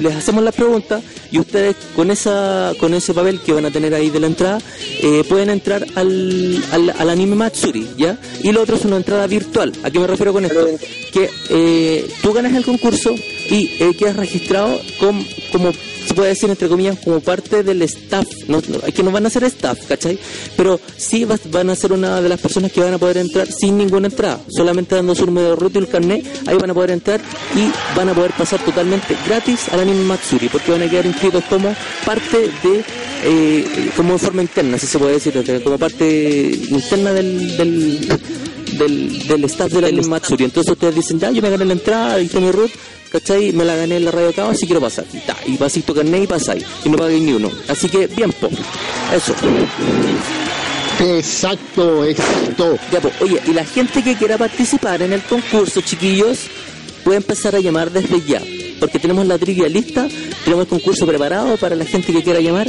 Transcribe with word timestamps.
les 0.00 0.14
hacemos 0.14 0.42
la 0.44 0.52
pregunta 0.52 1.00
y 1.30 1.38
ustedes 1.38 1.76
con 1.96 2.10
esa 2.10 2.72
con 2.78 2.94
ese 2.94 3.12
papel 3.14 3.40
que 3.40 3.52
van 3.52 3.64
a 3.66 3.70
tener 3.70 3.94
ahí 3.94 4.10
de 4.10 4.20
la 4.20 4.26
entrada 4.26 4.58
eh, 5.02 5.24
pueden 5.28 5.50
entrar 5.50 5.84
al, 5.94 6.62
al, 6.72 6.90
al 6.90 7.10
anime 7.10 7.36
Matsuri, 7.36 7.88
¿ya? 7.96 8.18
Y 8.42 8.52
lo 8.52 8.62
otro 8.62 8.76
es 8.76 8.84
una 8.84 8.96
entrada 8.96 9.26
virtual. 9.26 9.72
¿A 9.82 9.90
qué 9.90 9.98
me 9.98 10.06
refiero 10.06 10.32
con 10.32 10.44
esto? 10.44 10.66
Que 11.12 11.30
eh, 11.50 12.08
tú 12.22 12.32
ganas 12.32 12.54
el 12.54 12.64
concurso 12.64 13.14
y 13.50 13.70
eh, 13.78 13.94
quedas 13.98 14.16
registrado 14.16 14.80
com- 14.98 15.24
como 15.52 15.72
se 16.06 16.14
puede 16.14 16.28
decir 16.30 16.50
entre 16.50 16.68
comillas 16.68 16.98
como 17.04 17.20
parte 17.20 17.62
del 17.62 17.82
staff 17.82 18.26
no, 18.48 18.60
no, 18.68 18.78
es 18.86 18.94
que 18.94 19.02
no 19.02 19.10
van 19.10 19.26
a 19.26 19.30
ser 19.30 19.44
staff 19.44 19.78
¿cachai? 19.88 20.18
pero 20.56 20.80
sí 20.96 21.24
vas- 21.24 21.50
van 21.50 21.70
a 21.70 21.76
ser 21.76 21.92
una 21.92 22.20
de 22.20 22.28
las 22.28 22.40
personas 22.40 22.72
que 22.72 22.80
van 22.80 22.94
a 22.94 22.98
poder 22.98 23.16
entrar 23.18 23.50
sin 23.50 23.76
ninguna 23.78 24.08
entrada 24.08 24.40
solamente 24.48 24.94
dando 24.94 25.14
su 25.14 25.26
número 25.26 25.50
de 25.50 25.56
ruta 25.56 25.78
y 25.78 25.82
el 25.82 25.88
carnet 25.88 26.24
ahí 26.46 26.56
van 26.56 26.70
a 26.70 26.74
poder 26.74 26.90
entrar 26.90 27.20
y 27.54 27.96
van 27.96 28.08
a 28.08 28.14
poder 28.14 28.32
pasar 28.32 28.62
totalmente 28.64 29.16
gratis 29.26 29.68
al 29.72 29.80
anime 29.80 30.04
Matsuri 30.04 30.48
porque 30.48 30.70
van 30.72 30.82
a 30.82 30.90
quedar 30.90 31.06
inscritos 31.06 31.44
como 31.48 31.74
parte 32.04 32.38
de 32.62 32.84
eh, 33.26 33.90
como 33.96 34.12
de 34.14 34.18
forma 34.18 34.42
interna 34.42 34.78
si 34.78 34.86
se 34.86 34.98
puede 34.98 35.12
decir 35.14 35.32
de- 35.42 35.62
como 35.62 35.78
parte 35.78 36.50
interna 36.68 37.12
del, 37.12 37.56
del 37.56 38.08
del, 38.78 39.26
del 39.28 39.44
staff 39.44 39.70
del 39.72 39.84
anime 39.84 40.08
Matsuri. 40.08 40.44
Entonces 40.44 40.72
ustedes 40.72 40.96
dicen, 40.96 41.20
ya, 41.20 41.30
yo 41.30 41.40
me 41.40 41.48
gané 41.50 41.64
la 41.64 41.74
entrada, 41.74 42.20
hice 42.20 42.40
mi 42.40 42.50
root, 42.50 42.72
¿cachai? 43.14 43.52
Me 43.52 43.64
la 43.64 43.76
gané 43.76 43.98
en 43.98 44.04
la 44.04 44.10
radio 44.10 44.30
acá, 44.30 44.50
así 44.50 44.66
quiero 44.66 44.80
pasar. 44.80 45.04
Y, 45.12 45.18
ta, 45.18 45.36
y 45.46 45.56
pasís 45.56 45.84
tu 45.84 45.94
carnet 45.94 46.24
y 46.24 46.26
pasáis. 46.26 46.64
Y 46.84 46.88
no 46.88 46.96
pagáis 46.96 47.22
ni 47.22 47.32
uno. 47.32 47.48
Así 47.68 47.88
que, 47.88 48.08
bien, 48.08 48.32
po. 48.32 48.48
Eso. 49.14 49.32
Exacto, 50.98 52.04
exacto. 52.04 52.76
Ya, 52.90 53.00
po. 53.00 53.12
Oye, 53.20 53.40
y 53.46 53.52
la 53.52 53.64
gente 53.64 54.02
que 54.02 54.16
quiera 54.16 54.36
participar 54.36 55.00
en 55.02 55.12
el 55.12 55.22
concurso, 55.22 55.80
chiquillos, 55.80 56.40
puede 57.04 57.18
empezar 57.18 57.54
a 57.54 57.60
llamar 57.60 57.92
desde 57.92 58.20
ya. 58.20 58.42
Porque 58.80 58.98
tenemos 58.98 59.24
la 59.26 59.38
trivia 59.38 59.68
lista, 59.68 60.08
tenemos 60.42 60.64
el 60.64 60.70
concurso 60.70 61.06
preparado 61.06 61.56
para 61.56 61.76
la 61.76 61.84
gente 61.84 62.12
que 62.12 62.22
quiera 62.24 62.40
llamar. 62.40 62.68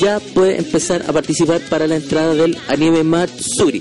Ya 0.00 0.18
puede 0.18 0.58
empezar 0.58 1.04
a 1.06 1.12
participar 1.12 1.60
para 1.70 1.86
la 1.86 1.96
entrada 1.96 2.34
del 2.34 2.58
anime 2.66 3.04
Matsuri. 3.04 3.80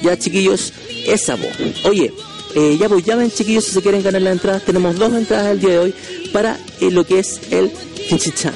Ya, 0.00 0.18
chiquillos, 0.18 0.72
esa 1.06 1.36
voz. 1.36 1.52
Oye, 1.84 2.10
eh, 2.56 2.78
ya 2.78 2.88
pues 2.88 3.04
llamen, 3.04 3.30
chiquillos, 3.30 3.64
si 3.64 3.72
se 3.72 3.82
quieren 3.82 4.02
ganar 4.02 4.22
la 4.22 4.32
entrada. 4.32 4.60
Tenemos 4.60 4.96
dos 4.96 5.12
entradas 5.12 5.52
el 5.52 5.60
día 5.60 5.72
de 5.72 5.78
hoy 5.78 5.94
para 6.32 6.58
eh, 6.80 6.90
lo 6.90 7.04
que 7.04 7.18
es 7.18 7.38
el 7.50 7.70
Chinchicha. 8.08 8.50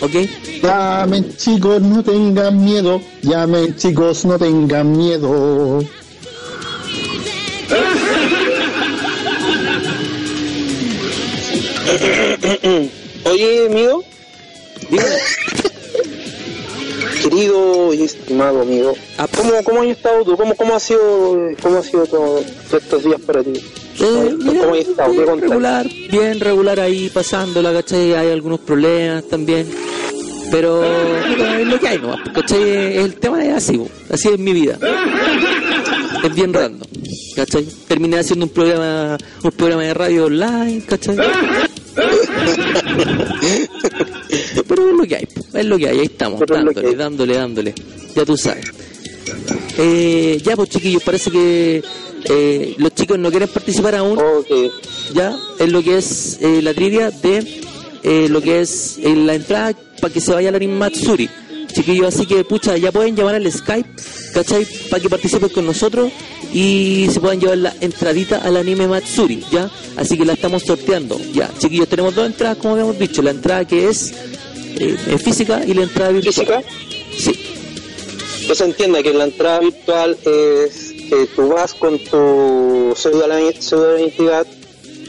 ¿Ok? 0.00 0.10
Llamen 0.60 1.36
chicos, 1.36 1.80
no 1.80 2.02
tengan 2.02 2.64
miedo. 2.64 3.00
Llamen 3.22 3.76
chicos, 3.76 4.24
no 4.24 4.36
tengan 4.40 4.96
miedo. 4.96 5.78
Oye, 13.24 13.66
amigo. 13.68 14.02
Querido 17.24 17.94
y 17.94 18.02
estimado 18.02 18.60
amigo, 18.60 18.92
Ah, 19.16 19.26
¿cómo, 19.34 19.50
cómo 19.64 19.80
has 19.80 19.88
estado 19.88 20.24
tú? 20.24 20.36
¿Cómo, 20.36 20.54
cómo 20.54 20.74
ha 20.74 20.80
sido, 20.80 21.00
cómo 21.62 21.78
ha 21.78 21.82
sido 21.82 22.04
todo, 22.04 22.42
todos 22.68 22.82
estos 22.82 23.02
días 23.02 23.18
para 23.22 23.42
ti? 23.42 23.52
Eh, 23.98 24.36
mira, 24.38 24.60
¿Cómo 24.60 24.74
has 24.74 24.80
estado? 24.80 25.12
¿Qué 25.12 25.22
bien 25.22 25.40
regular, 25.40 25.86
bien 26.10 26.40
regular 26.40 26.80
ahí 26.80 27.08
pasándola, 27.08 27.72
¿cachai? 27.72 28.12
Hay 28.12 28.30
algunos 28.30 28.60
problemas 28.60 29.24
también. 29.26 29.66
Pero 30.50 30.84
es 30.84 31.66
lo 31.66 31.80
que 31.80 31.88
hay, 31.88 31.98
¿no? 31.98 32.14
¿Cachai? 32.34 32.98
El 32.98 33.14
tema 33.14 33.42
es 33.42 33.54
así, 33.54 33.80
así 34.10 34.28
es 34.28 34.38
mi 34.38 34.52
vida. 34.52 34.78
Es 36.22 36.34
bien 36.34 36.52
random, 36.52 36.86
¿cachai? 37.36 37.64
Terminé 37.88 38.18
haciendo 38.18 38.44
un 38.44 38.52
programa, 38.52 39.16
un 39.42 39.50
programa 39.52 39.82
de 39.82 39.94
radio 39.94 40.26
online, 40.26 40.82
¿cachai? 40.86 41.16
Pero 44.68 44.90
es 44.90 44.96
lo 44.96 45.04
que 45.06 45.16
hay, 45.16 45.28
es 45.54 45.64
lo 45.64 45.78
que 45.78 45.88
hay, 45.88 45.98
ahí 46.00 46.06
estamos, 46.06 46.40
Pero 46.40 46.56
es 46.56 46.64
dándole, 46.64 46.96
dándole, 46.96 47.34
dándole. 47.34 47.74
Ya 48.14 48.24
tú 48.24 48.36
sabes. 48.36 48.66
Eh, 49.78 50.40
ya, 50.44 50.56
pues 50.56 50.68
chiquillos, 50.70 51.02
parece 51.02 51.30
que 51.30 51.82
eh, 52.24 52.74
los 52.78 52.94
chicos 52.94 53.18
no 53.18 53.30
quieren 53.30 53.48
participar 53.48 53.94
aún 53.96 54.18
ya 55.14 55.36
en 55.58 55.72
lo 55.72 55.82
que 55.82 55.98
es 55.98 56.38
eh, 56.40 56.62
la 56.62 56.72
trivia 56.72 57.10
de 57.10 57.62
eh, 58.02 58.28
lo 58.28 58.40
que 58.40 58.60
es 58.60 58.98
eh, 59.02 59.14
la 59.14 59.34
entrada 59.34 59.74
para 60.00 60.12
que 60.12 60.20
se 60.20 60.32
vaya 60.32 60.48
al 60.50 60.54
anime 60.54 60.76
Matsuri. 60.76 61.28
Chiquillos, 61.72 62.14
así 62.14 62.26
que 62.26 62.44
pucha, 62.44 62.76
ya 62.76 62.92
pueden 62.92 63.16
llamar 63.16 63.34
al 63.34 63.50
Skype, 63.50 63.88
¿cachai? 64.32 64.64
Para 64.90 65.02
que 65.02 65.08
participen 65.08 65.48
con 65.48 65.66
nosotros 65.66 66.12
y 66.54 67.08
se 67.10 67.18
puedan 67.18 67.40
llevar 67.40 67.58
la 67.58 67.74
entradita 67.80 68.38
al 68.38 68.56
anime 68.56 68.86
Matsuri, 68.86 69.44
¿ya? 69.50 69.68
Así 69.96 70.16
que 70.16 70.24
la 70.24 70.34
estamos 70.34 70.62
sorteando, 70.62 71.20
ya. 71.32 71.50
Chiquillos, 71.58 71.88
tenemos 71.88 72.14
dos 72.14 72.26
entradas, 72.26 72.58
como 72.58 72.74
habíamos 72.74 72.96
dicho, 72.96 73.22
la 73.22 73.32
entrada 73.32 73.66
que 73.66 73.88
es 73.88 74.14
eh, 74.78 75.18
física 75.18 75.62
y 75.66 75.74
la 75.74 75.82
entrada 75.82 76.12
virtual. 76.12 76.32
¿Física? 76.32 76.62
Sí, 77.18 78.46
Que 78.46 78.54
se 78.54 78.64
entienda 78.64 79.02
que 79.02 79.12
la 79.12 79.24
entrada 79.24 79.58
virtual 79.58 80.16
es 80.24 80.92
que 81.08 81.26
tú 81.34 81.48
vas 81.48 81.74
con 81.74 81.98
tu 81.98 82.94
cédula 82.96 83.36
cédula 83.58 83.88
de 83.94 84.02
identidad 84.02 84.46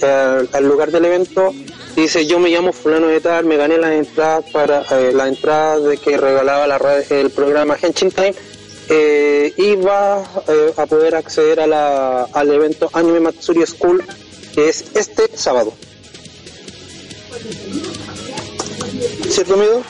eh, 0.01 0.47
al 0.51 0.67
lugar 0.67 0.91
del 0.91 1.05
evento 1.05 1.53
y 1.95 2.01
dices 2.01 2.27
yo 2.27 2.39
me 2.39 2.49
llamo 2.49 2.73
fulano 2.73 3.07
de 3.07 3.21
tal, 3.21 3.45
me 3.45 3.55
gané 3.55 3.77
las 3.77 3.91
entradas 3.91 4.45
para 4.51 4.81
eh, 4.81 5.13
la 5.13 5.27
entrada 5.27 5.79
de 5.79 5.97
que 5.97 6.17
regalaba 6.17 6.67
la 6.67 6.77
radio, 6.77 7.03
el 7.09 7.29
programa 7.29 7.77
Henshin 7.81 8.11
Time 8.11 8.33
eh, 8.89 9.53
y 9.57 9.75
vas 9.75 10.27
eh, 10.47 10.73
a 10.77 10.85
poder 10.85 11.15
acceder 11.15 11.59
a 11.59 11.67
la, 11.67 12.23
al 12.23 12.51
evento 12.51 12.89
Anime 12.93 13.19
Matsuri 13.19 13.65
School 13.65 14.03
que 14.55 14.69
es 14.69 14.85
este 14.95 15.29
sábado. 15.35 15.73
¿Cierto 19.29 19.55
amigo? 19.55 19.83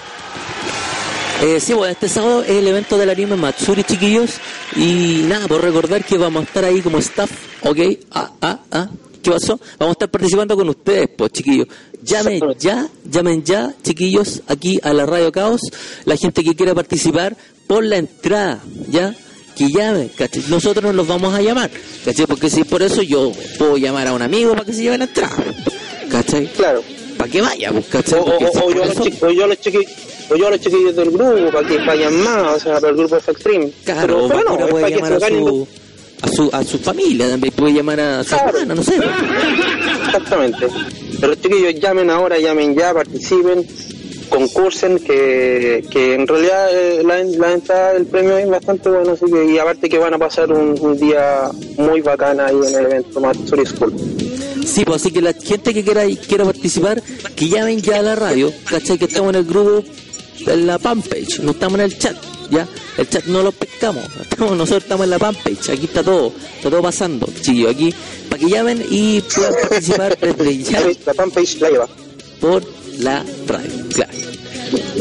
Eh, 1.44 1.60
sí, 1.60 1.74
bueno, 1.74 1.92
este 1.92 2.10
sábado 2.10 2.42
es 2.44 2.50
el 2.50 2.68
evento 2.68 2.98
del 2.98 3.10
anime 3.10 3.36
Matsuri, 3.36 3.84
chiquillos. 3.84 4.32
Y 4.76 5.22
nada, 5.28 5.48
por 5.48 5.62
recordar 5.62 6.04
que 6.04 6.18
vamos 6.18 6.42
a 6.42 6.46
estar 6.46 6.66
ahí 6.66 6.82
como 6.82 6.98
staff, 6.98 7.30
¿ok? 7.64 7.80
Ah, 8.12 8.32
ah, 8.42 8.60
ah. 8.72 8.90
¿Qué 9.22 9.32
pasó? 9.32 9.60
Vamos 9.78 9.92
a 9.92 9.94
estar 9.94 10.10
participando 10.10 10.56
con 10.56 10.70
ustedes, 10.70 11.10
pues, 11.16 11.32
chiquillos. 11.32 11.68
Llamen 12.02 12.42
ya, 12.58 12.88
llamen 13.10 13.44
ya, 13.44 13.76
chiquillos, 13.84 14.42
aquí 14.48 14.80
a 14.82 14.94
la 14.94 15.06
Radio 15.06 15.32
Caos. 15.32 15.62
La 16.06 16.16
gente 16.16 16.44
que 16.44 16.56
quiera 16.56 16.74
participar 16.74 17.36
por 17.68 17.84
la 17.84 17.98
entrada, 17.98 18.60
¿ya? 18.90 19.14
Que 19.56 19.70
llame, 19.70 20.10
¿cachai? 20.16 20.44
Nosotros 20.50 20.84
nos 20.84 20.96
los 20.96 21.08
vamos 21.08 21.34
a 21.34 21.42
llamar, 21.42 21.70
¿cachai? 22.04 22.26
Porque 22.28 22.50
si 22.50 22.64
por 22.64 22.82
eso 22.84 23.02
yo 23.02 23.32
puedo 23.58 23.78
llamar 23.78 24.08
a 24.08 24.14
un 24.14 24.22
amigo 24.22 24.52
para 24.52 24.66
que 24.66 24.74
se 24.74 24.84
lleve 24.84 24.98
la 24.98 25.06
entrada, 25.06 25.36
¿cachai? 26.12 26.48
Claro. 26.48 26.84
Para 27.18 27.32
que 27.32 27.42
vaya, 27.42 27.72
pues, 27.72 27.86
O, 27.86 27.90
¿cachai? 27.90 28.20
o- 28.20 28.24
o- 28.24 28.36
o 28.38 28.40
yo 28.40 28.62
o 28.62 28.72
yo 29.32 29.48
los 29.48 29.60
chiqui- 29.62 29.88
o 30.30 30.36
yo 30.36 30.48
a 30.48 30.50
los 30.52 30.60
chiquillos 30.60 30.96
del 30.96 31.12
grupo 31.12 31.52
para 31.54 31.68
que 31.68 31.78
vayan 31.78 32.14
más, 32.22 32.56
o 32.56 32.60
sea, 32.60 32.74
para 32.76 32.90
el 32.90 32.98
grupo 32.98 33.16
FX 33.16 33.40
Stream. 33.40 33.72
Claro, 33.86 34.28
pero, 34.28 34.42
pero 34.46 34.58
no, 34.60 34.68
puede 34.68 34.90
llamar 34.92 35.14
a 35.14 35.20
su, 35.20 35.68
a 36.22 36.28
su 36.28 36.50
a 36.52 36.64
su 36.64 36.78
familia 36.80 37.30
también, 37.30 37.54
puede 37.54 37.74
llamar 37.74 38.00
a 38.02 38.24
su 38.24 38.30
Claro. 38.32 38.50
hermana, 38.60 38.76
no 38.76 38.84
sé. 38.84 38.96
Exactamente. 40.08 40.68
Pero 41.20 41.28
los 41.30 41.42
chiquillos 41.42 41.76
llamen 41.80 42.10
ahora, 42.10 42.38
llamen 42.38 42.76
ya, 42.76 42.94
participen, 42.94 43.66
concursen, 44.30 45.00
que, 45.00 45.84
que 45.90 46.16
en 46.16 46.28
realidad 46.28 46.70
eh, 46.72 47.04
la, 47.04 47.24
la 47.24 47.54
entrada 47.54 47.94
del 47.94 48.06
premio 48.06 48.38
es 48.38 48.50
bastante 48.50 48.90
buena, 48.90 49.14
así 49.14 49.26
que, 49.26 49.46
y 49.46 49.58
aparte 49.58 49.90
que 49.90 49.98
van 49.98 50.14
a 50.14 50.18
pasar 50.18 50.52
un, 50.52 50.78
un 50.80 50.98
día 50.98 51.50
muy 51.78 52.02
bacana 52.02 52.48
ahí 52.48 52.56
en 52.56 52.76
el 52.76 52.86
evento 52.86 53.20
Matsuri 53.20 53.66
School. 53.66 53.94
Sí, 54.66 54.84
pues 54.84 55.02
así 55.02 55.12
que 55.12 55.22
la 55.22 55.34
gente 55.34 55.74
que 55.74 55.84
quiera 55.84 56.04
quiera 56.28 56.44
participar, 56.44 57.02
que 57.36 57.48
llamen 57.50 57.82
ya 57.82 58.00
a 58.00 58.02
la 58.02 58.16
radio, 58.16 58.52
¿cachai? 58.70 58.98
Que 58.98 59.06
estamos 59.06 59.30
en 59.30 59.36
el 59.36 59.46
grupo, 59.46 59.84
en 60.48 60.68
la 60.68 60.80
fanpage, 60.80 61.40
no 61.42 61.52
estamos 61.52 61.80
en 61.80 61.86
el 61.86 61.98
chat, 61.98 62.16
¿ya? 62.50 62.68
El 62.98 63.08
chat 63.08 63.26
no 63.26 63.44
lo 63.44 63.52
pescamos, 63.52 64.04
estamos, 64.22 64.58
nosotros 64.58 64.84
estamos 64.84 65.04
en 65.04 65.10
la 65.12 65.20
fanpage, 65.20 65.70
aquí 65.70 65.86
está 65.86 66.04
todo, 66.04 66.34
está 66.58 66.70
todo 66.70 66.82
pasando, 66.82 67.28
chillo, 67.42 67.70
aquí, 67.70 67.94
para 68.30 68.40
que 68.40 68.50
llamen 68.50 68.84
y 68.90 69.22
puedan 69.22 69.54
participar 69.54 70.18
desde 70.22 70.58
ya 70.64 70.82
La 71.06 71.14
fanpage 71.14 71.60
la 71.62 71.70
lleva. 71.70 72.05
Por 72.40 72.64
la 73.00 73.24
radio, 73.48 73.86
claro. 73.94 74.14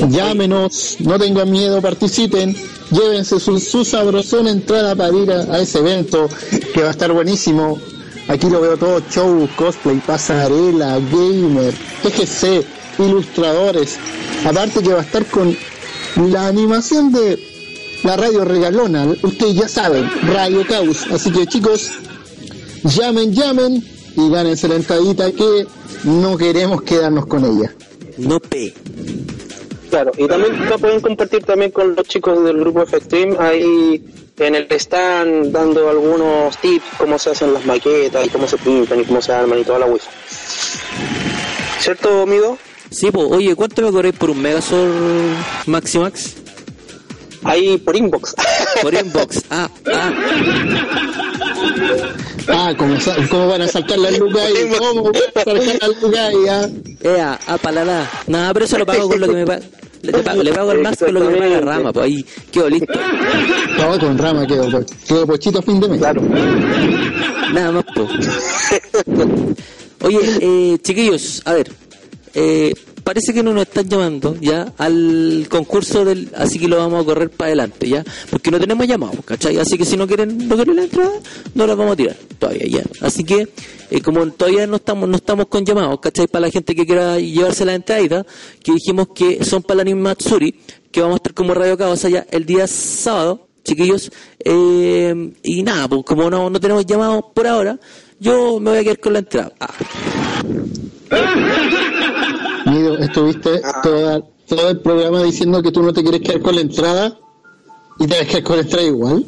Llámenos, 0.09 0.97
no 1.01 1.19
tengan 1.19 1.51
miedo, 1.51 1.81
participen, 1.81 2.55
llévense 2.91 3.41
su, 3.41 3.59
su 3.59 3.85
sabrosona 3.85 4.51
entrada 4.51 4.95
para 4.95 5.17
ir 5.17 5.31
a, 5.33 5.55
a 5.55 5.61
ese 5.61 5.79
evento 5.79 6.29
que 6.73 6.83
va 6.83 6.89
a 6.89 6.91
estar 6.91 7.13
buenísimo. 7.13 7.79
Aquí 8.29 8.49
lo 8.49 8.61
veo 8.61 8.77
todo, 8.77 9.03
show, 9.11 9.49
cosplay, 9.57 10.01
pasarela, 10.07 10.99
gamer, 11.11 11.75
TGC, 12.03 12.65
ilustradores. 12.99 13.99
Aparte 14.45 14.83
que 14.83 14.93
va 14.93 15.01
a 15.01 15.05
estar 15.05 15.27
con 15.27 15.57
la 16.17 16.47
animación 16.47 17.13
de 17.13 17.39
la 18.03 18.17
radio 18.17 18.45
regalona, 18.45 19.07
ustedes 19.23 19.55
ya 19.55 19.69
saben, 19.69 20.11
Radio 20.27 20.67
Caos. 20.67 21.07
Así 21.11 21.31
que 21.31 21.47
chicos, 21.47 21.91
llamen, 22.85 23.33
llamen 23.33 23.94
y 24.17 24.31
gánense 24.31 24.69
la 24.69 24.77
entradita 24.77 25.31
que 25.33 25.67
no 26.05 26.37
queremos 26.37 26.83
quedarnos 26.83 27.27
con 27.27 27.45
ella. 27.45 27.75
No 28.19 28.41
pe. 28.41 28.73
Claro, 29.91 30.13
y 30.17 30.27
también 30.27 30.69
lo 30.69 30.79
pueden 30.79 31.01
compartir 31.01 31.45
también 31.45 31.71
con 31.71 31.95
los 31.95 32.07
chicos 32.09 32.43
del 32.45 32.59
grupo 32.59 32.83
F-Stream 32.83 33.37
ahí 33.39 34.03
en 34.39 34.55
el 34.55 34.67
que 34.67 34.77
están 34.77 35.53
dando 35.53 35.89
algunos 35.89 36.57
tips, 36.59 36.85
cómo 36.99 37.19
se 37.19 37.31
hacen 37.31 37.55
las 37.55 37.65
maquetas 37.65 38.27
y 38.27 38.29
cómo 38.29 38.49
se 38.49 38.59
pintan 38.59 39.01
y 39.01 39.05
cómo 39.05 39.23
se 39.23 39.33
arman 39.33 39.61
y 39.61 39.65
toda 39.65 39.79
la 39.81 39.87
wifi. 39.87 40.09
¿Cierto, 41.79 42.27
Mido? 42.27 42.59
Sí, 42.91 43.11
pues, 43.11 43.27
oye, 43.31 43.55
¿cuánto 43.55 43.83
me 43.83 43.91
cobréis 43.91 44.17
por 44.17 44.31
un 44.31 44.41
Megazord 44.41 44.93
Maximax? 45.67 46.35
Ahí 47.45 47.79
por 47.79 47.95
inbox. 47.95 48.35
Por 48.83 48.95
inbox. 48.95 49.43
Ah, 49.51 49.69
ah. 49.93 50.13
Ah, 52.49 52.75
¿cómo, 52.77 52.95
cómo 53.31 53.49
van 53.49 53.63
a 53.63 53.69
saltar 53.69 53.99
las 53.99 54.19
lucas 54.19 54.43
ahí? 54.43 54.71
¿Cómo 54.79 55.05
van 55.05 55.17
a 55.17 55.19
saltar 55.45 55.55
las 55.55 56.03
lucas 56.03 56.21
ahí? 56.21 56.49
ah? 56.49 56.69
Ea, 57.03 57.39
ah, 57.47 57.59
palala. 57.59 58.11
Nada, 58.27 58.53
pero 58.53 58.65
eso 58.67 58.79
lo 58.79 58.87
pago 58.87 59.09
con 59.09 59.21
lo 59.21 59.27
que 59.29 59.35
me 59.35 59.47
paga. 59.47 59.63
Le, 60.03 60.13
pago, 60.13 60.43
le 60.43 60.53
pago 60.53 60.71
al 60.71 60.81
Max 60.81 60.99
con 60.99 61.15
lo 61.15 61.21
que 61.21 61.27
me 61.29 61.39
paga 61.39 61.61
Rama, 61.61 61.93
pues 61.93 62.05
ahí 62.05 62.27
quedo 62.53 62.69
listo. 62.69 62.93
No, 63.79 63.99
con 63.99 64.19
rama 64.19 64.47
quedó, 64.47 64.71
pues, 64.71 64.87
quedó 65.09 65.27
pochito 65.27 65.59
a 65.59 65.63
fin 65.63 65.81
de 65.81 65.89
mes. 65.89 65.99
Claro. 65.99 66.23
Nada 67.53 67.73
más, 67.73 67.85
pues. 67.95 68.11
Oye, 70.03 70.19
eh, 70.41 70.79
chiquillos, 70.83 71.41
a 71.47 71.55
ver. 71.55 71.73
Eh, 72.35 72.75
parece 73.05 73.35
que 73.35 73.43
no 73.43 73.53
nos 73.53 73.65
están 73.65 73.89
llamando 73.89 74.35
ya 74.41 74.73
al 74.79 75.47
concurso 75.51 76.05
del. 76.05 76.31
Así 76.35 76.59
que 76.59 76.67
lo 76.67 76.79
vamos 76.79 77.03
a 77.03 77.05
correr 77.05 77.31
para 77.31 77.49
adelante, 77.49 77.89
ya. 77.89 78.03
Porque 78.31 78.51
no 78.51 78.59
tenemos 78.59 78.87
llamados, 78.87 79.19
¿cachai? 79.25 79.59
Así 79.59 79.77
que 79.79 79.85
si 79.85 79.97
no 79.97 80.09
quieren, 80.09 80.49
no 80.49 80.57
quieren 80.57 80.77
la 80.77 80.85
entrada, 80.85 81.13
no 81.55 81.67
las 81.67 81.77
vamos 81.77 81.93
a 81.93 81.97
tirar 81.97 82.17
todavía, 82.39 82.67
ya. 82.67 82.83
Así 83.07 83.23
que, 83.23 83.49
eh, 83.91 84.01
como 84.01 84.27
todavía 84.33 84.67
no 84.67 84.77
estamos 84.77 85.09
no 85.09 85.17
estamos 85.17 85.47
con 85.47 85.65
llamados, 85.65 86.01
¿cachai? 86.01 86.27
Para 86.27 86.47
la 86.47 86.51
gente 86.51 86.75
que 86.75 86.87
quiera 86.87 87.19
llevarse 87.19 87.65
la 87.65 87.75
entrada, 87.75 88.27
que 88.63 88.73
dijimos 88.73 89.09
que 89.15 89.45
son 89.45 89.63
para 89.63 89.77
la 89.77 89.83
Anime 89.83 90.01
Matsuri, 90.01 90.55
que 90.91 91.01
vamos 91.01 91.17
a 91.17 91.19
estar 91.19 91.35
como 91.35 91.55
Radio 91.55 91.77
Cabos 91.77 92.05
allá 92.05 92.27
el 92.31 92.47
día 92.47 92.67
sábado, 92.67 93.49
chiquillos. 93.65 94.11
Eh, 94.39 95.33
y 95.43 95.63
nada, 95.63 95.89
pues 95.89 96.03
como 96.05 96.31
no, 96.31 96.49
no 96.49 96.59
tenemos 96.59 96.87
llamados 96.87 97.27
por 97.35 97.47
ahora, 97.47 97.79
yo 98.19 98.59
me 98.61 98.71
voy 98.71 98.79
a 98.79 98.83
quedar 98.83 98.99
con 98.99 99.13
la 99.13 99.19
entrada. 99.19 99.53
Ah. 99.61 99.75
Estuviste 103.01 103.61
toda- 103.83 104.23
todo 104.47 104.71
el 104.71 104.81
programa 104.81 105.23
diciendo 105.23 105.63
que 105.63 105.73
tú 105.73 105.83
no 105.83 105.93
te 105.93 106.03
quieres 106.03 106.21
quedar 106.21 106.41
con 106.43 106.55
la 106.55 106.61
entrada 106.61 107.19
y 107.99 108.07
te 108.07 108.15
vas 108.15 108.23
a 108.25 108.27
quedar 108.27 108.43
con 108.43 108.57
la 108.57 108.63
entrada 108.63 108.87
igual. 108.87 109.25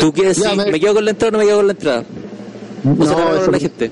¿Tú 0.00 0.12
quieres 0.12 0.36
Ya, 0.36 0.50
decir, 0.50 0.64
me- 0.64 0.72
me... 0.72 0.80
quedo 0.80 0.94
con 0.94 1.04
la 1.04 1.10
entrada 1.10 1.28
o 1.28 1.32
no 1.32 1.38
me 1.38 1.44
quedo 1.46 1.56
con 1.56 1.66
la 1.66 1.72
entrada? 1.72 2.04
No, 2.84 3.04
se 3.06 3.10
No, 3.12 3.34
eso- 3.36 3.50
la 3.50 3.58
gente. 3.58 3.90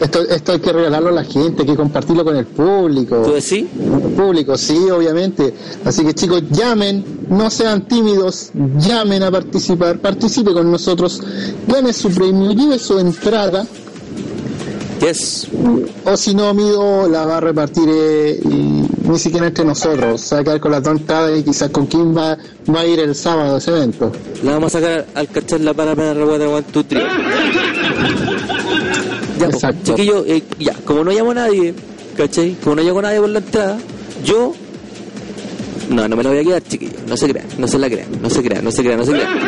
Esto, 0.00 0.20
esto 0.28 0.52
hay 0.52 0.60
que 0.60 0.72
regalarlo 0.72 1.08
a 1.08 1.12
la 1.12 1.24
gente, 1.24 1.62
hay 1.62 1.68
que 1.68 1.76
compartirlo 1.76 2.24
con 2.24 2.36
el 2.36 2.46
público. 2.46 3.22
¿Tú 3.22 3.32
decís? 3.32 3.64
El 3.80 4.12
público, 4.14 4.56
sí, 4.56 4.88
obviamente. 4.90 5.52
Así 5.84 6.04
que 6.04 6.14
chicos, 6.14 6.42
llamen, 6.50 7.04
no 7.28 7.50
sean 7.50 7.86
tímidos, 7.88 8.50
llamen 8.78 9.22
a 9.22 9.30
participar, 9.30 9.98
participe 9.98 10.52
con 10.52 10.70
nosotros, 10.70 11.20
gane 11.66 11.92
su 11.92 12.10
premio, 12.10 12.52
lleve 12.52 12.78
su 12.78 12.98
entrada, 12.98 13.66
Yes. 15.00 15.46
o 16.04 16.16
si 16.16 16.34
no, 16.34 16.52
Mido 16.54 17.08
la 17.08 17.24
va 17.24 17.36
a 17.36 17.40
repartir 17.40 17.88
eh, 17.88 18.40
y 18.44 18.84
ni 19.08 19.16
siquiera 19.18 19.46
entre 19.46 19.64
nosotros, 19.64 20.20
se 20.20 20.34
va 20.34 20.40
a 20.40 20.44
quedar 20.44 20.60
con 20.60 20.72
las 20.72 20.82
dos 20.82 20.98
entradas 20.98 21.38
y 21.38 21.44
quizás 21.44 21.70
con 21.70 21.86
quién 21.86 22.16
va, 22.16 22.36
va 22.74 22.80
a 22.80 22.84
ir 22.86 22.98
el 22.98 23.14
sábado 23.14 23.54
a 23.54 23.58
ese 23.58 23.70
evento. 23.70 24.10
La 24.42 24.52
vamos 24.54 24.74
a 24.74 24.80
sacar 24.80 25.06
al 25.14 25.28
cachar 25.28 25.60
la 25.60 25.72
para 25.72 25.94
para 25.94 26.14
reguata 26.14 26.48
one, 26.48 26.64
two, 26.72 26.82
three. 26.82 27.00
Ya, 29.38 29.44
pues, 29.46 29.54
Exacto. 29.56 29.80
chiquillo, 29.84 30.24
eh, 30.26 30.42
ya, 30.58 30.74
como 30.84 31.04
no 31.04 31.10
llamo 31.10 31.30
a 31.32 31.34
nadie, 31.34 31.74
¿cachai? 32.16 32.56
Como 32.62 32.76
no 32.76 32.98
a 32.98 33.02
nadie 33.02 33.20
por 33.20 33.28
la 33.28 33.38
entrada, 33.38 33.78
yo. 34.24 34.54
No, 35.90 36.06
no 36.06 36.16
me 36.16 36.22
la 36.22 36.30
voy 36.30 36.38
a 36.40 36.44
quedar, 36.44 36.62
chiquillo. 36.62 36.98
No 37.06 37.16
se 37.16 37.28
crean, 37.28 37.46
no 37.56 37.66
se 37.66 37.78
la 37.78 37.88
crean, 37.88 38.08
no 38.20 38.28
se 38.28 38.42
crean, 38.42 38.64
no 38.64 38.70
se 38.70 38.82
crean, 38.82 38.98
no 38.98 39.06
se 39.06 39.12
crean. 39.12 39.38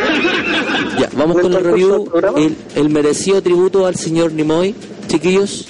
Ya, 0.99 1.09
vamos 1.15 1.37
con 1.39 1.45
el 1.45 1.51
¿Cuál 1.51 1.63
review, 1.63 2.11
el, 2.37 2.55
el 2.75 2.89
merecido 2.89 3.41
tributo 3.41 3.85
al 3.85 3.95
señor 3.95 4.31
Nimoy, 4.31 4.73
chiquillos, 5.07 5.67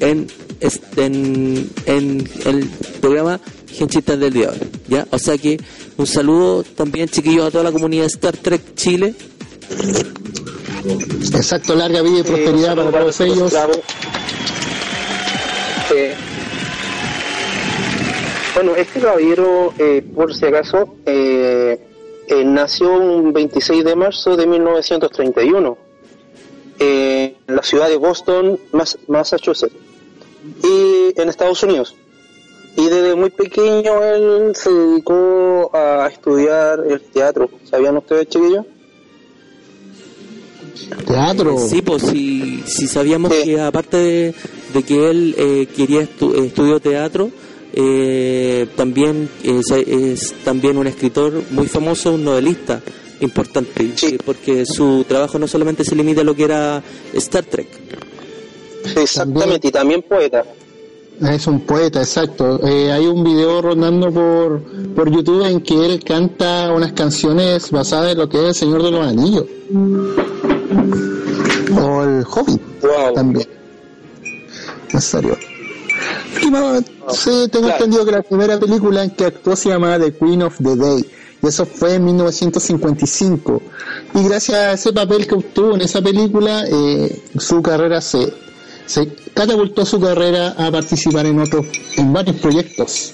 en, 0.00 0.28
este, 0.60 1.04
en, 1.04 1.70
en 1.86 2.28
el 2.44 2.70
programa 3.00 3.40
Genchistas 3.76 4.18
del 4.18 4.36
hoy, 4.38 4.56
¿ya? 4.88 5.06
O 5.10 5.18
sea 5.18 5.36
que 5.36 5.58
un 5.98 6.06
saludo 6.06 6.62
también, 6.62 7.08
chiquillos, 7.08 7.46
a 7.46 7.50
toda 7.50 7.64
la 7.64 7.72
comunidad 7.72 8.06
Star 8.06 8.36
Trek 8.36 8.74
Chile. 8.74 9.14
Exacto, 10.90 11.74
larga 11.74 12.02
vida 12.02 12.18
y 12.20 12.22
prosperidad 12.22 12.76
para 12.76 12.90
todos 13.00 13.20
ellos. 13.20 13.52
Bueno, 18.54 18.74
este 18.74 19.00
caballero, 19.00 19.74
eh, 19.78 20.02
por 20.14 20.34
si 20.34 20.46
acaso, 20.46 20.96
eh, 21.04 21.78
eh, 22.28 22.44
nació 22.44 22.90
un 22.96 23.32
26 23.32 23.84
de 23.84 23.94
marzo 23.96 24.34
de 24.36 24.46
1931 24.46 25.76
eh, 26.78 27.36
en 27.46 27.56
la 27.56 27.62
ciudad 27.62 27.88
de 27.88 27.96
Boston, 27.96 28.58
Mas- 28.72 28.98
Massachusetts, 29.08 29.74
y 30.64 31.20
en 31.20 31.28
Estados 31.28 31.62
Unidos. 31.62 31.94
Y 32.76 32.84
desde 32.86 33.14
muy 33.14 33.30
pequeño 33.30 34.02
él 34.04 34.52
se 34.54 34.70
dedicó 34.70 35.70
a 35.74 36.08
estudiar 36.10 36.80
el 36.88 37.00
teatro. 37.02 37.48
¿Sabían 37.64 37.96
ustedes, 37.98 38.28
chiquillos? 38.28 38.64
Teatro. 41.06 41.56
Sí, 41.58 41.82
pues 41.82 42.02
si, 42.02 42.62
si 42.66 42.86
sabíamos 42.86 43.32
Sí. 43.34 43.44
que 43.44 43.60
aparte 43.60 43.96
de, 43.96 44.34
de 44.74 44.82
que 44.82 45.10
él 45.10 45.34
eh, 45.38 45.66
quería 45.76 46.02
estu 46.02 46.34
estudió 46.34 46.80
teatro, 46.80 47.30
eh, 47.72 48.66
también 48.76 49.28
es, 49.42 49.70
es 49.70 50.34
también 50.44 50.78
un 50.78 50.86
escritor 50.86 51.42
muy 51.50 51.66
famoso, 51.66 52.12
un 52.12 52.24
novelista 52.24 52.80
importante, 53.20 53.92
Sí. 53.96 54.06
eh, 54.14 54.18
porque 54.24 54.64
su 54.66 55.04
trabajo 55.08 55.38
no 55.38 55.46
solamente 55.48 55.84
se 55.84 55.94
limita 55.94 56.20
a 56.20 56.24
lo 56.24 56.34
que 56.34 56.44
era 56.44 56.82
Star 57.14 57.44
Trek. 57.44 57.68
Exactamente, 58.96 59.68
y 59.68 59.70
también 59.70 60.02
poeta. 60.02 60.44
Es 61.20 61.46
un 61.46 61.60
poeta, 61.60 62.00
exacto. 62.00 62.60
Eh, 62.66 62.92
hay 62.92 63.06
un 63.06 63.24
video 63.24 63.62
rondando 63.62 64.12
por, 64.12 64.60
por 64.94 65.10
YouTube 65.10 65.46
en 65.46 65.62
que 65.62 65.74
él 65.86 66.04
canta 66.04 66.70
unas 66.74 66.92
canciones 66.92 67.70
basadas 67.70 68.12
en 68.12 68.18
lo 68.18 68.28
que 68.28 68.36
es 68.36 68.44
El 68.48 68.54
Señor 68.54 68.82
de 68.82 68.90
los 68.90 69.06
Anillos. 69.06 69.46
O 71.76 72.02
el 72.04 72.24
Hobbit 72.24 72.60
Wow. 72.82 73.14
también. 73.14 73.48
En 74.92 75.00
serio. 75.00 75.36
Y 76.42 76.50
bueno, 76.50 76.80
sí, 77.10 77.48
tengo 77.50 77.66
Claro. 77.66 77.84
entendido 77.84 78.04
que 78.04 78.12
la 78.12 78.22
primera 78.22 78.58
película 78.58 79.02
en 79.04 79.10
que 79.10 79.24
actuó 79.26 79.56
se 79.56 79.68
llamaba 79.70 79.98
The 79.98 80.12
Queen 80.14 80.42
of 80.42 80.56
the 80.62 80.76
Day. 80.76 81.04
Y 81.42 81.46
eso 81.48 81.66
fue 81.66 81.94
en 81.94 82.04
1955. 82.04 83.62
Y 84.14 84.24
gracias 84.24 84.56
a 84.58 84.72
ese 84.72 84.92
papel 84.92 85.26
que 85.26 85.34
obtuvo 85.34 85.74
en 85.74 85.82
esa 85.82 86.00
película, 86.00 86.64
eh, 86.66 87.22
su 87.38 87.60
carrera 87.62 88.00
se, 88.00 88.32
se 88.86 89.08
catapultó 89.34 89.84
su 89.84 90.00
carrera 90.00 90.54
a 90.58 90.70
participar 90.70 91.26
en 91.26 91.40
otros, 91.40 91.66
en 91.96 92.12
varios 92.12 92.36
proyectos. 92.36 93.12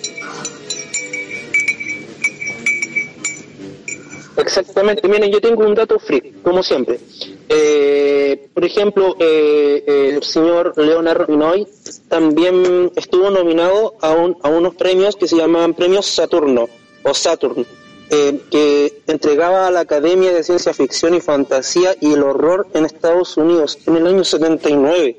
Exactamente, 4.58 5.08
miren, 5.08 5.30
yo 5.32 5.40
tengo 5.40 5.64
un 5.64 5.74
dato 5.74 5.98
freak, 5.98 6.42
como 6.42 6.62
siempre. 6.62 7.00
Eh, 7.48 8.48
por 8.52 8.64
ejemplo, 8.64 9.16
eh, 9.18 9.82
eh, 9.86 10.10
el 10.16 10.22
señor 10.22 10.74
Leonard 10.76 11.28
Nimoy 11.30 11.66
también 12.08 12.92
estuvo 12.94 13.30
nominado 13.30 13.94
a, 14.02 14.10
un- 14.12 14.36
a 14.42 14.50
unos 14.50 14.74
premios 14.74 15.16
que 15.16 15.26
se 15.26 15.36
llaman 15.36 15.72
premios 15.72 16.04
Saturno 16.04 16.68
o 17.02 17.14
Saturn, 17.14 17.64
eh, 18.10 18.40
que 18.50 19.02
entregaba 19.06 19.66
a 19.66 19.70
la 19.70 19.80
Academia 19.80 20.32
de 20.34 20.42
Ciencia 20.44 20.74
Ficción 20.74 21.14
y 21.14 21.20
Fantasía 21.22 21.96
y 21.98 22.12
el 22.12 22.22
Horror 22.22 22.66
en 22.74 22.84
Estados 22.84 23.36
Unidos 23.38 23.78
en 23.86 23.96
el 23.96 24.06
año 24.06 24.22
79 24.22 25.16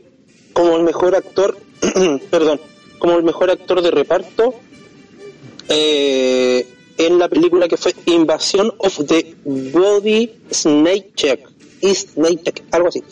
como 0.53 0.75
el 0.77 0.83
mejor 0.83 1.15
actor, 1.15 1.57
perdón, 2.29 2.61
como 2.99 3.17
el 3.17 3.23
mejor 3.23 3.49
actor 3.49 3.81
de 3.81 3.89
reparto 3.89 4.53
eh, 5.69 6.67
en 6.97 7.19
la 7.19 7.27
película 7.27 7.67
que 7.67 7.77
fue 7.77 7.93
Invasion 8.05 8.73
of 8.77 8.99
the 9.07 9.35
Body 9.45 10.31
Snake 10.51 11.13
algo 12.71 12.87
así. 12.87 13.03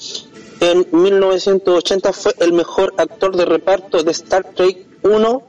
En 0.59 0.87
1980 0.91 2.13
fue 2.13 2.35
el 2.39 2.53
mejor 2.53 2.93
actor 2.97 3.35
de 3.35 3.45
reparto 3.45 4.03
de 4.03 4.11
Star 4.11 4.53
Trek 4.53 4.85
1 5.03 5.43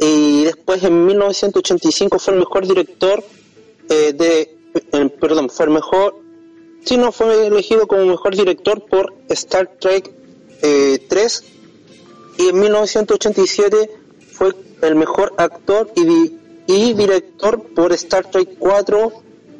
y 0.00 0.44
después 0.44 0.82
en 0.84 1.04
1985 1.06 2.18
fue 2.18 2.34
el 2.34 2.40
mejor 2.40 2.66
director 2.66 3.22
eh, 3.88 4.12
de, 4.12 4.56
eh, 4.92 5.08
perdón, 5.20 5.50
fue 5.50 5.66
el 5.66 5.72
mejor, 5.72 6.20
sí, 6.84 6.96
no, 6.96 7.10
fue 7.10 7.46
elegido 7.46 7.86
como 7.86 8.06
mejor 8.06 8.36
director 8.36 8.84
por 8.86 9.14
Star 9.28 9.70
Trek 9.80 10.10
eh, 10.62 11.04
3 11.08 11.44
y 12.38 12.48
en 12.48 12.60
1987 12.60 13.90
fue 14.30 14.54
el 14.82 14.94
mejor 14.94 15.34
actor 15.36 15.90
y, 15.96 16.32
y 16.68 16.92
director 16.94 17.60
por 17.74 17.92
Star 17.94 18.30
Trek 18.30 18.50
4 18.58 19.12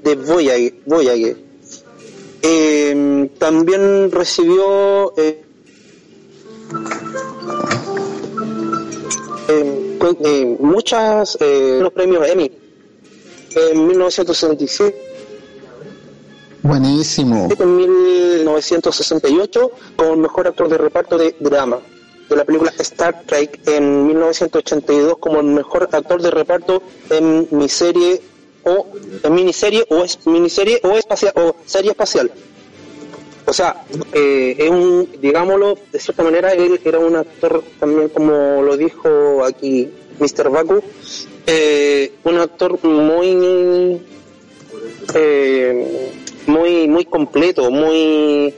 de 0.05 0.15
Voyager. 0.15 0.75
Voyager. 0.87 1.37
Eh, 2.43 3.31
también 3.39 4.13
recibió 4.13 5.13
eh, 5.19 5.43
eh, 9.49 9.97
cu- 9.99 10.17
eh, 10.25 10.57
muchas 10.61 11.37
eh, 11.41 11.79
los 11.83 11.93
premios 11.93 12.27
Emmy 12.29 12.51
en 13.57 13.87
1967 13.89 15.05
Buenísimo. 16.63 17.49
En 17.59 17.77
1968 17.77 19.71
como 19.97 20.17
mejor 20.17 20.49
actor 20.49 20.69
de 20.69 20.77
reparto 20.77 21.17
de 21.17 21.35
drama 21.41 21.79
de 22.29 22.37
la 22.37 22.45
película 22.45 22.73
Star 22.79 23.23
Trek 23.27 23.61
en 23.67 24.07
1982 24.07 25.19
como 25.19 25.41
el 25.41 25.47
mejor 25.47 25.89
actor 25.93 26.21
de 26.21 26.31
reparto 26.31 26.83
en 27.11 27.49
miniserie 27.51 28.21
o 28.65 28.87
en 29.23 29.35
miniserie 29.35 29.85
o 29.89 30.05
es 30.05 30.27
miniserie 30.27 30.81
o 30.83 30.97
espacial 30.97 31.33
o 31.37 31.57
serie 31.65 31.91
espacial. 31.93 32.31
O 33.47 33.53
sea, 33.53 33.83
eh, 34.13 34.57
es 34.59 34.71
un, 34.71 35.09
digámoslo, 35.23 35.79
de 35.91 35.99
cierta 35.99 36.23
manera 36.23 36.53
él 36.53 36.79
era 36.85 36.99
un 36.99 37.17
actor 37.17 37.65
también 37.81 38.11
como 38.11 38.63
lo 38.63 38.77
dijo 38.77 39.43
aquí 39.43 39.89
Mr. 40.19 40.51
Baku, 40.51 40.83
eh, 41.47 42.13
un 42.25 42.39
actor 42.39 42.79
muy 42.85 44.03
eh, 45.15 46.13
muy 46.47 46.89
muy 46.89 47.05
completo, 47.07 47.71
muy 47.71 48.55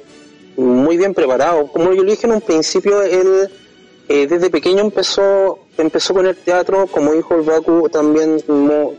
muy 0.56 0.96
bien 0.96 1.14
preparado. 1.14 1.66
Como 1.68 1.92
yo 1.92 2.02
le 2.02 2.12
dije 2.12 2.26
en 2.26 2.34
un 2.34 2.40
principio, 2.40 3.02
él 3.02 3.48
eh, 4.08 4.26
desde 4.26 4.50
pequeño 4.50 4.80
empezó 4.80 5.60
empezó 5.78 6.14
con 6.14 6.26
el 6.26 6.36
teatro, 6.36 6.86
como 6.88 7.12
dijo 7.12 7.36
el 7.36 7.42
Baku, 7.42 7.88
también, 7.88 8.42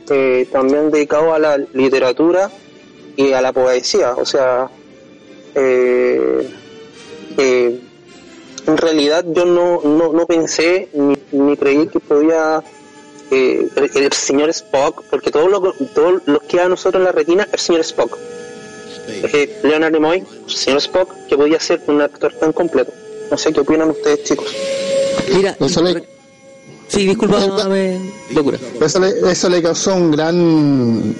eh, 0.10 0.48
también 0.52 0.90
dedicado 0.90 1.34
a 1.34 1.38
la 1.38 1.58
literatura 1.58 2.50
y 3.16 3.34
a 3.34 3.42
la 3.42 3.54
poesía. 3.54 4.16
O 4.16 4.26
sea, 4.26 4.70
eh, 5.54 6.50
en 7.38 8.78
realidad 8.78 9.26
yo 9.28 9.46
no, 9.46 9.82
no, 9.84 10.14
no 10.14 10.26
pensé 10.26 10.88
ni, 10.94 11.16
ni, 11.34 11.58
creí 11.58 11.88
que 11.88 12.00
podía 12.00 12.64
el, 13.32 14.14
señor 14.14 14.50
Spock, 14.50 15.04
porque 15.10 15.30
todo 15.30 15.48
lo, 15.48 15.74
todo 15.94 16.22
lo 16.26 16.40
que 16.40 16.60
a 16.60 16.70
nosotros 16.70 17.02
en 17.02 17.06
la 17.06 17.12
retina, 17.12 17.48
el 17.52 17.60
señor 17.60 17.82
Spock. 17.82 18.18
Leonard 19.64 19.92
Nimoy, 19.92 20.24
señor 20.48 20.80
Spock, 20.80 21.14
que 21.28 21.38
podía 21.38 21.60
ser 21.60 21.82
un 21.88 22.02
actor 22.02 22.34
tan 22.40 22.54
completo. 22.54 22.92
No 23.30 23.38
sé 23.38 23.54
qué 23.54 23.62
opinan 23.62 23.90
ustedes, 23.90 24.24
chicos. 24.24 24.54
Mira, 25.34 25.56
eso 25.60 25.82
le... 25.82 26.04
sí, 26.88 27.06
disculpa, 27.06 27.40
locura. 27.40 28.58
Eso 28.82 29.00
le, 29.00 29.32
eso 29.32 29.50
le 29.50 29.62
causó 29.62 29.96
un 29.96 30.12
gran 30.12 31.16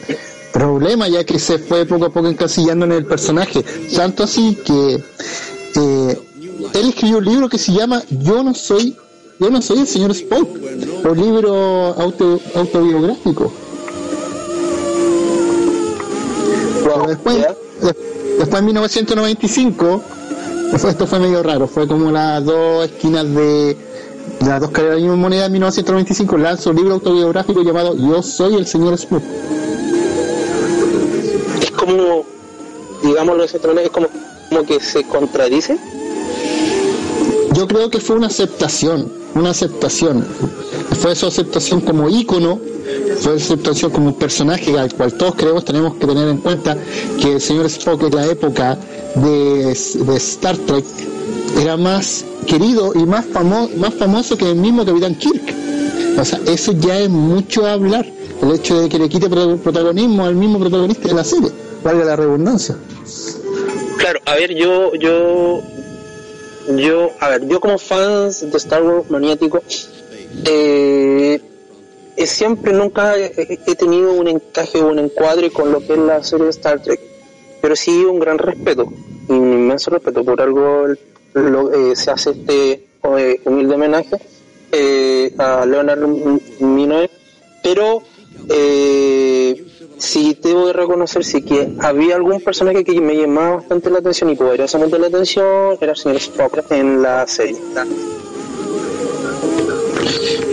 problema 0.52 1.08
ya 1.08 1.24
que 1.24 1.40
se 1.40 1.58
fue 1.60 1.86
poco 1.86 2.06
a 2.06 2.10
poco 2.10 2.28
encasillando 2.28 2.86
en 2.86 2.92
el 2.92 3.06
personaje. 3.06 3.64
Tanto 3.96 4.24
así 4.24 4.58
que 4.66 4.96
eh, 4.96 6.20
él 6.74 6.90
escribió 6.90 7.18
un 7.20 7.26
libro 7.26 7.50
que 7.50 7.58
se 7.58 7.72
llama 7.72 8.04
Yo 8.10 8.44
no 8.44 8.54
soy 8.54 8.96
yo 9.40 9.50
no 9.50 9.60
soy 9.60 9.80
el 9.80 9.88
señor 9.88 10.12
Spock, 10.12 10.48
un 11.04 11.18
libro 11.20 11.52
auto, 11.98 12.40
autobiográfico. 12.54 13.52
después, 17.08 17.46
después 17.82 18.60
en 18.60 18.66
1995 18.66 20.02
esto 20.74 21.06
fue 21.06 21.20
medio 21.20 21.44
raro, 21.44 21.68
fue 21.68 21.88
como 21.88 22.12
las 22.12 22.44
dos 22.44 22.86
esquinas 22.86 23.26
de 23.36 23.78
las 24.46 24.62
dos 24.62 24.72
caras 24.72 24.92
de 24.92 24.96
la 24.96 25.02
misma 25.02 25.16
moneda 25.16 25.46
en 25.46 25.52
1995 25.52 26.38
lanzó 26.38 26.70
un 26.72 26.78
libro 26.78 26.94
autobiográfico 26.94 27.62
llamado 27.62 27.96
Yo 27.96 28.24
soy 28.24 28.56
el 28.56 28.66
señor 28.66 28.94
Spock. 28.94 29.22
Es 31.62 31.72
como, 31.72 32.26
digámoslo 33.04 33.42
de 33.42 33.46
esa 33.46 33.68
manera, 33.68 33.84
es 33.84 33.92
como, 33.92 34.08
como 34.50 34.64
que 34.64 34.80
se 34.80 35.04
contradice. 35.04 35.78
Yo 37.54 37.68
creo 37.68 37.90
que 37.90 38.00
fue 38.00 38.16
una 38.16 38.28
aceptación, 38.28 39.12
una 39.36 39.52
aceptación. 39.52 40.26
Fue 41.00 41.16
su 41.16 41.28
aceptación 41.28 41.82
como 41.82 42.10
ícono, 42.10 42.60
fue 43.20 43.40
su 43.40 43.54
aceptación 43.54 43.92
como 43.92 44.08
un 44.08 44.16
personaje 44.16 44.78
al 44.78 44.94
cual 44.94 45.14
todos 45.14 45.36
creemos 45.36 45.66
tenemos 45.66 45.96
que 45.96 46.08
tener 46.08 46.28
en 46.28 46.38
cuenta 46.38 46.78
que 47.20 47.34
el 47.34 47.42
señor 47.42 47.66
Spock 47.68 48.04
es 48.04 48.14
la 48.14 48.26
época 48.28 48.78
de, 49.16 49.78
de 50.06 50.18
Star 50.18 50.58
Trek 50.58 50.86
era 51.60 51.78
más 51.78 52.26
querido 52.48 52.94
y 52.96 53.06
más, 53.06 53.26
famo 53.26 53.70
más 53.78 53.94
famoso 53.96 54.38
que 54.38 54.50
el 54.50 54.56
mismo 54.56 54.86
Capitán 54.86 55.16
Kirk. 55.16 55.54
O 56.18 56.26
sea, 56.26 56.40
eso 56.48 56.74
ya 56.74 57.00
es 57.00 57.10
mucho 57.10 57.66
hablar, 57.66 58.06
el 58.42 58.52
hecho 58.52 58.82
de 58.82 58.90
que 58.90 59.00
le 59.00 59.10
quite 59.10 59.30
protagonismo 59.30 60.26
al 60.26 60.36
mismo 60.36 60.60
protagonista 60.60 61.08
de 61.08 61.14
la 61.14 61.24
serie, 61.24 61.52
valga 61.84 62.06
la 62.06 62.16
redundancia. 62.16 62.76
Claro, 63.98 64.20
a 64.26 64.36
ver, 64.36 64.54
yo, 64.56 64.94
yo, 64.96 65.62
yo, 66.78 67.12
a 67.20 67.30
ver, 67.30 67.48
yo 67.48 67.60
como 67.60 67.78
fans 67.78 68.50
de 68.50 68.58
Star 68.58 68.84
Wars 68.84 69.10
maniático, 69.10 69.62
eh, 70.46 71.42
siempre 72.26 72.74
nunca 72.74 73.18
he, 73.18 73.76
tenido 73.76 74.14
un 74.14 74.28
encaje 74.28 74.82
o 74.82 74.88
un 74.88 75.00
encuadre 75.00 75.52
con 75.52 75.72
lo 75.72 75.80
que 75.86 75.94
es 75.94 76.00
la 76.00 76.24
serie 76.24 76.46
de 76.46 76.52
Star 76.52 76.82
Trek 76.82 77.12
pero 77.62 77.76
sí 77.76 77.92
un 78.04 78.20
gran 78.20 78.38
respeto, 78.40 78.92
un 79.28 79.54
inmenso 79.54 79.92
respeto, 79.92 80.26
por 80.26 80.42
algo 80.42 80.88
eh, 80.88 81.96
se 81.96 82.12
hace 82.12 82.32
este 82.32 82.72
eh, 83.18 83.42
humilde 83.46 83.76
homenaje 83.76 84.18
eh, 84.72 85.34
a 85.38 85.66
Leonardo 85.66 86.08
Minoe, 86.60 87.10
pero 87.64 88.02
sí 90.02 90.38
debo 90.42 90.68
de 90.68 90.74
reconocer 90.74 91.24
sí 91.24 91.44
que 91.44 91.74
había 91.80 92.16
algún 92.16 92.42
personaje 92.42 92.84
que 92.84 93.00
me 93.00 93.16
llamaba 93.16 93.58
bastante 93.58 93.90
la 93.92 94.00
atención 94.00 94.30
y 94.32 94.36
poderosamente 94.36 94.98
la 94.98 95.08
atención, 95.08 95.78
era 95.80 95.92
el 95.92 95.98
señor 95.98 96.18
Spock 96.18 96.72
en 96.72 97.02
la 97.02 97.28
serie. 97.28 97.58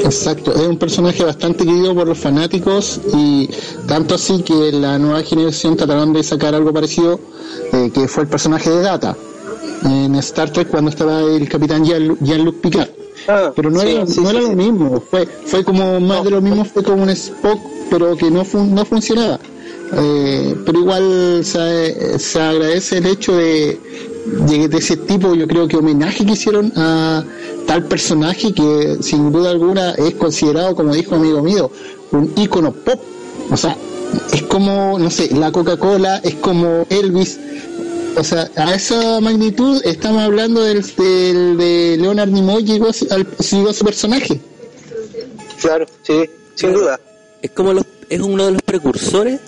Exacto, 0.04 0.54
es 0.54 0.66
un 0.66 0.78
personaje 0.78 1.24
bastante 1.24 1.64
querido 1.64 1.94
por 1.94 2.06
los 2.06 2.18
fanáticos 2.18 3.00
y 3.14 3.48
tanto 3.86 4.14
así 4.14 4.42
que 4.42 4.72
la 4.72 4.98
nueva 4.98 5.22
generación 5.22 5.76
trataron 5.76 6.12
de 6.12 6.22
sacar 6.22 6.54
algo 6.54 6.72
parecido, 6.72 7.18
eh, 7.72 7.90
que 7.92 8.06
fue 8.06 8.24
el 8.24 8.28
personaje 8.28 8.70
de 8.70 8.82
Data 8.82 9.16
en 9.84 10.14
Star 10.16 10.50
Trek 10.50 10.68
cuando 10.68 10.90
estaba 10.90 11.20
el 11.20 11.48
capitán 11.48 11.84
Jean-Luc 11.84 12.60
Picard. 12.60 12.97
Ah, 13.26 13.52
pero 13.54 13.70
no, 13.70 13.82
era, 13.82 14.04
no 14.04 14.30
era 14.30 14.40
lo 14.40 14.52
mismo, 14.52 15.02
fue, 15.10 15.26
fue 15.26 15.64
como 15.64 16.00
más 16.00 16.24
de 16.24 16.30
lo 16.30 16.40
mismo, 16.40 16.64
fue 16.64 16.82
como 16.82 17.02
un 17.02 17.10
Spock, 17.10 17.58
pero 17.90 18.16
que 18.16 18.30
no, 18.30 18.44
no 18.54 18.84
funcionaba. 18.84 19.38
Eh, 19.92 20.54
pero 20.66 20.80
igual 20.80 21.40
se, 21.44 22.18
se, 22.18 22.40
agradece 22.40 22.98
el 22.98 23.06
hecho 23.06 23.34
de, 23.36 23.80
de, 24.46 24.78
ese 24.78 24.98
tipo, 24.98 25.34
yo 25.34 25.48
creo 25.48 25.66
que 25.66 25.76
homenaje 25.76 26.26
que 26.26 26.32
hicieron 26.32 26.72
a 26.76 27.24
tal 27.66 27.84
personaje 27.84 28.52
que 28.52 28.98
sin 29.00 29.32
duda 29.32 29.50
alguna 29.50 29.92
es 29.92 30.14
considerado, 30.14 30.74
como 30.74 30.94
dijo 30.94 31.14
amigo 31.14 31.42
mío, 31.42 31.70
un 32.12 32.32
ícono 32.36 32.72
pop. 32.72 33.00
O 33.50 33.56
sea, 33.56 33.76
es 34.32 34.42
como, 34.42 34.98
no 34.98 35.10
sé, 35.10 35.34
la 35.34 35.52
Coca-Cola, 35.52 36.20
es 36.22 36.34
como 36.34 36.86
Elvis. 36.90 37.38
O 38.18 38.24
sea, 38.24 38.50
a 38.56 38.74
esa 38.74 39.20
magnitud 39.20 39.80
estamos 39.84 40.22
hablando 40.22 40.60
del, 40.64 40.82
de 40.82 41.96
Leonard 42.00 42.28
Nimoy 42.30 42.64
llegó, 42.64 42.88
al, 43.10 43.26
llegó 43.36 43.68
a 43.68 43.72
su 43.72 43.84
personaje. 43.84 44.40
Claro, 45.60 45.86
sí, 46.02 46.28
sin 46.56 46.72
duda. 46.72 47.00
Es 47.40 47.52
como 47.52 47.72
es 48.08 48.20
uno 48.20 48.46
de 48.46 48.52
los 48.52 48.62
precursores 48.62 49.38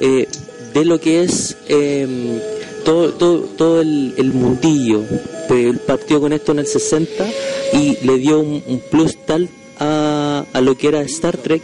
eh, 0.00 0.28
de 0.74 0.84
lo 0.84 1.00
que 1.00 1.22
es 1.22 1.56
eh, 1.68 2.42
todo, 2.84 3.14
todo, 3.14 3.38
todo 3.56 3.80
el, 3.80 4.12
el 4.18 4.34
mundillo. 4.34 5.02
Él 5.48 5.78
partió 5.78 6.20
con 6.20 6.34
esto 6.34 6.52
en 6.52 6.58
el 6.58 6.66
60 6.66 7.26
y 7.72 8.04
le 8.04 8.18
dio 8.18 8.40
un, 8.40 8.82
plus 8.90 9.16
tal 9.24 9.48
a, 9.78 10.44
a, 10.52 10.60
lo 10.60 10.76
que 10.76 10.88
era 10.88 11.00
Star 11.02 11.38
Trek 11.38 11.62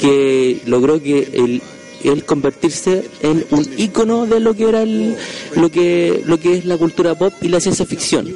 que 0.00 0.62
logró 0.64 1.02
que 1.02 1.28
el, 1.34 1.62
el 2.04 2.24
convertirse 2.24 3.08
en 3.22 3.44
un 3.50 3.68
icono 3.76 4.26
de 4.26 4.40
lo 4.40 4.54
que 4.54 4.68
era 4.68 4.82
el, 4.82 5.16
lo 5.56 5.70
que 5.70 6.22
lo 6.26 6.38
que 6.38 6.58
es 6.58 6.64
la 6.64 6.76
cultura 6.76 7.14
pop 7.14 7.32
y 7.40 7.48
la 7.48 7.60
ciencia 7.60 7.86
ficción 7.86 8.26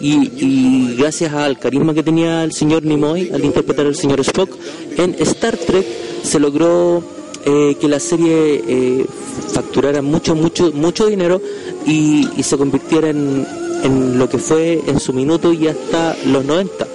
y, 0.00 0.30
y 0.36 0.96
gracias 0.96 1.32
al 1.32 1.58
carisma 1.58 1.92
que 1.92 2.02
tenía 2.02 2.42
el 2.44 2.52
señor 2.52 2.84
Nimoy 2.84 3.30
al 3.32 3.44
interpretar 3.44 3.86
al 3.86 3.96
señor 3.96 4.20
Spock 4.20 4.56
en 4.96 5.14
Star 5.18 5.56
Trek 5.56 5.86
se 6.22 6.38
logró 6.38 7.02
eh, 7.44 7.76
que 7.80 7.88
la 7.88 7.98
serie 7.98 8.62
eh, 8.68 9.06
facturara 9.54 10.02
mucho, 10.02 10.34
mucho, 10.34 10.72
mucho 10.72 11.06
dinero 11.06 11.40
y, 11.86 12.28
se 12.42 12.58
convirtiera 12.58 13.08
en, 13.08 13.46
en, 13.82 14.18
lo 14.18 14.28
que 14.28 14.36
fue 14.36 14.82
en 14.86 15.00
su 15.00 15.14
minuto 15.14 15.50
y 15.50 15.66
hasta 15.66 16.16
los 16.26 16.44
90, 16.44 16.86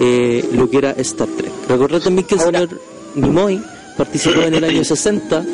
eh, 0.00 0.46
lo 0.52 0.68
que 0.68 0.76
era 0.76 0.90
Star 0.90 1.28
Trek. 1.28 1.50
Recordad 1.68 2.02
también 2.02 2.26
que 2.26 2.34
el 2.34 2.40
señor 2.40 2.68
Nimoy 3.14 3.62
participó 3.98 4.40
en 4.42 4.54
el 4.54 4.64
año 4.64 4.84
60, 4.84 5.44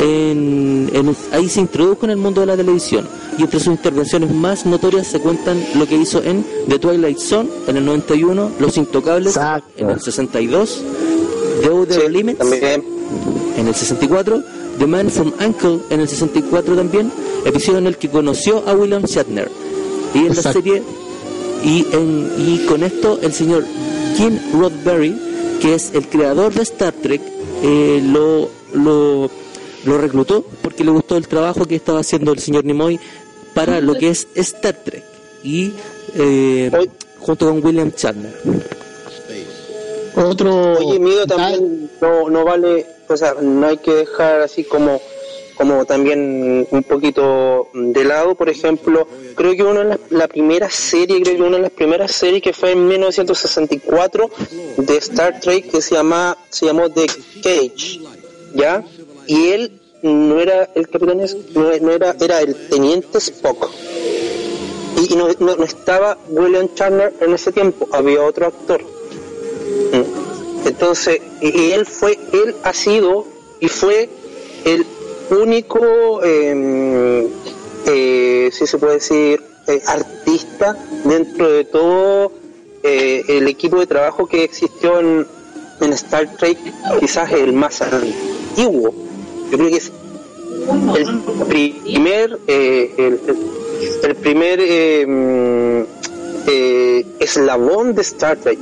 en, 0.00 1.16
ahí 1.32 1.48
se 1.48 1.60
introdujo 1.60 2.04
en 2.04 2.10
el 2.10 2.16
mundo 2.16 2.40
de 2.40 2.48
la 2.48 2.56
televisión 2.56 3.08
y 3.38 3.42
entre 3.42 3.60
sus 3.60 3.68
intervenciones 3.68 4.30
más 4.30 4.66
notorias 4.66 5.06
se 5.06 5.20
cuentan 5.20 5.64
lo 5.76 5.86
que 5.86 5.96
hizo 5.96 6.22
en 6.22 6.44
The 6.68 6.78
Twilight 6.78 7.18
Zone 7.18 7.48
en 7.68 7.76
el 7.76 7.84
91, 7.84 8.50
Los 8.58 8.76
Intocables 8.76 9.38
en 9.76 9.90
el 9.90 10.00
62, 10.00 10.82
The 11.62 11.68
Outer 11.68 12.10
Limits 12.10 12.40
en 13.56 13.68
el 13.68 13.74
64, 13.74 14.42
The 14.78 14.86
Man 14.86 15.10
from 15.10 15.32
Uncle 15.44 15.78
en 15.90 16.00
el 16.00 16.08
64 16.08 16.74
también, 16.74 17.12
episodio 17.44 17.78
en 17.78 17.86
el 17.86 17.96
que 17.96 18.08
conoció 18.08 18.64
a 18.66 18.74
William 18.74 19.04
Shatner. 19.04 19.50
Y 20.14 20.26
en 20.26 20.34
la 20.34 20.42
serie, 20.42 20.82
y, 21.64 21.86
en, 21.92 22.32
y 22.38 22.66
con 22.66 22.82
esto 22.82 23.18
el 23.22 23.32
señor 23.32 23.64
Jim 24.16 24.38
Roddenberry, 24.52 25.16
que 25.60 25.74
es 25.74 25.92
el 25.94 26.08
creador 26.08 26.52
de 26.52 26.62
Star 26.62 26.92
Trek, 26.92 27.22
eh, 27.62 28.02
lo, 28.04 28.50
lo, 28.74 29.30
lo 29.84 29.98
reclutó 29.98 30.44
porque 30.62 30.84
le 30.84 30.90
gustó 30.90 31.16
el 31.16 31.28
trabajo 31.28 31.64
que 31.64 31.76
estaba 31.76 32.00
haciendo 32.00 32.32
el 32.32 32.40
señor 32.40 32.64
Nimoy 32.64 32.98
para 33.54 33.80
lo 33.80 33.94
que 33.94 34.10
es 34.10 34.28
Star 34.34 34.74
Trek 34.74 35.04
y 35.42 35.72
eh, 36.14 36.70
junto 37.18 37.46
con 37.46 37.64
William 37.64 37.92
Chandler. 37.92 38.34
Otro. 40.14 40.74
Oye, 40.74 40.98
Mido 40.98 41.26
también 41.26 41.90
no, 42.00 42.28
no 42.28 42.44
vale, 42.44 42.86
o 43.08 43.16
sea, 43.16 43.34
no 43.40 43.66
hay 43.66 43.78
que 43.78 43.92
dejar 43.92 44.40
así 44.42 44.64
como 44.64 45.00
como 45.62 45.84
también 45.84 46.66
un 46.72 46.82
poquito 46.82 47.68
de 47.72 48.04
lado, 48.04 48.34
por 48.34 48.48
ejemplo, 48.48 49.06
creo 49.36 49.54
que 49.54 49.62
una 49.62 49.84
de 49.84 49.88
las, 49.90 49.98
la 50.10 50.26
primera 50.26 50.68
serie, 50.68 51.22
creo 51.22 51.36
que 51.36 51.42
una 51.42 51.56
de 51.58 51.62
las 51.62 51.70
primeras 51.70 52.10
series 52.10 52.42
que 52.42 52.52
fue 52.52 52.72
en 52.72 52.88
1964 52.88 54.28
de 54.78 54.96
Star 54.96 55.38
Trek 55.38 55.70
que 55.70 55.80
se 55.80 55.94
llama 55.94 56.36
se 56.50 56.66
llamó 56.66 56.90
The 56.90 57.06
Cage, 57.44 58.00
¿ya? 58.54 58.84
Y 59.28 59.50
él 59.50 59.80
no 60.02 60.40
era 60.40 60.68
el 60.74 60.88
capitán, 60.88 61.20
no, 61.54 61.70
era 61.92 62.16
era 62.18 62.40
el 62.40 62.56
teniente 62.68 63.18
Spock. 63.18 63.70
Y, 65.08 65.14
no, 65.14 65.28
no, 65.38 65.62
estaba 65.62 66.18
William 66.28 66.74
Chandler 66.74 67.14
en 67.20 67.34
ese 67.34 67.52
tiempo, 67.52 67.88
había 67.92 68.20
otro 68.20 68.48
actor. 68.48 68.82
Mm. 69.92 70.66
Entonces, 70.66 71.20
y 71.40 71.70
él 71.70 71.86
fue, 71.86 72.18
él 72.32 72.56
ha 72.64 72.72
sido 72.72 73.26
y 73.60 73.68
fue 73.68 74.08
el 74.64 74.84
único, 75.32 76.22
em, 76.22 77.28
eh, 77.86 78.50
si 78.52 78.66
se 78.66 78.78
puede 78.78 78.94
decir, 78.94 79.42
eh, 79.66 79.82
artista 79.86 80.76
dentro 81.04 81.50
de 81.50 81.64
todo 81.64 82.32
eh, 82.82 83.22
el 83.28 83.46
equipo 83.48 83.78
de 83.78 83.86
trabajo 83.86 84.26
que 84.26 84.44
existió 84.44 85.00
en, 85.00 85.26
en 85.80 85.92
Star 85.92 86.28
Trek, 86.36 86.58
quizás 87.00 87.32
el 87.32 87.52
más 87.52 87.80
antiguo. 87.80 88.92
Yo 89.50 89.58
creo 89.58 89.70
que 89.70 89.76
es 89.76 89.92
el 90.96 91.20
primer, 91.48 92.38
el, 92.46 93.20
el, 94.02 94.16
primer 94.16 94.60
em, 94.60 95.86
eslabón 97.20 97.94
de 97.94 98.02
Star 98.02 98.36
Trek. 98.38 98.58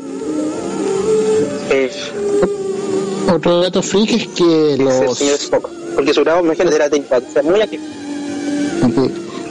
Otro 3.32 3.60
dato 3.62 3.82
freak 3.82 4.10
es 4.10 4.26
que 4.28 4.76
los 4.78 5.79
porque 5.94 6.14
su 6.14 6.22
grado 6.22 6.40
imagínate 6.40 6.76
era 6.76 6.88
de 6.88 7.42
muy 7.42 7.60
aquí. 7.60 7.78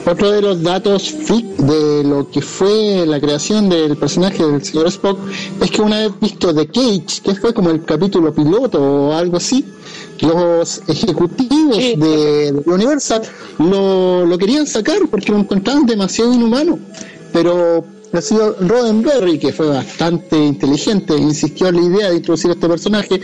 Otro 0.06 0.32
de 0.32 0.40
los 0.40 0.62
datos 0.62 1.14
de 1.58 2.02
lo 2.04 2.30
que 2.30 2.40
fue 2.40 3.04
la 3.06 3.20
creación 3.20 3.68
del 3.68 3.96
personaje 3.96 4.44
del 4.44 4.64
señor 4.64 4.86
Spock 4.88 5.18
es 5.60 5.70
que 5.70 5.82
una 5.82 6.00
vez 6.00 6.12
visto 6.20 6.54
The 6.54 6.66
Cage, 6.66 7.22
que 7.22 7.34
fue 7.34 7.52
como 7.52 7.70
el 7.70 7.84
capítulo 7.84 8.34
piloto 8.34 8.80
o 8.80 9.12
algo 9.12 9.36
así, 9.36 9.64
los 10.20 10.82
ejecutivos 10.88 11.76
de, 11.76 12.62
Universal 12.66 13.22
lo, 13.58 14.24
lo 14.26 14.38
querían 14.38 14.66
sacar 14.66 14.98
porque 15.10 15.32
lo 15.32 15.38
encontraban 15.38 15.86
demasiado 15.86 16.32
inhumano. 16.32 16.78
Pero 17.32 17.84
el 18.12 18.22
señor 18.22 18.56
Roddenberry, 18.60 19.38
que 19.38 19.52
fue 19.52 19.68
bastante 19.68 20.36
inteligente, 20.36 21.16
insistió 21.16 21.68
en 21.68 21.76
la 21.76 21.82
idea 21.82 22.10
de 22.10 22.16
introducir 22.16 22.50
a 22.50 22.54
este 22.54 22.68
personaje 22.68 23.20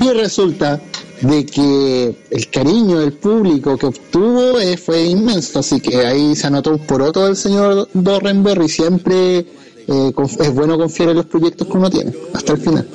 y 0.00 0.10
resulta 0.10 0.80
de 1.20 1.44
que 1.44 2.14
el 2.30 2.50
cariño 2.50 3.00
del 3.00 3.14
público 3.14 3.76
que 3.76 3.86
obtuvo 3.86 4.60
eh, 4.60 4.76
fue 4.76 5.04
inmenso, 5.04 5.58
así 5.58 5.80
que 5.80 6.06
ahí 6.06 6.36
se 6.36 6.46
anotó 6.46 6.70
un 6.70 6.78
poroto 6.78 7.24
del 7.26 7.36
señor 7.36 7.88
Roddenberry, 7.92 8.68
siempre 8.68 9.38
eh, 9.38 10.12
es 10.40 10.54
bueno 10.54 10.78
confiar 10.78 11.10
en 11.10 11.16
los 11.16 11.26
proyectos 11.26 11.66
que 11.66 11.76
uno 11.76 11.90
tiene, 11.90 12.12
hasta 12.32 12.52
el 12.52 12.58
final. 12.58 12.88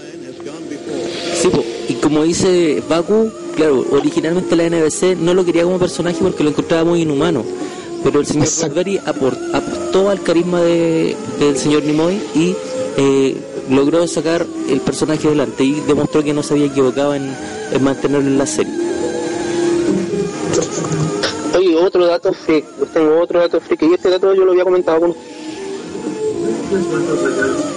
Sí, 1.41 1.49
y 1.89 1.93
como 1.95 2.23
dice 2.23 2.81
Baku, 2.87 3.29
claro, 3.57 3.85
originalmente 3.91 4.55
la 4.55 4.69
NBC 4.69 5.17
no 5.19 5.33
lo 5.33 5.43
quería 5.43 5.63
como 5.63 5.77
personaje 5.77 6.19
porque 6.21 6.43
lo 6.43 6.51
encontraba 6.51 6.85
muy 6.85 7.01
inhumano 7.01 7.43
pero 8.03 8.19
el 8.19 8.25
señor 8.25 8.47
Roddenberry 8.47 8.99
apostó 9.93 10.09
al 10.09 10.23
carisma 10.23 10.61
de, 10.61 11.15
del 11.39 11.55
señor 11.55 11.83
Nimoy 11.83 12.19
y 12.33 12.55
eh, 12.97 13.37
logró 13.69 14.07
sacar 14.07 14.45
el 14.67 14.79
personaje 14.81 15.27
adelante 15.27 15.63
y 15.63 15.81
demostró 15.81 16.23
que 16.23 16.33
no 16.33 16.41
se 16.41 16.55
había 16.55 16.65
equivocado 16.65 17.13
en, 17.13 17.31
mantenerlo 17.81 18.27
en 18.27 18.37
la 18.39 18.47
serie. 18.47 18.73
Oye, 21.55 21.75
otro 21.75 22.07
dato 22.07 22.33
freak, 22.33 22.65
tengo 22.91 23.21
otro 23.21 23.39
dato 23.39 23.59
freak 23.59 23.83
y 23.83 23.93
este 23.93 24.09
dato 24.09 24.33
yo 24.33 24.45
lo 24.45 24.51
había 24.51 24.63
comentado 24.63 25.15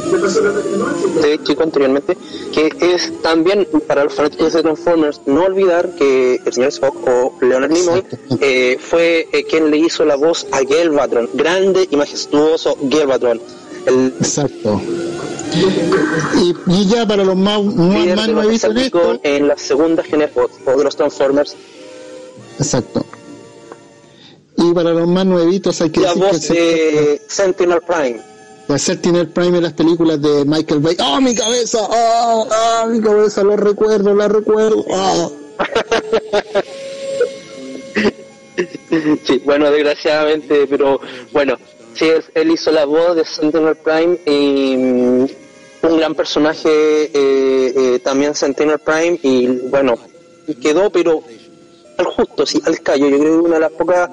de 0.06 1.42
chico 1.42 1.62
anteriormente, 1.62 2.16
que 2.52 2.70
es 2.80 3.12
también 3.22 3.66
para 3.86 4.04
los 4.04 4.14
fanáticos 4.14 4.52
de 4.52 4.62
Transformers 4.62 5.20
no 5.26 5.44
olvidar 5.44 5.90
que 5.96 6.40
el 6.44 6.52
señor 6.52 6.68
Spock 6.68 6.96
o 7.06 7.38
Leonard 7.40 7.70
Nimoy 7.70 8.04
eh, 8.40 8.78
fue 8.80 9.28
eh, 9.32 9.44
quien 9.44 9.70
le 9.70 9.78
hizo 9.78 10.04
la 10.04 10.16
voz 10.16 10.46
a 10.52 10.58
Gelbatron, 10.58 11.28
grande 11.34 11.88
y 11.90 11.96
majestuoso 11.96 12.76
Gelbatron. 12.88 13.40
El 13.86 14.14
Exacto. 14.18 14.80
Y, 16.66 16.86
ya 16.86 17.06
para 17.06 17.24
los 17.24 17.36
más, 17.36 17.62
más, 17.62 18.28
nuevitos 18.28 18.64
en 18.64 18.76
esto. 18.78 19.20
En 19.22 19.48
la 19.48 19.56
segunda 19.56 20.02
generación 20.02 20.48
de 20.76 20.84
los 20.84 20.96
Transformers. 20.96 21.56
Exacto. 22.58 23.04
Y 24.58 24.72
para 24.72 24.90
los 24.90 25.06
más 25.06 25.24
nuevitos 25.24 25.80
hay 25.80 25.90
que 25.90 26.00
la 26.00 26.14
voz 26.14 26.48
de 26.48 27.20
Sentinel 27.28 27.80
Prime 27.86 28.35
A 28.68 28.78
ser 28.78 28.98
el 29.04 29.28
Prime 29.28 29.58
en 29.58 29.62
las 29.62 29.74
películas 29.74 30.20
de 30.20 30.44
Michael 30.44 30.80
Bay. 30.80 30.96
¡Oh, 31.00 31.20
mi 31.20 31.34
cabeza! 31.34 31.78
¡Oh, 31.82 32.48
oh 32.50 32.86
mi 32.88 33.00
cabeza! 33.00 33.44
Lo 33.44 33.56
recuerdo, 33.56 34.12
la 34.14 34.26
recuerdo. 34.26 34.84
Oh. 34.88 35.32
sí, 39.24 39.40
bueno, 39.44 39.70
desgraciadamente, 39.70 40.66
pero 40.66 41.00
bueno, 41.32 41.56
sí, 41.94 42.08
él 42.34 42.50
hizo 42.50 42.72
la 42.72 42.84
voz 42.84 43.14
de 43.14 43.24
Sentinel 43.24 43.76
Prime 43.76 44.18
y 44.26 44.76
mm, 44.76 45.26
un 45.82 45.98
gran 45.98 46.14
personaje 46.14 46.68
eh, 46.68 47.10
eh, 47.14 48.00
también 48.02 48.34
Sentinel 48.34 48.80
Prime 48.80 49.20
y 49.22 49.46
bueno, 49.68 49.96
quedó, 50.60 50.90
pero 50.90 51.22
al 51.98 52.06
justo, 52.06 52.44
sí, 52.44 52.60
al 52.64 52.80
callo. 52.82 53.08
Yo 53.08 53.18
creo 53.18 53.40
que 53.40 53.46
una 53.46 53.56
de 53.56 53.60
las 53.60 53.72
pocas 53.72 54.10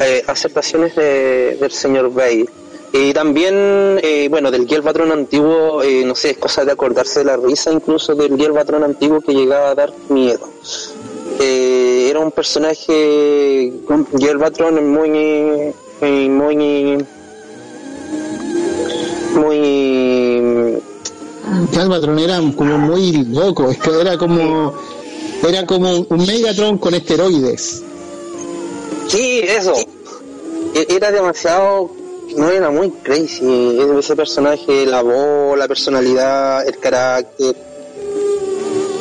eh, 0.00 0.22
aceptaciones 0.26 0.94
de, 0.94 1.56
del 1.60 1.70
señor 1.70 2.12
Bay. 2.12 2.44
Y 2.92 3.12
también, 3.12 3.54
eh, 4.02 4.28
bueno, 4.30 4.50
del 4.50 4.66
Patrón 4.82 5.12
antiguo, 5.12 5.82
eh, 5.82 6.04
no 6.04 6.14
sé, 6.14 6.30
es 6.30 6.38
cosa 6.38 6.64
de 6.64 6.72
acordarse 6.72 7.20
de 7.20 7.26
la 7.26 7.36
risa 7.36 7.72
incluso 7.72 8.14
del 8.14 8.36
Patrón 8.52 8.84
antiguo 8.84 9.20
que 9.20 9.32
llegaba 9.32 9.70
a 9.70 9.74
dar 9.74 9.92
miedo. 10.08 10.48
Eh, 11.38 12.08
era 12.10 12.20
un 12.20 12.30
personaje, 12.30 13.72
Patrón 14.38 14.88
muy, 14.88 15.10
muy, 16.00 16.28
muy, 16.28 17.04
muy... 19.34 20.78
Patrón 21.88 22.18
era 22.18 22.40
como 22.56 22.78
muy 22.78 23.24
loco, 23.26 23.70
es 23.70 23.78
que 23.78 24.00
era 24.00 24.16
como, 24.16 24.74
era 25.46 25.66
como 25.66 26.06
un 26.08 26.26
Megatron 26.26 26.78
con 26.78 26.94
esteroides. 26.94 27.82
Sí, 29.08 29.40
eso. 29.40 29.74
E-, 30.74 30.86
era 30.88 31.12
demasiado 31.12 31.90
no 32.36 32.50
era 32.50 32.70
muy 32.70 32.90
crazy 32.90 33.78
ese 33.98 34.16
personaje, 34.16 34.86
la 34.86 35.02
voz, 35.02 35.58
la 35.58 35.68
personalidad, 35.68 36.66
el 36.66 36.78
carácter. 36.78 37.54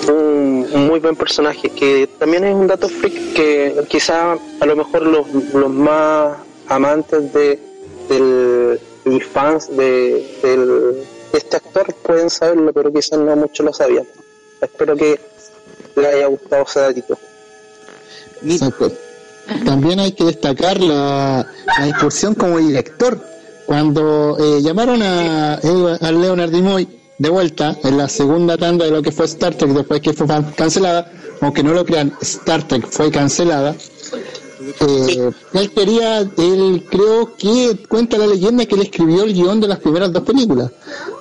Un, 0.07 0.87
muy 0.87 0.99
buen 0.99 1.15
personaje 1.15 1.69
que 1.69 2.07
también 2.19 2.43
es 2.43 2.53
un 2.53 2.67
dato 2.67 2.87
freak 2.87 3.33
que 3.33 3.85
quizá 3.87 4.33
a 4.33 4.65
lo 4.65 4.75
mejor 4.75 5.01
los, 5.03 5.27
los 5.53 5.69
más 5.71 6.37
amantes 6.67 7.33
de 7.33 7.59
del, 8.09 8.79
y 9.05 9.19
fans 9.19 9.75
de, 9.75 11.05
este 11.33 11.57
actor 11.57 11.93
pueden 11.95 12.29
saberlo, 12.29 12.71
pero 12.73 12.91
quizás 12.91 13.19
no 13.19 13.35
muchos 13.35 13.65
lo 13.65 13.73
sabían. 13.73 14.07
Espero 14.61 14.95
que 14.95 15.19
les 15.95 16.05
haya 16.05 16.27
gustado 16.27 16.63
ese 16.63 16.79
datito. 16.79 17.17
También 19.65 19.99
hay 19.99 20.11
que 20.13 20.25
destacar 20.25 20.79
la, 20.81 21.45
la 21.77 22.33
como 22.37 22.57
director. 22.59 23.19
Cuando 23.65 24.37
eh, 24.39 24.61
llamaron 24.61 25.01
a, 25.01 25.55
a 25.55 26.11
Leonard 26.11 26.51
Nimoy 26.51 26.87
de 27.17 27.29
vuelta 27.29 27.75
en 27.83 27.97
la 27.97 28.07
segunda 28.09 28.57
tanda 28.57 28.85
de 28.85 28.91
lo 28.91 29.01
que 29.01 29.11
fue 29.11 29.25
Star 29.25 29.55
Trek 29.55 29.71
después 29.71 30.01
que 30.01 30.13
fue 30.13 30.27
cancelada, 30.55 31.11
aunque 31.41 31.63
no 31.63 31.73
lo 31.73 31.85
crean, 31.85 32.13
Star 32.21 32.67
Trek 32.67 32.87
fue 32.89 33.09
cancelada. 33.11 33.75
Eh, 34.79 35.31
él 35.53 35.71
quería, 35.71 36.19
él 36.19 36.85
creo 36.89 37.35
que 37.35 37.85
cuenta 37.87 38.17
la 38.17 38.27
leyenda 38.27 38.65
que 38.65 38.75
él 38.75 38.81
escribió 38.81 39.23
el 39.23 39.33
guion 39.33 39.59
de 39.59 39.67
las 39.67 39.79
primeras 39.79 40.11
dos 40.11 40.23
películas. 40.23 40.71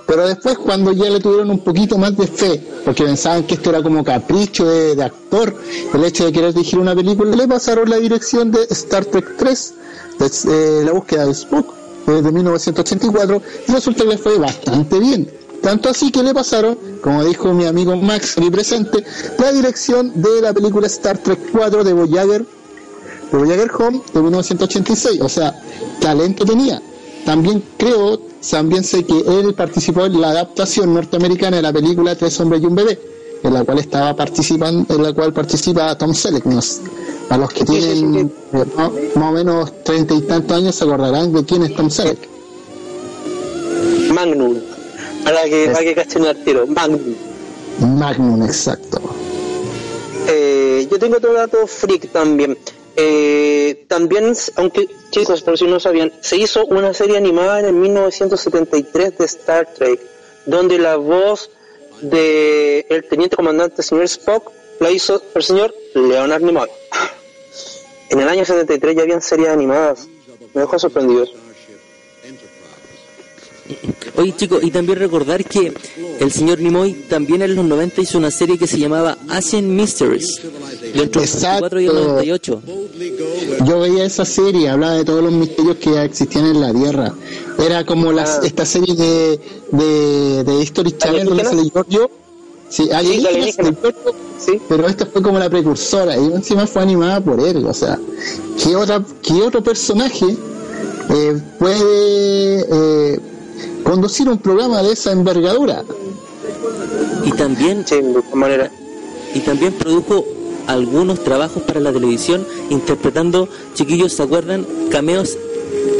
Pero 0.07 0.26
después 0.26 0.59
cuando 0.59 0.92
ya 0.92 1.09
le 1.11 1.20
tuvieron 1.20 1.50
un 1.50 1.61
poquito 1.61 1.98
más 1.98 2.16
de 2.16 2.26
fe, 2.26 2.62
porque 2.85 3.04
pensaban 3.04 3.44
que 3.44 3.54
esto 3.54 3.70
era 3.70 3.83
como 3.83 4.04
capricho 4.04 4.66
de, 4.66 5.02
actor, 5.02 5.54
el 5.92 6.04
hecho 6.04 6.26
de 6.26 6.33
querer 6.33 6.52
dirigir 6.52 6.78
una 6.78 6.94
película, 6.94 7.35
le 7.35 7.48
pasaron 7.48 7.88
la 7.88 7.96
dirección 7.96 8.50
de 8.50 8.64
Star 8.70 9.04
Trek 9.07 9.37
3, 9.38 9.74
eh, 10.48 10.83
la 10.85 10.92
búsqueda 10.92 11.26
de 11.26 11.33
Spock, 11.33 11.74
de 12.07 12.33
1984, 12.33 13.42
y 13.68 13.72
resulta 13.72 14.04
que 14.04 14.11
le 14.11 14.18
fue 14.18 14.38
bastante 14.38 14.98
bien. 14.98 15.30
Tanto 15.62 15.88
así 15.88 16.12
que 16.12 16.22
le 16.22 16.35
pasaron, 16.35 16.78
como 17.00 17.24
dijo 17.24 17.54
mi 17.54 17.64
amigo 17.64 17.96
Max 17.96 18.37
aquí 18.37 18.50
presente, 18.50 19.02
la 19.38 19.50
dirección 19.50 20.12
de 20.20 20.42
la 20.42 20.52
película 20.52 20.87
Star 20.87 21.16
Trek 21.16 21.38
4 21.52 21.85
de 21.85 21.92
Voyager, 21.94 22.44
Voyager 23.33 23.71
Home 23.79 24.01
de 24.13 24.21
1986. 24.21 25.21
O 25.21 25.29
sea, 25.29 25.61
talento 26.01 26.45
tenía. 26.45 26.81
También 27.25 27.63
creo, 27.79 28.21
también 28.51 28.85
sé 28.85 29.05
que 29.05 29.19
él 29.19 29.55
participó 29.55 30.05
en 30.05 30.21
la 30.21 30.31
adaptación 30.31 30.93
norteamericana 30.93 31.57
de 31.57 31.63
la 31.63 31.73
película 31.73 32.15
Tres 32.15 32.39
hombres 32.41 32.63
y 32.63 32.67
un 32.67 32.75
bebé, 32.75 32.99
en 33.43 33.55
la 33.55 33.65
cual 33.65 33.79
estaba 33.79 34.15
participando, 34.15 34.95
en 34.95 35.03
la 35.03 35.13
cual 35.15 35.33
participa 35.33 35.97
Tom 35.97 36.13
Selleck. 36.13 36.45
A 37.31 37.39
los 37.39 37.51
que 37.51 37.65
tienen 37.65 38.31
eh, 38.53 38.65
más, 38.77 38.91
más 39.15 39.31
o 39.31 39.33
menos 39.33 39.83
treinta 39.83 40.15
y 40.15 40.21
tantos 40.23 40.57
años 40.57 40.75
se 40.75 40.85
acordarán 40.85 41.33
de 41.33 41.45
quién 41.45 41.63
es 41.63 41.75
Tom 41.75 41.89
Selleck. 41.89 42.29
Magnum. 44.13 44.59
Para 45.25 45.45
que, 45.45 45.71
para 45.73 45.81
que 45.85 45.95
cachen 45.95 46.27
al 46.27 46.45
tiro. 46.45 46.67
Magnum. 46.67 47.15
Magnum, 47.81 48.43
exacto. 48.43 49.01
Eh, 50.29 50.87
yo 50.91 50.99
tengo 50.99 51.17
otro 51.17 51.33
dato 51.33 51.67
freak 51.67 52.11
también. 52.13 52.57
Eh, 52.96 53.87
también, 53.88 54.35
aunque 54.57 54.88
chicos, 55.11 55.42
por 55.42 55.59
si 55.59 55.66
no 55.66 55.80
sabían, 55.80 56.12
se 56.20 56.37
hizo 56.37 56.64
una 56.66 56.94
serie 56.94 57.16
animada 57.16 57.61
en 57.61 57.66
el 57.66 57.74
1973 57.74 59.18
de 59.18 59.24
Star 59.24 59.68
Trek, 59.74 60.00
donde 60.46 60.78
la 60.78 60.96
voz 60.96 61.50
de 62.00 62.87
el 62.88 63.04
teniente 63.09 63.37
comandante 63.37 63.83
señor 63.83 64.04
Spock 64.04 64.52
la 64.80 64.90
hizo 64.90 65.22
el 65.35 65.42
señor 65.42 65.74
Leonard 65.94 66.42
Nimoy. 66.42 66.68
En 68.11 68.20
el 68.20 68.28
año 68.28 68.44
73 68.44 68.96
ya 68.96 69.02
habían 69.02 69.22
series 69.22 69.48
animadas. 69.48 70.07
Me 70.52 70.61
dejó 70.61 70.78
sorprendido. 70.78 71.26
Oye 74.16 74.37
chicos, 74.37 74.62
y 74.62 74.70
también 74.70 74.98
recordar 74.98 75.44
que 75.44 75.72
el 76.20 76.30
señor 76.30 76.61
Nimoy 76.61 76.92
también 77.09 77.42
en 77.42 77.57
los 77.57 77.64
90 77.64 78.02
hizo 78.02 78.18
una 78.18 78.30
serie 78.30 78.59
que 78.59 78.66
se 78.66 78.78
llamaba 78.78 79.16
Asian 79.28 79.74
Mysteries, 79.74 80.40
dentro 80.94 81.22
del 81.22 81.30
Exacto. 81.30 81.70
94 81.70 81.80
y 81.80 81.87
el 81.87 81.94
98. 81.94 82.62
Yo 83.64 83.81
veía 83.81 84.05
esa 84.05 84.24
serie, 84.24 84.68
hablaba 84.68 84.94
de 84.94 85.05
todos 85.05 85.22
los 85.22 85.33
misterios 85.33 85.77
que 85.77 86.03
existían 86.03 86.46
en 86.46 86.61
la 86.61 86.72
Tierra. 86.72 87.14
Era 87.59 87.85
como 87.85 88.12
las, 88.12 88.38
Ah. 88.38 88.40
esta 88.44 88.66
serie 88.66 88.94
de, 88.94 89.40
de, 89.72 90.44
de 90.44 90.62
History 90.62 90.92
Channel 90.98 91.27
donde 91.27 91.44
sale 91.44 91.62
Giorgio. 91.70 92.11
Sí, 92.68 92.90
alienígenas 92.90 93.33
alienígenas. 93.33 93.74
de 93.74 93.81
Giorgio, 93.81 94.14
Sí. 94.38 94.61
pero 94.68 94.87
esta 94.88 95.07
fue 95.07 95.22
como 95.22 95.38
la 95.38 95.48
precursora 95.48 96.16
y 96.18 96.24
encima 96.33 96.66
fue 96.66 96.83
animada 96.83 97.20
por 97.20 97.40
él. 97.40 97.64
O 97.66 97.72
sea, 97.74 97.98
¿qué, 98.62 98.74
otra, 98.77 99.03
qué 99.22 99.35
otro 99.42 99.62
personaje 99.62 100.27
eh, 101.11 101.40
puede 101.59 102.66
eh, 103.14 103.20
conducir 103.85 104.29
un 104.29 104.38
programa 104.38 104.83
de 104.83 104.92
esa 104.92 105.12
envergadura? 105.12 105.85
Y 107.24 107.31
también, 107.33 107.85
Sí, 107.87 107.96
de 107.96 108.12
todas 108.14 108.35
maneras. 108.35 108.70
y 109.35 109.40
también 109.40 109.72
produjo 109.74 110.24
algunos 110.66 111.22
trabajos 111.22 111.62
para 111.62 111.81
la 111.81 111.92
televisión 111.92 112.46
interpretando, 112.70 113.48
chiquillos, 113.74 114.12
¿se 114.12 114.22
acuerdan? 114.22 114.66
Cameos 114.90 115.37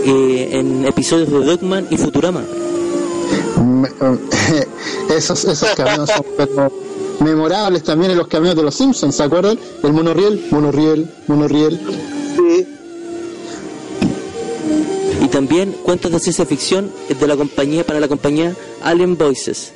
eh, 0.05 0.49
en 0.53 0.85
episodios 0.87 1.31
de 1.31 1.45
Dogman 1.45 1.87
y 1.91 1.97
Futurama. 1.97 2.45
Esos, 5.15 5.45
esos 5.45 5.69
cameos 5.71 6.11
son 6.11 6.25
pero 6.37 6.73
memorables 7.21 7.83
también 7.83 8.11
en 8.11 8.19
los 8.19 8.27
cameos 8.27 8.57
de 8.57 8.63
los 8.63 8.75
Simpsons, 8.75 9.15
¿se 9.15 9.23
acuerdan? 9.23 9.59
El 9.83 9.93
monorriel, 9.93 10.47
monorriel, 10.51 11.11
monorriel. 11.27 11.81
Sí. 12.37 12.67
Y 15.23 15.29
también 15.29 15.73
cuentos 15.83 16.11
de 16.13 16.21
ciencia 16.21 16.45
ficción 16.47 16.91
de 17.09 17.27
la 17.27 17.37
compañía 17.37 17.85
para 17.85 18.01
la 18.01 18.09
compañía 18.09 18.55
Alien 18.83 19.17
Voices. 19.17 19.73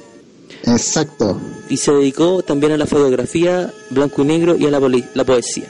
Exacto. 0.65 1.39
Y 1.71 1.77
se 1.77 1.93
dedicó 1.93 2.43
también 2.43 2.73
a 2.73 2.77
la 2.77 2.87
fotografía 2.87 3.73
blanco 3.91 4.23
y 4.23 4.25
negro 4.27 4.57
y 4.57 4.67
a 4.67 4.71
la, 4.71 4.81
la 5.15 5.25
poesía. 5.25 5.67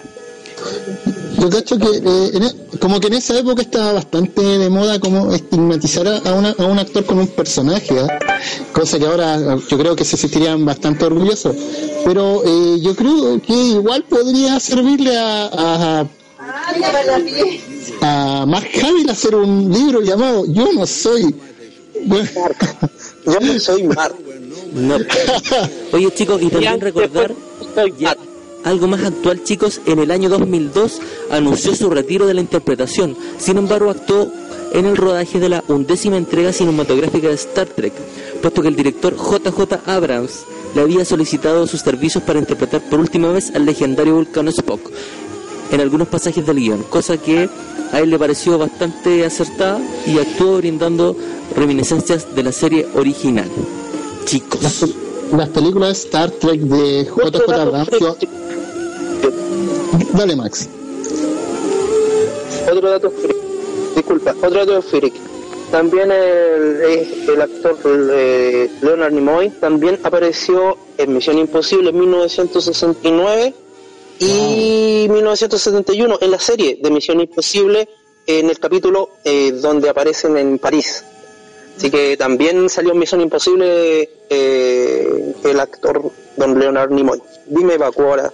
Yo 1.39 1.49
cacho 1.51 1.79
que 1.79 1.87
eh, 1.87 2.31
en 2.35 2.43
e- 2.43 2.55
como 2.81 2.99
que 2.99 3.07
en 3.07 3.15
esa 3.15 3.39
época 3.39 3.63
estaba 3.63 3.93
bastante 3.93 4.41
de 4.43 4.69
moda 4.69 4.99
como 4.99 5.33
estigmatizar 5.33 6.07
a, 6.09 6.33
una- 6.35 6.55
a 6.59 6.65
un 6.67 6.79
actor 6.79 7.05
con 7.05 7.19
un 7.19 7.29
personaje, 7.29 7.97
¿ah? 8.01 8.19
cosa 8.73 8.99
que 8.99 9.07
ahora 9.07 9.37
eh, 9.37 9.61
yo 9.69 9.79
creo 9.79 9.95
que 9.95 10.05
se 10.05 10.17
sentirían 10.17 10.65
bastante 10.65 11.05
orgullosos. 11.05 11.55
Pero 12.05 12.43
eh, 12.45 12.79
yo 12.81 12.95
creo 12.97 13.41
que 13.41 13.53
igual 13.53 14.05
podría 14.05 14.59
servirle 14.59 15.17
a, 15.17 16.01
a, 16.03 16.07
a 18.03 18.47
Mark 18.47 18.69
Hamill 18.83 19.09
hacer 19.11 19.35
un 19.35 19.71
libro 19.73 20.01
llamado 20.03 20.45
Yo 20.47 20.73
no 20.73 20.87
soy. 20.87 21.35
Bueno, 22.05 22.29
Yo 23.27 23.41
no 23.41 23.59
soy 23.61 23.83
Mar. 23.85 24.13
No. 24.79 24.97
Oye 25.93 26.11
chicos, 26.15 26.41
y 26.43 26.49
también 26.49 26.81
recordar 26.81 27.35
ya, 27.99 28.09
Mar. 28.09 28.19
algo 28.65 28.87
más 28.89 29.05
actual 29.05 29.43
chicos, 29.43 29.81
en 29.87 29.99
el 29.99 30.11
año 30.11 30.29
2002 30.29 31.01
anunció 31.31 31.75
su 31.75 31.91
retiro 31.91 32.27
de 32.27 32.35
la 32.35 32.41
interpretación, 32.41 33.17
sin 33.39 33.59
embargo 33.59 33.91
actuó 33.91 34.31
en 34.73 34.87
el 34.87 34.97
rodaje 34.97 35.41
de 35.41 35.49
la 35.49 35.65
undécima 35.69 36.17
entrega 36.17 36.53
cinematográfica 36.53 37.29
de 37.29 37.35
Star 37.35 37.67
Trek, 37.67 37.93
puesto 38.41 38.63
que 38.63 38.69
el 38.69 38.77
director 38.77 39.17
JJ 39.17 39.81
Abrams 39.87 40.45
le 40.75 40.83
había 40.83 41.05
solicitado 41.05 41.67
sus 41.67 41.81
servicios 41.81 42.23
para 42.23 42.39
interpretar 42.39 42.83
por 42.89 43.01
última 43.01 43.33
vez 43.33 43.51
al 43.55 43.65
legendario 43.65 44.15
vulcano 44.15 44.51
Spock 44.51 44.91
en 45.71 45.81
algunos 45.81 46.09
pasajes 46.09 46.47
del 46.47 46.57
guion, 46.59 46.83
cosa 46.85 47.17
que 47.19 47.49
a 47.93 48.01
él 48.01 48.11
le 48.11 48.19
pareció 48.19 48.59
bastante 48.59 49.25
acertada 49.25 49.81
y 50.07 50.19
actuó 50.19 50.59
brindando 50.59 51.17
reminiscencias 51.57 52.35
de 52.35 52.43
la 52.43 52.53
serie 52.53 52.87
original. 52.95 53.49
Chicos. 54.29 54.61
las, 54.63 54.85
las 55.33 55.49
películas 55.49 55.89
de 55.89 55.95
Star 55.95 56.31
Trek 56.31 56.61
de 56.61 57.05
JJ 57.05 57.51
Abrams. 57.51 57.91
Dale, 60.13 60.37
Max. 60.37 60.69
Otro 62.71 62.91
dato 62.91 63.11
freak. 63.11 63.37
Disculpa, 63.97 64.35
otro 64.43 64.67
dato 64.67 64.83
freak. 64.83 65.15
También 65.71 66.13
el, 66.13 66.83
el 67.27 67.41
actor 67.41 67.79
eh, 68.13 68.71
Leonard 68.83 69.13
Nimoy 69.13 69.49
también 69.49 69.99
apareció 70.03 70.77
en 70.99 71.15
Misión 71.15 71.39
Imposible 71.39 71.89
en 71.89 71.99
1969 71.99 73.55
y 74.19 75.07
1971 75.11 76.19
en 76.21 76.31
la 76.31 76.39
serie 76.39 76.79
de 76.83 76.91
Misión 76.91 77.21
Imposible 77.21 77.89
en 78.27 78.51
el 78.51 78.59
capítulo 78.59 79.09
eh, 79.25 79.53
donde 79.53 79.89
aparecen 79.89 80.37
en 80.37 80.59
París. 80.59 81.03
Así 81.79 81.93
que 81.93 82.17
también 82.17 82.69
salió 82.69 82.91
en 82.91 82.99
Misión 82.99 83.21
Imposible 83.21 84.11
eh, 84.29 85.35
el 85.45 85.61
actor 85.61 86.11
don 86.37 86.59
Leonard 86.59 86.91
Nimoy. 86.91 87.23
Dime, 87.47 87.79
Paco, 87.79 88.03
ahora. 88.03 88.33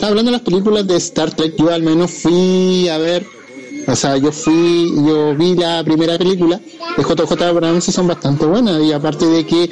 hablando 0.00 0.32
de 0.32 0.32
las 0.32 0.40
películas 0.40 0.84
de 0.88 0.96
Star 0.96 1.30
Trek, 1.30 1.54
yo 1.56 1.70
al 1.70 1.84
menos 1.84 2.10
fui 2.10 2.88
a 2.88 2.98
ver, 2.98 3.24
o 3.86 3.94
sea, 3.94 4.16
yo 4.16 4.32
fui, 4.32 4.92
yo 5.06 5.36
vi 5.36 5.54
la 5.54 5.84
primera 5.84 6.18
película 6.18 6.60
de 6.96 7.02
JJ 7.04 7.40
Abrams 7.40 7.86
y 7.88 7.92
son 7.92 8.08
bastante 8.08 8.46
buenas, 8.46 8.82
y 8.82 8.92
aparte 8.92 9.26
de 9.26 9.46
que 9.46 9.70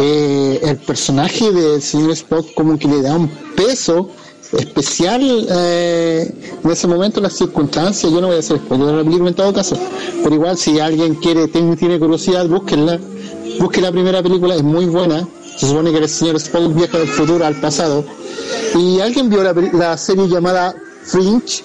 eh, 0.00 0.60
el 0.64 0.78
personaje 0.78 1.52
del 1.52 1.80
señor 1.80 2.10
Spock 2.10 2.54
como 2.54 2.76
que 2.76 2.88
le 2.88 3.02
da 3.02 3.14
un 3.14 3.28
peso 3.54 4.10
especial 4.52 5.46
eh, 5.50 6.32
en 6.62 6.70
ese 6.70 6.86
momento 6.86 7.20
las 7.20 7.32
circunstancias, 7.34 8.10
yo 8.12 8.20
no 8.20 8.28
voy 8.28 8.36
a 8.36 8.38
hacer 8.40 8.58
spoiler 8.58 8.86
de 8.88 8.92
la 8.98 9.04
película 9.04 9.30
en 9.30 9.34
todo 9.36 9.52
caso, 9.52 9.76
pero 10.22 10.34
igual 10.34 10.56
si 10.56 10.78
alguien 10.80 11.14
quiere, 11.16 11.48
tiene, 11.48 11.76
tiene 11.76 11.98
curiosidad, 11.98 12.46
búsquenla, 12.46 12.98
busquen 13.60 13.82
la 13.84 13.92
primera 13.92 14.22
película, 14.22 14.54
es 14.54 14.62
muy 14.62 14.86
buena, 14.86 15.26
se 15.56 15.66
supone 15.68 15.90
que 15.92 15.98
el 15.98 16.08
señor 16.08 16.36
Spock 16.36 16.74
viaja 16.74 16.98
del 16.98 17.08
futuro 17.08 17.44
al 17.44 17.56
pasado, 17.60 18.04
y 18.74 19.00
alguien 19.00 19.28
vio 19.30 19.42
la, 19.72 19.96
serie 19.96 20.28
llamada 20.28 20.74
Fringe, 21.04 21.62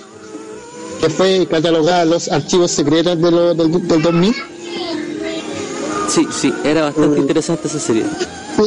que 1.02 1.10
fue 1.10 1.48
catalogada 1.50 2.04
en 2.04 2.10
los 2.12 2.30
archivos 2.32 2.72
secretos 2.72 3.20
de 3.22 3.32
lo- 3.32 3.54
del, 3.54 3.88
del 3.88 4.02
2000. 4.02 4.36
Sí, 6.08 6.28
sí, 6.32 6.54
era 6.63 6.84
bastante 6.84 7.20
interesante 7.20 7.67
esa 7.67 7.80
serie. 7.80 8.04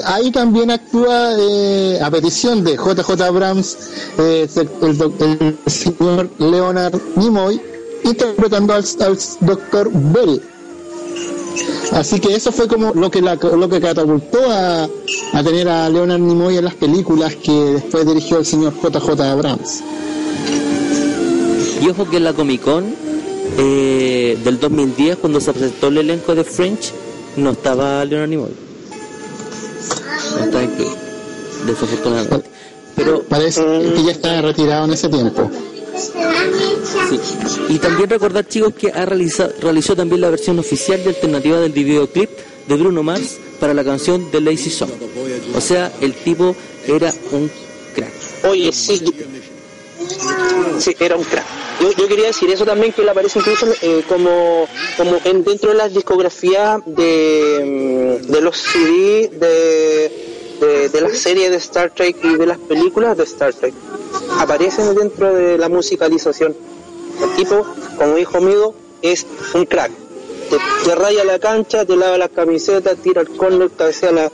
Ahí 0.04 0.30
también 0.30 0.70
actúa 0.70 1.30
eh, 1.38 1.98
a 2.02 2.10
petición 2.10 2.64
de 2.64 2.76
JJ 2.76 3.20
Abrams 3.22 3.76
eh, 4.18 4.48
el, 4.82 4.98
doc- 4.98 5.20
el 5.20 5.56
señor 5.66 6.30
Leonard 6.38 6.98
Nimoy 7.16 7.60
interpretando 8.04 8.74
al, 8.74 8.84
doctor 9.40 9.90
Bell. 9.92 10.40
Así 11.92 12.18
que 12.18 12.34
eso 12.34 12.50
fue 12.50 12.66
como 12.66 12.92
lo 12.94 13.10
que 13.10 13.22
la- 13.22 13.36
lo 13.36 13.68
que 13.68 13.80
catapultó 13.80 14.38
a, 14.50 14.84
a 15.32 15.42
tener 15.44 15.68
a 15.68 15.88
Leonard 15.88 16.20
Nimoy 16.20 16.56
en 16.58 16.64
las 16.64 16.74
películas 16.74 17.36
que 17.36 17.52
después 17.52 18.06
dirigió 18.06 18.38
el 18.38 18.46
señor 18.46 18.72
JJ 18.82 19.20
Abrams. 19.20 19.82
Y 21.80 21.88
ojo 21.88 22.08
que 22.08 22.16
en 22.16 22.24
la 22.24 22.32
Comic 22.32 22.62
Con 22.62 22.84
eh, 23.58 24.38
del 24.42 24.58
2010, 24.58 25.18
cuando 25.18 25.40
se 25.40 25.52
presentó 25.52 25.88
el 25.88 25.98
elenco 25.98 26.34
de 26.34 26.42
French, 26.44 26.92
no 27.36 27.50
estaba 27.50 28.04
Leonard 28.04 28.28
Nimoy. 28.30 28.63
Incluido, 30.42 30.96
desafortunadamente. 31.66 32.50
Pero 32.96 33.22
Parece 33.24 33.62
que 33.62 34.04
ya 34.04 34.12
está 34.12 34.40
retirado 34.40 34.84
en 34.84 34.92
ese 34.92 35.08
tiempo. 35.08 35.50
Sí. 37.08 37.20
Y 37.68 37.78
también 37.78 38.10
recordar, 38.10 38.46
chicos, 38.46 38.74
que 38.74 38.88
ha 38.88 39.04
realizado, 39.04 39.52
realizó 39.60 39.94
también 39.96 40.20
la 40.20 40.30
versión 40.30 40.58
oficial 40.58 41.00
y 41.04 41.08
alternativa 41.08 41.58
del 41.58 41.72
videoclip 41.72 42.30
de 42.68 42.76
Bruno 42.76 43.02
Mars 43.02 43.38
para 43.60 43.74
la 43.74 43.84
canción 43.84 44.30
de 44.30 44.40
Lazy 44.40 44.70
Song. 44.70 44.90
O 45.54 45.60
sea, 45.60 45.92
el 46.00 46.14
tipo 46.14 46.54
era 46.86 47.12
un 47.32 47.50
crack. 47.94 48.12
Oye, 48.48 48.72
sí, 48.72 49.02
sí, 50.78 50.96
era 50.98 51.16
un 51.16 51.24
crack. 51.24 51.44
Yo, 51.80 51.90
yo 51.92 52.08
quería 52.08 52.26
decir 52.26 52.50
eso 52.50 52.64
también, 52.64 52.92
que 52.92 53.02
él 53.02 53.08
aparece 53.08 53.38
incluso 53.40 53.66
eh, 53.82 54.04
como, 54.08 54.66
como 54.96 55.18
en, 55.24 55.42
dentro 55.42 55.70
de 55.70 55.76
las 55.76 55.92
discografías 55.92 56.80
de, 56.86 58.20
mm, 58.22 58.30
de 58.30 58.40
los 58.40 58.56
CD 58.56 59.28
de, 59.28 60.23
de, 60.64 60.88
de 60.88 61.00
las 61.00 61.18
series 61.18 61.50
de 61.50 61.56
Star 61.56 61.90
Trek 61.90 62.16
y 62.22 62.36
de 62.36 62.46
las 62.46 62.58
películas 62.58 63.16
de 63.16 63.24
Star 63.24 63.52
Trek. 63.54 63.74
Aparecen 64.38 64.94
dentro 64.94 65.32
de 65.34 65.58
la 65.58 65.68
musicalización. 65.68 66.54
El 67.22 67.30
tipo, 67.36 67.64
como 67.96 68.18
hijo 68.18 68.40
mío, 68.40 68.74
es 69.02 69.26
un 69.54 69.64
crack. 69.66 69.92
Te, 70.50 70.56
te 70.84 70.94
raya 70.94 71.24
la 71.24 71.38
cancha, 71.38 71.84
te 71.84 71.96
lava 71.96 72.18
las 72.18 72.30
camisetas, 72.30 72.96
tira 72.98 73.22
el 73.22 73.28
córner, 73.36 73.70
cabecea 73.70 74.12
la 74.12 74.30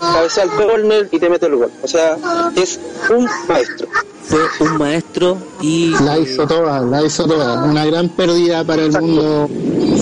cabecea 0.00 0.44
el 0.44 0.50
córner 0.50 1.08
y 1.10 1.18
te 1.18 1.30
mete 1.30 1.46
el 1.46 1.56
gol. 1.56 1.70
O 1.82 1.88
sea, 1.88 2.16
es 2.56 2.78
un 3.10 3.28
maestro. 3.48 3.88
Fue 4.24 4.66
un 4.66 4.78
maestro 4.78 5.36
y 5.60 5.90
La 6.02 6.18
hizo 6.18 6.46
toda, 6.46 6.80
la 6.80 7.04
hizo 7.04 7.26
toda. 7.26 7.64
Una 7.64 7.84
gran 7.84 8.08
pérdida 8.08 8.64
para 8.64 8.82
el 8.82 8.92
mundo 8.92 9.48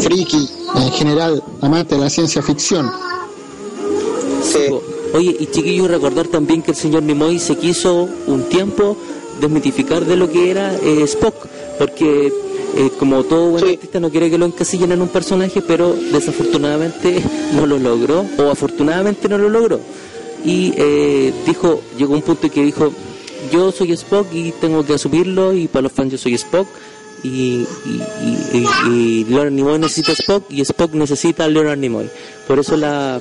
friki, 0.00 0.48
en 0.76 0.90
general, 0.92 1.42
amante 1.60 1.96
de 1.96 2.00
la 2.02 2.10
ciencia 2.10 2.42
ficción. 2.42 2.90
Sí. 4.42 4.91
Oye, 5.14 5.36
y 5.38 5.46
chiquillos, 5.46 5.88
recordar 5.88 6.26
también 6.28 6.62
que 6.62 6.70
el 6.70 6.76
señor 6.76 7.02
Nimoy 7.02 7.38
se 7.38 7.56
quiso 7.56 8.08
un 8.26 8.44
tiempo 8.48 8.96
desmitificar 9.40 10.04
de 10.04 10.16
lo 10.16 10.30
que 10.30 10.50
era 10.50 10.74
eh, 10.76 11.02
Spock, 11.04 11.34
porque 11.78 12.32
eh, 12.76 12.90
como 12.98 13.22
todo 13.24 13.50
buen 13.50 13.64
Sí. 13.64 13.70
artista 13.74 14.00
no 14.00 14.10
quiere 14.10 14.30
que 14.30 14.38
lo 14.38 14.46
encasillen 14.46 14.92
en 14.92 15.02
un 15.02 15.08
personaje, 15.08 15.60
pero 15.60 15.94
desafortunadamente 16.12 17.22
no 17.54 17.66
lo 17.66 17.78
logró, 17.78 18.24
o 18.38 18.42
afortunadamente 18.50 19.28
no 19.28 19.36
lo 19.38 19.48
logró. 19.48 19.80
Y 20.44 20.72
eh, 20.76 21.32
dijo, 21.46 21.82
llegó 21.98 22.14
un 22.14 22.22
punto 22.22 22.46
en 22.46 22.52
que 22.52 22.62
dijo, 22.64 22.90
yo 23.52 23.70
soy 23.70 23.92
Spock 23.92 24.26
y 24.32 24.52
tengo 24.52 24.84
que 24.84 24.94
asumirlo, 24.94 25.52
y 25.52 25.68
para 25.68 25.82
los 25.82 25.92
fans 25.92 26.12
yo 26.12 26.18
soy 26.18 26.34
Spock, 26.34 26.66
y, 27.22 27.28
y, 27.28 27.66
y, 28.54 28.58
y- 28.58 28.90
y 28.90 29.24
Leonard 29.28 29.52
Nimoy 29.52 29.78
necesita 29.78 30.12
Spock, 30.12 30.44
y 30.50 30.62
Spock 30.62 30.94
necesita 30.94 31.44
a 31.44 31.48
Leonard 31.48 31.78
Nimoy. 31.78 32.08
Por 32.48 32.58
eso 32.58 32.76
la, 32.76 33.20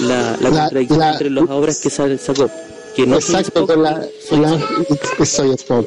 la, 0.00 0.36
la 0.40 0.50
La- 0.50 0.60
contradicción 0.60 0.98
la- 0.98 1.12
entre 1.12 1.30
las 1.30 1.50
obras 1.50 1.78
que 1.78 1.90
sa- 1.90 2.18
sacó. 2.18 2.50
Que 2.94 3.06
no 3.06 3.16
Exacto, 3.16 3.60
Spock, 3.60 3.66
con 3.74 3.82
la, 3.82 4.06
soy 4.28 4.38
la- 4.40 5.54
Spock. 5.54 5.86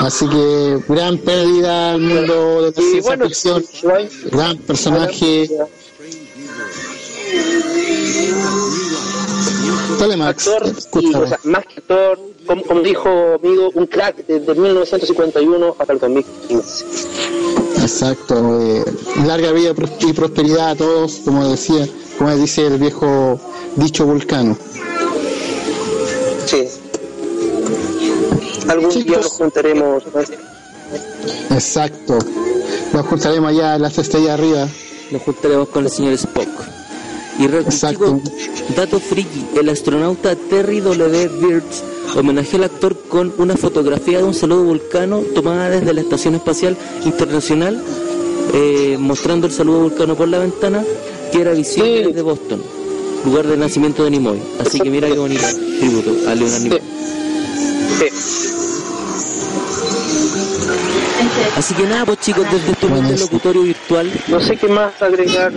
Así 0.00 0.28
que 0.28 0.78
gran 0.88 1.18
pérdida 1.18 1.92
al 1.92 2.00
mundo 2.00 2.62
de 2.62 2.62
la 2.62 2.68
Y 2.68 2.72
ciencia 2.90 3.02
bueno, 3.02 3.24
ficción, 3.26 3.64
igual- 3.82 4.08
gran 4.30 4.56
personaje. 4.58 5.50
Dale 9.98 10.16
Max, 10.16 10.46
actor 10.48 10.66
y, 10.66 10.78
escúchame. 10.78 11.24
o 11.24 11.28
sea, 11.28 11.38
más 11.44 11.64
que 11.66 11.80
actor, 11.80 12.18
como, 12.46 12.62
como 12.64 12.80
dijo 12.80 13.08
amigo, 13.42 13.70
un 13.74 13.86
crack 13.86 14.26
desde 14.26 14.54
1951 14.54 15.74
hasta 15.78 15.92
el 15.92 15.98
2015. 15.98 16.84
Exacto, 17.86 18.60
eh, 18.60 18.84
larga 19.24 19.52
vida 19.52 19.72
y 20.00 20.12
prosperidad 20.12 20.70
a 20.70 20.74
todos, 20.74 21.20
como 21.24 21.48
decía, 21.48 21.86
como 22.18 22.34
dice 22.34 22.66
el 22.66 22.78
viejo 22.78 23.38
dicho 23.76 24.04
vulcano. 24.04 24.58
Sí. 26.46 26.64
Algún 28.66 28.90
día 28.90 29.02
Chicos. 29.04 29.22
nos 29.22 29.32
juntaremos. 29.32 30.02
¿no? 30.12 30.20
Exacto. 31.54 32.18
Nos 32.92 33.06
juntaremos 33.06 33.50
allá 33.50 33.76
en 33.76 33.82
las 33.82 33.96
estrellas 33.98 34.30
arriba. 34.30 34.68
nos 35.12 35.22
juntaremos 35.22 35.68
con 35.68 35.84
el 35.84 35.90
señor 35.90 36.14
Spock. 36.14 36.48
Y 37.38 37.44
Exacto. 37.44 38.18
chicos, 38.22 38.32
dato 38.76 38.98
friki, 38.98 39.44
el 39.60 39.68
astronauta 39.68 40.34
Terry 40.36 40.80
W. 40.80 41.28
Birch 41.40 41.82
homenajeó 42.16 42.58
al 42.58 42.64
actor 42.64 42.96
con 43.08 43.32
una 43.38 43.56
fotografía 43.56 44.18
de 44.18 44.24
un 44.24 44.32
saludo 44.34 44.64
vulcano 44.64 45.20
tomada 45.34 45.68
desde 45.68 45.92
la 45.92 46.00
Estación 46.00 46.34
Espacial 46.34 46.76
Internacional, 47.04 47.82
eh, 48.54 48.96
mostrando 48.98 49.46
el 49.46 49.52
saludo 49.52 49.80
vulcano 49.80 50.14
por 50.14 50.28
la 50.28 50.38
ventana, 50.38 50.82
que 51.30 51.40
era 51.42 51.52
visible 51.52 51.98
Sí. 51.98 52.04
desde 52.08 52.22
Boston, 52.22 52.62
lugar 53.26 53.46
de 53.46 53.56
nacimiento 53.58 54.04
de 54.04 54.10
Nimoy. 54.12 54.40
Así 54.64 54.80
que 54.80 54.88
mira 54.88 55.08
qué 55.08 55.18
bonito 55.18 55.44
tributo 55.78 56.10
a 56.30 56.34
Leonard 56.34 56.62
Nimoy. 56.62 56.80
Sí. 57.98 58.06
Así 61.56 61.74
que 61.74 61.84
nada, 61.84 62.04
pues 62.06 62.20
chicos, 62.20 62.44
desde 62.50 62.72
este 62.72 62.86
Buenísimo. 62.86 63.18
locutorio 63.20 63.62
virtual 63.62 64.10
No 64.28 64.40
sé 64.40 64.56
qué 64.56 64.68
más 64.68 65.00
agregar 65.02 65.52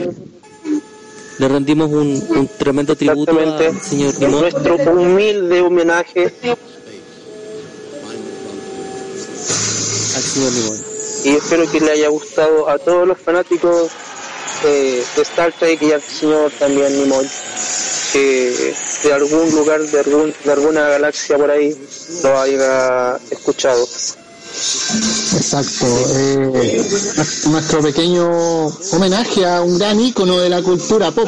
le 1.39 1.47
rendimos 1.47 1.89
un, 1.89 2.23
un 2.29 2.47
tremendo 2.57 2.95
tributo 2.95 3.31
al 3.39 3.81
señor 3.81 4.19
nuestro 4.21 4.75
humilde 4.75 5.61
homenaje 5.61 6.33
Al 10.15 10.21
señor 10.21 10.51
Nimoy. 10.51 10.77
y 11.23 11.29
espero 11.29 11.71
que 11.71 11.79
le 11.79 11.91
haya 11.91 12.09
gustado 12.09 12.69
a 12.69 12.77
todos 12.77 13.07
los 13.07 13.17
fanáticos 13.17 13.89
eh, 14.65 15.01
de 15.15 15.21
Star 15.21 15.53
Trek 15.57 15.81
y 15.81 15.93
al 15.93 16.01
señor 16.01 16.51
también 16.59 16.97
Nimoy 16.97 17.27
que 18.11 18.73
de 19.03 19.13
algún 19.13 19.49
lugar 19.51 19.79
de, 19.81 19.99
algún, 19.99 20.33
de 20.43 20.51
alguna 20.51 20.89
galaxia 20.89 21.37
por 21.37 21.49
ahí 21.49 21.73
lo 22.23 22.37
haya 22.37 23.17
escuchado 23.31 23.87
Exacto. 24.55 25.85
eh, 26.15 26.87
nuestro 27.49 27.81
pequeño 27.81 28.67
homenaje 28.91 29.45
a 29.45 29.61
un 29.61 29.77
gran 29.77 29.99
ícono 29.99 30.39
de 30.39 30.49
la 30.49 30.61
cultura 30.61 31.11
pop. 31.11 31.27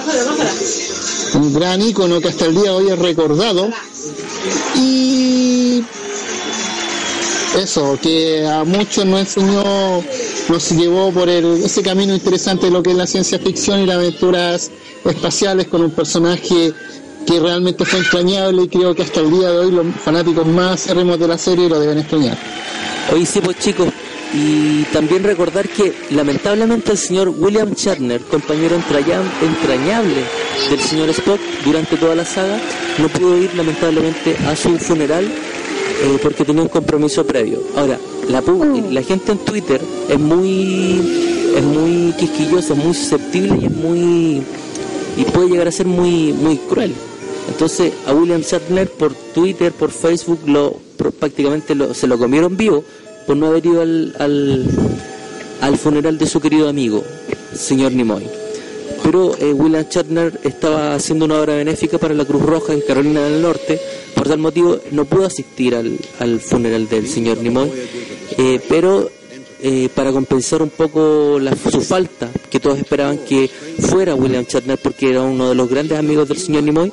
Un 1.36 1.54
gran 1.54 1.82
ícono 1.82 2.20
que 2.20 2.28
hasta 2.30 2.46
el 2.46 2.56
día 2.56 2.64
de 2.64 2.70
hoy 2.72 2.90
es 2.90 3.00
recordado. 3.00 3.70
Y 4.76 5.84
eso, 7.58 7.98
que 8.02 8.48
a 8.48 8.64
muchos 8.64 9.06
nos 9.06 9.20
enseñó, 9.22 10.04
nos 10.50 10.72
llevó 10.72 11.12
por 11.12 11.30
el, 11.30 11.64
ese 11.64 11.82
camino 11.84 12.14
interesante 12.14 12.66
de 12.66 12.72
lo 12.72 12.82
que 12.82 12.92
es 12.92 12.98
la 12.98 13.08
ciencia 13.08 13.40
ficción 13.40 13.82
y 13.82 13.86
las 13.86 13.98
aventuras 13.98 14.72
espaciales 15.06 15.68
con 15.68 15.82
un 15.84 15.92
personaje 15.92 16.74
que 17.26 17.40
realmente 17.40 17.86
fue 17.86 18.00
entrañable 18.00 18.64
y 18.64 18.68
creo 18.68 18.96
que 18.96 19.04
hasta 19.04 19.20
el 19.22 19.32
día 19.32 19.50
de 19.52 19.58
hoy 19.60 19.72
los 19.72 19.86
fanáticos 20.04 20.46
más 20.48 20.74
acérrimos 20.84 21.20
de 21.20 21.28
la 21.28 21.38
serie 21.38 21.70
lo 21.70 21.80
deben 21.80 22.00
extrañar. 22.00 22.38
Hoy 23.14 23.26
sí, 23.26 23.40
pues 23.42 23.58
chicos, 23.60 23.88
y 24.34 24.84
también 24.94 25.24
recordar 25.24 25.68
que 25.70 25.94
lamentablemente 26.12 26.92
el 26.92 26.98
señor 26.98 27.30
William 27.30 27.72
Shatner, 27.74 28.22
compañero 28.22 28.76
entraña- 28.76 29.22
entrañable 29.42 30.24
del 30.70 30.80
señor 30.80 31.10
Spock 31.10 31.40
durante 31.66 31.98
toda 31.98 32.16
la 32.16 32.26
saga, 32.26 32.60
no 32.98 33.08
pudo 33.10 33.38
ir 33.38 33.54
lamentablemente 33.56 34.36
a 34.48 34.56
su 34.56 34.78
funeral 34.78 35.26
eh, 35.26 36.18
porque 36.24 36.46
tenía 36.46 36.62
un 36.64 36.70
compromiso 36.70 37.26
previo. 37.26 37.62
Ahora, 37.76 38.00
la, 38.30 38.42
pu- 38.42 38.90
la 38.90 39.04
gente 39.04 39.34
en 39.34 39.38
Twitter 39.40 39.82
es 40.10 40.20
muy 40.20 41.28
es 41.56 41.64
muy 41.64 42.14
quisquillosa, 42.18 42.74
es 42.74 42.80
muy 42.80 42.94
susceptible 42.94 43.58
y 43.62 43.66
es 43.66 43.72
muy 43.72 44.42
y 45.18 45.24
puede 45.34 45.50
llegar 45.50 45.68
a 45.68 45.72
ser 45.72 45.86
muy 45.88 46.32
muy 46.32 46.58
cruel. 46.58 46.94
Entonces 47.50 47.94
a 48.08 48.14
William 48.14 48.42
Shatner 48.42 48.90
por 48.90 49.14
Twitter, 49.34 49.72
por 49.72 49.92
Facebook, 49.92 50.40
lo 50.48 50.76
prácticamente 51.20 51.76
lo- 51.76 51.94
se 51.94 52.08
lo 52.08 52.18
comieron 52.18 52.56
vivo 52.58 52.84
por 53.28 53.36
no 53.38 53.48
haber 53.48 53.66
ido 53.66 53.82
al, 53.82 54.16
al, 54.20 54.66
al 55.62 55.78
funeral 55.78 56.18
de 56.18 56.26
su 56.28 56.40
querido 56.40 56.68
amigo, 56.70 57.04
señor 57.56 57.92
Nimoy. 57.92 58.24
Pero 59.04 59.36
eh, 59.40 59.52
William 59.52 59.86
Shatner 59.90 60.40
estaba 60.44 60.94
haciendo 60.94 61.26
una 61.26 61.40
obra 61.40 61.56
benéfica 61.56 61.98
para 61.98 62.14
la 62.14 62.26
Cruz 62.26 62.44
Roja 62.44 62.74
en 62.74 62.82
Carolina 62.82 63.24
del 63.24 63.42
Norte, 63.42 63.80
por 64.16 64.28
tal 64.28 64.38
motivo 64.40 64.78
no 64.92 65.06
pudo 65.06 65.26
asistir 65.26 65.76
al, 65.76 65.98
al 66.20 66.40
funeral 66.40 66.88
del 66.88 67.08
señor 67.08 67.38
Nimoy, 67.40 67.72
eh, 68.38 68.60
pero 68.70 69.10
eh, 69.64 69.90
para 69.94 70.12
compensar 70.12 70.62
un 70.62 70.70
poco 70.70 71.38
la- 71.40 71.56
su 71.56 71.82
falta, 71.82 72.30
que 72.50 72.60
todos 72.60 72.78
esperaban 72.80 73.18
que 73.20 73.50
fuera 73.80 74.16
William 74.16 74.46
Shatner 74.48 74.78
porque 74.78 75.10
era 75.10 75.22
uno 75.22 75.50
de 75.50 75.56
los 75.56 75.70
grandes 75.70 75.98
amigos 75.98 76.28
del 76.28 76.38
señor 76.38 76.64
Nimoy, 76.64 76.92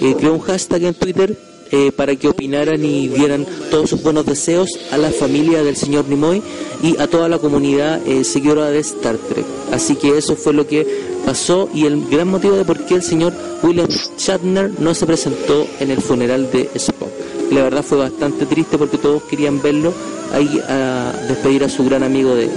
eh, 0.00 0.14
creó 0.18 0.34
un 0.34 0.40
hashtag 0.40 0.84
en 0.84 0.94
Twitter 0.94 1.36
eh, 1.72 1.90
para 1.90 2.14
que 2.14 2.28
opinaran 2.28 2.84
y 2.84 3.08
dieran 3.08 3.44
todos 3.70 3.90
sus 3.90 4.02
buenos 4.02 4.24
deseos 4.24 4.68
a 4.92 4.98
la 4.98 5.10
familia 5.10 5.64
del 5.64 5.76
señor 5.76 6.08
Nimoy 6.08 6.40
y 6.82 6.96
a 6.98 7.08
toda 7.08 7.28
la 7.28 7.38
comunidad 7.38 8.00
eh, 8.06 8.22
seguidora 8.22 8.70
de 8.70 8.78
Star 8.78 9.16
Trek. 9.16 9.44
Así 9.72 9.96
que 9.96 10.16
eso 10.16 10.36
fue 10.36 10.52
lo 10.52 10.66
que 10.66 10.86
pasó 11.26 11.68
y 11.74 11.86
el 11.86 12.06
gran 12.08 12.28
motivo 12.28 12.54
de 12.54 12.64
por 12.64 12.86
qué 12.86 12.94
el 12.94 13.02
señor 13.02 13.32
William 13.64 13.88
Shatner 14.16 14.70
no 14.78 14.94
se 14.94 15.06
presentó 15.06 15.66
en 15.80 15.90
el 15.90 16.00
funeral 16.00 16.48
de 16.52 16.70
Spock. 16.76 17.10
La 17.50 17.62
verdad 17.62 17.82
fue 17.82 17.98
bastante 17.98 18.44
triste 18.46 18.76
porque 18.78 18.98
todos 18.98 19.22
querían 19.24 19.60
verlo 19.62 19.92
ahí 20.32 20.60
a 20.68 21.12
despedir 21.28 21.64
a 21.64 21.68
su 21.68 21.84
gran 21.84 22.02
amigo 22.02 22.34
de, 22.34 22.48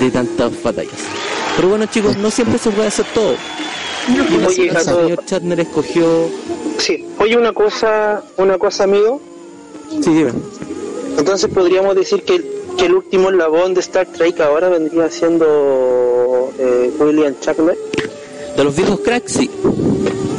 de 0.00 0.10
tantas 0.10 0.60
batallas. 0.62 0.92
Pero 1.56 1.68
bueno 1.68 1.86
chicos, 1.86 2.16
no 2.16 2.30
siempre 2.30 2.58
se 2.58 2.70
puede 2.70 2.88
hacer 2.88 3.06
todo. 3.14 3.34
Y 4.08 4.44
Oye, 4.44 4.68
el 4.68 4.76
señor 4.78 5.24
Shatner 5.24 5.60
escogió... 5.60 6.28
sí 6.78 7.06
oye 7.20 7.36
una 7.36 7.52
cosa 7.52 8.20
una 8.36 8.58
cosa 8.58 8.82
amigo 8.82 9.20
Sí, 10.02 10.10
dime. 10.12 10.32
entonces 11.18 11.48
podríamos 11.54 11.94
decir 11.94 12.24
que, 12.24 12.42
que 12.76 12.86
el 12.86 12.94
último 12.94 13.30
eslabón 13.30 13.74
de 13.74 13.80
Star 13.80 14.06
Trek 14.08 14.40
ahora 14.40 14.70
vendría 14.70 15.08
siendo 15.08 16.50
eh, 16.58 16.90
William 16.98 17.34
Chuckler. 17.40 17.78
De 18.56 18.64
los 18.64 18.74
viejos 18.74 18.98
cracks, 19.00 19.32
sí. 19.34 19.50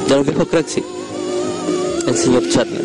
De 0.09 0.15
los 0.15 0.25
viejos 0.25 0.47
cracks, 0.49 0.71
sí. 0.71 0.83
El 2.05 2.15
señor 2.17 2.49
Charner. 2.49 2.81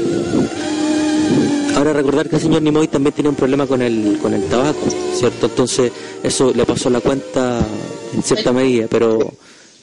Ahora 1.76 1.92
recordar 1.92 2.28
que 2.28 2.36
el 2.36 2.42
señor 2.42 2.62
Nimoy 2.62 2.88
también 2.88 3.14
tiene 3.14 3.30
un 3.30 3.36
problema 3.36 3.66
con 3.66 3.82
el, 3.82 4.18
con 4.20 4.34
el 4.34 4.44
tabaco, 4.44 4.88
¿cierto? 5.14 5.46
Entonces 5.46 5.92
eso 6.22 6.52
le 6.54 6.64
pasó 6.66 6.90
la 6.90 7.00
cuenta 7.00 7.64
en 8.14 8.22
cierta 8.22 8.52
medida, 8.52 8.86
pero 8.90 9.32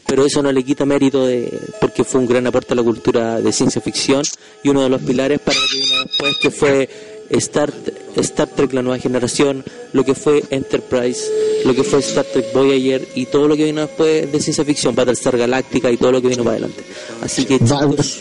pero 0.07 0.23
eso 0.23 0.43
no 0.43 0.51
le 0.51 0.63
quita 0.63 0.85
mérito 0.85 1.25
de 1.25 1.51
porque 1.81 2.03
fue 2.03 2.21
un 2.21 2.27
gran 2.27 2.45
aporte 2.45 2.73
a 2.73 2.75
la 2.75 2.83
cultura 2.83 3.41
de 3.41 3.51
ciencia 3.51 3.81
ficción 3.81 4.21
y 4.63 4.69
uno 4.69 4.83
de 4.83 4.89
los 4.89 5.01
pilares 5.01 5.39
para 5.39 5.57
lo 5.59 5.67
que 5.67 5.79
vino 5.79 6.03
después 6.03 6.37
que 6.41 6.51
fue 6.51 6.89
Star, 7.29 7.73
Star 8.17 8.47
Trek 8.47 8.73
La 8.73 8.83
Nueva 8.83 8.99
Generación, 8.99 9.63
lo 9.93 10.03
que 10.05 10.13
fue 10.13 10.43
Enterprise, 10.51 11.21
lo 11.65 11.73
que 11.73 11.83
fue 11.83 11.99
Star 11.99 12.25
Trek 12.25 12.53
Voyager 12.53 13.07
y 13.15 13.25
todo 13.25 13.47
lo 13.47 13.55
que 13.57 13.65
vino 13.65 13.81
después 13.81 14.31
de 14.31 14.39
ciencia 14.39 14.63
ficción, 14.63 14.93
Battlestar 14.93 15.37
Galáctica 15.37 15.89
y 15.91 15.97
todo 15.97 16.11
lo 16.11 16.21
que 16.21 16.27
vino 16.27 16.43
para 16.43 16.57
adelante. 16.57 16.83
Así 17.23 17.45
que 17.45 17.59
chicos, 17.59 18.19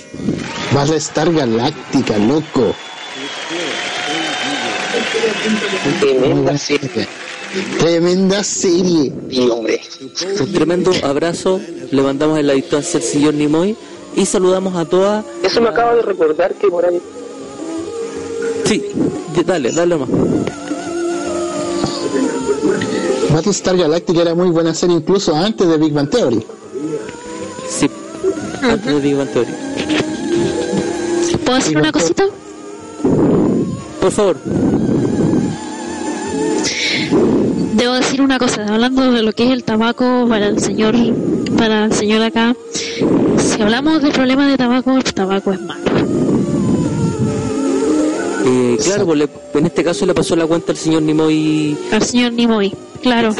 Battlestar 0.72 1.32
Galáctica, 1.32 2.16
loco. 2.18 2.74
Tremenda 6.00 6.58
serie. 6.58 7.08
Tremenda 7.78 8.44
serie. 8.44 9.12
Y 9.30 9.48
hombre. 9.48 9.80
un 10.40 10.52
tremendo 10.52 10.90
abrazo 11.02 11.60
le 11.90 12.02
mandamos 12.02 12.38
en 12.38 12.46
la 12.46 12.54
distancia 12.54 12.98
al 12.98 13.04
señor 13.04 13.34
Nimoy 13.34 13.76
y 14.16 14.26
saludamos 14.26 14.74
a 14.76 14.84
todas. 14.84 15.24
Eso 15.42 15.60
me 15.60 15.68
acaba 15.68 15.94
de 15.94 16.02
recordar 16.02 16.54
que 16.54 16.68
por 16.68 16.84
ahí. 16.84 17.00
Sí, 18.64 18.82
dale, 19.44 19.70
dale 19.72 19.96
más. 19.96 20.08
Battlestar 23.30 23.76
Galactica 23.76 24.22
era 24.22 24.34
muy 24.34 24.48
buena 24.50 24.74
serie 24.74 24.96
incluso 24.96 25.34
antes 25.34 25.66
de 25.68 25.76
Big 25.76 25.92
Bang 25.92 26.08
Theory. 26.08 26.44
Sí, 27.68 27.90
antes 28.62 28.86
de 28.86 29.00
Big 29.00 29.16
Bang 29.16 29.28
Theory. 29.28 29.52
¿Puedo 31.44 31.58
decir 31.58 31.76
una 31.76 31.92
cosita? 31.92 32.24
Por 34.00 34.10
favor. 34.10 34.36
Debo 37.74 37.94
decir 37.94 38.22
una 38.22 38.38
cosa, 38.38 38.66
hablando 38.68 39.10
de 39.12 39.22
lo 39.22 39.32
que 39.32 39.44
es 39.44 39.50
el 39.50 39.64
tabaco 39.64 40.26
para 40.28 40.46
el 40.46 40.60
señor, 40.60 40.94
para 41.56 41.86
el 41.86 41.92
señor 41.92 42.22
acá, 42.22 42.54
si 43.38 43.60
hablamos 43.62 44.00
del 44.02 44.12
problema 44.12 44.46
de 44.48 44.56
tabaco, 44.56 44.96
el 44.96 45.04
tabaco 45.04 45.52
es 45.52 45.60
malo. 45.60 45.82
Eh, 48.46 48.76
claro, 48.84 49.06
pues 49.06 49.18
le- 49.18 49.28
en 49.58 49.66
este 49.66 49.82
caso 49.82 50.04
le 50.06 50.14
pasó 50.14 50.36
la 50.36 50.46
cuenta 50.46 50.72
al 50.72 50.78
señor 50.78 51.02
Nimoy. 51.02 51.76
Al 51.92 52.02
señor 52.02 52.32
Nimoy, 52.32 52.72
claro. 53.02 53.34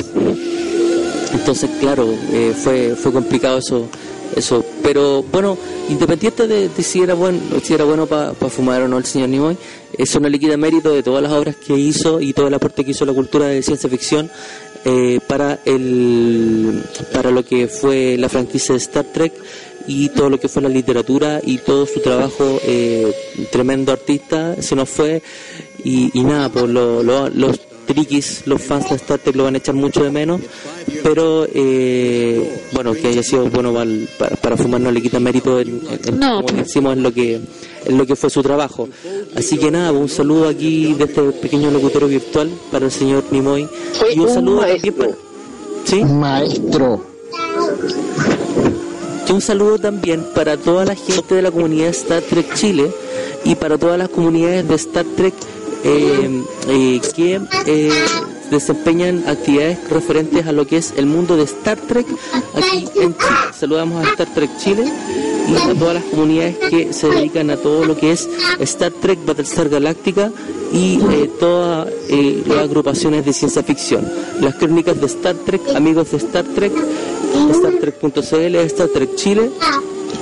Entonces, 1.32 1.68
claro, 1.80 2.06
eh, 2.32 2.54
fue 2.56 2.94
fue 2.96 3.12
complicado 3.12 3.58
eso. 3.58 3.86
Eso 4.36 4.64
Pero 4.82 5.22
bueno, 5.22 5.56
independiente 5.88 6.46
de, 6.46 6.68
si 6.82 7.00
era 7.02 7.14
bueno 7.14 7.38
si 7.62 7.74
era 7.74 7.84
bueno 7.84 8.06
para 8.06 8.34
fumar 8.34 8.82
o 8.82 8.88
no 8.88 8.98
el 8.98 9.04
señor 9.04 9.28
Nimoy, 9.28 9.56
eso 9.96 10.20
no 10.20 10.28
le 10.28 10.38
mérito 10.56 10.90
de 10.90 11.02
todas 11.02 11.22
las 11.22 11.32
obras 11.32 11.56
que 11.56 11.74
hizo 11.74 12.20
y 12.20 12.32
todo 12.32 12.48
el 12.48 12.54
aporte 12.54 12.84
que 12.84 12.90
hizo 12.92 13.04
la 13.04 13.12
cultura 13.12 13.46
de 13.46 13.62
ciencia 13.62 13.88
ficción 13.88 14.30
eh, 14.84 15.20
para 15.26 15.60
el 15.64 16.82
para 17.12 17.30
lo 17.30 17.44
que 17.44 17.68
fue 17.68 18.16
la 18.18 18.28
franquicia 18.28 18.72
de 18.74 18.78
Star 18.80 19.04
Trek 19.04 19.32
y 19.86 20.08
todo 20.10 20.30
lo 20.30 20.40
que 20.40 20.48
fue 20.48 20.62
la 20.62 20.68
literatura 20.68 21.40
y 21.44 21.58
todo 21.58 21.86
su 21.86 22.00
trabajo 22.00 22.58
eh, 22.64 23.12
tremendo 23.52 23.92
artista 23.92 24.60
se 24.60 24.74
nos 24.74 24.88
fue 24.88 25.22
y, 25.84 26.10
y 26.18 26.24
nada 26.24 26.48
pues 26.50 26.64
lo- 26.68 27.02
lo- 27.02 27.28
los 27.28 27.60
triquis 27.86 28.42
los 28.46 28.60
fans 28.62 28.88
de 28.90 28.96
Star 28.96 29.18
Trek 29.18 29.36
lo 29.36 29.44
van 29.44 29.54
a 29.54 29.58
echar 29.58 29.74
mucho 29.74 30.02
de 30.02 30.10
menos 30.10 30.40
pero 31.02 31.46
eh, 31.52 32.62
bueno 32.72 32.92
que 32.94 33.08
haya 33.08 33.22
sido 33.22 33.46
bueno 33.50 33.72
para, 34.18 34.36
para 34.36 34.56
fumar 34.56 34.80
no 34.80 34.90
le 34.90 35.00
quita 35.02 35.20
mérito 35.20 35.60
en, 35.60 35.80
en- 36.04 36.18
No. 36.18 36.42
como 36.42 36.58
decimos 36.62 36.92
en 36.96 37.02
lo 37.02 37.12
que 37.12 37.40
en 37.84 37.98
lo 37.98 38.06
que 38.06 38.16
fue 38.16 38.30
su 38.30 38.42
trabajo 38.42 38.88
así 39.36 39.58
que 39.58 39.70
nada 39.70 39.92
un 39.92 40.08
saludo 40.08 40.48
aquí 40.48 40.94
de 40.94 41.04
este 41.04 41.22
pequeño 41.32 41.70
locutorio 41.70 42.08
virtual 42.08 42.50
para 42.72 42.86
el 42.86 42.90
señor 42.92 43.24
Nimoy 43.30 43.68
y 44.14 44.18
un 44.18 44.26
un 44.28 44.34
saludo 44.34 44.60
también 44.60 44.80
maestro. 44.82 45.06
para 45.06 45.14
¿sí? 45.86 46.04
Maestro. 46.04 47.04
Y 49.28 49.32
un 49.32 49.40
saludo 49.40 49.78
también 49.78 50.24
para 50.34 50.56
toda 50.56 50.84
la 50.84 50.94
gente 50.94 51.34
de 51.34 51.42
la 51.42 51.50
comunidad 51.50 51.84
de 51.86 51.90
Star 51.90 52.22
Trek 52.22 52.54
Chile 52.54 52.90
y 53.44 53.54
para 53.54 53.78
todas 53.78 53.98
las 53.98 54.08
comunidades 54.10 54.68
de 54.68 54.74
Star 54.74 55.04
Trek 55.16 55.34
que 55.84 57.40
eh, 57.66 57.90
desempeñan 58.50 59.24
actividades 59.26 59.78
referentes 59.90 60.46
a 60.46 60.52
lo 60.52 60.66
que 60.66 60.78
es 60.78 60.94
el 60.96 61.06
mundo 61.06 61.36
de 61.36 61.44
Star 61.44 61.78
Trek 61.78 62.06
aquí 62.54 62.88
en 62.96 63.14
Chile. 63.14 63.36
Saludamos 63.58 64.04
a 64.04 64.10
Star 64.10 64.32
Trek 64.34 64.50
Chile 64.58 64.84
y 65.48 65.54
a 65.56 65.74
todas 65.74 65.94
las 65.94 66.04
comunidades 66.04 66.56
que 66.70 66.92
se 66.92 67.08
dedican 67.08 67.50
a 67.50 67.56
todo 67.56 67.84
lo 67.84 67.96
que 67.96 68.12
es 68.12 68.28
Star 68.60 68.92
Trek, 68.92 69.18
Battlestar 69.26 69.68
Galactica 69.68 70.30
y 70.72 70.98
eh, 71.10 71.30
todas 71.38 71.88
eh, 72.08 72.42
las 72.46 72.58
agrupaciones 72.58 73.24
de 73.24 73.32
ciencia 73.32 73.62
ficción. 73.62 74.10
Las 74.40 74.54
crónicas 74.54 75.00
de 75.00 75.06
Star 75.06 75.36
Trek, 75.36 75.60
amigos 75.74 76.10
de 76.10 76.16
Star 76.18 76.44
Trek, 76.44 76.72
Star 77.50 77.72
Trek.cl, 77.80 78.56
Star 78.56 78.88
Trek 78.88 79.14
Chile 79.16 79.50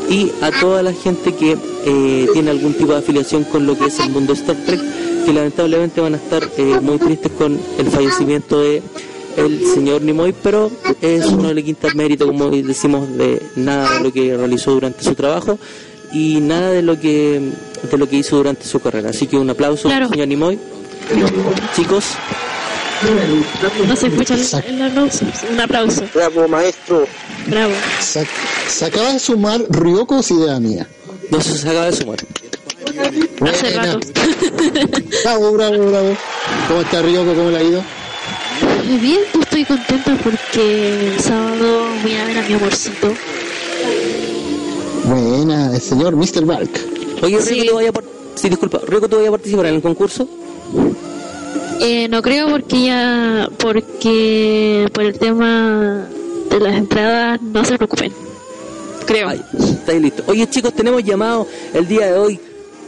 y 0.08 0.30
a 0.40 0.50
toda 0.60 0.82
la 0.82 0.92
gente 0.92 1.34
que 1.34 1.56
eh, 1.84 2.28
tiene 2.32 2.50
algún 2.50 2.74
tipo 2.74 2.92
de 2.92 2.98
afiliación 2.98 3.44
con 3.44 3.66
lo 3.66 3.78
que 3.78 3.86
es 3.86 3.98
el 4.00 4.10
mundo 4.10 4.32
Star 4.32 4.56
Trek, 4.66 4.80
que 5.24 5.32
lamentablemente 5.32 6.00
van 6.00 6.14
a 6.14 6.16
estar 6.16 6.42
eh, 6.56 6.78
muy 6.80 6.98
tristes 6.98 7.32
con 7.32 7.58
el 7.78 7.86
fallecimiento 7.86 8.60
de 8.60 8.82
el 9.36 9.64
señor 9.66 10.02
Nimoy, 10.02 10.34
pero 10.42 10.70
eso 11.00 11.36
no 11.36 11.52
le 11.54 11.64
quita 11.64 11.88
mérito, 11.94 12.26
como 12.26 12.50
decimos, 12.50 13.16
de 13.16 13.40
nada 13.56 13.96
de 13.98 14.04
lo 14.04 14.12
que 14.12 14.36
realizó 14.36 14.72
durante 14.72 15.02
su 15.02 15.14
trabajo 15.14 15.58
y 16.12 16.40
nada 16.40 16.70
de 16.70 16.82
lo 16.82 17.00
que 17.00 17.40
de 17.90 17.98
lo 17.98 18.08
que 18.08 18.16
hizo 18.16 18.36
durante 18.36 18.66
su 18.66 18.78
carrera. 18.80 19.10
Así 19.10 19.26
que 19.26 19.36
un 19.38 19.48
aplauso 19.48 19.88
Claro. 19.88 20.08
señor 20.10 20.28
Nimoy. 20.28 20.58
Chicos, 21.74 22.04
No 23.88 23.96
se 23.96 24.06
escucha 24.08 24.34
el, 24.34 24.74
el 24.74 24.82
aplauso. 24.82 25.24
Un 25.50 25.60
aplauso. 25.60 26.02
Bravo, 26.14 26.46
maestro. 26.48 27.04
Bravo. 27.46 27.72
Se, 28.00 28.26
se 28.68 28.84
acaba 28.84 29.12
de 29.14 29.18
sumar 29.18 29.60
Ryoko 29.70 30.18
es 30.20 30.30
idea 30.30 30.60
mía. 30.60 30.86
no 31.30 31.40
se 31.40 31.68
acaba 31.68 31.86
de 31.86 31.96
sumar. 31.96 32.18
Hace 32.86 33.74
Buena. 33.74 33.82
rato. 33.82 34.00
Bravo, 35.24 35.52
bravo, 35.52 35.86
bravo. 35.90 36.16
¿Cómo 36.68 36.80
está 36.80 37.02
Ryoko? 37.02 37.34
¿Cómo 37.34 37.50
le 37.50 37.58
ha 37.58 37.62
ido? 37.62 37.82
Bien, 39.00 39.20
pues 39.32 39.44
estoy 39.44 39.64
contenta 39.64 40.16
porque 40.22 41.08
el 41.14 41.20
sábado 41.20 41.86
voy 42.02 42.14
a 42.14 42.24
ver 42.26 42.38
a 42.38 42.42
mi 42.48 42.54
amorcito. 42.54 43.12
Buena, 45.04 45.74
el 45.74 45.80
señor 45.80 46.16
Mr. 46.16 46.44
Bark. 46.44 46.70
Oye, 47.22 47.38
Rico, 47.38 47.42
Sí. 47.48 47.66
¿tú 47.68 47.74
vaya 47.74 47.88
a 47.90 47.92
par- 47.92 48.04
sí, 48.34 48.48
disculpa, 48.48 48.80
Rico, 48.86 49.08
¿tú 49.08 49.16
vaya 49.16 49.28
a 49.28 49.32
participar 49.32 49.66
en 49.66 49.74
el 49.76 49.82
concurso? 49.82 50.28
Eh, 51.80 52.06
no 52.08 52.22
creo 52.22 52.48
porque 52.48 52.84
ya, 52.84 53.48
porque 53.58 54.88
por 54.92 55.04
el 55.04 55.18
tema 55.18 56.06
de 56.50 56.60
las 56.60 56.74
entradas 56.76 57.40
no 57.42 57.64
se 57.64 57.76
preocupen. 57.76 58.12
Creo. 59.06 59.28
Ay, 59.28 59.42
está 59.58 59.92
ahí 59.92 60.00
listo. 60.00 60.22
Oye, 60.26 60.48
chicos, 60.48 60.72
tenemos 60.74 61.02
llamado 61.02 61.46
el 61.74 61.88
día 61.88 62.06
de 62.06 62.18
hoy. 62.18 62.40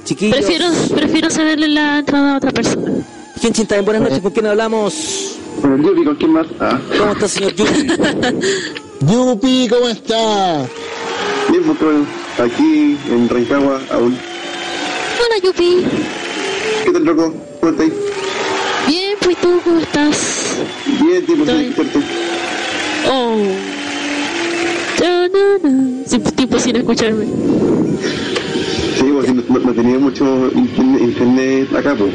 Chiquillos. 0.04 0.36
Prefiero, 0.36 0.66
prefiero 0.94 1.30
cederle 1.30 1.68
la 1.68 1.98
entrada 2.00 2.34
a 2.34 2.36
otra 2.36 2.50
persona. 2.52 2.92
¿Quién 3.40 3.52
chinta? 3.52 3.80
Buenas 3.82 4.02
noches, 4.02 4.20
¿con 4.20 4.32
quién 4.32 4.46
hablamos? 4.46 5.36
Con 5.60 5.72
el 5.72 5.82
Yupi, 5.82 6.04
¿con 6.04 6.16
quién 6.16 6.32
más? 6.32 6.46
Ah, 6.60 6.78
¿Cómo 6.98 7.12
está, 7.12 7.28
señor 7.28 7.54
Yuki? 7.54 7.72
Yupi, 9.00 9.68
¿cómo 9.68 9.88
está? 9.88 10.66
bien, 11.50 11.62
pues 11.64 11.78
bueno, 11.80 12.06
aquí 12.38 12.96
en 13.10 13.28
Rancagua 13.28 13.80
aún. 13.90 14.16
Hola 15.18 15.42
Yupi. 15.42 15.84
¿Qué 16.84 16.90
tal, 16.92 17.04
loco? 17.04 17.34
¿Cómo 17.60 17.72
estáis? 17.72 17.92
Bien, 18.86 19.16
pues 19.20 19.36
tú, 19.40 19.60
¿cómo 19.64 19.80
estás? 19.80 20.56
Bien, 21.00 21.24
tiempo 21.24 21.46
sin 21.46 21.54
Estoy- 21.54 21.84
escucharte. 21.84 22.06
Oh. 23.10 23.36
Ta-na-na. 24.98 26.04
Sí, 26.06 26.18
tiempo 26.18 26.58
sin 26.58 26.76
escucharme. 26.76 27.26
Pues 29.14 29.32
no, 29.32 29.42
no- 29.48 29.58
no 29.60 29.72
tenía 29.74 29.98
mucho 29.98 30.50
internet, 30.54 31.68
acá, 31.74 31.94
pues. 31.96 32.12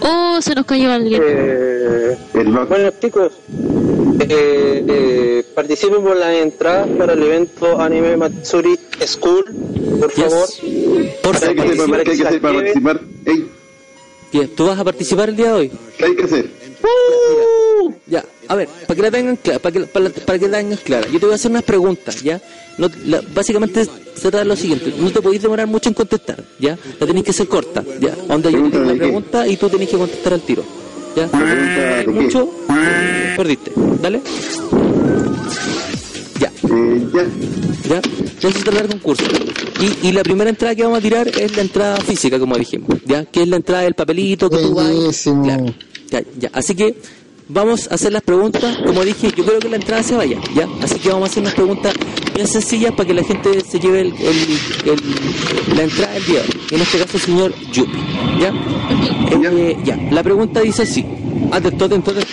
Oh, 0.00 0.40
se 0.42 0.54
nos 0.54 0.66
cayó 0.66 0.90
alguien. 0.90 1.22
Eh, 1.24 2.16
bueno, 2.68 2.90
chicos, 3.00 3.32
eh, 4.20 4.84
eh, 4.88 5.44
participen 5.54 6.02
por 6.02 6.16
las 6.16 6.34
entradas 6.34 6.88
para 6.98 7.12
el 7.12 7.22
evento 7.22 7.80
Anime 7.80 8.16
Matsuri 8.16 8.76
School, 9.06 9.44
por 10.00 10.12
Yes. 10.14 10.24
favor. 10.24 10.48
Por 11.22 11.38
¿Qué 11.38 11.46
hay 11.46 11.54
que 11.54 11.62
favor. 11.62 11.72
hacer 11.72 11.76
para, 11.76 11.90
para 11.90 12.04
qué 12.04 12.10
hay 12.10 12.16
que 12.16 12.22
que 12.22 12.28
hacer 12.28 12.40
para 12.40 12.54
participar? 12.54 13.00
Ey, 13.24 13.48
Bien, 14.32 14.48
¿Tú 14.56 14.66
vas 14.66 14.78
a 14.78 14.84
participar 14.84 15.28
el 15.30 15.36
día 15.36 15.46
de 15.46 15.52
hoy? 15.52 15.72
¿qué 15.96 16.04
hay 16.04 16.16
que 16.16 16.24
hacer? 16.24 16.50
Ya, 18.06 18.24
a 18.48 18.54
ver, 18.54 18.68
para 18.86 18.96
que 18.96 19.02
la 19.02 19.10
tengan 19.10 19.36
clara, 19.36 19.58
para 19.60 19.72
que, 19.72 19.80
para, 19.80 20.08
para 20.10 20.38
que 20.38 20.48
la 20.48 20.58
tengas 20.58 20.80
clara, 20.80 21.06
yo 21.12 21.18
te 21.20 21.26
voy 21.26 21.32
a 21.32 21.34
hacer 21.36 21.50
unas 21.50 21.62
preguntas, 21.64 22.22
¿ya? 22.22 22.40
No, 22.78 22.88
la- 23.06 23.22
básicamente 23.34 23.84
se 23.84 24.20
trata 24.22 24.38
de 24.38 24.44
lo 24.46 24.56
siguiente, 24.56 24.92
no 24.98 25.10
te 25.10 25.20
podéis 25.20 25.42
demorar 25.42 25.66
mucho 25.66 25.88
en 25.88 25.94
contestar, 25.94 26.42
¿ya? 26.58 26.78
La 26.98 27.06
tenéis 27.06 27.26
que 27.26 27.32
ser 27.32 27.46
corta, 27.48 27.84
¿ya? 28.00 28.14
Onda 28.28 28.50
yo 28.50 28.60
una 28.62 28.94
pregunta 28.94 29.46
y 29.46 29.56
tú 29.56 29.68
tenés 29.68 29.88
que 29.88 29.96
contestar 29.98 30.32
al 30.34 30.40
tiro, 30.42 30.64
¿ya? 31.16 31.28
Mucho, 32.06 32.50
perdiste, 33.36 33.72
¿dale? 34.00 34.20
Ya. 36.40 36.52
¿Ya? 37.88 38.00
De 38.00 38.48
eso 38.48 38.58
se 38.58 38.64
trata 38.64 38.80
el 38.82 38.88
concurso. 38.88 39.24
Y, 39.80 40.08
y 40.08 40.12
la 40.12 40.22
primera 40.22 40.50
entrada 40.50 40.74
que 40.74 40.82
vamos 40.84 40.98
a 40.98 41.02
tirar 41.02 41.26
es 41.28 41.56
la 41.56 41.62
entrada 41.62 41.96
física, 41.98 42.38
como 42.38 42.56
dijimos, 42.56 42.88
¿ya? 43.04 43.24
Que 43.24 43.42
es 43.42 43.48
la 43.48 43.56
entrada 43.56 43.82
del 43.82 43.94
papelito 43.94 44.48
que 44.48 44.58
tú 44.58 44.74
vas. 44.74 45.22
Claro. 45.44 45.74
Ya, 46.10 46.22
ya. 46.38 46.50
Así 46.52 46.74
que 46.74 46.94
vamos 47.48 47.88
a 47.90 47.94
hacer 47.94 48.12
las 48.12 48.22
preguntas. 48.22 48.78
Como 48.86 49.04
dije, 49.04 49.30
yo 49.36 49.44
creo 49.44 49.58
que 49.58 49.68
la 49.68 49.76
entrada 49.76 50.02
se 50.02 50.14
vaya, 50.16 50.38
¿ya? 50.54 50.68
Así 50.82 50.98
que 50.98 51.08
vamos 51.08 51.28
a 51.28 51.30
hacer 51.32 51.42
unas 51.42 51.54
preguntas 51.54 51.94
bien 52.34 52.46
sencillas 52.46 52.92
para 52.92 53.06
que 53.06 53.14
la 53.14 53.24
gente 53.24 53.60
se 53.68 53.78
lleve 53.80 54.00
el, 54.02 54.14
el- 54.18 54.58
el- 54.90 55.76
la 55.76 55.82
entrada 55.82 56.12
del 56.14 56.24
día. 56.26 56.42
En 56.70 56.80
este 56.80 56.98
caso, 56.98 57.16
el 57.16 57.22
señor 57.22 57.54
Yupi, 57.72 57.98
¿ya? 58.40 58.52
Eh, 59.30 59.76
ya. 59.84 59.96
La 60.10 60.22
pregunta 60.22 60.60
dice 60.60 60.82
así. 60.82 61.04
Atento, 61.50 61.84
atento, 61.86 62.10
atento. 62.10 62.28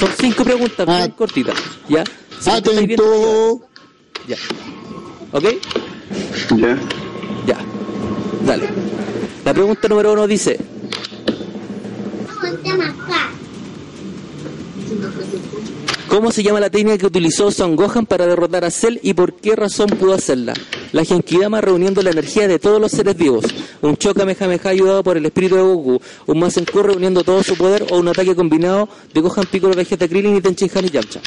Son 0.00 0.08
cinco 0.20 0.44
preguntas 0.44 0.86
bien 0.86 1.10
Ah. 1.12 1.16
cortitas, 1.16 1.54
¿ya? 1.88 2.04
Si 2.40 2.50
viendo- 2.50 2.72
Atento. 2.72 3.60
Ya. 4.28 4.36
¿Ok? 5.32 5.44
Ya. 6.56 6.78
Ya. 7.46 7.58
Dale. 8.46 8.68
La 9.44 9.54
pregunta 9.54 9.88
número 9.88 10.12
uno 10.12 10.26
dice, 10.26 10.58
¿cómo 16.08 16.32
se 16.32 16.42
llama 16.42 16.60
la 16.60 16.70
técnica 16.70 16.98
que 16.98 17.06
utilizó 17.06 17.50
Son 17.50 17.76
Gohan 17.76 18.06
para 18.06 18.26
derrotar 18.26 18.64
a 18.64 18.70
Cell 18.70 18.98
y 19.02 19.14
por 19.14 19.34
qué 19.34 19.54
razón 19.54 19.88
pudo 19.88 20.14
hacerla? 20.14 20.54
La 20.92 21.04
Genkidama 21.04 21.60
reuniendo 21.60 22.02
la 22.02 22.10
energía 22.10 22.48
de 22.48 22.58
todos 22.58 22.80
los 22.80 22.90
seres 22.90 23.16
vivos. 23.16 23.44
Un 23.82 23.96
Choka 23.96 24.24
Mehameha 24.24 24.70
ayudado 24.70 25.02
por 25.02 25.16
el 25.16 25.26
espíritu 25.26 25.56
de 25.56 25.62
Goku. 25.62 26.00
Un 26.26 26.38
Masenku 26.38 26.82
reuniendo 26.82 27.22
todo 27.22 27.42
su 27.42 27.56
poder 27.56 27.86
o 27.90 27.98
un 27.98 28.08
ataque 28.08 28.34
combinado 28.34 28.88
de 29.12 29.20
Gohan, 29.20 29.46
Piccolo, 29.46 29.74
Vegeta, 29.74 30.08
Krillin 30.08 30.36
y 30.36 30.40
Tenchin 30.40 30.70
Han 30.74 30.84
y 30.86 30.90
Yamcha. 30.90 31.20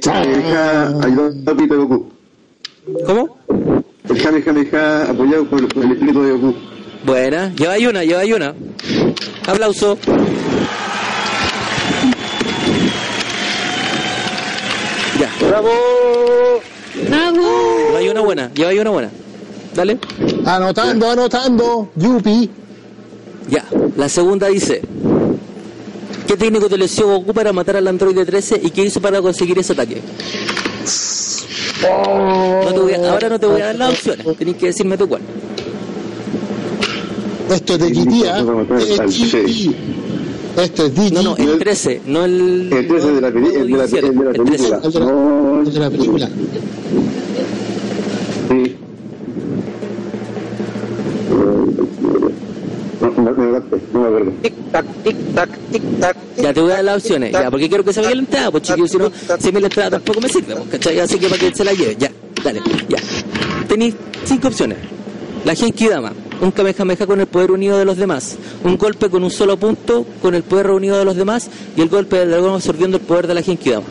Kamehameha 0.00 0.88
ayudado 1.02 1.54
de 1.54 1.66
Goku. 1.66 2.10
¿Cómo? 3.06 3.38
El 4.08 4.22
Kamehameha 4.22 5.10
apoyado 5.10 5.44
por, 5.46 5.60
el 5.60 5.92
espíritu 5.92 6.22
de 6.22 6.32
Goku. 6.32 6.54
Buena, 7.04 7.52
lleva 7.54 7.72
ahí 7.74 7.86
una, 7.86 8.04
lleva 8.04 8.20
ahí 8.20 8.32
una. 8.32 8.54
Aplauso. 9.46 9.98
Ya, 15.18 15.30
¡Bravo! 15.48 15.70
¡Bravo! 17.08 17.42
lleva 17.88 17.98
ahí 17.98 18.08
una 18.08 18.20
buena, 18.20 18.50
lleva 18.54 18.70
ahí 18.70 18.78
una 18.78 18.90
buena. 18.90 19.10
Dale. 19.74 19.98
Anotando, 20.44 21.10
anotando. 21.10 21.90
Yupi. 21.96 22.50
Ya, 23.50 23.64
la 23.96 24.08
segunda 24.08 24.48
dice: 24.48 24.82
¿Qué 26.26 26.36
técnico 26.36 26.66
utilizó 26.66 27.06
Goku 27.06 27.32
para 27.32 27.52
matar 27.52 27.76
al 27.76 27.88
androide 27.88 28.24
13 28.24 28.60
y 28.62 28.70
qué 28.70 28.84
hizo 28.84 29.00
para 29.00 29.20
conseguir 29.22 29.58
ese 29.58 29.72
ataque? 29.72 30.02
No 32.64 32.72
te 32.72 32.78
voy 32.80 32.92
a- 32.94 33.10
ahora 33.12 33.28
no 33.28 33.38
te 33.38 33.46
voy 33.46 33.60
a 33.60 33.66
dar 33.66 33.76
las 33.76 33.90
opciones, 33.90 34.26
tenés 34.36 34.56
que 34.56 34.66
decirme 34.66 34.96
tú 34.98 35.08
cuál. 35.08 35.22
Esto 37.50 37.74
es 37.74 37.78
de 37.78 37.90
GT, 37.90 38.24
¿ah? 40.58 40.64
Es 40.64 40.70
GT. 40.70 40.80
Esto 40.80 40.86
es 40.86 40.94
DG. 40.94 41.12
No, 41.14 41.22
no, 41.22 41.36
el 41.36 41.58
13, 41.58 42.00
no 42.06 42.24
el. 42.24 42.72
El 42.72 42.88
13 42.88 43.12
de 43.12 43.20
la, 43.20 43.30
peli- 43.30 43.54
el 43.54 43.70
de 43.70 43.76
la, 43.76 43.84
el 43.84 43.90
de 43.90 44.24
la 44.24 44.30
El 44.30 44.44
13. 44.44 44.44
película. 44.44 44.80
El 44.84 44.92
de 44.92 45.00
la- 45.00 45.06
No, 45.06 45.60
el 45.60 45.72
de 45.72 45.80
la 45.80 45.90
película. 45.90 46.28
sí. 48.48 48.76
No, 53.00 53.10
no, 53.10 53.32
me 53.32 53.46
me 53.46 53.56
acuerdo. 53.58 54.32
Tic 54.42 54.54
tac, 54.72 54.86
tic 55.04 55.16
tac, 55.34 55.50
tic 55.70 55.82
tac. 56.00 56.16
Ya 56.36 56.52
te 56.52 56.60
voy 56.60 56.70
a 56.72 56.74
dar 56.76 56.84
las 56.84 56.96
opciones, 56.98 57.32
ya, 57.32 57.50
porque 57.50 57.68
quiero 57.68 57.84
que 57.84 57.92
se 57.92 58.00
vaya 58.00 58.14
la 58.14 58.20
entrada, 58.22 58.50
pues 58.50 58.62
chiquillos, 58.64 58.90
si 58.90 58.98
no, 58.98 59.10
si 59.38 59.52
mí 59.52 59.60
la 59.60 59.66
entrada 59.66 59.90
tampoco 59.90 60.20
me 60.20 60.28
sirve, 60.28 60.54
pues, 60.56 60.68
¿cachai? 60.70 60.98
Así 61.00 61.18
que 61.18 61.28
para 61.28 61.40
que 61.40 61.54
se 61.54 61.64
la 61.64 61.72
lleve, 61.72 61.96
ya, 61.98 62.10
dale, 62.44 62.60
ya. 62.88 62.98
Tenéis 63.68 63.94
cinco 64.24 64.48
opciones. 64.48 64.78
La 65.44 65.54
Genkidama, 65.54 66.12
un 66.40 66.50
Kamehameha 66.50 67.06
con 67.06 67.20
el 67.20 67.26
poder 67.26 67.50
unido 67.50 67.78
de 67.78 67.84
los 67.84 67.96
demás, 67.96 68.36
un 68.64 68.76
golpe 68.76 69.08
con 69.08 69.24
un 69.24 69.30
solo 69.30 69.56
punto 69.56 70.04
con 70.20 70.34
el 70.34 70.42
poder 70.42 70.66
reunido 70.66 70.98
de 70.98 71.04
los 71.04 71.16
demás 71.16 71.50
y 71.76 71.80
el 71.80 71.88
golpe 71.88 72.16
del 72.16 72.30
dragón 72.30 72.54
absorbiendo 72.54 72.96
el 72.98 73.02
poder 73.02 73.26
de 73.26 73.34
la 73.34 73.42
Genkidama. 73.42 73.86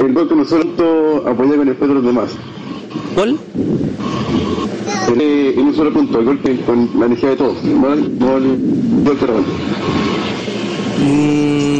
El 0.00 0.14
golpe 0.14 0.36
no 0.36 0.44
solo 0.44 1.26
apoya 1.26 1.56
con 1.56 1.68
el 1.68 1.74
peso 1.74 1.88
de 1.88 1.94
los 1.94 2.04
demás. 2.04 2.30
¿Cuál? 3.14 3.38
Eh, 5.20 5.54
en 5.56 5.66
un 5.66 5.74
solo 5.74 5.92
punto, 5.92 6.20
el 6.20 6.24
golpe 6.26 6.56
con 6.64 6.88
la 6.98 7.06
energía 7.06 7.30
de 7.30 7.36
todos. 7.36 7.56
El, 7.64 7.80
no 7.80 8.36
el 8.36 8.58
golpe. 9.04 9.26
Mm, 11.00 11.77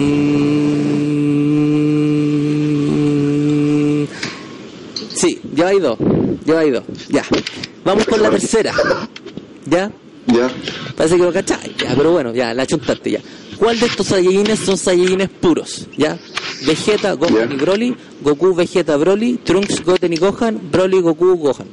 Sí, 5.19 5.41
lleva 5.55 5.71
ahí 5.71 5.81
dos, 5.81 5.99
lleva 6.47 6.61
ahí 6.61 6.71
dos, 6.71 6.85
ya. 7.09 7.25
Vamos 7.85 8.07
con 8.07 8.23
la 8.23 8.31
tercera, 8.31 8.73
¿ya? 9.66 9.91
Ya. 10.27 10.51
Parece 10.97 11.16
que 11.16 11.23
lo 11.23 11.33
cachai, 11.33 11.75
ya, 11.79 11.95
pero 11.97 12.12
bueno, 12.12 12.33
ya, 12.35 12.55
la 12.55 12.66
chuntaste 12.66 13.11
ya. 13.12 13.21
¿Cuál 13.59 13.81
de 13.81 13.87
estos 13.87 14.07
Saiyajines 14.07 14.59
son 14.61 14.77
Saiyajines 14.79 15.29
puros? 15.29 15.89
¿Ya? 15.97 16.16
Vegeta, 16.64 17.14
Gohan 17.14 17.49
Ya. 17.49 17.55
y 17.55 17.57
Broly, 17.57 17.97
Goku, 18.23 18.55
Vegeta, 18.55 18.97
Broly, 18.97 19.39
Trunks, 19.39 19.85
Goten 19.85 20.12
y 20.12 20.16
Gohan, 20.16 20.61
Broly, 20.71 21.01
Goku, 21.01 21.35
Gohan. 21.37 21.66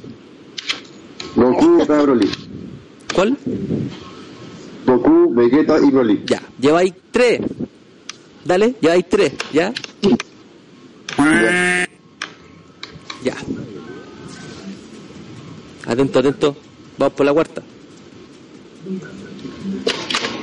Goku, 1.36 1.84
Broly. 1.86 2.28
¿Cuál? 3.14 3.36
Goku, 4.86 5.32
Vegeta 5.34 5.78
y 5.78 5.90
Broly. 5.90 6.22
Ya, 6.26 6.42
lleváis 6.58 6.92
tres. 7.12 7.40
Dale, 8.44 8.74
lleváis 8.80 9.04
tres, 9.08 9.32
¿ya? 9.52 9.72
Ya. 13.26 13.34
Atento, 15.84 16.20
atento. 16.20 16.56
Vamos 16.96 17.14
por 17.14 17.26
la 17.26 17.32
cuarta. 17.32 17.60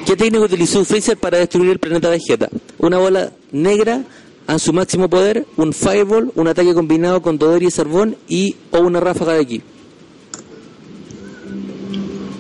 ¿Qué 0.05 0.17
técnico 0.17 0.43
utilizó 0.43 0.84
Freezer 0.84 1.17
para 1.17 1.38
destruir 1.38 1.71
el 1.71 1.79
planeta 1.79 2.09
Vegeta? 2.09 2.49
Una 2.79 2.97
bola 2.97 3.31
negra 3.53 4.03
a 4.47 4.59
su 4.59 4.73
máximo 4.73 5.09
poder, 5.09 5.45
un 5.55 5.71
fireball, 5.71 6.34
un 6.36 6.49
ataque 6.49 6.73
combinado 6.73 7.21
con 7.21 7.38
Dodori 7.38 7.67
y 7.67 7.71
Sarbón 7.71 8.17
y 8.27 8.57
o 8.71 8.81
una 8.81 8.99
ráfaga 8.99 9.36
de 9.36 9.45
ki. 9.45 9.61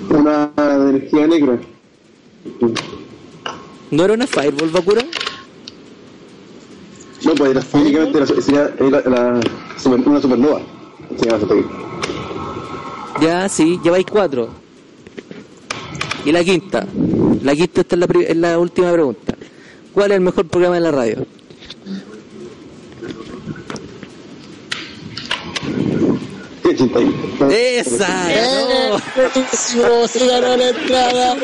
Una 0.09 0.51
energía 0.57 1.25
negra. 1.25 1.59
¿No 3.91 4.03
era 4.03 4.13
una 4.13 4.27
fireball, 4.27 4.71
Bakura? 4.71 5.05
No, 7.25 7.33
pues 7.35 7.65
sería 8.45 8.73
era 8.79 9.01
la, 9.09 9.41
super- 9.77 9.99
una 10.07 10.21
supernova. 10.21 10.61
Ya, 13.21 13.47
sí, 13.47 13.79
lleváis 13.83 14.05
cuatro. 14.09 14.49
Y 16.25 16.31
la 16.31 16.43
quinta. 16.43 16.85
La 17.41 17.53
quinta 17.55 17.81
esta 17.81 17.95
es 17.95 17.99
la, 17.99 18.07
es 18.21 18.37
la 18.37 18.59
última 18.59 18.91
pregunta. 18.91 19.35
¿Cuál 19.93 20.11
es 20.11 20.15
el 20.17 20.21
mejor 20.21 20.47
programa 20.47 20.75
de 20.75 20.81
la 20.81 20.91
radio? 20.91 21.25
¡Esa! 27.51 28.07
¡No! 28.07 28.99
Buenísimo, 29.15 30.07
se 30.07 30.27
ganó 30.27 30.57
la 30.57 30.69
entrada. 30.69 31.35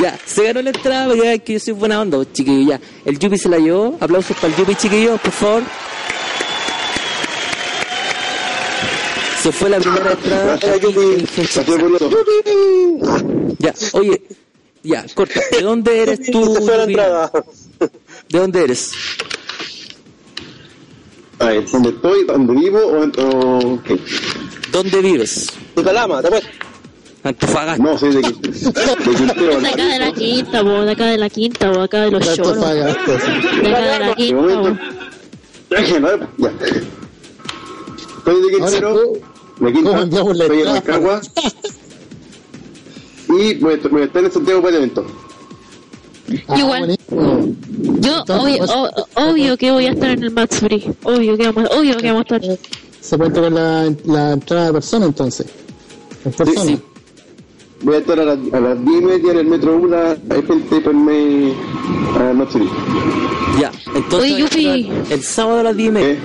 Ya, 0.00 0.18
se 0.24 0.44
ganó 0.44 0.62
la 0.62 0.70
entrada 0.70 1.14
ya 1.16 1.38
que 1.38 1.54
yo 1.54 1.60
soy 1.60 1.72
buena 1.72 2.00
onda, 2.00 2.18
chiquillos. 2.32 2.68
Ya, 2.68 2.80
el 3.04 3.18
Yupi 3.18 3.36
se 3.36 3.48
la 3.48 3.58
llevó. 3.58 3.96
Aplausos 4.00 4.36
para 4.36 4.48
el 4.48 4.56
Yupi, 4.56 4.74
chiquillos, 4.76 5.20
por 5.20 5.32
favor. 5.32 5.62
Se 9.42 9.52
fue 9.52 9.68
la 9.70 9.78
primera 9.78 10.12
entrada. 10.12 10.58
Ya, 13.58 13.74
oye, 13.92 14.22
ya, 14.82 15.04
corta. 15.14 15.40
¿De 15.52 15.62
dónde 15.62 16.02
eres 16.02 16.30
tú? 16.30 16.54
Se 16.54 16.60
fue 16.62 16.76
la 16.76 16.82
Yupi? 16.82 16.92
entrada. 16.92 17.32
¿De 18.28 18.38
dónde 18.38 18.64
eres? 18.64 18.90
A 21.40 21.46
ver, 21.46 21.70
¿dónde 21.70 21.88
estoy? 21.90 22.24
¿Dónde 22.24 22.52
vivo? 22.52 22.78
¿O, 22.78 23.02
o 23.04 23.82
qué? 23.84 23.96
¿Dónde 24.72 25.00
vives? 25.00 25.48
De 25.76 25.82
Calama, 25.84 26.20
te 26.20 26.28
puesto. 26.28 26.48
Antofagasta. 27.28 27.82
No, 27.82 27.98
soy 27.98 28.14
de, 28.14 28.20
de 28.22 28.32
Quintero. 28.32 29.60
De 29.60 29.68
acá 29.68 29.86
de 29.86 29.98
la 29.98 30.12
quinta, 30.12 30.62
bo, 30.62 30.82
de 30.82 30.92
acá 30.92 31.06
de 31.06 31.18
la 31.18 31.30
quinta, 31.30 31.70
bo, 31.70 31.80
acá 31.82 32.02
de 32.02 32.10
los 32.10 32.34
choros. 32.36 32.58
paga, 32.58 32.90
esto. 32.90 33.12
De 33.12 33.68
acá 33.68 33.80
de 33.80 33.98
la 34.00 34.08
De 34.08 34.14
quinta, 34.14 34.34
momento. 34.36 34.62
bo. 34.62 34.78
Ya. 35.70 35.80
Ya. 36.38 36.50
Estoy 38.18 38.42
de 38.42 38.56
Quintero. 38.56 39.12
De 39.60 39.72
Quinta. 39.72 39.90
¿cómo 39.90 40.02
enviamos 40.02 40.36
la 40.36 40.44
Estoy 40.44 40.60
en 40.60 40.66
entrada? 40.68 40.80
Rancagua. 40.98 41.20
Y 43.30 43.54
voy 43.56 43.72
a, 43.72 43.76
est- 43.76 43.86
voy 43.90 44.00
a 44.00 44.04
estar 44.06 44.24
en 44.24 44.32
Santiago 44.32 44.62
para 44.62 44.70
el 44.70 44.82
evento. 44.84 45.06
Ah, 46.48 46.58
Igual. 46.58 46.78
buenísimo. 46.80 47.54
Yo, 48.00 48.24
obvio, 49.16 49.56
que 49.58 49.70
voy 49.70 49.84
a 49.86 49.90
estar 49.92 50.10
en 50.10 50.22
el 50.24 50.30
Max 50.30 50.56
Free. 50.60 50.94
Obvio 51.02 51.36
que 51.36 51.50
vamos, 51.50 51.70
obvio 51.76 51.96
que 51.98 52.06
vamos 52.10 52.24
a 52.30 52.36
estar. 52.36 52.58
Se 53.02 53.18
cuenta 53.18 53.40
con 53.42 53.54
la, 53.54 53.92
la 54.06 54.32
entrada 54.32 54.66
de 54.68 54.72
persona 54.72 55.04
entonces. 55.06 55.46
En 56.24 56.32
persona. 56.32 56.62
sí. 56.62 56.80
Voy 57.82 57.94
a 57.94 57.98
estar 57.98 58.18
a, 58.20 58.24
las- 58.24 58.38
a 58.52 58.60
las 58.60 58.84
10 58.84 59.00
y 59.00 59.04
media 59.04 59.32
en 59.32 59.38
el 59.38 59.46
metro 59.46 59.76
UNA, 59.76 60.16
hay 60.30 60.42
gente 60.46 60.80
por 60.80 60.94
mí 60.94 61.52
a 62.18 62.32
Matsuri. 62.34 62.68
Ya, 63.60 63.70
entonces 63.94 64.32
Oye, 64.32 64.38
Yupi. 64.42 64.90
el 65.10 65.22
sábado 65.22 65.60
a 65.60 65.62
las 65.64 65.76
10 65.76 65.88
y 65.88 65.92
media. 65.92 66.08
¿Eh? 66.12 66.18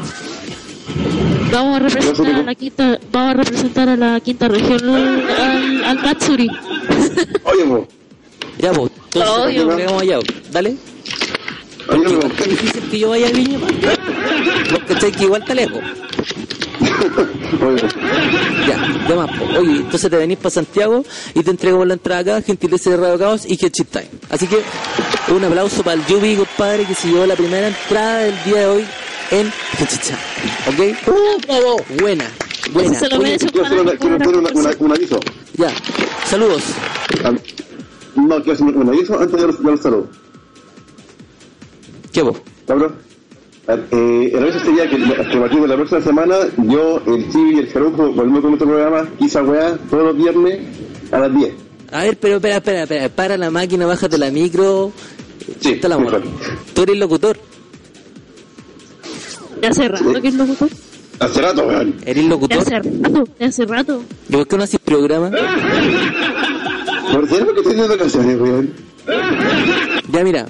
Vamos 1.52 1.76
a 1.76 1.80
representar 1.80 2.34
a 2.36 2.44
la 2.44 2.56
quinta, 2.56 3.00
vamos 3.12 3.30
a 3.30 3.34
representar 3.38 3.90
a 3.90 3.96
la 3.96 4.20
quinta 4.20 4.48
región 4.48 4.90
al, 4.90 5.84
al, 5.84 6.00
Matsuri. 6.02 6.50
Oye, 7.44 7.64
po, 7.66 7.88
Ya, 8.58 8.72
pues, 8.74 8.92
entonces 9.14 9.62
Obvio. 9.64 9.78
llegamos 9.78 10.02
allá, 10.02 10.20
¿dale? 10.52 10.76
oye, 11.90 12.16
po. 12.18 12.28
está 12.28 12.44
difícil 12.46 12.82
que 12.90 13.00
yo 13.00 13.10
vaya 13.10 13.28
a 13.28 13.32
Viña. 13.32 13.60
Porque 14.88 15.12
que 15.12 15.24
igual 15.26 15.42
está 15.42 15.54
lejos. 15.54 15.80
Ya, 18.68 19.08
de 19.08 19.16
más, 19.16 19.30
po. 19.38 19.46
Oye, 19.60 19.78
entonces 19.78 20.10
te 20.10 20.18
venís 20.18 20.38
para 20.38 20.50
Santiago 20.50 21.04
y 21.34 21.44
te 21.44 21.52
entrego 21.52 21.84
la 21.86 21.94
entrada 21.94 22.22
acá, 22.38 22.42
gentileza 22.42 22.90
de 22.90 22.98
Radio 22.98 23.18
Caos 23.20 23.46
y 23.46 23.54
Headship 23.54 23.86
Time. 23.92 24.10
Así 24.30 24.48
que 24.48 24.62
un 25.32 25.44
aplauso 25.44 25.84
para 25.84 25.96
el 26.02 26.06
Yubi, 26.08 26.36
compadre, 26.36 26.86
que 26.86 26.96
se 26.96 27.10
llevó 27.10 27.26
la 27.26 27.36
primera 27.36 27.68
entrada 27.68 28.18
del 28.20 28.44
día 28.46 28.58
de 28.60 28.66
hoy 28.68 28.86
en 29.32 29.52
Time. 29.78 30.94
¿Ok? 30.94 31.08
¡Uh, 31.08 31.42
bravo! 31.48 31.78
Buena, 32.02 32.26
buena. 32.72 33.00
Se 33.00 33.10
lo 33.10 33.18
Oye. 33.20 33.38
Quiero 33.38 33.66
hacer, 33.66 33.80
una- 33.80 33.92
quiero 33.98 34.16
hacer 34.16 34.38
una- 34.38 34.50
una- 34.52 34.76
un 34.80 34.92
aviso. 34.94 35.20
ya, 35.58 35.72
saludos. 36.26 36.64
Ah, 37.24 37.32
No, 38.16 38.36
quiero 38.44 38.54
hacer 38.54 38.66
un 38.68 38.88
aviso 38.90 39.20
antes 39.20 39.40
de 39.42 39.48
los, 39.48 39.64
de 39.64 39.72
los 39.72 39.80
saludos. 39.82 40.06
¿Qué 42.12 42.22
vos? 42.22 42.38
Cabrón. 42.68 42.96
Eh, 43.66 44.32
el 44.34 44.44
aviso 44.44 44.60
sería 44.60 44.90
que, 44.90 44.98
que 44.98 45.38
a 45.38 45.40
partir 45.40 45.62
de 45.62 45.68
la 45.68 45.76
próxima 45.76 46.02
semana, 46.02 46.36
yo, 46.58 47.02
el 47.08 47.32
Chibi 47.32 47.56
y 47.56 47.60
el 47.60 47.70
Jarujo 47.70 48.12
volvemos 48.12 48.42
con 48.42 48.52
nuestro 48.52 48.68
programa, 48.68 49.08
quizá 49.18 49.42
weá, 49.42 49.78
todos 49.90 50.04
los 50.04 50.18
viernes 50.18 50.60
a 51.12 51.20
las 51.20 51.34
10. 51.34 51.54
A 51.92 52.04
ver, 52.04 52.18
pero 52.18 52.36
espera, 52.36 52.58
espera, 52.58 52.84
espera. 52.84 53.10
Para 53.10 53.38
la 53.38 53.50
máquina, 53.52 53.86
bájate 53.86 54.18
la 54.18 54.32
micro. 54.32 54.92
Sí, 55.62 55.74
Está 55.74 55.88
la 55.88 55.98
mano. 55.98 56.20
Tú 56.74 56.84
eres 56.84 56.98
locutor. 56.98 57.38
De 59.62 59.68
hace 59.68 59.88
rato 59.88 60.22
que 60.22 60.28
es 60.28 60.34
locutor. 60.34 60.70
Hace 61.20 61.42
rato, 61.42 61.66
weón. 61.68 61.96
Eres 62.06 62.24
De 62.24 62.30
locutor. 62.30 62.58
hace 62.58 62.80
rato, 62.80 63.24
de 63.40 63.46
hace 63.46 63.66
rato. 63.66 64.04
¿Y 64.28 64.34
por 64.34 64.48
qué 64.48 64.58
no 64.58 64.64
haces 64.64 64.80
programa? 64.82 65.30
¿Por 65.30 67.28
qué 67.30 67.36
que 67.36 67.44
estoy 67.60 67.72
haciendo 67.74 67.98
canciones, 67.98 68.42
weón? 68.42 68.74
Ya 70.12 70.24
mira, 70.24 70.48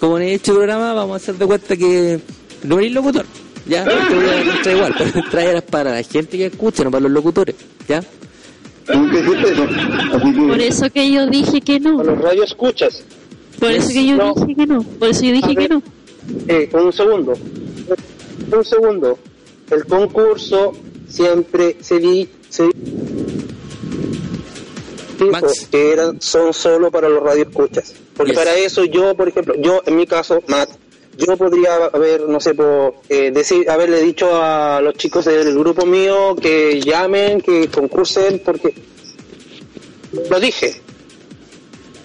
como 0.00 0.12
no 0.18 0.24
he 0.24 0.34
hecho 0.34 0.54
programa, 0.54 0.94
vamos 0.94 1.14
a 1.14 1.16
hacer 1.16 1.34
de 1.34 1.46
cuenta 1.46 1.76
que 1.76 2.20
no 2.64 2.78
eres 2.78 2.92
locutor. 2.92 3.24
Ya, 3.66 3.84
te 3.84 4.14
voy 4.14 4.24
a 4.24 4.40
entrar 4.40 4.74
igual, 4.76 4.94
pero 4.96 5.10
traerás 5.30 5.62
para 5.62 5.92
la 5.92 6.02
gente 6.02 6.38
que 6.38 6.46
escucha, 6.46 6.84
no 6.84 6.90
para 6.90 7.02
los 7.02 7.12
locutores. 7.12 7.54
¿Ya? 7.88 8.02
Nunca 8.94 9.18
hiciste 9.20 9.52
eso. 9.52 9.64
Así 10.14 10.32
que... 10.32 10.40
Por 10.40 10.60
eso 10.60 10.90
que 10.90 11.12
yo 11.12 11.26
dije 11.26 11.60
que 11.60 11.78
no. 11.80 12.00
A 12.00 12.04
los 12.04 12.18
radio 12.18 12.44
escuchas. 12.44 13.02
Por 13.60 13.70
eso 13.72 13.88
que 13.88 14.06
yo 14.06 14.16
No. 14.16 14.32
dije 14.34 14.54
que 14.54 14.66
no. 14.66 14.82
Por 14.82 15.08
eso 15.08 15.22
yo 15.24 15.32
dije 15.32 15.54
que 15.54 15.68
no. 15.68 15.82
Eh, 16.46 16.70
un 16.72 16.92
segundo. 16.92 17.34
Un 18.56 18.64
segundo. 18.64 19.18
El 19.70 19.84
concurso 19.84 20.72
siempre 21.08 21.76
se 21.80 21.98
di, 21.98 22.28
se 22.48 22.62
dijo 25.18 25.30
Max. 25.30 25.68
que 25.70 25.92
eran, 25.92 26.20
son 26.22 26.54
solo 26.54 26.90
para 26.90 27.08
los 27.08 27.22
radioescuchas. 27.22 27.92
Porque 28.16 28.32
Yes. 28.32 28.38
para 28.38 28.54
eso 28.56 28.84
yo, 28.84 29.14
por 29.14 29.28
ejemplo, 29.28 29.54
yo 29.60 29.82
en 29.84 29.96
mi 29.96 30.06
caso, 30.06 30.40
Matt, 30.46 30.70
yo 31.18 31.36
podría 31.36 31.74
haber, 31.92 32.22
no 32.28 32.40
sé, 32.40 32.54
por, 32.54 32.94
eh, 33.08 33.30
decir, 33.32 33.68
haberle 33.68 34.00
dicho 34.02 34.30
a 34.42 34.80
los 34.80 34.94
chicos 34.94 35.24
del 35.26 35.58
grupo 35.58 35.84
mío 35.84 36.34
que 36.36 36.80
llamen, 36.80 37.40
que 37.40 37.68
concursen, 37.68 38.40
porque 38.44 38.74
lo 40.30 40.40
dije. 40.40 40.80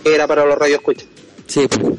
Era 0.04 0.28
para 0.28 0.46
los 0.46 0.58
radioescuchas. 0.58 1.08
Sí. 1.48 1.68
Pero, 1.70 1.98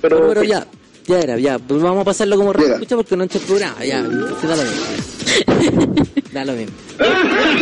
Pero, 0.00 0.28
pero 0.28 0.42
ya, 0.44 0.64
ya 1.06 1.18
era, 1.20 1.38
ya. 1.38 1.58
Pues 1.58 1.82
vamos 1.82 2.02
a 2.02 2.04
pasarlo 2.04 2.36
como 2.36 2.52
Llega. 2.52 2.74
escucha 2.74 2.94
porque 2.96 3.16
no 3.16 3.24
he 3.24 3.26
hecho 3.26 3.40
programa. 3.40 3.84
Ya, 3.84 4.02
se 4.40 4.46
da 4.46 4.56
lo 4.56 4.62
mismo. 4.62 6.06
Da 6.32 6.44
lo 6.44 6.52
mismo. 6.52 6.74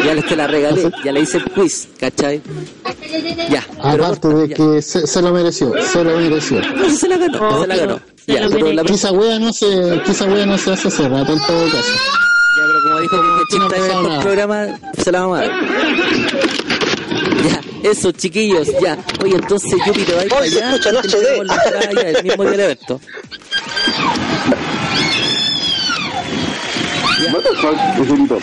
Ya 0.05 0.15
les 0.15 0.27
te 0.27 0.35
la 0.35 0.49
regalé, 0.49 0.91
ya 1.05 1.13
le 1.13 1.21
hice 1.21 1.37
el 1.39 1.45
quiz, 1.45 1.89
¿cachai? 1.99 2.43
Ya. 3.49 3.65
Aparte 3.81 4.29
de 4.29 4.49
ya. 4.49 4.57
que 4.57 4.83
se, 4.83 5.07
se 5.07 5.23
lo 5.23 5.33
mereció, 5.33 5.73
se 5.81 6.03
lo 6.03 6.17
mereció. 6.19 6.61
No, 6.61 6.91
se 6.91 7.07
la 7.09 7.17
ganó, 7.17 7.49
Oh, 7.51 7.61
se 7.61 7.67
la 7.69 7.77
ganó. 7.77 8.01
Ya, 8.27 8.49
pero 8.51 8.73
la 8.73 8.85
Quizá 8.85 9.13
wea 9.13 9.39
no 9.39 9.53
se, 9.53 9.67
quizá 10.07 10.25
wea 10.25 10.47
no 10.47 10.57
se 10.57 10.73
hace 10.73 10.89
hace 10.89 11.09
rato 11.09 11.33
en 11.33 11.47
todo 11.47 11.65
caso. 11.67 11.93
Ya, 12.57 12.63
pero 12.67 12.83
como 12.83 13.01
dijo 13.01 13.17
que 13.17 13.57
no 13.57 13.69
chiste 13.69 13.93
en 13.93 14.13
el 14.13 14.21
programa, 14.21 14.67
se 15.03 15.13
la 15.13 15.21
vamos 15.21 15.39
a 15.39 15.41
dar. 15.43 15.51
Ya, 17.49 17.91
eso, 17.91 18.13
chiquillos, 18.13 18.69
ya. 18.81 18.99
Oye, 19.23 19.35
entonces 19.35 19.73
Yupi 19.87 20.03
te 20.03 20.15
va 20.15 20.21
a 20.23 20.25
ir 20.25 20.31
para 20.31 20.45
allá. 20.45 20.75
escucha 20.75 20.91
entregamos 20.91 21.47
la 21.47 21.93
ya, 22.03 22.09
el 22.11 22.25
mismo 22.25 22.43
día 22.45 22.53
del 22.53 22.61
evento. 22.61 23.01
Joselito? 27.97 28.39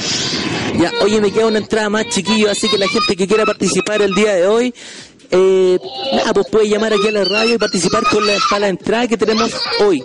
Ya, 0.80 0.92
oye, 1.02 1.22
me 1.22 1.32
queda 1.32 1.48
una 1.48 1.60
entrada 1.60 1.90
más, 1.90 2.08
chiquillos, 2.10 2.52
así 2.52 2.68
que 2.70 2.78
la 2.78 2.88
gente 2.88 3.16
que 3.16 3.28
quiera 3.28 3.46
participar 3.46 4.02
el 4.02 4.14
día 4.14 4.34
de 4.34 4.48
hoy, 4.48 4.74
eh, 5.32 5.80
nada, 6.14 6.34
pues 6.34 6.48
puede 6.52 6.70
llamar 6.70 6.94
aquí 6.94 7.08
a 7.08 7.12
la 7.12 7.24
radio 7.24 7.56
y 7.56 7.58
participar 7.58 8.04
con 8.04 8.26
la, 8.26 8.34
para 8.50 8.62
la 8.62 8.68
entrada 8.70 9.08
que 9.08 9.18
tenemos 9.18 9.52
hoy. 9.80 10.04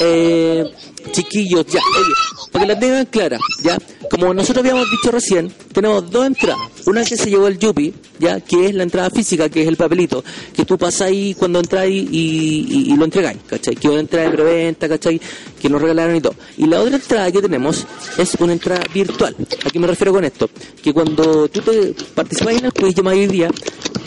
Eh, 0.00 0.64
chiquillos, 1.12 1.66
ya, 1.66 1.80
oye, 1.80 2.14
para 2.52 2.64
que 2.64 2.72
la 2.72 2.78
tengan 2.78 3.06
clara, 3.06 3.38
ya, 3.62 3.78
como 4.10 4.32
nosotros 4.34 4.64
habíamos 4.64 4.90
dicho 4.90 5.10
recién, 5.10 5.52
tenemos 5.72 6.10
dos 6.10 6.26
entradas. 6.26 6.58
Una 6.86 7.04
que 7.04 7.16
se 7.16 7.28
llevó 7.30 7.48
el 7.48 7.58
Yupi, 7.58 7.92
ya, 8.18 8.40
que 8.40 8.66
es 8.66 8.74
la 8.74 8.82
entrada 8.82 9.10
física, 9.10 9.48
que 9.48 9.62
es 9.62 9.68
el 9.68 9.76
papelito, 9.76 10.24
que 10.54 10.64
tú 10.64 10.78
pasas 10.78 11.02
ahí 11.02 11.34
cuando 11.34 11.60
entras 11.60 11.86
y, 11.88 12.08
y, 12.10 12.96
lo 12.96 13.04
entregáis, 13.04 13.38
¿cachai? 13.46 13.76
Que 13.76 13.88
una 13.88 14.00
entrada 14.00 14.28
de 14.28 14.36
preventa, 14.36 14.88
¿cachai? 14.88 15.20
Que 15.60 15.68
nos 15.68 15.80
regalaron 15.80 16.16
y 16.16 16.20
todo. 16.20 16.34
Y 16.56 16.66
la 16.66 16.80
otra 16.80 16.96
entrada 16.96 17.30
que 17.30 17.42
tenemos 17.42 17.86
es 18.16 18.34
una 18.40 18.52
entrada 18.52 18.82
virtual. 18.92 19.36
¿A 19.64 19.70
qué 19.70 19.78
me 19.78 19.86
refiero 19.86 20.12
con 20.12 20.24
esto? 20.24 20.48
Que 20.82 20.92
cuando 20.92 21.48
tú 21.48 21.60
te 21.60 21.94
participas 22.14 22.56
en 22.56 22.66
el 22.66 22.72
quiz, 22.72 22.94
llamas 22.94 23.14
hoy 23.14 23.26
día, 23.26 23.50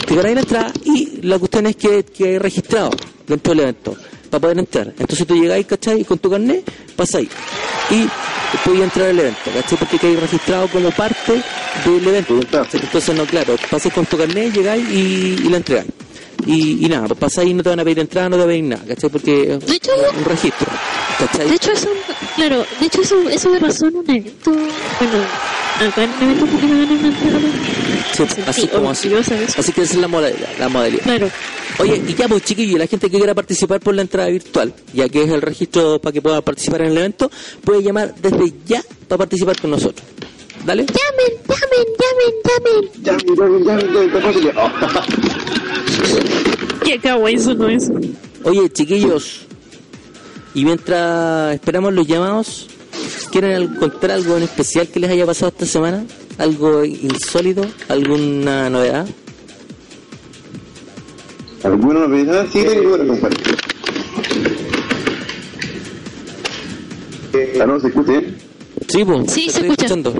te 0.07 0.15
ganáis 0.15 0.35
la 0.35 0.41
entrada 0.41 0.73
y 0.83 1.21
la 1.21 1.37
cuestión 1.39 1.67
es 1.67 1.75
que, 1.75 2.03
que 2.03 2.25
hay 2.25 2.37
registrado 2.37 2.91
dentro 3.27 3.51
del 3.51 3.61
evento 3.61 3.95
para 4.31 4.41
poder 4.41 4.57
entrar. 4.59 4.93
Entonces 4.97 5.27
tú 5.27 5.35
llegáis, 5.35 5.67
¿cachai? 5.67 6.01
Y 6.01 6.05
con 6.05 6.17
tu 6.17 6.29
carnet 6.29 6.63
pasáis. 6.95 7.29
Y 7.91 8.07
podéis 8.65 8.85
entrar 8.85 9.09
al 9.09 9.19
evento, 9.19 9.51
¿cachai? 9.53 9.77
Porque 9.77 9.99
quedáis 9.99 10.19
registrado 10.21 10.67
como 10.69 10.89
parte 10.91 11.33
del 11.85 12.07
evento. 12.07 12.39
Entonces, 12.73 13.15
no, 13.15 13.25
claro, 13.25 13.55
pasáis 13.69 13.93
con 13.93 14.05
tu 14.05 14.17
carnet, 14.17 14.53
llegáis 14.53 14.89
y, 14.89 15.35
y 15.43 15.49
la 15.49 15.57
entregáis. 15.57 15.89
Y, 16.45 16.85
y 16.85 16.89
nada, 16.89 17.07
pues 17.07 17.19
pasáis 17.19 17.49
y 17.49 17.53
no 17.53 17.63
te 17.63 17.69
van 17.69 17.79
a 17.79 17.83
pedir 17.83 17.99
entrada, 17.99 18.29
no 18.29 18.35
te 18.35 18.41
van 18.41 18.49
a 18.49 18.51
pedir 18.51 18.63
nada, 18.63 18.83
¿cachai? 18.87 19.09
Porque 19.09 19.53
es 19.53 19.65
De 19.65 19.75
hecho, 19.75 19.91
un 20.17 20.25
registro, 20.25 20.67
¿cachai? 21.19 21.49
De 21.49 21.55
hecho, 21.55 21.71
eso, 21.71 21.89
claro, 22.35 22.65
de 22.79 22.85
hecho 22.85 23.01
eso, 23.01 23.29
eso 23.29 23.49
me 23.49 23.59
pasó 23.59 23.87
en 23.87 23.95
un 23.97 24.09
evento, 24.09 24.51
bueno, 24.51 25.25
acá 25.79 26.03
en 26.03 26.09
un 26.09 26.21
evento 26.23 26.45
porque 26.45 26.67
me 26.67 26.85
gané 26.85 26.99
una 26.99 27.07
entrada. 27.07 27.39
Sí, 28.13 28.23
así 28.45 28.67
como 28.67 28.89
así. 28.89 29.11
Así 29.57 29.71
que 29.71 29.81
esa 29.83 29.93
es 29.93 29.99
la 29.99 30.07
modalidad. 30.07 30.49
La 30.59 30.69
modalidad. 30.69 31.03
Claro, 31.03 31.29
Oye, 31.79 32.01
y 32.07 32.13
ya 32.13 32.27
pues 32.27 32.43
chiquillos, 32.43 32.77
la 32.77 32.87
gente 32.87 33.09
que 33.09 33.17
quiera 33.17 33.33
participar 33.33 33.79
por 33.79 33.95
la 33.95 34.01
entrada 34.01 34.29
virtual, 34.29 34.73
ya 34.93 35.07
que 35.09 35.23
es 35.23 35.29
el 35.29 35.41
registro 35.41 35.99
para 35.99 36.13
que 36.13 36.21
pueda 36.21 36.41
participar 36.41 36.81
en 36.81 36.91
el 36.91 36.97
evento, 36.97 37.31
puede 37.63 37.81
llamar 37.81 38.13
desde 38.15 38.53
ya 38.65 38.83
para 39.07 39.19
participar 39.19 39.59
con 39.59 39.71
nosotros. 39.71 40.05
Dale. 40.65 40.85
llamen, 40.85 41.31
llamen, 41.47 41.85
llamen, 41.99 42.33
llamen. 42.45 42.77
Ya, 43.03 43.15
ya, 43.17 44.41
ya. 44.41 44.53
Oh. 44.57 44.71
Qué 46.85 46.99
kawaii 46.99 47.37
sonó 47.37 47.67
eso. 47.67 47.93
Oye, 48.43 48.69
chiquillos, 48.69 49.47
y 50.53 50.65
mientras 50.65 51.53
esperamos 51.55 51.93
los 51.93 52.07
llamados, 52.07 52.67
¿quieren 53.31 53.75
contar 53.75 54.11
algo 54.11 54.37
en 54.37 54.43
especial 54.43 54.87
que 54.87 54.99
les 54.99 55.09
haya 55.09 55.25
pasado 55.25 55.49
esta 55.49 55.65
semana? 55.65 56.05
¿Algo 56.37 56.83
insólito? 56.83 57.65
¿Alguna 57.87 58.69
novedad? 58.69 59.07
¿Alguna 61.63 62.07
novedad? 62.07 62.45
Sí, 62.51 62.63
tengo 62.63 62.95
una, 62.95 63.05
compadre. 63.07 63.37
Ah, 67.61 67.65
no, 67.65 67.79
se 67.79 67.87
escucha, 67.87 68.13
¿eh? 68.13 68.50
Sí, 68.91 69.05
pues. 69.05 69.31
Sí, 69.31 69.49
se 69.49 69.61
escucha. 69.61 69.85
escuchando. 69.85 70.13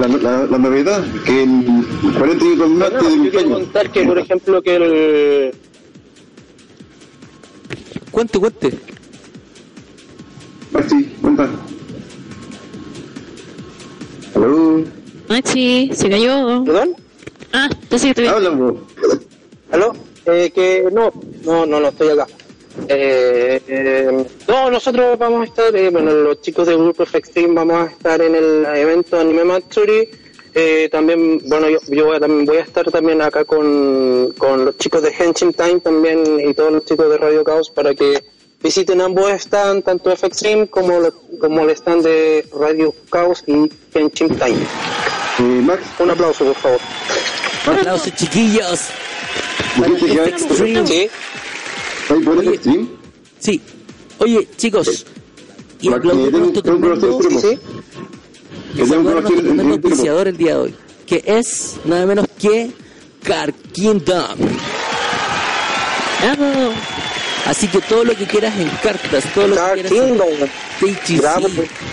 La, 0.00 0.08
la, 0.08 0.46
la 0.46 0.58
novedad, 0.58 1.04
que 1.24 1.42
en 1.42 1.84
40 2.18 2.44
y 2.44 2.56
con 2.56 2.76
más 2.78 2.92
No, 2.92 3.02
de 3.02 3.24
yo 3.24 3.30
quiero 3.30 3.50
contar 3.50 3.90
que, 3.90 4.02
por 4.04 4.18
ejemplo, 4.18 4.62
que 4.62 4.76
el, 4.76 5.54
Cuente, 8.10 8.38
cuente. 8.40 8.78
Maxi, 10.72 11.04
cuenta. 11.22 11.48
Aló, 14.34 14.84
Maxi, 15.28 15.90
se 15.94 16.10
cayó. 16.10 16.64
¿Perdón? 16.64 16.96
Ah, 17.52 17.68
pensé 17.88 18.08
que 18.08 18.14
te 18.14 18.28
habla, 18.28 18.50
bro. 18.50 18.86
¿Aló? 19.70 19.92
Eh, 20.26 20.50
que 20.54 20.84
no, 20.92 21.12
no, 21.44 21.66
no, 21.66 21.80
no 21.80 21.88
estoy 21.88 22.08
acá. 22.08 22.26
Eh, 22.88 23.60
eh, 23.68 24.24
no, 24.48 24.70
nosotros 24.70 25.18
vamos 25.18 25.42
a 25.42 25.44
estar, 25.44 25.74
eh, 25.76 25.90
bueno, 25.90 26.12
los 26.12 26.40
chicos 26.40 26.66
del 26.66 26.78
grupo 26.78 27.04
FX 27.06 27.30
Team 27.30 27.54
vamos 27.54 27.88
a 27.88 27.90
estar 27.92 28.20
en 28.20 28.34
el 28.34 28.66
evento 28.74 29.18
Anime 29.18 29.44
Matsuri 29.44 30.08
eh, 30.54 30.88
también, 30.90 31.40
bueno, 31.48 31.68
yo, 31.68 31.78
yo 31.88 32.06
voy, 32.06 32.16
a, 32.16 32.20
también 32.20 32.44
voy 32.44 32.56
a 32.56 32.62
estar 32.62 32.90
también 32.90 33.22
acá 33.22 33.44
con, 33.44 34.32
con 34.36 34.64
los 34.64 34.76
chicos 34.78 35.02
de 35.02 35.10
Henshin 35.16 35.52
Time 35.52 35.78
también 35.80 36.40
y 36.40 36.52
todos 36.54 36.72
los 36.72 36.84
chicos 36.84 37.08
de 37.08 37.18
Radio 37.18 37.44
Caos 37.44 37.70
para 37.70 37.94
que 37.94 38.24
visiten 38.60 39.00
ambos 39.00 39.30
stands, 39.40 39.84
tanto 39.84 40.10
FXtream 40.14 40.66
como, 40.66 40.98
lo- 40.98 41.14
como 41.38 41.62
el 41.62 41.70
stand 41.70 42.02
de 42.04 42.44
Radio 42.58 42.92
Caos 43.10 43.44
y 43.46 43.70
Henshin 43.94 44.36
Time. 44.36 44.56
Eh, 45.38 45.42
Max, 45.42 45.82
Un 46.00 46.10
aplauso, 46.10 46.44
por 46.46 46.54
favor. 46.56 46.80
Aplausos, 47.66 48.12
chiquillos. 48.16 48.88
dijiste 49.76 50.06
que 50.14 50.20
hay 50.20 50.28
Extreme. 50.30 50.86
Sí, 50.86 51.10
hay 52.14 52.20
por 52.20 52.56
stream. 52.56 52.88
Sí. 53.38 53.60
Oye, 54.18 54.48
chicos. 54.56 55.06
Y 55.80 55.88
sí. 55.88 55.94
y 58.74 58.82
tremendo 59.42 59.74
auspiciador 59.74 60.28
el 60.28 60.36
día 60.36 60.54
de 60.54 60.60
hoy. 60.60 60.74
Que 61.06 61.22
es 61.26 61.76
nada 61.84 62.06
menos 62.06 62.26
que 62.38 62.70
Car 63.22 63.52
Kingdom. 63.52 64.38
Así 67.50 67.66
que 67.66 67.80
todo 67.80 68.04
lo 68.04 68.14
que 68.14 68.26
quieras 68.26 68.56
en 68.56 68.68
cartas, 68.80 69.24
todo 69.34 69.48
lo 69.48 69.56
que 69.56 69.82
quieras 69.82 69.92
en 69.92 70.08
Kingdom. 70.10 70.48
TGC, 70.78 71.20
Bravo. 71.20 71.48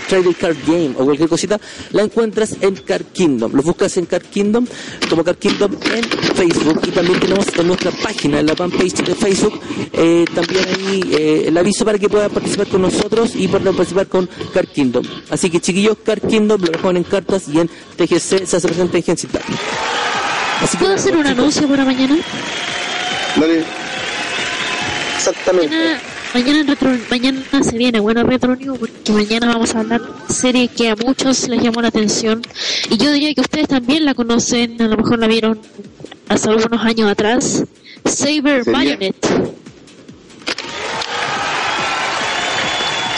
Trading 0.08 0.32
Card 0.34 0.56
Game 0.64 0.94
o 0.96 1.04
cualquier 1.04 1.28
cosita, 1.28 1.60
la 1.90 2.02
encuentras 2.02 2.54
en 2.60 2.76
Card 2.76 3.06
Kingdom. 3.12 3.52
Los 3.52 3.64
buscas 3.64 3.96
en 3.96 4.06
Card 4.06 4.22
Kingdom 4.22 4.64
como 5.10 5.24
Card 5.24 5.36
Kingdom 5.38 5.76
en 5.92 6.04
Facebook 6.36 6.80
y 6.86 6.90
también 6.92 7.18
tenemos 7.18 7.46
en 7.58 7.66
nuestra 7.66 7.90
página, 7.90 8.38
en 8.38 8.46
la 8.46 8.54
fanpage 8.54 9.02
de 9.02 9.14
Facebook, 9.16 9.60
eh, 9.94 10.24
también 10.32 10.64
ahí 10.64 11.02
eh, 11.10 11.44
el 11.48 11.58
aviso 11.58 11.84
para 11.84 11.98
que 11.98 12.08
puedan 12.08 12.30
participar 12.30 12.68
con 12.68 12.82
nosotros 12.82 13.32
y 13.34 13.48
puedan 13.48 13.74
participar 13.74 14.06
con 14.06 14.30
Card 14.54 14.68
Kingdom. 14.68 15.04
Así 15.28 15.50
que 15.50 15.60
chiquillos, 15.60 15.96
Card 16.04 16.20
Kingdom 16.20 16.62
lo 16.62 16.70
ponen 16.78 17.02
en 17.02 17.10
cartas 17.10 17.48
y 17.48 17.58
en 17.58 17.68
TGC 17.96 18.46
se 18.46 18.56
hace 18.56 18.68
presente 18.68 18.98
en. 18.98 19.42
Así 20.62 20.76
que 20.76 20.84
¿Puedo 20.84 20.94
hacer 20.94 21.16
un 21.16 21.24
chicos, 21.24 21.38
anuncio 21.38 21.68
para 21.68 21.84
mañana? 21.84 22.16
Dale. 23.34 23.87
Exactamente. 25.18 25.74
Mañana, 25.74 26.00
mañana, 26.32 26.60
en 26.60 26.66
retro, 26.68 26.96
mañana 27.10 27.42
se 27.62 27.76
viene 27.76 27.98
buena 27.98 28.22
Retro 28.22 28.54
News 28.54 28.78
porque 28.78 29.12
mañana 29.12 29.48
vamos 29.48 29.74
a 29.74 29.80
hablar 29.80 30.00
de 30.00 30.10
una 30.10 30.28
serie 30.28 30.68
que 30.68 30.90
a 30.90 30.96
muchos 30.96 31.48
les 31.48 31.60
llamó 31.60 31.82
la 31.82 31.88
atención 31.88 32.40
y 32.88 32.96
yo 32.96 33.10
diría 33.12 33.34
que 33.34 33.40
ustedes 33.40 33.66
también 33.66 34.04
la 34.04 34.14
conocen, 34.14 34.80
a 34.80 34.86
lo 34.86 34.96
mejor 34.96 35.18
la 35.18 35.26
vieron 35.26 35.60
hace 36.28 36.48
algunos 36.50 36.84
años 36.84 37.10
atrás. 37.10 37.64
Saber 38.04 38.62
¿Sería? 38.62 38.78
Bayonet. 38.78 39.16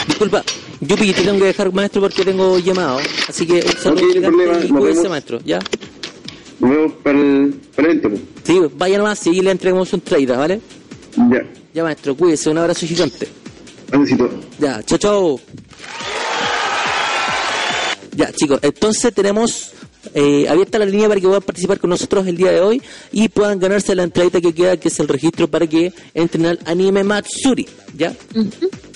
Disculpa, 0.07 0.43
Yupi, 0.81 1.13
te 1.13 1.21
tengo 1.21 1.37
que 1.37 1.45
dejar 1.45 1.71
maestro 1.71 2.01
porque 2.01 2.25
tengo 2.25 2.57
llamado. 2.57 2.99
Así 3.29 3.45
que 3.45 3.53
un 3.53 3.77
saludo 3.77 4.01
no 4.15 4.21
problema, 4.21 4.57
y 4.57 4.71
vemos. 4.71 5.09
maestro, 5.09 5.39
¿ya? 5.45 5.59
Nos 6.59 6.69
vemos 6.71 6.93
para 7.03 7.19
el, 7.19 7.55
para 7.75 7.91
el. 7.91 8.21
Sí, 8.43 8.59
vaya 8.75 8.97
nomás 8.97 9.27
y 9.27 9.39
le 9.39 9.51
entregamos 9.51 9.93
un 9.93 10.01
trade, 10.01 10.25
¿vale? 10.25 10.61
Ya. 11.29 11.60
Ya 11.73 11.83
maestro, 11.83 12.15
cuídese, 12.15 12.49
un 12.49 12.57
abrazo 12.57 12.85
gigante. 12.85 13.27
Necesito. 13.91 14.29
Ya, 14.59 14.81
chao, 14.83 14.97
chao. 14.97 15.39
Ya, 18.15 18.31
chicos, 18.33 18.59
entonces 18.61 19.13
tenemos 19.13 19.71
eh, 20.13 20.45
abierta 20.49 20.77
la 20.79 20.85
línea 20.85 21.07
para 21.07 21.21
que 21.21 21.27
puedan 21.27 21.41
participar 21.43 21.79
con 21.79 21.89
nosotros 21.91 22.27
el 22.27 22.35
día 22.35 22.51
de 22.51 22.59
hoy 22.59 22.81
y 23.13 23.29
puedan 23.29 23.57
ganarse 23.59 23.95
la 23.95 24.03
entradita 24.03 24.41
que 24.41 24.53
queda, 24.53 24.75
que 24.77 24.89
es 24.89 24.99
el 24.99 25.07
registro 25.07 25.47
para 25.47 25.65
que 25.67 25.93
entren 26.13 26.45
al 26.47 26.59
anime 26.65 27.03
Matsuri, 27.05 27.67
¿ya? 27.97 28.13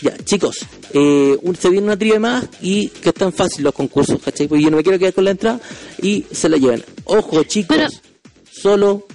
Ya, 0.01 0.17
chicos, 0.25 0.57
eh, 0.93 1.37
un- 1.43 1.55
se 1.55 1.69
viene 1.69 1.85
una 1.87 1.97
trivia 1.97 2.19
más 2.19 2.45
y 2.61 2.89
que 2.89 3.09
están 3.09 3.31
fáciles 3.31 3.63
los 3.63 3.73
concursos, 3.73 4.19
¿cachai? 4.21 4.47
Porque 4.49 4.63
yo 4.65 4.69
no 4.71 4.77
me 4.77 4.83
quiero 4.83 4.99
quedar 4.99 5.13
con 5.13 5.23
la 5.23 5.31
entrada 5.31 5.61
y 6.01 6.25
se 6.31 6.49
la 6.49 6.57
llevan. 6.57 6.83
Ojo, 7.05 7.43
chicos, 7.43 7.77
Pero- 7.77 7.89
solo, 8.51 9.07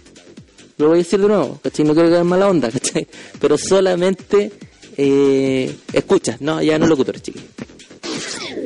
lo 0.81 0.89
voy 0.89 0.99
a 0.99 1.03
decir 1.03 1.20
de 1.20 1.28
nuevo, 1.28 1.59
¿cachai? 1.62 1.85
No 1.85 1.95
quiero 1.95 2.09
quedar 2.09 2.22
en 2.22 2.26
mala 2.28 2.49
onda, 2.49 2.70
¿cachai? 2.70 3.07
Pero 3.41 3.57
solamente 3.59 4.53
eh, 4.97 5.74
escuchas, 5.93 6.41
no, 6.41 6.61
ya 6.62 6.78
no 6.78 6.87
locutores, 6.87 7.22
chicos. 7.22 7.43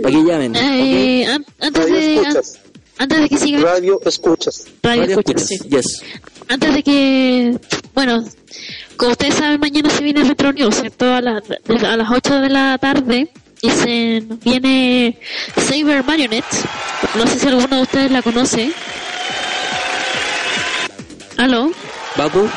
Para 0.02 0.14
que 0.14 0.22
llamen. 0.24 0.54
Eh, 0.56 1.26
an- 1.26 1.44
antes, 1.60 1.82
Radio 1.84 1.94
de, 1.96 2.18
an- 2.18 2.26
escuchas. 2.26 2.60
antes 2.98 3.20
de 3.20 3.28
que 3.28 3.36
sigan, 3.38 3.62
Radio 3.62 4.00
escuchas. 4.04 4.64
radio 4.82 5.00
Radio 5.02 5.18
escuchas, 5.20 5.50
escuchas, 5.50 5.84
sí. 5.84 6.02
yes. 6.02 6.02
Antes 6.48 6.74
de 6.74 6.82
que, 6.82 7.58
bueno, 7.94 8.24
como 8.96 9.12
ustedes 9.12 9.34
saben, 9.34 9.60
mañana 9.60 9.90
se 9.90 10.02
viene 10.04 10.24
Retro 10.24 10.52
News, 10.52 10.74
¿cierto? 10.76 11.06
A, 11.12 11.20
la- 11.20 11.42
a 11.68 11.96
las 11.96 12.10
8 12.10 12.40
de 12.40 12.48
la 12.50 12.76
tarde 12.78 13.28
y 13.62 13.70
se 13.70 14.20
nos 14.22 14.40
viene 14.40 15.18
Saber 15.56 16.04
Marionette. 16.04 16.44
No 17.16 17.26
sé 17.26 17.38
si 17.38 17.46
alguno 17.46 17.76
de 17.76 17.82
ustedes 17.82 18.10
la 18.10 18.20
conoce. 18.22 18.70
¿Aló? 21.36 21.70
Baku, 22.16 22.48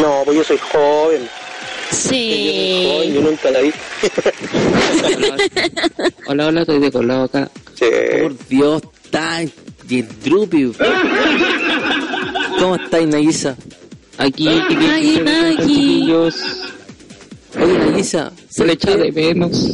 No, 0.00 0.22
pues 0.24 0.36
yo 0.38 0.44
soy 0.44 0.58
joven. 0.72 1.28
Yo 1.90 1.96
soy 1.96 2.84
joven, 2.86 3.14
yo 3.14 3.20
Sí. 3.20 3.26
nunca 3.26 3.50
la 3.50 3.60
vi. 3.60 3.72
Hola, 6.26 6.46
hola, 6.46 6.60
estoy 6.60 6.78
de 6.78 6.92
colado 6.92 7.24
acá. 7.24 7.50
Sí. 7.74 7.84
por 8.22 8.48
Dios, 8.48 8.82
tan 9.10 9.50
drupi. 10.24 10.72
¿Cómo 12.58 12.76
estáis, 12.76 13.08
Nagisa? 13.08 13.56
Aquí, 14.18 14.48
chiquillos, 14.68 15.24
Nagi. 15.24 15.56
chiquillos. 15.56 16.34
Oye, 17.60 17.78
Nagisa, 17.78 18.32
Se 18.48 18.64
le 18.64 18.76
¿sabes 18.78 18.94
echa 18.94 18.96
de 18.96 19.12
menos. 19.12 19.72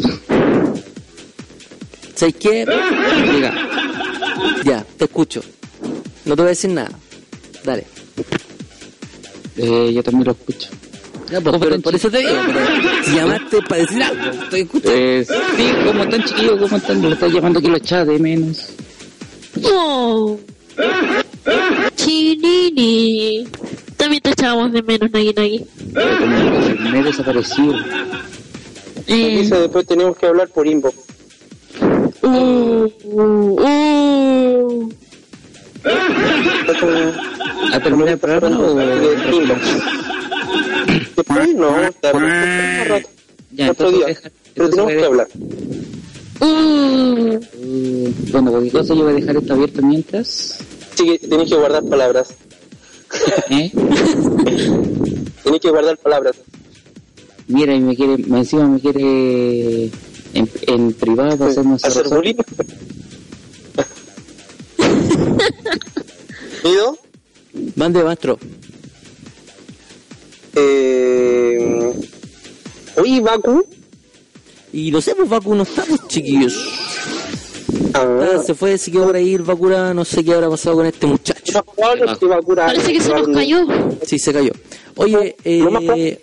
¿Sabes 2.14 2.34
qué? 2.38 2.64
Diga, 3.32 3.54
Ya, 4.64 4.84
te 4.98 5.04
escucho. 5.04 5.42
No 6.24 6.34
te 6.36 6.42
voy 6.42 6.48
a 6.48 6.50
decir 6.50 6.70
nada. 6.70 6.90
Dale. 7.64 7.84
eh, 9.56 9.92
yo 9.92 10.02
también 10.02 10.26
lo 10.26 10.32
escucho. 10.32 10.68
Ya, 11.30 11.40
pues, 11.40 11.56
pero 11.58 11.80
por 11.80 11.94
eso 11.94 12.10
te 12.10 12.18
digo, 12.18 12.30
pero 12.46 13.16
llamaste 13.16 13.62
para 13.62 13.80
decir 13.80 14.02
algo, 14.02 14.42
estoy 14.42 14.60
escuchando. 14.60 14.92
Eh, 14.94 15.26
sí, 15.56 15.72
¿cómo 15.86 16.02
están 16.04 16.24
chiquillos? 16.24 16.60
¿Cómo 16.60 16.76
están? 16.76 17.02
Lo 17.02 17.08
estoy 17.12 17.32
llamando 17.32 17.60
que 17.62 17.68
lo 17.68 17.76
echa 17.78 18.04
de 18.04 18.18
menos. 18.18 18.68
Oh. 19.64 20.38
Chinini. 21.96 23.46
También 23.96 24.20
te 24.22 24.30
echábamos 24.30 24.72
de 24.72 24.82
menos, 24.82 25.10
Nagi 25.10 25.32
Nagi. 25.32 25.64
Como 25.94 26.90
me 26.90 27.00
he 27.00 27.02
desaparecido. 27.02 27.74
Eh, 29.06 29.38
Dice, 29.42 29.60
después 29.60 29.86
tenemos 29.86 30.16
que 30.18 30.26
hablar 30.26 30.48
por 30.48 30.66
inbox. 30.66 30.94
uh, 32.22 32.88
uh, 33.04 33.60
uh. 33.62 34.92
¿Ha 37.72 37.80
terminado 37.80 38.10
el 38.12 38.18
programa 38.18 38.58
o...? 38.60 38.74
Después 41.16 41.54
no. 41.54 41.68
Un 41.70 41.82
rato. 41.82 43.08
Ya, 43.52 43.70
Otro 43.70 43.88
entonces 43.88 44.22
día. 44.22 44.32
Pero 44.54 44.66
entonces 44.66 44.70
tenemos 44.70 44.92
a 44.92 44.96
que 44.96 45.04
hablar. 45.04 45.28
Uh. 46.40 47.38
Bueno, 48.32 48.50
cualquier 48.50 48.72
cosa 48.72 48.94
yo 48.94 49.02
voy 49.04 49.12
a 49.12 49.16
dejar 49.16 49.36
esto 49.36 49.52
abierto 49.52 49.82
mientras. 49.82 50.58
Sí, 50.96 51.18
tienes 51.28 51.48
que 51.48 51.56
guardar 51.56 51.84
palabras. 51.84 52.34
¿Eh? 53.50 53.70
Tienes 55.42 55.60
que 55.60 55.70
guardar 55.70 55.96
palabras. 55.98 56.34
Mira, 57.46 57.74
y 57.74 57.80
me 57.80 57.94
quiere, 57.94 58.18
me 58.18 58.38
encima 58.38 58.66
me 58.66 58.80
quiere 58.80 59.84
en, 60.34 60.48
en 60.66 60.92
privado 60.94 61.36
para 61.38 61.50
hacernos 61.50 61.84
Hacer 61.84 62.00
arrozar. 62.00 62.18
bullying. 62.18 62.34
¿Ido? 66.64 66.98
Mande, 67.76 68.02
maestro. 68.02 68.38
Eh... 70.54 71.92
Oye, 72.96 73.20
Baku. 73.20 73.64
Y 74.72 74.90
no 74.90 75.00
sé, 75.00 75.14
pues 75.14 75.28
Baku 75.28 75.54
no 75.54 75.62
está, 75.62 75.84
pues, 75.84 76.00
chiquillos. 76.08 76.54
Ah, 77.94 78.34
Ah, 78.36 78.42
se 78.44 78.54
fue, 78.54 78.76
se 78.76 78.90
quedó 78.90 79.06
por 79.06 79.16
ahí 79.16 79.34
el 79.34 79.42
Bakura, 79.42 79.94
no 79.94 80.04
sé 80.04 80.24
qué 80.24 80.34
habrá 80.34 80.48
pasado 80.50 80.76
con 80.76 80.86
este 80.86 81.06
muchacho. 81.06 81.64
Parece 82.56 82.92
que 82.92 83.00
se 83.00 83.10
nos 83.10 83.28
cayó. 83.28 83.58
Sí, 84.04 84.18
se 84.18 84.32
cayó. 84.32 84.50
Oye, 84.96 85.36
Lo 85.44 85.50
eh, 85.50 85.58
lo 85.60 85.80
puede- 85.80 86.20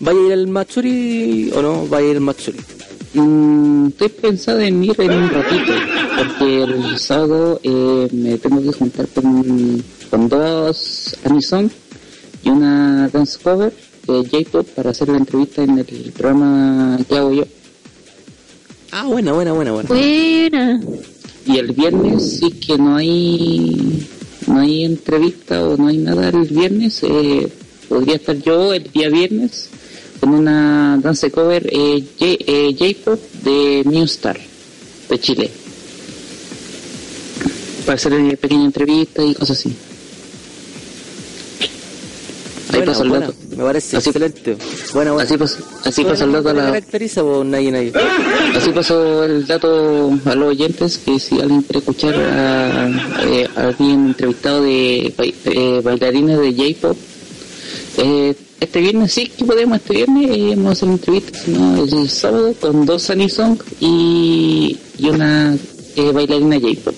¿vaya 0.00 0.18
a 0.20 0.26
ir 0.26 0.32
al 0.32 0.46
Matsuri 0.48 1.52
o 1.54 1.62
no? 1.62 1.86
¿Vaya 1.86 2.06
a 2.06 2.10
ir 2.10 2.16
al 2.16 2.22
Matsuri? 2.22 2.58
Mm, 3.16 3.86
estoy 3.88 4.08
pensando 4.10 4.60
en 4.60 4.84
ir 4.84 5.00
en 5.00 5.10
un 5.10 5.30
ratito, 5.30 5.72
porque 6.18 6.62
el 6.64 6.98
sábado 6.98 7.58
eh, 7.62 8.08
me 8.12 8.36
tengo 8.36 8.60
que 8.60 8.72
juntar 8.72 9.08
con, 9.08 9.82
con 10.10 10.28
dos 10.28 11.16
Anison 11.24 11.70
y 12.44 12.50
una 12.50 13.08
dance 13.08 13.38
cover 13.42 13.72
de 14.06 14.28
J-Pop 14.28 14.68
para 14.76 14.90
hacer 14.90 15.08
la 15.08 15.16
entrevista 15.16 15.62
en 15.62 15.78
el 15.78 16.12
programa 16.14 16.98
que 17.08 17.16
hago 17.16 17.32
yo. 17.32 17.44
Ah, 18.92 19.04
buena, 19.04 19.32
buena, 19.32 19.52
buena, 19.52 19.72
buena. 19.72 19.88
Buena. 19.88 20.80
Y 21.46 21.56
el 21.56 21.72
viernes, 21.72 22.38
sí 22.38 22.50
que 22.50 22.76
no 22.76 22.96
hay 22.96 24.06
no 24.46 24.60
hay 24.60 24.84
entrevista 24.84 25.66
o 25.66 25.74
no 25.78 25.88
hay 25.88 25.96
nada 25.96 26.28
el 26.28 26.46
viernes, 26.48 27.02
eh, 27.02 27.48
podría 27.88 28.16
estar 28.16 28.36
yo 28.36 28.74
el 28.74 28.84
día 28.92 29.08
viernes 29.08 29.70
con 30.20 30.30
una 30.34 30.98
dance 31.02 31.30
cover 31.30 31.66
eh, 31.72 32.04
eh, 32.20 32.76
J-pop 32.78 33.20
de 33.42 33.82
New 33.86 34.04
Star 34.04 34.38
de 35.08 35.18
Chile. 35.20 35.50
Para 37.84 37.94
hacer 37.96 38.12
una 38.14 38.34
pequeña 38.36 38.64
entrevista 38.64 39.22
y 39.24 39.34
cosas 39.34 39.58
así. 39.58 39.72
Ahí 42.68 42.78
Buena, 42.80 42.86
pasa 42.92 43.04
el 43.04 43.10
dato. 43.12 43.34
me 43.56 43.64
parece 43.64 43.96
Así- 43.96 44.08
excelente. 44.10 44.56
Buena, 44.92 45.12
buena. 45.12 45.24
Así 45.28 45.36
pasa, 45.38 45.58
así 45.84 46.04
pasa 46.04 46.24
el 46.24 46.32
dato 46.32 46.48
a 46.48 46.52
¿Qué 46.52 46.58
la, 46.58 46.64
caracteriza 46.66 47.22
vos, 47.22 47.46
nadie, 47.46 47.70
nadie? 47.70 47.92
Así 48.56 48.70
pasó 48.70 49.22
el 49.24 49.46
dato 49.46 50.10
a 50.24 50.34
los 50.34 50.48
oyentes 50.48 50.98
que 50.98 51.20
si 51.20 51.40
alguien 51.40 51.62
quiere 51.62 51.78
escuchar 51.78 52.14
a, 52.16 52.88
eh, 53.24 53.48
a 53.54 53.60
alguien 53.68 54.06
entrevistado 54.08 54.62
de 54.62 55.14
eh, 55.44 55.80
bailarines 55.84 56.38
de 56.40 56.52
J-pop, 56.54 56.96
eh, 57.98 58.34
este 58.60 58.80
viernes 58.80 59.12
sí 59.12 59.28
que 59.28 59.44
podemos, 59.44 59.78
este 59.78 59.94
viernes 59.94 60.30
eh, 60.30 60.54
vamos 60.56 60.68
a 60.68 60.72
hacer 60.72 60.88
una 60.88 60.94
entrevista, 60.96 61.38
¿no? 61.48 61.84
el 61.84 62.10
sábado 62.10 62.54
con 62.60 62.86
dos 62.86 63.10
Anisong 63.10 63.58
y, 63.80 64.78
y 64.98 65.08
una 65.08 65.56
eh, 65.96 66.12
bailarina 66.12 66.58
J-pop. 66.60 66.94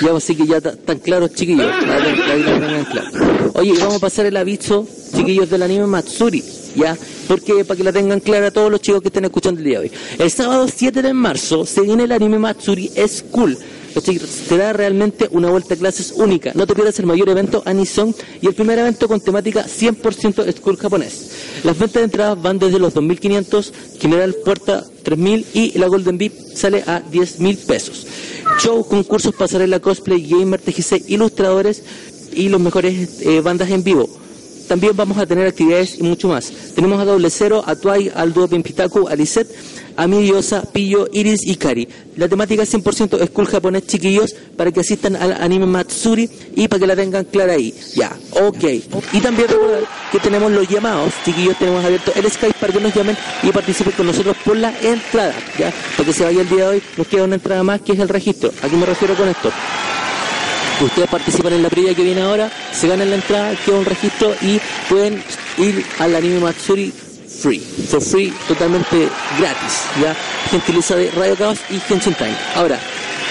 Ya, 0.00 0.10
pues, 0.10 0.24
así 0.24 0.34
que 0.34 0.46
ya 0.46 0.56
están 0.58 0.98
claros, 0.98 1.32
chiquillos. 1.34 1.66
Oye, 3.54 3.70
y 3.70 3.78
vamos 3.78 3.96
a 3.96 3.98
pasar 4.00 4.26
el 4.26 4.36
aviso, 4.36 4.86
chiquillos 5.14 5.48
del 5.48 5.62
anime 5.62 5.86
Matsuri, 5.86 6.42
¿ya? 6.74 6.96
Porque 7.28 7.64
para 7.64 7.76
que 7.76 7.84
la 7.84 7.92
tengan 7.92 8.20
clara 8.20 8.50
todos 8.50 8.70
los 8.70 8.80
chicos 8.80 9.00
que 9.02 9.08
estén 9.08 9.24
escuchando 9.24 9.60
el 9.60 9.64
día 9.66 9.80
de 9.80 9.84
hoy. 9.86 9.92
El 10.18 10.30
sábado 10.30 10.66
7 10.74 11.00
de 11.00 11.14
marzo 11.14 11.64
se 11.64 11.82
viene 11.82 12.04
el 12.04 12.12
anime 12.12 12.38
Matsuri 12.38 12.90
School. 13.06 13.56
¿Cachai? 13.94 14.18
Será 14.18 14.72
realmente 14.72 15.28
una 15.30 15.50
vuelta 15.50 15.74
a 15.74 15.76
clases 15.76 16.12
única. 16.16 16.52
No 16.54 16.66
te 16.66 16.74
pierdas 16.74 16.98
el 16.98 17.06
mayor 17.06 17.28
evento 17.28 17.62
Anison 17.64 18.14
y 18.40 18.46
el 18.46 18.54
primer 18.54 18.78
evento 18.78 19.08
con 19.08 19.20
temática 19.20 19.64
100% 19.64 20.52
school 20.56 20.76
japonés. 20.76 21.30
Las 21.62 21.78
ventas 21.78 22.00
de 22.00 22.04
entradas 22.04 22.42
van 22.42 22.58
desde 22.58 22.78
los 22.78 22.94
2.500, 22.94 23.72
General 24.00 24.34
Puerta 24.44 24.84
3.000 25.04 25.44
y 25.54 25.78
la 25.78 25.86
Golden 25.86 26.18
VIP 26.18 26.34
sale 26.54 26.82
a 26.86 27.02
10.000 27.02 27.66
pesos. 27.66 28.06
Show, 28.60 28.86
concursos, 28.86 29.34
pasarela, 29.34 29.80
cosplay, 29.80 30.26
gamer, 30.26 30.60
TGC, 30.60 31.08
ilustradores 31.08 31.82
y 32.32 32.48
los 32.48 32.60
mejores 32.60 33.20
eh, 33.22 33.40
bandas 33.40 33.70
en 33.70 33.84
vivo. 33.84 34.08
También 34.68 34.96
vamos 34.96 35.18
a 35.18 35.26
tener 35.26 35.46
actividades 35.46 35.98
y 35.98 36.02
mucho 36.02 36.28
más. 36.28 36.50
Tenemos 36.74 37.00
a 37.00 37.04
Doble 37.04 37.28
Cero, 37.30 37.62
a 37.66 37.76
Tuay, 37.76 38.10
al 38.14 38.32
dúo 38.32 38.48
Pimpitaku, 38.48 39.08
a 39.08 39.14
Lisette, 39.14 39.54
a 39.96 40.06
mi 40.06 40.22
diosa, 40.22 40.62
Pillo, 40.72 41.08
Iris 41.12 41.40
y 41.46 41.56
Kari. 41.56 41.88
La 42.16 42.28
temática 42.28 42.62
es 42.62 42.72
100% 42.72 43.26
school 43.26 43.46
japonés, 43.46 43.86
chiquillos, 43.86 44.34
para 44.56 44.70
que 44.70 44.80
asistan 44.80 45.16
al 45.16 45.32
anime 45.42 45.66
Matsuri 45.66 46.28
y 46.54 46.68
para 46.68 46.80
que 46.80 46.86
la 46.86 46.96
tengan 46.96 47.24
clara 47.24 47.54
ahí. 47.54 47.74
Ya, 47.94 48.16
ok. 48.32 48.64
Y 49.12 49.20
también 49.20 49.48
recordar 49.48 49.84
que 50.12 50.18
tenemos 50.18 50.52
los 50.52 50.68
llamados, 50.68 51.12
chiquillos, 51.24 51.58
tenemos 51.58 51.84
abierto 51.84 52.12
el 52.14 52.30
Skype 52.30 52.58
para 52.60 52.72
que 52.72 52.80
nos 52.80 52.94
llamen 52.94 53.16
y 53.42 53.50
participen 53.50 53.92
con 53.94 54.06
nosotros 54.06 54.36
por 54.44 54.56
la 54.56 54.72
entrada. 54.80 55.34
Ya, 55.58 55.72
porque 55.96 56.12
se 56.12 56.24
vaya 56.24 56.40
el 56.40 56.48
día 56.48 56.64
de 56.64 56.68
hoy, 56.76 56.82
nos 56.96 57.06
queda 57.06 57.24
una 57.24 57.34
entrada 57.36 57.62
más 57.62 57.80
que 57.80 57.92
es 57.92 57.98
el 57.98 58.08
registro. 58.08 58.52
¿A 58.62 58.68
qué 58.68 58.76
me 58.76 58.86
refiero 58.86 59.14
con 59.14 59.28
esto? 59.28 59.50
Ustedes 60.80 61.08
participan 61.08 61.52
en 61.52 61.62
la 61.62 61.70
previa 61.70 61.94
que 61.94 62.02
viene 62.02 62.20
ahora, 62.20 62.50
se 62.72 62.88
ganan 62.88 63.08
la 63.08 63.16
entrada, 63.16 63.54
queda 63.64 63.76
un 63.76 63.84
registro 63.84 64.34
y 64.42 64.60
pueden 64.88 65.22
ir 65.56 65.84
al 66.00 66.16
anime 66.16 66.40
Matsuri 66.40 66.92
free, 67.40 67.58
for 67.58 68.00
free, 68.00 68.32
totalmente 68.48 69.08
gratis, 69.38 69.82
ya, 70.00 70.16
gentileza 70.50 70.96
de 70.96 71.10
Radio 71.10 71.36
Caos 71.36 71.58
y 71.70 71.78
Genshin 71.80 72.14
Time. 72.14 72.36
Ahora, 72.54 72.78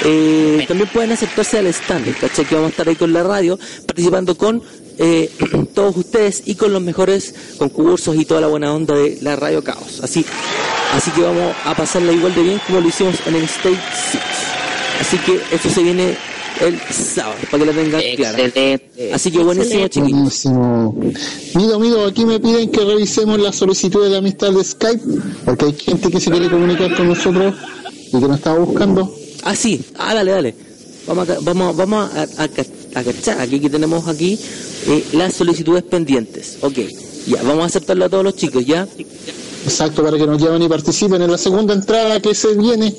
eh, 0.04 0.66
también 0.68 0.90
pueden 0.90 1.12
acercarse 1.12 1.60
al 1.60 1.68
stand, 1.68 2.18
¿cachai? 2.20 2.46
Que 2.46 2.56
vamos 2.56 2.70
a 2.70 2.72
estar 2.72 2.88
ahí 2.88 2.96
con 2.96 3.14
la 3.14 3.24
radio, 3.24 3.58
participando 3.86 4.36
con 4.38 4.62
eh, 4.98 5.32
todos 5.74 5.98
ustedes 5.98 6.44
y 6.46 6.56
con 6.56 6.74
los 6.74 6.82
mejores 6.82 7.34
concursos 7.58 8.16
y 8.16 8.26
toda 8.26 8.42
la 8.42 8.48
buena 8.48 8.74
onda 8.74 8.96
de 8.96 9.18
la 9.22 9.36
Radio 9.36 9.64
Caos. 9.64 10.02
Así, 10.04 10.26
así 10.94 11.12
que 11.12 11.22
vamos 11.22 11.56
a 11.66 11.76
pasarla 11.76 12.12
igual 12.12 12.36
de 12.36 12.44
bien 12.44 12.62
como 12.68 12.82
lo 12.82 12.88
hicimos 12.88 13.16
en 13.26 13.36
el 13.36 13.44
Stage 13.44 13.82
6. 14.12 14.24
Así 15.02 15.18
que 15.20 15.42
eso 15.56 15.70
se 15.70 15.84
viene 15.84 16.18
el 16.62 16.80
sábado, 16.94 17.36
para 17.52 17.64
que 17.66 17.72
la 17.72 17.82
tengan 17.82 18.02
clara. 18.16 18.40
Excelente. 18.40 19.14
Así 19.14 19.32
que 19.32 19.40
buenísimo, 19.40 19.88
chiquillos. 19.88 20.12
Buenísimo. 20.12 21.02
Mido, 21.56 21.80
Mido, 21.80 22.06
aquí 22.06 22.26
me 22.26 22.40
piden 22.40 22.70
que 22.70 22.82
revisemos 22.86 23.40
las 23.40 23.56
solicitudes 23.56 24.12
de 24.12 24.18
amistad 24.18 24.52
de 24.52 24.64
Skype, 24.64 25.04
porque 25.46 25.66
hay 25.66 25.74
gente 25.74 26.10
que 26.10 26.20
se 26.20 26.32
quiere 26.32 26.50
comunicar 26.50 26.96
con 26.96 27.08
nosotros 27.08 27.56
y 28.08 28.20
que 28.20 28.28
nos 28.28 28.38
estaba 28.38 28.60
buscando. 28.60 29.14
Ah, 29.44 29.56
sí, 29.56 29.82
ah, 29.98 30.14
dale, 30.14 30.32
dale. 30.32 30.56
Vamos 31.06 31.30
a, 31.30 31.38
vamos, 31.42 31.76
vamos 31.76 32.12
a, 32.14 32.22
a, 32.22 32.44
a 32.44 33.04
cachar. 33.04 33.42
Aquí 33.42 33.60
que 33.60 33.70
tenemos 33.70 34.08
aquí 34.08 34.40
eh, 34.88 35.04
las 35.14 35.34
solicitudes 35.34 35.84
pendientes. 35.84 36.58
Ok, 36.62 36.80
ya, 37.28 37.44
vamos 37.44 37.64
a 37.64 37.66
aceptarlo 37.66 38.06
a 38.06 38.10
todos 38.10 38.24
los 38.24 38.36
chicos, 38.36 38.66
¿ya? 38.66 38.88
Exacto, 39.66 40.04
para 40.04 40.18
que 40.18 40.26
nos 40.26 40.42
llamen 40.42 40.62
y 40.62 40.70
participen 40.70 41.22
en 41.22 41.32
la 41.32 41.38
segunda 41.38 41.74
entrada 41.74 42.22
que 42.22 42.36
se 42.36 42.54
viene 42.54 42.94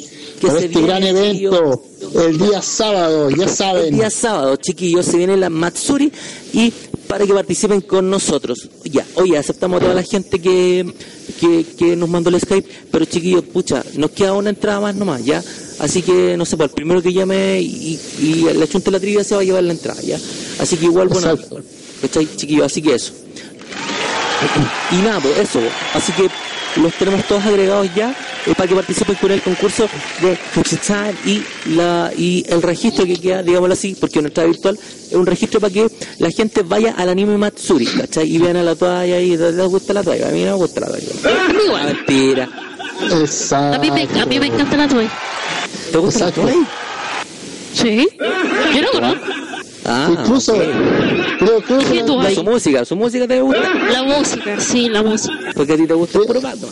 Que 0.44 0.50
se 0.50 0.56
este 0.66 0.68
viene, 0.68 0.86
gran 0.86 1.02
evento 1.02 1.82
el 2.26 2.38
día 2.38 2.60
sábado, 2.62 3.30
ya 3.30 3.44
El 3.44 3.50
saben. 3.50 3.94
día 3.94 4.10
sábado, 4.10 4.56
chiquillos, 4.56 5.06
se 5.06 5.16
viene 5.16 5.36
la 5.36 5.48
Matsuri 5.50 6.12
y 6.52 6.72
para 7.08 7.26
que 7.26 7.32
participen 7.32 7.80
con 7.80 8.10
nosotros. 8.10 8.68
Ya, 8.84 9.06
oye, 9.16 9.38
aceptamos 9.38 9.78
a 9.78 9.84
toda 9.84 9.94
la 9.94 10.02
gente 10.02 10.40
que, 10.40 10.86
que, 11.40 11.64
que 11.78 11.96
nos 11.96 12.08
mandó 12.08 12.30
el 12.30 12.40
Skype, 12.40 12.68
pero 12.90 13.04
chiquillos, 13.04 13.42
pucha, 13.44 13.82
nos 13.96 14.10
queda 14.10 14.32
una 14.34 14.50
entrada 14.50 14.80
más 14.80 14.94
nomás, 14.94 15.24
¿ya? 15.24 15.42
Así 15.78 16.02
que, 16.02 16.36
no 16.36 16.44
sé, 16.44 16.56
pues 16.56 16.68
el 16.70 16.74
primero 16.74 17.02
que 17.02 17.12
llame 17.12 17.60
y, 17.60 17.98
y 18.20 18.34
le 18.52 18.68
chunte 18.68 18.90
la 18.90 19.00
trivia 19.00 19.24
se 19.24 19.34
va 19.34 19.40
a 19.40 19.44
llevar 19.44 19.62
la 19.64 19.72
entrada, 19.72 20.00
¿ya? 20.02 20.18
Así 20.58 20.76
que 20.76 20.86
igual, 20.86 21.08
bueno. 21.08 21.36
¿cachai, 22.02 22.28
chiquillos? 22.36 22.66
Así 22.66 22.82
que 22.82 22.94
eso. 22.94 23.12
Y 24.92 24.96
nada, 24.96 25.20
pues 25.20 25.38
eso. 25.38 25.60
Así 25.94 26.12
que 26.12 26.28
los 26.76 26.92
tenemos 26.94 27.24
todos 27.26 27.44
agregados 27.44 27.88
ya 27.94 28.10
eh, 28.46 28.54
para 28.56 28.68
que 28.68 28.74
participen 28.74 29.16
con 29.16 29.30
el 29.30 29.42
concurso 29.42 29.88
de 30.20 30.36
Fuchisan 30.36 31.14
y 31.24 31.42
la 31.74 32.10
y 32.16 32.44
el 32.48 32.62
registro 32.62 33.04
que 33.04 33.16
queda, 33.16 33.42
digámoslo 33.42 33.74
así, 33.74 33.96
porque 33.98 34.20
no 34.20 34.28
está 34.28 34.44
virtual, 34.44 34.78
es 35.08 35.12
un 35.14 35.26
registro 35.26 35.60
para 35.60 35.72
que 35.72 35.88
la 36.18 36.30
gente 36.30 36.62
vaya 36.62 36.94
al 36.96 37.08
anime 37.08 37.38
Matsuri, 37.38 37.86
¿cachai? 37.86 38.34
Y 38.34 38.38
vean 38.38 38.56
a 38.56 38.62
la 38.62 38.74
toalla 38.74 39.20
y 39.20 39.36
les 39.36 39.56
gusta 39.68 39.92
la 39.92 40.02
toalla. 40.02 40.28
A 40.28 40.32
mí 40.32 40.40
no 40.44 40.52
me 40.52 40.56
gusta 40.56 40.80
la 40.80 40.86
toalla. 40.88 41.06
A 41.24 41.48
mí 41.52 41.58
Ah, 41.74 41.84
mentira. 41.86 42.48
Exacto. 43.20 43.76
A 43.76 43.78
mí 43.78 43.90
me, 43.90 44.20
a 44.20 44.26
mí 44.26 44.40
me 44.40 44.46
encanta 44.46 44.76
la 44.76 44.88
toalla. 44.88 45.10
¿Te 45.92 45.98
gusta 45.98 46.24
la 46.26 46.30
toalla? 46.32 46.66
Sí. 47.72 48.08
Yo 48.74 48.82
no 48.82 48.90
conozco. 48.92 49.20
Ah, 49.86 50.08
Incluso, 50.10 50.54
ok. 50.54 50.60
creo, 51.38 51.60
creo 51.62 51.78
que 51.80 51.84
¿Qué 51.92 52.02
tú 52.04 52.16
La- 52.18 52.28
hay? 52.28 52.34
su 52.34 52.42
música, 52.44 52.84
su 52.86 52.96
música 52.96 53.28
te 53.28 53.40
gusta, 53.42 53.60
La 53.92 54.02
música, 54.02 54.58
sí, 54.58 54.88
la 54.88 55.02
música. 55.02 55.34
porque 55.54 55.72
a 55.74 55.76
ti 55.76 55.86
te 55.86 55.92
gusta 55.94 56.18
el 56.20 56.24
puro 56.26 56.40
pato. 56.40 56.66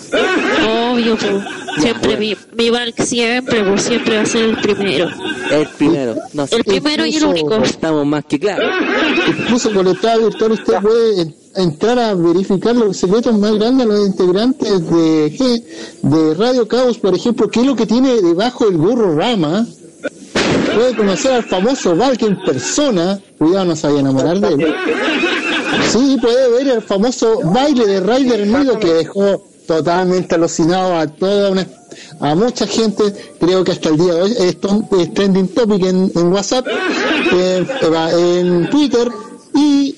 Obvio, 0.92 1.16
pues. 1.16 1.32
Siempre, 1.78 2.16
mi, 2.18 2.36
mi 2.56 2.70
Valk 2.70 3.00
siempre, 3.02 3.64
pues 3.64 3.82
siempre 3.82 4.16
va 4.16 4.22
a 4.22 4.26
ser 4.26 4.42
el 4.44 4.56
primero. 4.58 5.10
El 5.50 5.66
primero. 5.68 6.14
No 6.34 6.46
sé. 6.46 6.56
El 6.56 6.64
primero 6.64 7.06
y 7.06 7.16
el 7.16 7.24
único. 7.24 7.54
Estamos 7.56 8.06
más 8.06 8.24
que 8.26 8.38
claros. 8.38 8.70
incluso 9.38 9.72
con 9.72 9.84
la 9.86 9.90
entrada 9.92 10.18
virtual 10.18 10.52
usted 10.52 10.74
puede 10.80 11.22
en- 11.22 11.34
entrar 11.56 11.98
a 11.98 12.14
verificar 12.14 12.74
los 12.74 12.96
secretos 12.96 13.38
más 13.38 13.52
grandes 13.54 13.86
de 13.88 13.92
los 13.94 14.06
integrantes 14.06 14.90
de, 14.90 15.62
de 16.02 16.34
Radio 16.34 16.66
Caos, 16.68 16.98
por 16.98 17.14
ejemplo, 17.14 17.48
qué 17.48 17.60
es 17.60 17.66
lo 17.66 17.76
que 17.76 17.86
tiene 17.86 18.20
debajo 18.22 18.68
el 18.68 18.76
gorro 18.78 19.14
Rama. 19.16 19.66
Puede 20.74 20.96
conocer 20.96 21.32
al 21.32 21.44
famoso 21.44 21.96
Valk 21.96 22.22
en 22.22 22.36
persona. 22.42 23.20
Cuidado, 23.38 23.66
no 23.66 23.76
se 23.76 23.86
vaya 23.86 23.98
a 23.98 24.00
enamorar 24.00 24.40
de 24.40 24.48
él. 24.48 24.74
Sí, 25.90 26.16
puede 26.20 26.50
ver 26.50 26.68
el 26.68 26.82
famoso 26.82 27.40
baile 27.44 27.86
de 27.86 28.00
Ryder 28.00 28.46
Mido 28.46 28.78
que 28.78 28.92
dejó 28.92 29.44
totalmente 29.66 30.34
alucinado 30.34 30.96
a 30.96 31.06
toda 31.06 31.50
una 31.50 31.66
a 32.20 32.34
mucha 32.34 32.66
gente, 32.66 33.02
creo 33.40 33.64
que 33.64 33.72
hasta 33.72 33.88
el 33.88 33.98
día 33.98 34.14
de 34.14 34.22
hoy 34.22 34.36
es, 34.38 35.12
trending 35.14 35.48
topic 35.48 35.84
en, 35.84 36.32
WhatsApp, 36.32 36.66
en 37.32 38.70
Twitter 38.70 39.08
y 39.54 39.96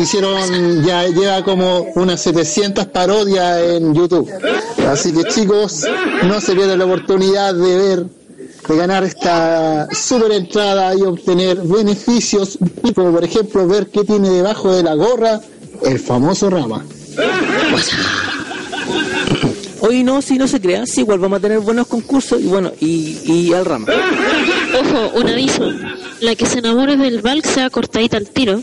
hicieron 0.00 0.84
ya 0.84 1.06
lleva 1.06 1.42
como 1.42 1.86
unas 1.94 2.20
700 2.20 2.86
parodias 2.86 3.60
en 3.62 3.94
YouTube. 3.94 4.30
Así 4.88 5.12
que 5.12 5.24
chicos, 5.24 5.84
no 6.24 6.40
se 6.40 6.54
pierdan 6.54 6.78
la 6.80 6.84
oportunidad 6.84 7.54
de 7.54 7.76
ver 7.76 8.06
de 8.68 8.76
ganar 8.76 9.02
esta 9.04 9.88
super 9.92 10.30
entrada 10.32 10.94
y 10.94 11.02
obtener 11.02 11.56
beneficios, 11.62 12.58
como 12.94 13.12
por 13.12 13.24
ejemplo 13.24 13.66
ver 13.66 13.88
qué 13.88 14.04
tiene 14.04 14.28
debajo 14.30 14.72
de 14.74 14.82
la 14.82 14.94
gorra 14.94 15.40
el 15.84 15.98
famoso 15.98 16.50
rama. 16.50 16.84
Hoy 19.80 20.02
no, 20.02 20.20
si 20.22 20.38
no 20.38 20.48
se 20.48 20.60
crean, 20.60 20.86
sí, 20.86 21.00
igual 21.02 21.20
vamos 21.20 21.38
a 21.38 21.40
tener 21.42 21.60
buenos 21.60 21.86
concursos 21.86 22.40
y 22.40 22.44
bueno, 22.46 22.72
y, 22.80 23.16
y 23.24 23.52
al 23.54 23.64
rama. 23.64 23.86
Ojo, 24.80 25.18
un 25.20 25.28
aviso. 25.28 25.70
La 26.20 26.34
que 26.34 26.46
se 26.46 26.58
enamore 26.58 26.96
del 26.96 27.22
Valk 27.22 27.46
sea 27.46 27.70
cortadita 27.70 28.16
al 28.16 28.28
tiro. 28.28 28.60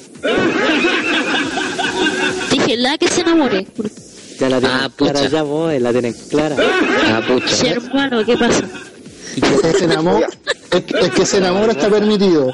Dije, 2.52 2.78
la 2.78 2.98
que 2.98 3.08
se 3.08 3.22
enamore. 3.22 3.66
Ya 4.40 4.50
la 4.50 4.60
tienen 4.60 4.78
Ah, 4.78 4.90
clara, 4.94 5.20
pucha. 5.20 5.30
ya 5.30 5.44
vos, 5.44 5.72
eh, 5.72 5.80
la 5.80 5.92
tienen 5.94 6.14
clara. 6.30 6.58
Ah, 7.08 7.22
pucha. 7.26 7.48
Sí, 7.48 7.68
hermano, 7.68 8.26
¿qué 8.26 8.38
pasa? 8.38 8.66
Y 9.36 9.42
que- 9.42 9.48
El 9.48 9.62
que 9.62 9.74
se 9.74 9.86
enamora, 9.86 10.28
el, 10.72 10.84
que- 10.84 10.98
el 11.00 11.12
que 11.12 11.26
se 11.26 11.38
enamora 11.38 11.72
está 11.72 11.90
permitido. 11.90 12.52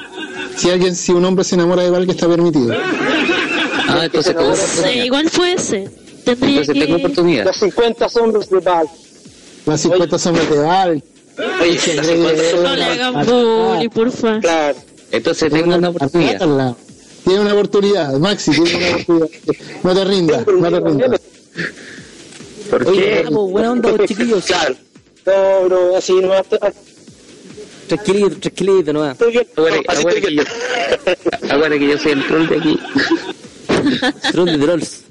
Si 0.56 0.70
alguien, 0.70 0.94
si 0.94 1.12
un 1.12 1.24
hombre 1.24 1.44
se 1.44 1.54
enamora 1.54 1.82
de 1.82 1.90
Val, 1.90 2.04
que 2.06 2.12
está 2.12 2.28
permitido. 2.28 2.74
Ah, 3.88 4.00
entonces, 4.04 4.34
¿cómo? 4.34 4.54
Sí, 4.56 4.98
igual 5.04 5.28
fue 5.30 5.52
ese. 5.54 5.88
tendría 6.24 6.60
Entonces 6.60 6.74
que... 6.74 6.80
tengo 6.86 6.96
oportunidad. 6.98 7.44
Las 7.46 7.56
50 7.56 8.08
sombras 8.08 8.48
de 8.50 8.58
Val. 8.60 8.86
Las 9.66 9.80
50 9.80 10.18
sombras 10.18 10.50
de 10.50 10.58
Val. 10.58 11.04
Oye, 11.60 11.74
Ese 11.74 11.94
las 11.94 12.06
rey 12.06 12.16
50 12.16 12.42
de- 12.42 12.50
sombras 12.50 12.70
No 12.70 12.76
le 12.76 12.84
de 12.84 12.88
Val. 12.98 13.00
hagan 13.16 13.26
bullying, 13.26 13.88
porfa. 13.90 14.40
Claro. 14.40 14.78
Entonces 15.10 15.52
tengo 15.52 15.76
una 15.76 15.88
oportunidad. 15.90 16.76
Tiene 17.24 17.40
una 17.40 17.52
oportunidad, 17.52 18.12
Maxi, 18.18 18.50
tiene 18.50 18.76
una 18.76 18.88
oportunidad. 18.96 19.28
No 19.84 19.94
te 19.94 20.04
rindas, 20.04 20.46
no 20.46 20.70
te 20.70 20.80
rindas. 20.80 21.20
¿Por 22.70 22.88
Oye, 22.88 23.00
qué? 23.00 23.22
vamos, 23.24 23.50
buena 23.50 23.72
onda, 23.72 23.94
chiquillos. 24.06 24.44
Claro. 24.46 24.74
No, 25.26 25.68
no, 25.68 25.96
así 25.96 26.14
no 26.14 26.34
estoy 26.34 26.58
Tranquilito, 27.86 28.38
tranquilito, 28.38 28.92
no 28.92 29.10
estoy 29.10 29.32
bien. 29.32 29.46
Estoy 29.48 30.20
que 30.20 30.34
yo, 30.34 30.42
que 31.78 31.88
yo 31.88 31.98
soy 31.98 32.12
el 32.12 32.26
troll 32.26 32.48
de 32.48 32.56
aquí. 32.56 32.80
Troll 34.32 34.46
de 34.46 34.58
trolls. 34.58 35.02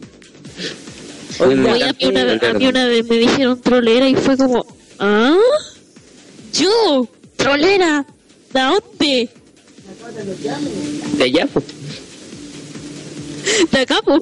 Oye, 1.39 1.71
Oye, 1.71 1.83
a 1.83 1.93
mí, 1.93 2.05
una, 2.05 2.49
a 2.49 2.53
mí 2.53 2.67
una 2.67 2.87
vez 2.87 3.05
me 3.07 3.17
dijeron 3.17 3.61
trolera 3.61 4.07
y 4.07 4.15
fue 4.15 4.37
como, 4.37 4.65
¿ah? 4.99 5.37
¿Yo? 6.53 7.07
¿Trolera? 7.35 8.05
¿De 8.53 8.61
dónde? 8.61 9.29
De 11.17 11.23
allá, 11.23 11.47
pues. 11.53 11.65
De 13.71 13.79
acá, 13.79 13.99
pues. 14.03 14.21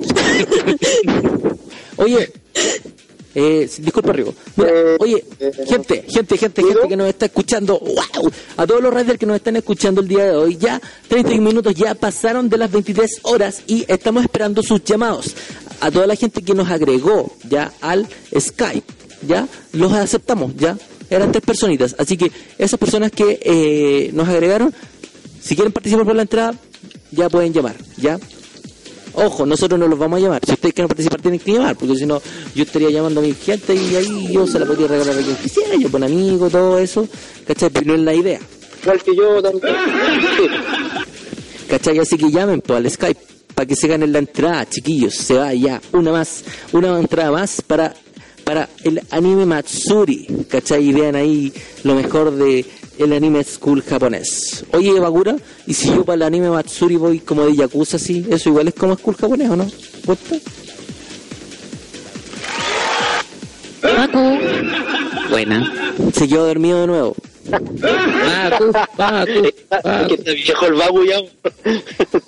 Oye, 1.98 2.32
eh, 3.36 3.70
disculpa, 3.80 4.12
Rigo. 4.12 4.34
Mira, 4.56 4.70
Eh, 4.70 4.98
oye, 5.00 5.26
eh, 5.40 5.52
gente, 5.68 6.04
gente, 6.08 6.38
gente, 6.38 6.64
gente 6.64 6.88
que 6.88 6.98
nos 6.98 7.08
está 7.08 7.26
escuchando, 7.26 7.80
wow, 7.80 8.32
a 8.58 8.66
todos 8.66 8.82
los 8.82 8.94
riders 8.94 9.20
que 9.20 9.26
nos 9.26 9.36
están 9.36 9.56
escuchando 9.56 10.02
el 10.02 10.08
día 10.08 10.26
de 10.26 10.36
hoy, 10.36 10.58
ya 10.58 10.82
30 11.08 11.32
minutos 11.36 11.76
ya 11.76 11.96
pasaron 11.96 12.50
de 12.50 12.58
las 12.58 12.72
23 12.72 13.20
horas 13.24 13.62
y 13.68 13.86
estamos 13.88 14.24
esperando 14.24 14.64
sus 14.64 14.84
llamados. 14.84 15.36
A 15.82 15.92
toda 15.92 16.08
la 16.08 16.16
gente 16.16 16.42
que 16.42 16.54
nos 16.54 16.70
agregó 16.70 17.32
ya 17.48 17.72
al 17.82 18.08
Skype, 18.38 18.94
ya 19.28 19.48
los 19.74 19.94
aceptamos, 19.94 20.56
ya 20.58 20.78
eran 21.10 21.32
tres 21.32 21.44
personitas, 21.44 21.96
así 21.98 22.18
que 22.18 22.32
esas 22.58 22.80
personas 22.80 23.12
que 23.12 23.40
eh, 23.42 24.12
nos 24.14 24.28
agregaron, 24.28 24.74
si 25.42 25.56
quieren 25.56 25.72
participar 25.72 26.06
por 26.06 26.16
la 26.16 26.24
entrada, 26.24 26.54
ya 27.12 27.30
pueden 27.30 27.54
llamar, 27.54 27.76
ya. 27.98 28.20
Ojo, 29.26 29.46
nosotros 29.46 29.80
no 29.80 29.88
los 29.88 30.00
vamos 30.00 30.18
a 30.18 30.22
llamar. 30.22 30.42
Si 30.46 30.54
ustedes 30.54 30.74
quieren 30.74 30.88
participar, 30.88 31.22
tienen 31.22 31.40
que 31.40 31.54
llamar, 31.54 31.76
porque 31.76 31.96
si 31.96 32.06
no, 32.06 32.22
yo 32.56 32.64
estaría 32.64 32.90
llamando 32.90 33.20
a 33.20 33.24
mi 33.24 33.34
gente 33.34 33.76
y 33.76 33.96
ahí 33.96 34.34
yo 34.34 34.48
se 34.48 34.60
la 34.60 34.66
podría 34.66 34.88
regalar 34.88 35.18
a 35.18 35.22
quien 35.22 35.36
quisiera, 35.36 35.76
yo 35.76 35.92
con 35.92 36.04
amigos, 36.04 36.52
todo 36.52 36.80
eso, 36.80 37.08
¿cachai? 37.46 37.70
Pero 37.70 37.86
no 37.88 37.96
es 37.96 38.02
la 38.02 38.14
idea, 38.14 38.40
Igual 38.82 39.04
que 39.04 39.16
yo 39.16 39.42
también. 39.42 39.76
¿cachai? 41.70 42.00
Así 42.00 42.18
que 42.18 42.32
llamen 42.32 42.62
pues, 42.62 42.78
al 42.78 42.90
Skype 42.90 43.20
para 43.54 43.68
que 43.68 43.76
se 43.76 43.88
ganen 43.88 44.12
la 44.12 44.20
entrada, 44.20 44.68
chiquillos. 44.68 45.16
Se 45.16 45.36
va 45.36 45.54
ya, 45.54 45.82
una 45.92 46.12
más, 46.12 46.44
una 46.74 47.00
entrada 47.00 47.32
más 47.32 47.62
para, 47.62 47.94
para 48.44 48.70
el 48.84 49.02
anime 49.12 49.46
Matsuri, 49.46 50.46
¿cachai? 50.50 50.90
Y 50.90 50.94
vean 50.94 51.16
ahí 51.16 51.54
lo 51.84 51.96
mejor 51.96 52.32
de 52.32 52.66
el 53.04 53.14
anime 53.14 53.44
school 53.44 53.82
japonés. 53.82 54.66
Oye, 54.74 55.00
Bakura, 55.00 55.36
¿y 55.66 55.74
si 55.74 55.88
yo 55.90 56.04
para 56.06 56.16
el 56.16 56.24
anime 56.24 56.50
Matsuri 56.50 56.96
voy 56.98 57.20
como 57.20 57.46
de 57.46 57.56
Yakuza 57.56 57.98
así? 57.98 58.26
¿Eso 58.30 58.50
igual 58.50 58.68
es 58.68 58.74
como 58.74 58.96
school 58.98 59.16
japonés 59.16 59.50
o 59.50 59.56
no? 59.56 59.68
¿Puesto? 60.06 60.36
Paco, 63.82 64.38
Buena. 65.30 65.94
Se 66.14 66.28
quedó 66.28 66.46
dormido 66.48 66.82
de 66.82 66.88
nuevo. 66.88 67.16
Paco, 67.50 68.72
Paco, 68.98 69.26
Que 69.26 69.56
Paco. 69.70 70.14
está 70.14 70.32
viejo 70.32 70.66
el 70.68 70.74
babu 70.74 71.04
ya. 71.06 71.20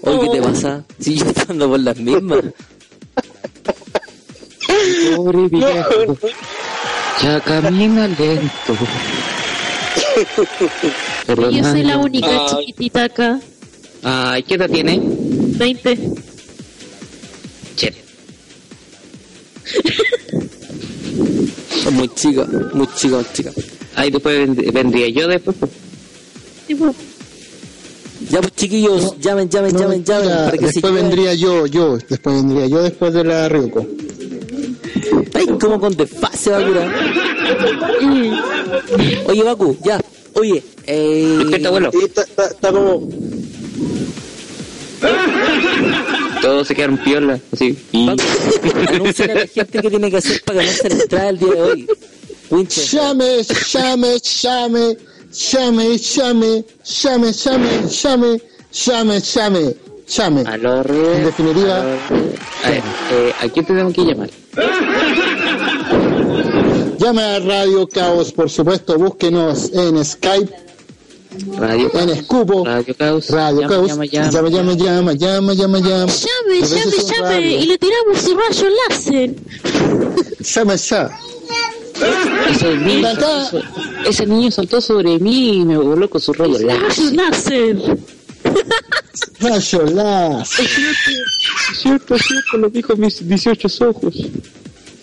Oye, 0.02 0.20
¿qué 0.22 0.30
te 0.30 0.42
pasa? 0.42 0.84
Si 1.00 1.16
yo 1.18 1.26
ando 1.50 1.70
por 1.70 1.80
las 1.80 1.98
mismas. 1.98 2.40
Pobre 5.16 5.48
viejo. 5.50 6.18
Ya 7.22 7.40
camina 7.42 8.08
lento. 8.08 8.78
Pero 11.26 11.50
yo 11.52 11.64
soy 11.64 11.84
la 11.84 11.98
única 11.98 12.28
Ay. 12.30 12.48
chiquitita 12.66 13.04
acá. 13.06 13.40
Ay, 14.04 14.44
¿qué 14.44 14.56
edad 14.56 14.70
tiene? 14.70 15.00
20. 15.04 16.00
Che. 17.76 17.94
Es 21.86 21.92
muy 21.92 22.08
chica, 22.10 22.46
muy 22.74 22.88
chica, 22.96 23.16
muy 23.18 23.26
chica. 23.34 23.52
Ahí 23.96 24.10
después 24.12 24.48
vend- 24.50 24.72
vendría 24.72 25.10
yo 25.10 25.28
después. 25.28 25.56
pues. 25.60 25.72
Tipo, 26.68 26.94
Ya 28.30 28.40
pues 28.40 28.54
chiquillos, 28.56 29.18
llamen, 29.20 29.50
llamen, 29.50 29.74
No, 29.74 29.80
llamen, 29.80 30.04
llamen. 30.04 30.30
para 30.30 30.58
que 30.58 30.66
después 30.68 30.94
vendría 30.94 31.34
yo, 31.34 31.66
yo, 31.66 31.98
después 32.08 32.36
vendría 32.36 32.68
yo 32.68 32.84
después 32.84 33.14
de 33.14 33.24
la 33.24 33.50
Ryuko. 33.50 33.86
Estáis 35.34 35.50
como 35.60 35.80
con 35.80 35.96
desfase, 35.96 36.50
Bakura. 36.50 36.86
mm, 38.02 38.34
Oye, 39.28 39.44
Baku, 39.44 39.78
ya. 39.84 40.00
Oye, 40.34 40.64
eh... 40.88 41.36
Despierta, 41.40 41.68
abuelo. 41.70 41.92
Sí, 41.92 42.00
está, 42.06 42.22
está, 42.24 42.46
está 42.48 42.72
como. 42.72 43.08
Todos 46.42 46.68
se 46.68 46.76
quedaron 46.76 46.98
piola. 46.98 47.40
Así. 47.54 47.78
Anúnciale 48.88 49.32
a 49.34 49.36
la 49.36 49.48
gente 49.48 49.82
que 49.82 49.90
tiene 49.90 50.12
que 50.12 50.18
hacer 50.18 50.42
para 50.44 50.60
ganarse 50.60 50.90
la 50.90 50.96
entrada 50.96 51.30
el 51.30 51.38
día 51.40 51.54
de 51.54 51.62
hoy. 51.62 51.88
Winter. 52.50 52.84
Llame, 52.84 53.44
llame, 53.72 54.20
llame, 54.20 54.98
llame, 55.32 55.98
llame, 55.98 56.64
llame, 56.84 57.32
llame, 57.34 57.82
llame, 57.90 58.42
llame, 58.72 59.22
llame, 59.22 59.76
llame. 60.08 60.42
En 60.42 61.24
definitiva, 61.24 61.78
A 61.78 62.70
ver, 62.70 62.84
eh, 63.12 63.34
¿a 63.42 63.48
quién 63.50 63.66
tenemos 63.66 63.94
que 63.94 64.02
llamar? 64.02 64.30
Llame 66.98 67.22
a 67.22 67.40
Radio 67.40 67.88
Caos, 67.88 68.32
por 68.32 68.50
supuesto, 68.50 68.98
búsquenos 68.98 69.72
en 69.74 70.04
Skype, 70.04 70.52
Radio 71.58 71.90
en 71.94 72.10
Escupo, 72.10 72.66
Radio 72.66 72.96
Caos. 72.98 73.30
Radio 73.30 73.62
llama, 73.62 73.74
Caos, 73.74 73.88
llama, 73.88 74.06
llama, 74.06 74.32
llama. 74.32 74.50
llama, 74.50 74.74
llama, 74.74 75.14
llama, 75.14 75.54
llama, 75.54 75.80
llama. 75.80 76.12
llame, 76.12 76.62
llame, 76.62 76.92
llame. 77.20 77.52
Y 77.52 77.66
le 77.66 77.78
tiramos 77.78 78.18
su 78.18 78.36
rayo 78.38 78.68
láser. 78.90 79.36
Llama 80.40 80.76
ya. 80.76 81.10
Ese 82.50 82.76
niño, 82.78 83.08
Acá. 83.08 83.20
saltó 83.22 83.60
so- 83.60 84.10
ese 84.10 84.26
niño 84.26 84.50
saltó 84.52 84.82
sobre 84.82 85.20
mí 85.20 85.58
y 85.58 85.66
me 85.66 85.78
voló 85.78 86.10
con 86.10 86.20
su 86.20 86.34
rollo 86.34 86.58
Rayo 86.58 87.12
láser. 87.14 87.78
Láser. 89.40 89.82
Rayo 89.82 89.86
láser. 89.96 90.68
Cierto, 91.82 92.18
cierto, 92.18 92.58
lo 92.58 92.70
dijo 92.70 92.96
mis 92.96 93.28
18 93.28 93.68
ojos. 93.90 94.14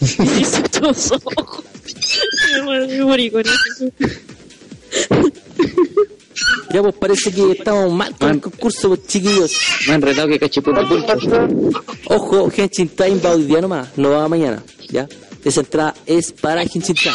18 0.00 0.88
ojos. 0.88 1.64
Me 2.54 2.62
muero- 2.62 2.86
me 2.88 3.04
morí 3.04 3.30
con 3.30 3.42
eso. 3.42 3.86
Ya 6.72 6.82
pues 6.82 6.94
parece 6.94 7.32
que 7.32 7.52
estamos 7.52 7.92
mal 7.92 8.14
con 8.16 8.30
el 8.30 8.40
concurso, 8.40 8.88
pues, 8.88 9.06
chiquillos. 9.06 9.52
Me 9.88 9.94
han 9.94 10.02
retado 10.02 10.28
que 10.28 10.38
cachiputo 10.38 10.86
pulpo. 10.86 11.14
Ojo, 12.06 12.52
Henshin 12.54 12.88
Time 12.90 13.18
va 13.20 13.30
hoy 13.32 13.44
día 13.44 13.60
nomás, 13.60 13.88
no 13.96 14.10
va 14.10 14.28
mañana, 14.28 14.62
¿ya? 14.88 15.08
Esa 15.44 15.60
entrada 15.60 15.94
es 16.06 16.32
para 16.32 16.62
Henshin 16.62 16.94
Time. 16.94 17.14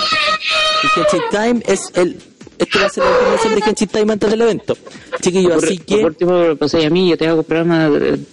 Y 0.84 0.99
Henshin 0.99 1.21
Time 1.31 1.63
es 1.67 1.89
el... 1.93 2.17
Esto 2.58 2.80
va 2.80 2.86
a 2.86 2.89
ser 2.89 3.04
la 3.04 3.10
información 3.12 3.56
de 3.56 3.62
Henshin 3.68 3.88
Time 3.89 4.14
antes 4.14 4.30
del 4.30 4.41
evento. 4.41 4.78
Chiquillos, 5.22 5.54
Por, 5.56 5.66
así 5.66 5.78
por 5.78 5.86
que... 5.86 6.06
último, 6.06 6.56
pasé 6.58 6.86
a 6.86 6.89
mí, 6.89 7.10
yo 7.10 7.18
te 7.18 7.28
hago 7.28 7.43
programa 7.43 7.89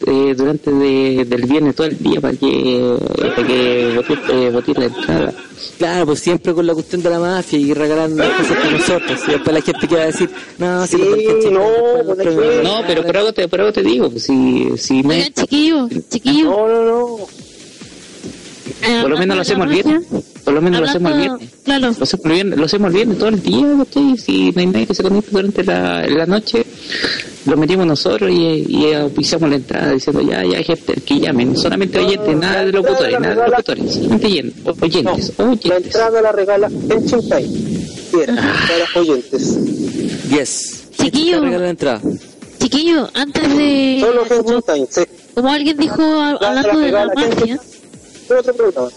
eh, 0.07 0.35
durante 0.37 0.71
de- 0.73 1.25
del 1.25 1.43
viernes 1.47 1.75
todo 1.75 1.87
el 1.87 1.99
día 1.99 2.21
para 2.21 2.35
que, 2.37 2.97
para 3.35 3.47
que 3.47 3.93
botes, 3.97 4.19
eh, 4.31 4.75
la 4.79 4.85
entrada. 4.85 5.35
Claro, 5.79 6.07
pues 6.07 6.21
siempre 6.21 6.53
con 6.55 6.67
la 6.67 6.75
cuestión 6.75 7.03
de 7.03 7.11
la 7.11 7.19
mafia 7.19 7.59
y 7.59 7.73
regalando 7.75 8.23
las 8.23 8.33
cosas 8.39 8.57
para 8.59 8.71
nosotros. 8.71 9.21
Y 9.27 9.31
después 9.33 9.55
la 9.55 9.63
gente 9.63 9.89
que 9.89 9.95
va 9.95 10.03
a 10.03 10.07
decir, 10.07 10.31
no, 10.59 10.87
si 10.87 10.97
Sí, 10.97 11.03
lo 11.03 11.17
Henshin 11.17 11.55
no, 11.55 11.61
pues, 11.95 12.07
los 12.07 12.17
¿de 12.19 12.25
premios". 12.25 12.45
qué? 12.57 12.63
No, 12.63 12.83
pero 12.87 13.03
por 13.07 13.17
algo 13.17 13.33
te, 13.33 13.49
por 13.49 13.61
algo 13.61 13.73
te 13.73 13.83
digo, 13.83 14.11
pues, 14.11 14.23
si, 14.25 14.69
si 14.77 15.03
no 15.03 15.09
Oigan, 15.11 15.33
chiquillos, 15.33 15.89
chiquillos. 16.11 16.45
No, 16.51 16.69
no, 16.69 16.85
no. 16.85 17.17
Eh, 18.83 18.99
por 19.03 19.11
lo 19.11 19.19
menos 19.19 19.37
lo 19.37 19.43
hacemos 19.43 19.67
el 19.67 19.73
viernes. 19.73 20.03
Por 20.45 20.55
lo 20.55 20.63
menos 20.63 20.81
lo 20.81 20.87
hacemos 20.89 21.13
el 21.13 21.19
viernes. 21.19 21.49
Claro. 21.65 21.95
Lo 21.97 22.03
hacemos 22.05 22.25
el 22.27 22.33
viernes, 22.33 22.59
lo 22.59 22.65
hacemos 22.65 22.89
el 22.89 22.95
viernes 22.95 23.19
todo 23.19 23.29
el 23.29 23.43
día, 23.43 23.67
¿cachai? 23.79 24.17
Si 24.19 24.51
no 24.53 24.61
hay 24.61 24.67
nadie 24.67 24.87
que 24.87 24.95
se 24.95 25.03
conecte 25.03 25.31
durante 25.31 25.65
la, 25.65 26.07
la 26.07 26.27
noche, 26.27 26.65
lo 27.47 27.57
metimos 27.57 27.87
nosotros 27.87 28.31
y, 28.31 28.65
y 28.69 28.93
auspiciamos 28.95 29.49
la 29.51 29.57
entrada 29.57 29.93
diciendo 29.93 30.23
ya, 30.23 30.45
ya, 30.45 30.63
gente, 30.63 30.95
que 31.05 31.21
llamen, 31.21 31.57
solamente 31.57 31.99
oyentes, 31.99 32.37
nada 32.37 32.65
de 32.65 32.73
locutores, 32.73 33.21
nada 33.21 33.45
de 33.45 33.51
locutores, 33.51 33.95
solamente 33.95 34.27
oyen- 34.29 34.53
No, 34.65 34.73
oyentes, 34.81 35.33
la 35.39 35.45
oyentes. 35.45 35.85
entrada 35.87 36.23
la 36.23 36.33
regala 36.33 36.67
en 36.67 37.07
Chintay. 37.07 37.47
Bien, 38.13 38.37
para 38.37 39.01
oyentes. 39.01 39.59
Yes. 40.31 40.85
Chiquillo. 40.99 41.45
La 41.45 41.71
entrada. 41.71 42.01
Chiquillo, 42.61 43.09
antes 43.15 43.57
de. 43.57 43.99
Solo 44.01 45.07
Como, 45.35 45.49
alguien 45.51 45.77
dijo 45.79 46.03
hablando 46.03 46.79
de 46.79 46.93
la 46.93 47.07
mafia. 47.15 47.61
¿Qué 48.31 48.37
otro 48.37 48.55
programa? 48.55 48.89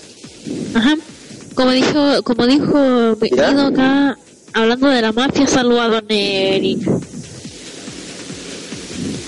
Ajá. 0.76 0.96
Como 1.56 1.72
dijo, 1.72 2.22
como 2.24 2.46
dijo 2.46 3.18
mi 3.20 3.30
acá, 3.40 4.16
hablando 4.54 4.88
de 4.90 5.02
la 5.02 5.12
mafia, 5.12 5.48
saluda 5.48 5.86
a 5.86 5.88
Don 5.88 6.06
Eric. 6.08 6.88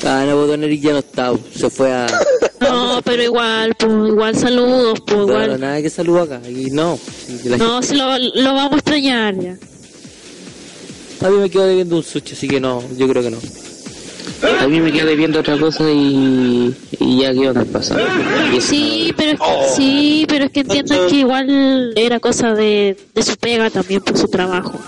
Ah, 0.03 0.23
no, 0.27 0.45
Don 0.45 0.63
Eric 0.63 0.81
ya 0.83 0.91
no 0.91 0.99
está, 0.99 1.33
se 1.55 1.71
fue 1.71 1.91
a... 1.91 2.05
No, 2.59 3.01
pero 3.03 3.23
igual, 3.23 3.73
pues, 3.79 3.91
igual 4.09 4.35
saludos, 4.35 4.99
pues, 5.07 5.17
No, 5.17 5.23
igual. 5.23 5.59
nada 5.59 5.81
que 5.81 5.89
saludo 5.89 6.21
acá. 6.21 6.39
Y 6.47 6.69
no. 6.69 6.99
la 7.45 7.57
No, 7.57 7.81
si 7.81 7.95
lo, 7.95 8.15
lo 8.19 8.53
vamos 8.53 8.73
a 8.73 8.75
extrañar 8.77 9.39
ya. 9.39 9.57
A 11.21 11.29
mí 11.31 11.37
me 11.37 11.49
quedo 11.49 11.65
debiendo 11.65 11.95
un 11.95 12.03
sushi, 12.03 12.33
así 12.33 12.47
que 12.47 12.59
no, 12.59 12.83
yo 12.95 13.07
creo 13.07 13.23
que 13.23 13.31
no. 13.31 13.39
A 14.61 14.67
mí 14.67 14.79
me 14.79 14.91
quedé 14.91 15.15
viendo 15.15 15.39
otra 15.39 15.57
cosa 15.57 15.89
y, 15.89 16.73
y 16.99 17.21
ya 17.21 17.31
quedó 17.33 17.51
en 17.51 17.57
el 17.57 17.65
pasado. 17.65 18.05
Sí, 18.59 19.13
pero 19.15 19.31
es 19.31 19.39
que, 19.39 19.75
sí, 19.75 20.25
pero 20.27 20.45
es 20.45 20.51
que 20.51 20.59
entiendan 20.61 21.07
que 21.07 21.15
igual 21.15 21.93
era 21.95 22.19
cosa 22.19 22.53
de, 22.53 22.97
de 23.13 23.23
su 23.23 23.35
pega 23.37 23.69
también 23.69 24.01
por 24.01 24.17
su 24.17 24.27
trabajo. 24.27 24.79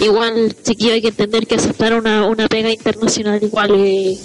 Igual, 0.00 0.54
chiquillo, 0.62 0.92
hay 0.92 1.02
que 1.02 1.08
entender 1.08 1.46
que 1.46 1.56
aceptar 1.56 1.94
una, 1.94 2.26
una 2.26 2.48
pega 2.48 2.70
internacional 2.70 3.42
igual 3.42 3.70
eh, 3.74 4.18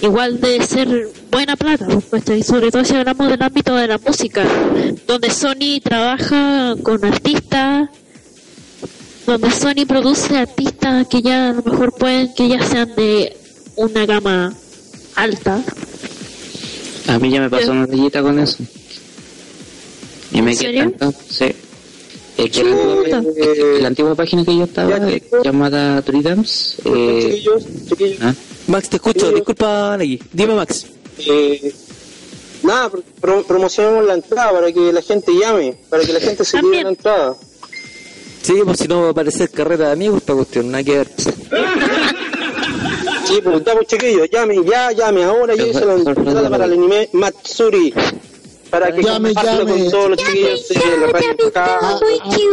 igual 0.00 0.40
de 0.40 0.62
ser 0.62 1.08
buena 1.30 1.56
plata, 1.56 1.86
y 2.36 2.42
sobre 2.42 2.70
todo 2.70 2.84
si 2.84 2.94
hablamos 2.94 3.28
del 3.28 3.42
ámbito 3.42 3.74
de 3.74 3.88
la 3.88 3.98
música, 3.98 4.44
donde 5.06 5.30
Sony 5.30 5.80
trabaja 5.82 6.74
con 6.82 7.04
artistas, 7.04 7.90
donde 9.28 9.50
Sony 9.50 9.86
produce 9.86 10.36
artistas 10.36 11.06
que 11.08 11.22
ya 11.22 11.50
a 11.50 11.52
lo 11.52 11.62
mejor 11.62 11.92
pueden 11.92 12.34
que 12.34 12.48
ya 12.48 12.66
sean 12.66 12.94
de 12.96 13.36
una 13.76 14.06
gama 14.06 14.54
alta. 15.14 15.62
A 17.06 17.18
mí 17.18 17.30
ya 17.30 17.40
me 17.40 17.50
pasó 17.50 17.72
una 17.72 17.86
rayita 17.86 18.22
con 18.22 18.38
eso. 18.38 18.58
Y 20.32 20.42
me 20.42 20.52
¿En 20.52 20.58
quedé 20.58 20.94
sí. 21.28 21.46
Es 22.36 22.50
que 22.52 22.62
la 22.64 23.20
que 23.20 23.78
la 23.80 23.88
antigua 23.88 24.14
página 24.14 24.44
que 24.44 24.56
yo 24.56 24.64
estaba, 24.64 24.96
eh, 25.10 25.22
llamada 25.42 26.00
Tridams, 26.02 26.76
eh, 26.84 27.20
chiquillos, 27.32 27.64
chiquillos, 27.88 28.18
¿ah? 28.22 28.34
Max, 28.68 28.88
te 28.90 28.96
escucho, 28.96 29.32
disculpa, 29.32 29.96
Nagui. 29.98 30.22
Dime, 30.32 30.54
Max. 30.54 30.86
eh, 31.18 31.74
nada, 32.62 32.90
pro- 32.90 33.02
pro- 33.20 33.42
promocionemos 33.42 34.04
la 34.06 34.14
entrada 34.14 34.52
para 34.52 34.70
que 34.70 34.92
la 34.92 35.02
gente 35.02 35.32
llame, 35.34 35.78
para 35.90 36.04
que 36.04 36.12
la 36.12 36.20
gente 36.20 36.44
se 36.44 36.58
lleve 36.58 36.62
También. 36.62 36.84
la 36.84 36.90
entrada. 36.90 37.36
Sí, 38.42 38.54
pues 38.64 38.78
si 38.78 38.88
no 38.88 39.02
va 39.02 39.10
a 39.10 39.14
parecer 39.14 39.50
carrera 39.50 39.86
de 39.86 39.92
amigos 39.92 40.18
esta 40.18 40.34
cuestión, 40.34 40.70
nada 40.70 40.84
que 40.84 40.98
ver. 40.98 41.08
Sí, 43.26 43.40
pues 43.44 43.62
ya, 43.64 43.72
pues 43.74 43.86
chiquillos, 43.88 44.28
llamen, 44.30 44.64
ya, 44.64 44.90
llame, 44.92 45.24
ahora 45.24 45.54
yo 45.54 45.66
hice 45.66 45.84
la 45.84 45.94
entrada 45.94 46.48
para 46.48 46.64
el 46.64 46.72
anime 46.72 47.08
Matsuri. 47.12 47.92
Para 48.70 48.94
que 48.94 49.02
Llame, 49.02 49.32
llame. 49.34 49.64
con 49.64 49.90
todos 49.90 50.10
los 50.10 50.18
chiquillos 50.18 50.68
de 50.68 50.98
la 51.00 51.06
radio 51.06 51.48
acá, 51.48 51.80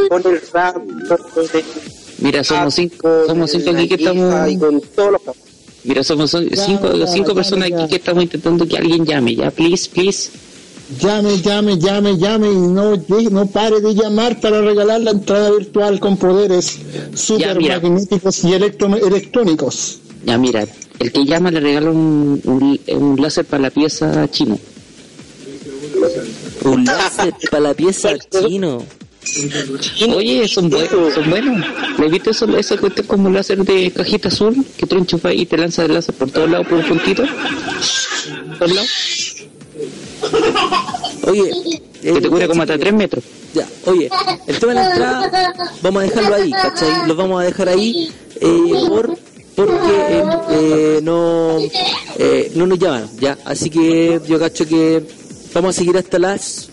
con 0.09 0.25
el 0.33 0.41
rap, 0.53 0.75
con 1.33 1.43
el 1.53 1.63
Mira, 2.19 2.43
somos 2.43 2.73
cinco, 2.73 3.23
somos 3.27 3.51
cinco 3.51 3.69
aquí 3.71 3.88
que 3.89 3.95
estamos, 3.95 4.49
Y 4.49 4.57
con 4.57 4.81
todos 4.81 5.11
los 5.11 5.21
mira, 5.83 6.03
somos 6.03 6.31
cinco, 6.31 6.93
ya, 6.93 7.07
cinco 7.07 7.29
ya, 7.31 7.36
personas 7.36 7.69
ya. 7.69 7.77
aquí 7.79 7.89
que 7.89 7.95
estamos 7.97 8.23
intentando 8.23 8.65
que 8.67 8.77
alguien 8.77 9.05
llame, 9.05 9.36
ya, 9.36 9.51
please, 9.51 9.89
please. 9.89 10.31
Llame, 10.88 11.41
llame, 11.41 11.79
llame, 11.79 12.15
llame 12.17 12.51
y 12.51 12.55
no, 12.55 12.95
no 13.31 13.45
pare 13.47 13.81
de 13.81 13.95
llamar 13.95 14.39
para 14.39 14.61
regalar 14.61 15.01
la 15.01 15.11
entrada 15.11 15.49
virtual 15.49 15.99
con 15.99 16.15
poderes 16.17 16.77
super 17.15 17.59
magnéticos 17.59 18.43
y 18.43 18.53
electrónicos. 18.53 19.99
Ya, 20.25 20.38
mira, 20.38 20.67
el 20.99 21.11
que 21.11 21.25
llama 21.25 21.49
le 21.49 21.59
regala 21.59 21.89
un, 21.89 22.79
un, 22.88 23.21
láser 23.21 23.45
para 23.45 23.63
la 23.63 23.69
pieza 23.71 24.29
chino. 24.29 24.59
Un 26.63 26.86
láser 26.86 27.33
para 27.49 27.63
la 27.63 27.73
pieza 27.73 28.13
chino. 28.29 28.83
Oye, 30.15 30.47
son 30.47 30.69
buenos, 30.69 31.13
son 31.15 31.29
buenos. 31.31 31.65
¿Le 31.97 32.09
viste 32.09 32.29
eso, 32.29 32.45
eso 32.57 32.77
que 32.77 33.01
es 33.01 33.07
como 33.07 33.31
láser 33.31 33.63
de 33.63 33.89
cajita 33.91 34.27
azul 34.27 34.63
que 34.77 34.86
tú 34.86 34.97
enchufas 34.97 35.33
y 35.36 35.47
te 35.47 35.57
lanza 35.57 35.86
el 35.86 35.95
láser 35.95 36.13
por 36.13 36.29
todos 36.29 36.47
lados 36.47 36.67
por 36.67 36.77
un 36.77 36.86
puntito? 36.86 37.23
¿Por 38.59 38.69
lados? 38.69 38.89
Oye, 41.28 41.51
Que 42.01 42.11
te 42.13 42.28
eh, 42.28 42.30
cubre 42.30 42.47
como 42.47 42.61
hasta 42.61 42.78
3 42.78 42.93
metros. 42.93 43.23
Ya, 43.53 43.67
oye, 43.86 44.09
el 44.47 44.59
tema 44.59 44.73
de 44.73 44.80
la 44.80 44.91
entrada, 44.91 45.53
vamos 45.82 46.03
a 46.03 46.05
dejarlo 46.05 46.36
ahí, 46.36 46.51
¿cachai? 46.51 47.07
Lo 47.07 47.15
vamos 47.15 47.41
a 47.41 47.45
dejar 47.45 47.69
ahí 47.69 48.11
eh, 48.41 48.73
por 48.89 49.17
porque 49.55 50.23
eh, 50.49 50.99
no 51.01 51.57
eh, 52.17 52.51
no 52.55 52.67
nos 52.67 52.78
llaman, 52.78 53.09
ya. 53.19 53.38
Así 53.45 53.69
que 53.69 54.19
yo 54.28 54.38
cacho 54.38 54.67
que 54.67 55.01
vamos 55.53 55.76
a 55.76 55.80
seguir 55.80 55.97
hasta 55.97 56.19
las 56.19 56.69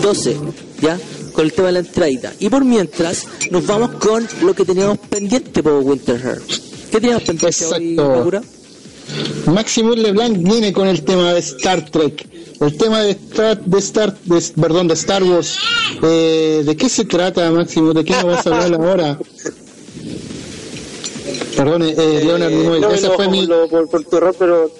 12, 0.00 0.36
ya, 0.80 0.98
con 1.32 1.44
el 1.44 1.52
tema 1.52 1.66
de 1.68 1.72
la 1.72 1.78
entradita. 1.80 2.32
Y 2.38 2.48
por 2.48 2.64
mientras, 2.64 3.26
nos 3.50 3.66
vamos 3.66 3.90
con 3.98 4.26
lo 4.42 4.54
que 4.54 4.64
teníamos 4.64 4.98
pendiente 4.98 5.62
por 5.62 5.82
Winterhair. 5.82 6.40
¿Qué 6.90 7.00
teníamos 7.00 7.24
pendiente 7.24 7.66
hoy, 7.66 7.94
Exacto. 7.94 8.42
Maximus 9.52 9.98
Leblanc 9.98 10.38
viene 10.38 10.72
con 10.72 10.88
el 10.88 11.02
tema 11.02 11.32
de 11.32 11.40
Star 11.40 11.84
Trek. 11.90 12.26
El 12.60 12.76
tema 12.78 13.02
de 13.02 13.10
Star, 13.10 13.60
de 13.64 13.78
Star, 13.78 14.18
de- 14.24 14.42
perdón, 14.60 14.88
de 14.88 14.94
Star 14.94 15.22
Wars. 15.22 15.58
Eh, 16.02 16.62
¿De 16.64 16.76
qué 16.76 16.88
se 16.88 17.04
trata, 17.04 17.50
Maximus? 17.50 17.94
¿De 17.94 18.04
qué 18.04 18.14
nos 18.14 18.24
vas 18.24 18.46
a 18.46 18.50
hablar 18.64 18.80
ahora? 18.80 19.18
Perdón, 21.56 21.82
eh, 21.82 21.94
Leonard 22.24 22.52
Eh, 22.52 22.56
Nimoy, 22.56 22.80
no 22.80 22.90
ese 22.90 23.06
enojo 23.06 23.16
fue 23.16 23.28
mi, 23.28 23.46
por, 23.46 23.56
lo- 23.56 23.68
por, 23.68 23.88
por 23.90 24.04
tu 24.04 24.16
error, 24.16 24.36
pero 24.38 24.70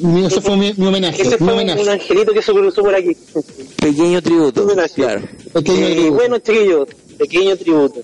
mi- 0.00 0.24
ese 0.26 0.40
fue 0.40 0.56
mi, 0.56 0.72
mi 0.76 0.86
homenaje, 0.86 1.22
ese 1.22 1.30
mi 1.32 1.36
fue 1.38 1.46
un, 1.46 1.52
homenaje. 1.54 1.82
un 1.82 1.88
angelito 1.88 2.32
que 2.32 2.42
se 2.42 2.52
cruzó 2.52 2.82
por 2.82 2.94
aquí. 2.94 3.16
Pequeño 3.80 4.22
tributo, 4.22 4.62
Homenaje. 4.62 4.94
claro. 4.94 5.22
Pequeño 5.52 5.86
Eh, 5.86 5.92
tributo. 5.94 6.14
bueno, 6.14 6.38
chiquillos, 6.38 6.88
pequeño 7.18 7.56
tributo. 7.56 8.00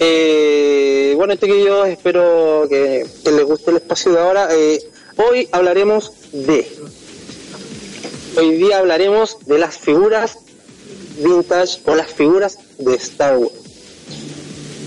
Eh, 0.00 1.14
bueno, 1.16 1.34
chiquillos, 1.36 1.88
espero 1.88 2.66
que, 2.68 3.06
que 3.24 3.30
les 3.32 3.44
guste 3.44 3.70
el 3.70 3.76
espacio 3.78 4.12
de 4.12 4.18
ahora. 4.20 4.48
Eh, 4.52 4.80
hoy 5.16 5.48
hablaremos 5.52 6.12
de. 6.32 6.66
Hoy 8.36 8.56
día 8.56 8.78
hablaremos 8.78 9.38
de 9.46 9.58
las 9.58 9.78
figuras 9.78 10.38
vintage 11.18 11.80
o 11.84 11.94
las 11.94 12.08
figuras 12.08 12.58
de 12.78 12.94
Star 12.96 13.36
Wars. 13.38 13.52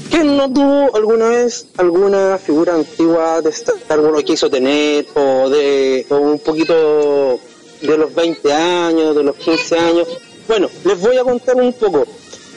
¿Quién 0.09 0.35
no 0.35 0.51
tuvo 0.51 0.93
alguna 0.93 1.29
vez 1.29 1.67
alguna 1.77 2.37
figura 2.39 2.75
antigua 2.75 3.41
de 3.41 3.49
Star 3.51 3.99
Wars 4.01 4.21
o 4.21 4.25
quiso 4.25 4.49
tener 4.49 5.05
o 5.13 5.49
de 5.49 6.05
un 6.09 6.39
poquito 6.39 7.39
de 7.81 7.97
los 7.97 8.13
20 8.13 8.51
años, 8.51 9.15
de 9.15 9.23
los 9.23 9.35
15 9.37 9.79
años? 9.79 10.07
Bueno, 10.47 10.69
les 10.83 10.99
voy 10.99 11.17
a 11.17 11.23
contar 11.23 11.55
un 11.55 11.71
poco. 11.71 12.05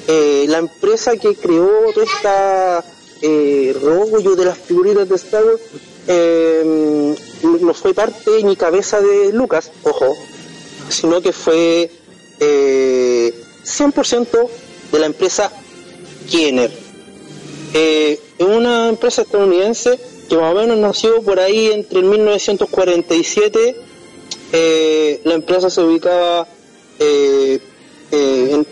Eh, 0.08 0.46
la 0.48 0.58
empresa 0.58 1.16
que 1.16 1.36
creó 1.36 1.92
todo 1.94 2.02
esta 2.02 2.84
eh, 3.22 3.76
rollo 3.80 4.34
de 4.34 4.44
las 4.44 4.58
figuritas 4.58 5.08
de 5.08 5.14
Star 5.14 5.44
Wars 5.44 5.60
eh, 6.08 7.14
no 7.42 7.74
fue 7.74 7.94
parte 7.94 8.42
ni 8.42 8.56
cabeza 8.56 9.00
de 9.00 9.32
Lucas, 9.32 9.70
ojo, 9.84 10.16
sino 10.90 11.20
que 11.20 11.32
fue 11.32 11.90
eh, 12.40 13.34
100% 13.64 14.48
de 14.92 14.98
la 14.98 15.06
empresa 15.06 15.50
Kenner. 16.30 16.70
Eh, 17.74 18.18
una 18.40 18.88
empresa 18.88 19.22
estadounidense 19.22 19.98
que 20.28 20.36
más 20.36 20.52
o 20.52 20.56
menos 20.56 20.78
nació 20.78 21.22
por 21.22 21.38
ahí 21.40 21.66
entre 21.72 21.98
el 22.00 22.04
1947. 22.06 23.76
eh, 24.52 25.20
la 25.24 25.34
empresa 25.34 25.70
se 25.70 25.80
ubicaba 25.80 26.46
eh, 26.98 27.60
eh, 28.10 28.48
en- 28.52 28.66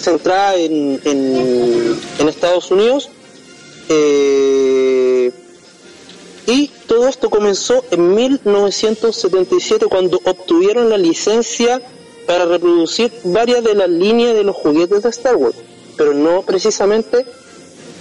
centrada 0.00 0.56
en, 0.56 1.00
Estados 2.28 2.70
Unidos. 2.70 3.10
Y 6.46 6.68
todo 6.86 7.08
esto 7.08 7.30
comenzó 7.30 7.84
en 7.90 8.14
1977 8.14 9.86
cuando 9.86 10.20
obtuvieron 10.24 10.90
la 10.90 10.98
licencia 10.98 11.80
para 12.26 12.46
reproducir 12.46 13.12
varias 13.24 13.62
de 13.64 13.74
las 13.74 13.88
líneas 13.88 14.34
de 14.34 14.44
los 14.44 14.56
juguetes 14.56 15.02
de 15.02 15.08
Star 15.10 15.36
Wars, 15.36 15.56
pero 15.96 16.14
no 16.14 16.42
precisamente 16.42 17.24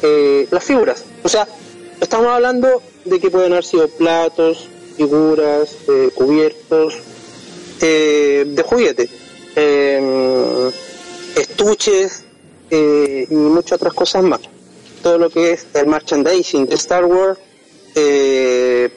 eh, 0.02 0.48
las 0.52 0.64
figuras. 0.64 1.04
O 1.24 1.30
sea, 1.30 1.48
estamos 2.00 2.28
hablando 2.28 2.82
de 3.06 3.20
que 3.20 3.30
pueden 3.30 3.52
haber 3.52 3.66
sido 3.66 3.88
platos, 3.88 4.68
figuras, 4.96 5.76
eh, 5.88 6.10
cubiertos, 6.14 6.96
eh, 7.82 8.44
de 8.48 8.64
juguete, 8.64 9.10
eh, 9.56 10.72
estuches 11.36 12.24
eh, 12.70 13.26
y 13.30 13.34
muchas 13.34 13.74
otras 13.74 13.94
cosas 13.94 14.24
más. 14.24 14.42
Todo 15.02 15.18
lo 15.18 15.30
que 15.30 15.54
es 15.54 15.66
el 15.74 15.88
merchandising 15.88 16.68
de 16.68 16.76
Star 16.76 17.06
Wars. 17.06 17.40
Eh, 17.96 18.90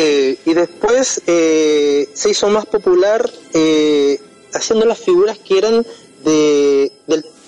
eh, 0.00 0.38
y 0.44 0.54
después 0.54 1.22
eh, 1.26 2.08
se 2.14 2.30
hizo 2.30 2.48
más 2.50 2.66
popular 2.66 3.28
eh, 3.52 4.20
haciendo 4.54 4.86
las 4.86 4.98
figuras 4.98 5.38
que 5.38 5.58
eran 5.58 5.84
de, 6.24 6.92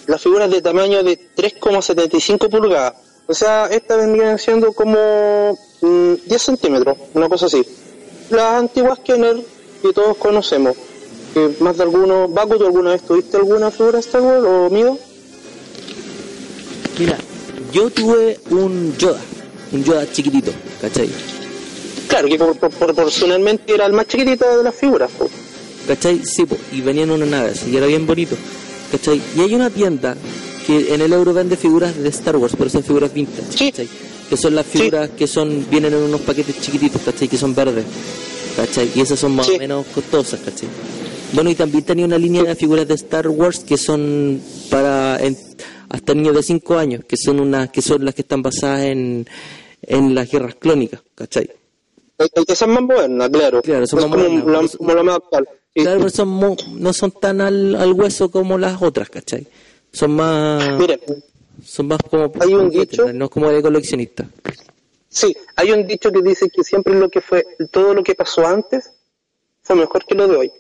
las 0.09 0.21
figuras 0.21 0.51
de 0.51 0.61
tamaño 0.61 1.05
de 1.05 1.17
3,75 1.37 2.51
pulgadas. 2.51 2.95
O 3.29 3.35
sea, 3.35 3.67
estas 3.67 3.99
vendrían 3.99 4.37
siendo 4.37 4.73
como 4.73 5.57
mm, 5.81 6.15
10 6.27 6.43
centímetros, 6.43 6.99
una 7.15 7.29
cosa 7.29 7.47
así. 7.47 7.65
Las 8.31 8.55
antiguas 8.55 8.99
Kenner 8.99 9.37
que 9.81 9.93
todos 9.93 10.17
conocemos. 10.17 10.77
Que 11.33 11.55
más 11.61 11.77
de 11.77 11.85
alguno, 11.85 12.27
Baku, 12.27 12.59
¿tú 12.59 12.67
alguna 12.67 12.91
vez 12.91 13.03
tuviste 13.03 13.37
alguna 13.37 13.71
figura 13.71 14.01
Star 14.01 14.23
Wars 14.23 14.45
o 14.45 14.69
Mido? 14.71 14.99
Mira, 16.99 17.17
yo 17.71 17.91
tuve 17.91 18.41
un 18.51 18.97
Yoda, 18.99 19.21
un 19.73 19.85
Yoda 19.85 20.11
chiquitito, 20.11 20.53
¿cachai? 20.81 21.09
Claro, 22.09 22.29
que 22.29 22.39
por- 22.39 22.57
por- 22.57 22.71
proporcionalmente 22.71 23.73
era 23.75 23.87
el 23.87 23.93
más 23.93 24.07
chiquitito 24.07 24.57
de 24.57 24.65
las 24.65 24.75
figuras. 24.75 25.11
po. 25.17 25.29
¿Cachai? 25.87 26.21
Sí, 26.25 26.45
po, 26.45 26.57
y 26.73 26.81
venían 26.81 27.09
en 27.11 27.17
una 27.23 27.27
nave 27.27 27.51
así, 27.51 27.71
y 27.71 27.77
era 27.77 27.87
bien 27.87 28.07
bonito. 28.07 28.37
¿Cachai? 28.93 29.21
Y 29.37 29.41
hay 29.41 29.55
una 29.55 29.71
tienda 29.71 30.17
que 30.67 30.93
en 30.95 31.01
el 31.01 31.13
euro 31.13 31.33
vende 31.33 31.57
figuras 31.57 31.97
de 31.97 32.09
Star 32.09 32.37
Wars, 32.37 32.55
pero 32.59 32.69
son 32.71 32.83
figuras 32.83 33.13
vintage, 33.15 33.57
Sí. 33.57 33.71
¿cachai? 33.71 33.89
Que 34.29 34.37
son 34.37 34.55
las 34.55 34.67
figuras 34.67 35.11
que 35.17 35.27
son 35.27 35.67
vienen 35.71 35.95
en 35.95 36.01
unos 36.03 36.21
paquetes 36.21 36.61
chiquititos, 36.61 37.01
¿cachai? 37.03 37.29
Que 37.29 37.37
son 37.37 37.55
verdes, 37.55 37.85
¿cachai? 38.57 38.91
Y 38.95 39.01
esas 39.01 39.19
son 39.19 39.35
más 39.37 39.47
Sí. 39.47 39.55
o 39.55 39.59
menos 39.59 39.87
costosas, 39.95 40.41
¿cachai? 40.41 40.69
Bueno, 41.33 41.51
y 41.51 41.55
también 41.55 41.85
tenía 41.85 42.05
una 42.05 42.19
línea 42.19 42.43
de 42.43 42.57
figuras 42.57 42.87
de 42.89 42.95
Star 42.95 43.29
Wars 43.29 43.61
que 43.61 43.77
son 43.77 44.41
para 44.69 45.17
en- 45.25 45.37
hasta 45.89 46.15
niños 46.15 46.35
de 46.37 46.43
5 46.43 46.77
años, 46.77 47.03
que 47.07 47.17
son 47.17 47.41
unas 47.41 47.71
que 47.71 47.83
son 47.83 48.05
las 48.05 48.15
que 48.15 48.23
están 48.23 48.43
basadas 48.43 48.83
en, 48.85 49.27
en 49.83 50.15
las 50.15 50.31
guerras 50.31 50.55
clónicas, 50.57 51.01
¿cachai? 51.15 51.51
Esa 52.19 52.65
es 52.67 52.71
más 52.71 52.83
moderna, 52.83 53.31
claro. 53.31 53.63
Claro, 53.63 53.87
son 53.87 54.01
más 54.01 54.11
como, 54.11 54.29
modernas. 54.29 54.73
la, 54.73 54.79
como 54.79 54.95
la 54.95 55.03
más 55.03 55.17
actual. 55.17 55.49
Sí. 55.75 55.83
Claro, 55.83 55.99
pero 56.01 56.11
son 56.11 56.57
no 56.83 56.93
son 56.93 57.11
tan 57.13 57.41
al, 57.41 57.75
al 57.77 57.93
hueso 57.93 58.31
como 58.31 58.59
las 58.59 58.83
otras, 58.83 59.09
¿cachai? 59.09 59.47
Son 59.93 60.11
más... 60.13 60.63
Son 61.65 61.87
más 61.89 61.99
como... 62.11 62.31
Hay 62.41 62.55
un 62.55 62.69
como 62.69 62.81
dicho- 62.81 63.13
No 63.13 63.25
es 63.27 63.31
como 63.31 63.51
de 63.51 63.63
coleccionista. 63.63 64.29
sí, 65.09 65.35
hay 65.57 65.73
un 65.73 65.87
dicho 65.87 66.11
que 66.13 66.23
dice 66.23 66.49
que 66.51 66.63
siempre 66.65 66.95
lo 66.95 67.09
que 67.09 67.21
fue, 67.21 67.47
todo 67.71 67.95
lo 67.95 68.03
que 68.03 68.15
pasó 68.15 68.47
antes 68.47 68.93
fue 69.63 69.77
mejor 69.77 70.05
que 70.05 70.15
lo 70.15 70.27
de 70.29 70.37
hoy. 70.37 70.53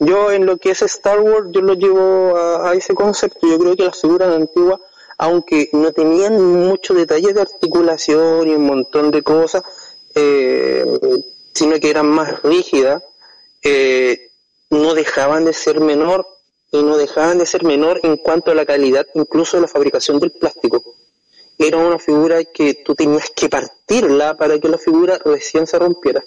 Yo 0.00 0.32
en 0.32 0.44
lo 0.46 0.56
que 0.58 0.70
es 0.70 0.82
Star 0.82 1.20
Wars, 1.20 1.48
yo 1.52 1.60
lo 1.60 1.74
llevo 1.74 2.36
a, 2.36 2.70
a 2.70 2.74
ese 2.74 2.94
concepto. 2.94 3.46
Yo 3.46 3.58
creo 3.58 3.76
que 3.76 3.84
las 3.84 4.00
figuras 4.00 4.34
antiguas, 4.34 4.80
aunque 5.18 5.70
no 5.72 5.92
tenían 5.92 6.40
mucho 6.40 6.94
detalle 6.94 7.32
de 7.32 7.40
articulación 7.40 8.48
y 8.48 8.54
un 8.54 8.66
montón 8.66 9.10
de 9.10 9.22
cosas, 9.22 9.62
eh, 10.14 10.84
sino 11.52 11.78
que 11.78 11.90
eran 11.90 12.06
más 12.06 12.42
rígidas, 12.42 13.02
eh, 13.62 14.30
no 14.70 14.94
dejaban 14.94 15.44
de 15.44 15.52
ser 15.52 15.80
menor 15.80 16.26
y 16.72 16.82
no 16.82 16.96
dejaban 16.96 17.38
de 17.38 17.46
ser 17.46 17.62
menor 17.64 18.00
en 18.02 18.16
cuanto 18.16 18.50
a 18.50 18.54
la 18.54 18.66
calidad, 18.66 19.06
incluso 19.14 19.56
de 19.56 19.62
la 19.62 19.68
fabricación 19.68 20.18
del 20.18 20.32
plástico. 20.32 20.82
Era 21.56 21.78
una 21.78 21.98
figura 21.98 22.42
que 22.44 22.74
tú 22.84 22.94
tenías 22.96 23.30
que 23.30 23.48
partirla 23.48 24.36
para 24.36 24.58
que 24.58 24.68
la 24.68 24.78
figura 24.78 25.18
recién 25.24 25.68
se 25.68 25.78
rompiera. 25.78 26.24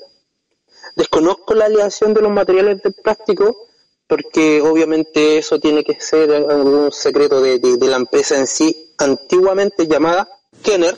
Desconozco 0.96 1.54
la 1.54 1.66
aleación 1.66 2.14
de 2.14 2.22
los 2.22 2.32
materiales 2.32 2.82
del 2.82 2.94
plástico 2.94 3.68
porque 4.08 4.62
obviamente 4.62 5.38
eso 5.38 5.60
tiene 5.60 5.84
que 5.84 6.00
ser 6.00 6.30
un 6.32 6.92
secreto 6.92 7.42
de, 7.42 7.60
la 7.82 7.98
empresa 7.98 8.38
en 8.38 8.48
sí, 8.48 8.94
antiguamente 8.98 9.86
llamada 9.86 10.28
Kenner, 10.64 10.96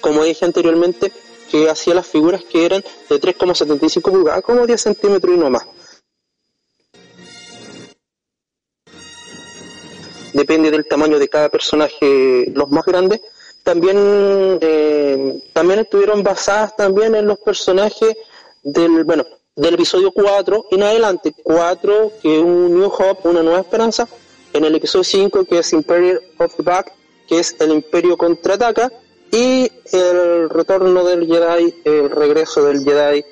como 0.00 0.24
dije 0.24 0.44
anteriormente, 0.44 1.12
que 1.50 1.68
hacía 1.68 1.94
las 1.94 2.06
figuras 2.06 2.42
que 2.44 2.64
eran 2.64 2.82
de 3.08 3.20
3,75 3.20 4.10
pulgadas, 4.10 4.42
como 4.42 4.66
10 4.66 4.80
centímetros 4.80 5.34
y 5.34 5.38
no 5.38 5.50
más. 5.50 5.66
Depende 10.32 10.70
del 10.70 10.86
tamaño 10.86 11.18
de 11.18 11.28
cada 11.28 11.48
personaje, 11.48 12.50
los 12.54 12.70
más 12.70 12.84
grandes. 12.84 13.20
También, 13.62 14.58
eh, 14.60 15.42
también 15.52 15.80
estuvieron 15.80 16.22
basadas 16.22 16.76
también 16.76 17.14
en 17.14 17.26
los 17.26 17.38
personajes 17.38 18.16
del, 18.62 19.04
bueno, 19.04 19.26
del 19.58 19.74
episodio 19.74 20.12
4 20.12 20.66
en 20.70 20.82
adelante. 20.84 21.34
4, 21.42 22.12
que 22.22 22.36
es 22.36 22.42
un 22.42 22.78
New 22.78 22.86
Hope, 22.86 23.28
una 23.28 23.42
nueva 23.42 23.60
esperanza. 23.60 24.08
En 24.52 24.64
el 24.64 24.74
episodio 24.76 25.04
5, 25.04 25.44
que 25.44 25.58
es 25.58 25.72
Imperial 25.72 26.22
of 26.38 26.54
the 26.56 26.62
Back, 26.62 26.92
que 27.26 27.40
es 27.40 27.56
el 27.58 27.72
Imperio 27.72 28.16
contraataca. 28.16 28.92
Y 29.32 29.70
el 29.92 30.48
retorno 30.48 31.04
del 31.04 31.26
Jedi, 31.26 31.74
el 31.84 32.08
regreso 32.08 32.64
del 32.64 32.84
Jedi, 32.84 33.24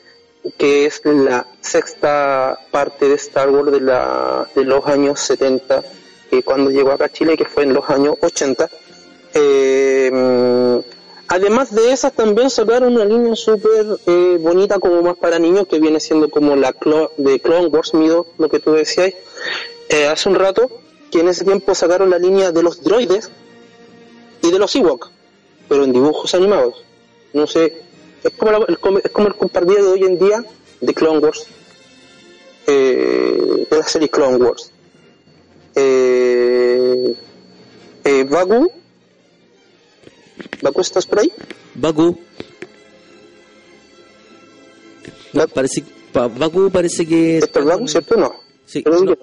que 0.58 0.86
es 0.86 1.00
la 1.04 1.46
sexta 1.60 2.58
parte 2.70 3.08
de 3.08 3.14
Star 3.14 3.48
Wars 3.48 3.70
de, 3.70 3.80
la, 3.80 4.48
de 4.54 4.64
los 4.64 4.84
años 4.86 5.20
70, 5.20 5.82
que 6.28 6.42
cuando 6.42 6.70
llegó 6.70 6.90
acá 6.90 7.04
a 7.04 7.08
Chile, 7.12 7.36
que 7.36 7.44
fue 7.44 7.62
en 7.62 7.72
los 7.72 7.88
años 7.88 8.16
80. 8.20 8.68
Eh, 9.32 10.10
mm, 10.12 10.95
además 11.28 11.74
de 11.74 11.92
esas, 11.92 12.12
también 12.12 12.50
sacaron 12.50 12.94
una 12.94 13.04
línea 13.04 13.34
súper 13.36 13.86
eh, 14.06 14.38
bonita, 14.40 14.78
como 14.78 15.02
más 15.02 15.16
para 15.16 15.38
niños, 15.38 15.66
que 15.68 15.78
viene 15.80 16.00
siendo 16.00 16.28
como 16.30 16.56
la 16.56 16.72
clo- 16.72 17.10
de 17.16 17.40
Clone 17.40 17.66
Wars, 17.68 17.94
Mido, 17.94 18.26
lo 18.38 18.48
que 18.48 18.58
tú 18.60 18.72
decías 18.72 19.12
eh, 19.88 20.06
hace 20.06 20.28
un 20.28 20.34
rato, 20.36 20.70
que 21.10 21.20
en 21.20 21.28
ese 21.28 21.44
tiempo 21.44 21.74
sacaron 21.74 22.10
la 22.10 22.18
línea 22.18 22.52
de 22.52 22.62
los 22.62 22.82
droides 22.82 23.30
y 24.42 24.50
de 24.50 24.58
los 24.58 24.74
Ewok, 24.74 25.08
pero 25.68 25.84
en 25.84 25.92
dibujos 25.92 26.34
animados. 26.34 26.82
No 27.32 27.46
sé, 27.46 27.82
es 28.24 28.30
como, 28.36 28.52
la- 28.52 28.64
el, 28.68 28.78
es 29.04 29.10
como 29.10 29.28
el 29.28 29.34
compartido 29.34 29.84
de 29.84 29.88
hoy 29.92 30.02
en 30.04 30.18
día 30.18 30.44
de 30.80 30.94
Clone 30.94 31.18
Wars, 31.18 31.46
eh, 32.66 33.66
de 33.70 33.76
la 33.78 33.86
serie 33.86 34.08
Clone 34.08 34.36
Wars. 34.36 34.70
Eh, 35.74 37.14
eh, 38.04 38.24
Bagu, 40.62 40.80
¿estás 40.80 41.06
por 41.06 41.20
ahí? 41.20 41.32
Baku. 41.74 42.18
Ba- 45.32 45.46
Parece, 45.46 45.84
pa- 46.12 46.28
Baku 46.28 46.70
parece 46.70 47.06
que... 47.06 47.38
¿Esto 47.38 47.60
es 47.60 47.66
con- 47.76 47.88
cierto 47.88 48.16
no? 48.16 48.34
Sí, 48.64 48.82
Pero 48.82 49.00
no. 49.00 49.14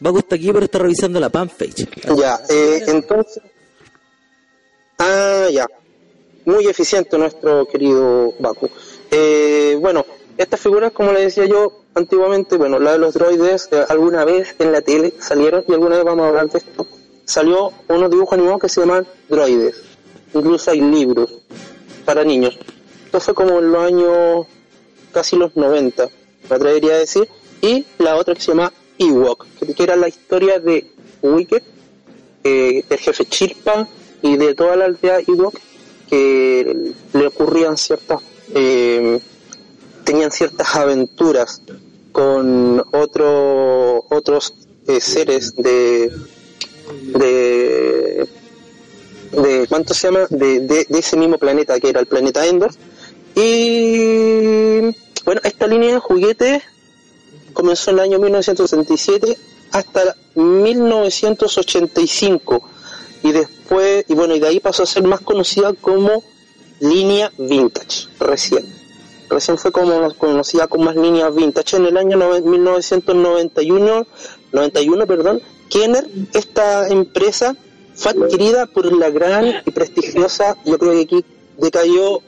Baku 0.00 0.18
está 0.18 0.36
aquí, 0.36 0.52
pero 0.52 0.64
está 0.64 0.78
revisando 0.78 1.20
la 1.20 1.28
fanpage. 1.30 1.86
Ya, 2.16 2.40
eh, 2.48 2.82
entonces. 2.86 3.42
Ah, 4.98 5.48
ya. 5.52 5.66
Muy 6.46 6.66
eficiente 6.66 7.18
nuestro 7.18 7.66
querido 7.66 8.32
Baku. 8.38 8.70
Eh, 9.10 9.76
bueno, 9.80 10.04
estas 10.38 10.60
figuras, 10.60 10.92
como 10.92 11.12
le 11.12 11.20
decía 11.22 11.44
yo 11.46 11.84
antiguamente, 11.94 12.56
bueno, 12.56 12.78
la 12.78 12.92
de 12.92 12.98
los 12.98 13.12
droides, 13.14 13.68
eh, 13.72 13.84
alguna 13.88 14.24
vez 14.24 14.54
en 14.58 14.72
la 14.72 14.80
tele 14.80 15.12
salieron, 15.18 15.64
y 15.68 15.72
alguna 15.72 15.96
vez 15.96 16.04
vamos 16.04 16.24
a 16.24 16.28
hablar 16.28 16.48
de 16.48 16.58
esto, 16.58 16.86
salió 17.30 17.72
unos 17.86 18.10
dibujos 18.10 18.32
animados 18.32 18.60
que 18.60 18.68
se 18.68 18.80
llaman 18.80 19.06
droides. 19.28 19.76
Incluso 20.34 20.72
hay 20.72 20.80
libros 20.80 21.32
para 22.04 22.24
niños. 22.24 22.58
Esto 23.04 23.20
fue 23.20 23.34
como 23.34 23.58
en 23.60 23.70
los 23.70 23.82
años 23.84 24.46
casi 25.12 25.36
los 25.36 25.56
90, 25.56 26.08
me 26.48 26.56
atrevería 26.56 26.94
a 26.94 26.98
decir. 26.98 27.28
Y 27.62 27.84
la 27.98 28.16
otra 28.16 28.34
que 28.34 28.40
se 28.40 28.48
llama 28.48 28.72
Ewok, 28.98 29.46
que, 29.76 29.82
era 29.82 29.94
la 29.94 30.08
historia 30.08 30.58
de 30.58 30.90
Wicked, 31.22 31.62
eh, 32.42 32.84
del 32.88 32.98
jefe 32.98 33.24
Chirpa 33.26 33.86
y 34.22 34.36
de 34.36 34.54
toda 34.54 34.76
la 34.76 34.86
aldea 34.86 35.20
Ewok, 35.20 35.54
que 36.08 36.94
le 37.12 37.26
ocurrían 37.26 37.76
ciertas, 37.76 38.20
eh, 38.54 39.20
tenían 40.04 40.32
ciertas 40.32 40.74
aventuras 40.74 41.62
con 42.10 42.84
otro, 42.92 44.04
otros 44.08 44.54
eh, 44.88 45.00
seres 45.00 45.54
de, 45.54 46.10
de, 46.92 48.26
de, 49.32 49.66
¿cuánto 49.68 49.94
se 49.94 50.08
llama? 50.08 50.26
De, 50.30 50.60
de, 50.60 50.86
ese 50.90 51.16
mismo 51.16 51.38
planeta 51.38 51.78
que 51.80 51.88
era 51.88 51.98
el 52.00 52.06
planeta 52.06 52.46
Endor. 52.46 52.70
Y 53.34 54.80
bueno, 55.24 55.40
esta 55.44 55.66
línea 55.66 55.94
de 55.94 55.98
juguetes 56.00 56.62
comenzó 57.52 57.90
en 57.90 57.98
el 57.98 58.02
año 58.04 58.18
1967 58.18 59.36
hasta 59.72 60.16
1985 60.34 62.62
y 63.22 63.32
después 63.32 64.04
y 64.08 64.14
bueno 64.14 64.34
y 64.34 64.40
de 64.40 64.48
ahí 64.48 64.60
pasó 64.60 64.82
a 64.82 64.86
ser 64.86 65.02
más 65.04 65.20
conocida 65.20 65.72
como 65.74 66.24
línea 66.80 67.30
vintage 67.38 68.08
recién 68.18 68.64
recién 69.28 69.58
fue 69.58 69.70
como 69.70 70.12
conocida 70.14 70.66
con 70.68 70.82
más 70.84 70.96
líneas 70.96 71.32
vintage 71.34 71.76
en 71.76 71.86
el 71.86 71.96
año 71.96 72.16
nove- 72.18 72.42
1991 72.42 74.06
91 74.52 75.06
perdón 75.06 75.40
Kenner 75.70 76.06
esta 76.34 76.88
empresa 76.88 77.56
fue 77.94 78.12
adquirida 78.12 78.66
por 78.66 78.92
la 78.92 79.10
gran 79.10 79.46
y 79.64 79.70
prestigiosa 79.70 80.56
yo 80.66 80.78
creo 80.78 80.92
que 80.92 81.00
aquí 81.00 81.24
decayó 81.56 82.20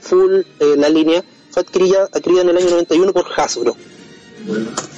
full 0.00 0.42
eh, 0.60 0.74
la 0.76 0.88
línea 0.88 1.22
fue 1.50 1.62
adquirida, 1.62 2.08
adquirida 2.12 2.42
en 2.42 2.48
el 2.50 2.56
año 2.56 2.70
91 2.70 3.12
por 3.12 3.26
Hasbro 3.36 3.76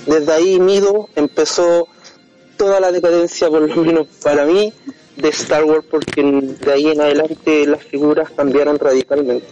desde 0.06 0.32
ahí 0.32 0.58
Mido 0.60 1.08
empezó 1.14 1.88
toda 2.56 2.80
la 2.80 2.90
decadencia, 2.90 3.48
por 3.48 3.68
lo 3.68 3.82
menos 3.82 4.06
para 4.22 4.44
mí, 4.46 4.72
de 5.16 5.28
Star 5.28 5.64
Wars, 5.64 5.84
porque 5.90 6.22
de 6.22 6.72
ahí 6.72 6.88
en 6.88 7.00
adelante 7.00 7.66
las 7.66 7.82
figuras 7.84 8.30
cambiaron 8.30 8.78
radicalmente. 8.78 9.46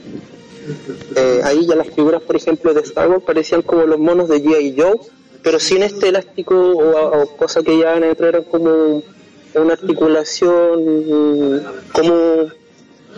Eh, 1.16 1.40
ahí 1.44 1.66
ya 1.66 1.76
las 1.76 1.88
figuras, 1.88 2.22
por 2.22 2.36
ejemplo, 2.36 2.72
de 2.72 2.80
Star 2.80 3.08
Wars 3.08 3.22
parecían 3.24 3.62
como 3.62 3.86
los 3.86 3.98
monos 3.98 4.28
de 4.28 4.42
G.I. 4.42 4.74
Joe, 4.78 4.98
pero 5.44 5.60
sin 5.60 5.82
este 5.82 6.08
elástico 6.08 6.54
o, 6.56 7.22
o 7.22 7.36
cosa 7.36 7.62
que 7.62 7.78
ya 7.78 7.92
adentro 7.92 8.26
eran 8.26 8.44
como 8.44 9.02
una 9.54 9.72
articulación 9.74 11.62
como 11.92 12.48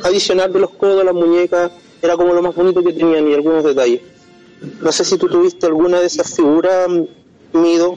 adicional 0.03 0.53
de 0.53 0.59
los 0.59 0.71
codos, 0.71 1.05
las 1.05 1.15
muñecas, 1.15 1.71
era 2.03 2.17
como 2.17 2.35
lo 2.35 2.43
más 2.43 2.55
bonito 2.55 2.83
que 2.83 2.93
tenían 2.93 3.29
y 3.29 3.35
algunos 3.35 3.65
detalles. 3.65 4.03
No 4.83 4.93
sé 4.93 5.05
si 5.05 5.17
tú 5.17 5.29
tuviste 5.29 5.67
alguna 5.67 6.01
de 6.01 6.07
esas 6.07 6.35
figuras, 6.35 6.89
Mido, 7.53 7.97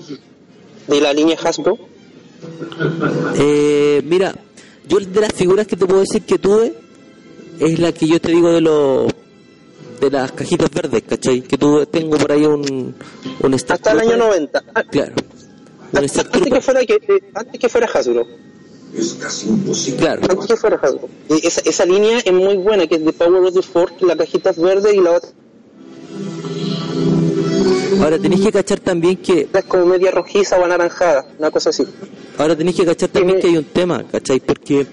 de 0.88 1.02
la 1.02 1.12
línea 1.12 1.38
Hasbro. 1.44 1.78
Eh, 3.36 4.02
mira, 4.06 4.34
yo 4.88 5.00
de 5.00 5.22
las 5.22 5.34
figuras 5.34 5.68
que 5.68 5.76
te 5.76 5.86
puedo 5.86 6.02
decir 6.02 6.22
que 6.24 6.38
tuve 6.38 6.74
es 7.60 7.80
la 7.80 7.92
que 7.92 8.08
yo 8.08 8.22
te 8.22 8.32
digo 8.32 8.52
de 8.52 8.62
los 8.62 9.12
de 10.00 10.10
las 10.12 10.32
cajitas 10.32 10.70
verdes, 10.72 11.04
¿cachai? 11.08 11.42
Que 11.42 11.58
tú 11.58 11.86
tengo 11.86 12.18
por 12.18 12.32
ahí 12.32 12.46
un, 12.46 12.96
un 13.42 13.54
Star 13.56 13.76
Hasta 13.78 13.92
el 13.92 14.00
año 14.00 14.10
Trooper. 14.12 14.30
90. 14.30 14.64
Ah, 14.74 14.84
Claro. 14.84 15.14
Un 15.92 16.04
Star 16.06 16.26
Antes 16.26 16.42
que 16.42 16.50
Trooper. 16.50 16.62
fuera, 16.62 16.86
que, 16.86 16.94
eh, 16.94 17.24
antes 17.34 17.60
que 17.60 17.70
fuera 17.70 17.88
Hasbro. 17.94 18.26
Claro. 19.98 20.22
Antes 20.30 20.48
que 20.48 20.56
fuera 20.58 20.78
Hasbro. 20.82 21.10
Esa, 21.30 21.62
esa 21.62 21.86
línea 21.86 22.20
es 22.20 22.34
muy 22.34 22.58
buena, 22.58 22.88
que 22.88 22.96
es 22.96 23.06
de 23.06 23.14
Power 23.14 23.44
of 23.44 23.54
the 23.54 23.62
Force, 23.62 23.96
la 24.06 24.16
cajita 24.16 24.50
es 24.52 24.60
verde 24.60 24.96
y 24.96 25.02
la 25.02 25.12
otra 25.12 25.30
Ahora 28.02 28.18
tenéis 28.18 28.42
que 28.46 28.52
cachar 28.52 28.80
también 28.80 29.18
que 29.18 29.50
es 29.54 29.66
como 29.66 29.86
media 29.86 30.12
rojiza 30.12 30.58
o 30.58 30.64
anaranjada, 30.64 31.26
una 31.38 31.52
cosa 31.52 31.70
así. 31.72 31.86
Ahora 32.38 32.56
tenéis 32.56 32.78
que 32.78 32.86
cachar 32.86 33.10
también 33.10 33.40
que 33.42 33.48
hay 33.48 33.58
un 33.58 33.66
tema, 33.66 34.04
¿cachai? 34.10 34.40
Porque 34.40 34.88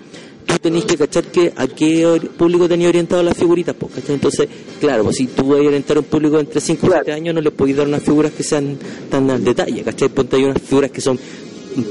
tú 0.46 0.58
tenéis 0.60 0.84
que 0.84 0.96
cachar 0.96 1.24
que 1.24 1.52
a 1.56 1.66
qué 1.66 2.20
público 2.38 2.68
tenía 2.68 2.88
orientado 2.88 3.22
las 3.22 3.36
figuritas, 3.36 3.74
pues, 3.78 3.92
¿cachai? 3.94 4.14
Entonces, 4.14 4.48
claro, 4.80 5.04
pues 5.04 5.16
si 5.16 5.26
tú 5.26 5.48
vas 5.48 5.58
a 5.60 5.62
orientar 5.62 5.96
a 5.96 6.00
un 6.00 6.06
público 6.06 6.38
entre 6.38 6.60
5 6.60 6.86
y 6.86 6.88
Claro. 6.88 7.02
7 7.04 7.12
años, 7.16 7.34
no 7.34 7.40
le 7.40 7.50
podéis 7.50 7.76
dar 7.76 7.86
unas 7.88 8.02
figuras 8.02 8.32
que 8.32 8.42
sean 8.42 8.78
tan 9.10 9.30
al 9.30 9.42
detalle, 9.44 9.82
¿cachai? 9.82 10.08
Ponte 10.08 10.36
hay 10.36 10.44
unas 10.44 10.62
figuras 10.62 10.90
que 10.90 11.00
son 11.00 11.18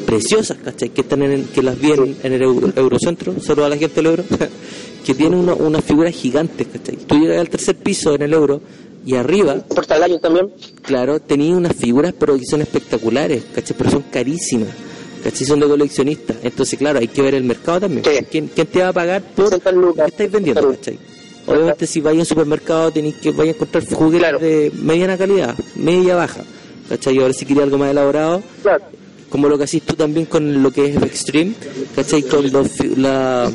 preciosas, 0.05 0.57
¿cachai? 0.63 0.89
Que 0.89 1.01
están 1.01 1.21
en, 1.23 1.45
que 1.45 1.61
las 1.61 1.79
vi 1.79 1.91
en, 1.91 2.15
en 2.23 2.33
el 2.33 2.41
Euro- 2.41 2.73
Eurocentro, 2.75 3.35
solo 3.41 3.65
a 3.65 3.69
la 3.69 3.77
gente 3.77 3.95
del 3.95 4.07
Euro, 4.07 4.23
que 5.05 5.13
tienen 5.13 5.39
una- 5.39 5.53
unas 5.53 5.83
figuras 5.83 6.13
gigantes, 6.13 6.67
¿cachai? 6.71 6.95
Tú 6.97 7.15
llegas 7.19 7.39
al 7.39 7.49
tercer 7.49 7.75
piso 7.75 8.15
en 8.15 8.23
el 8.23 8.33
Euro 8.33 8.61
y 9.05 9.13
arriba 9.15 9.55
Portalayo 9.67 10.19
también. 10.19 10.49
Claro, 10.81 11.19
tenía 11.19 11.55
unas 11.55 11.75
figuras, 11.75 12.13
pero 12.17 12.35
que 12.39 12.45
son 12.45 12.61
espectaculares, 12.61 13.43
¿cachai? 13.53 13.75
Pero 13.77 13.91
son 13.91 14.03
carísimas, 14.11 14.69
¿cachai? 15.25 15.45
Son 15.45 15.59
de 15.59 15.67
coleccionistas. 15.67 16.37
Entonces, 16.43 16.79
claro, 16.79 16.99
hay 16.99 17.07
que 17.09 17.21
ver 17.21 17.33
el 17.35 17.43
mercado 17.43 17.81
también. 17.81 18.05
Sí. 18.05 18.25
¿Quién, 18.31 18.47
quién 18.55 18.67
te 18.67 18.79
va 18.79 18.89
a 18.89 18.93
pagar 18.93 19.21
por 19.35 19.45
60 19.49 19.71
lo 19.73 19.93
que 19.93 20.01
estáis 20.05 20.31
vendiendo, 20.31 20.69
¿cachai? 20.71 20.97
Obviamente, 21.47 21.85
si 21.87 21.99
vais 22.01 22.19
al 22.19 22.25
supermercado, 22.25 22.91
tenéis 22.91 23.15
que 23.15 23.31
vais 23.31 23.49
a 23.49 23.55
encontrar 23.55 23.85
juguetes 23.85 24.19
Claro. 24.19 24.39
de 24.39 24.71
mediana 24.81 25.17
calidad, 25.17 25.55
media 25.75 26.15
baja, 26.15 26.43
¿cachai? 26.89 27.15
Y 27.15 27.19
ahora, 27.19 27.33
si 27.33 27.45
quería 27.45 27.63
algo 27.63 27.77
más 27.77 27.91
elaborado, 27.91 28.41
Claro. 28.63 28.83
como 29.29 29.47
lo 29.49 29.57
que 29.57 29.65
hacís 29.65 29.83
tú 29.83 29.95
también 29.95 30.25
con 30.27 30.63
lo 30.63 30.71
que 30.71 30.85
es 30.85 30.95
Extreme, 31.03 31.53
¿cachai? 31.95 32.23
Con, 32.23 32.51
los, 32.51 32.85
la, 32.97 33.51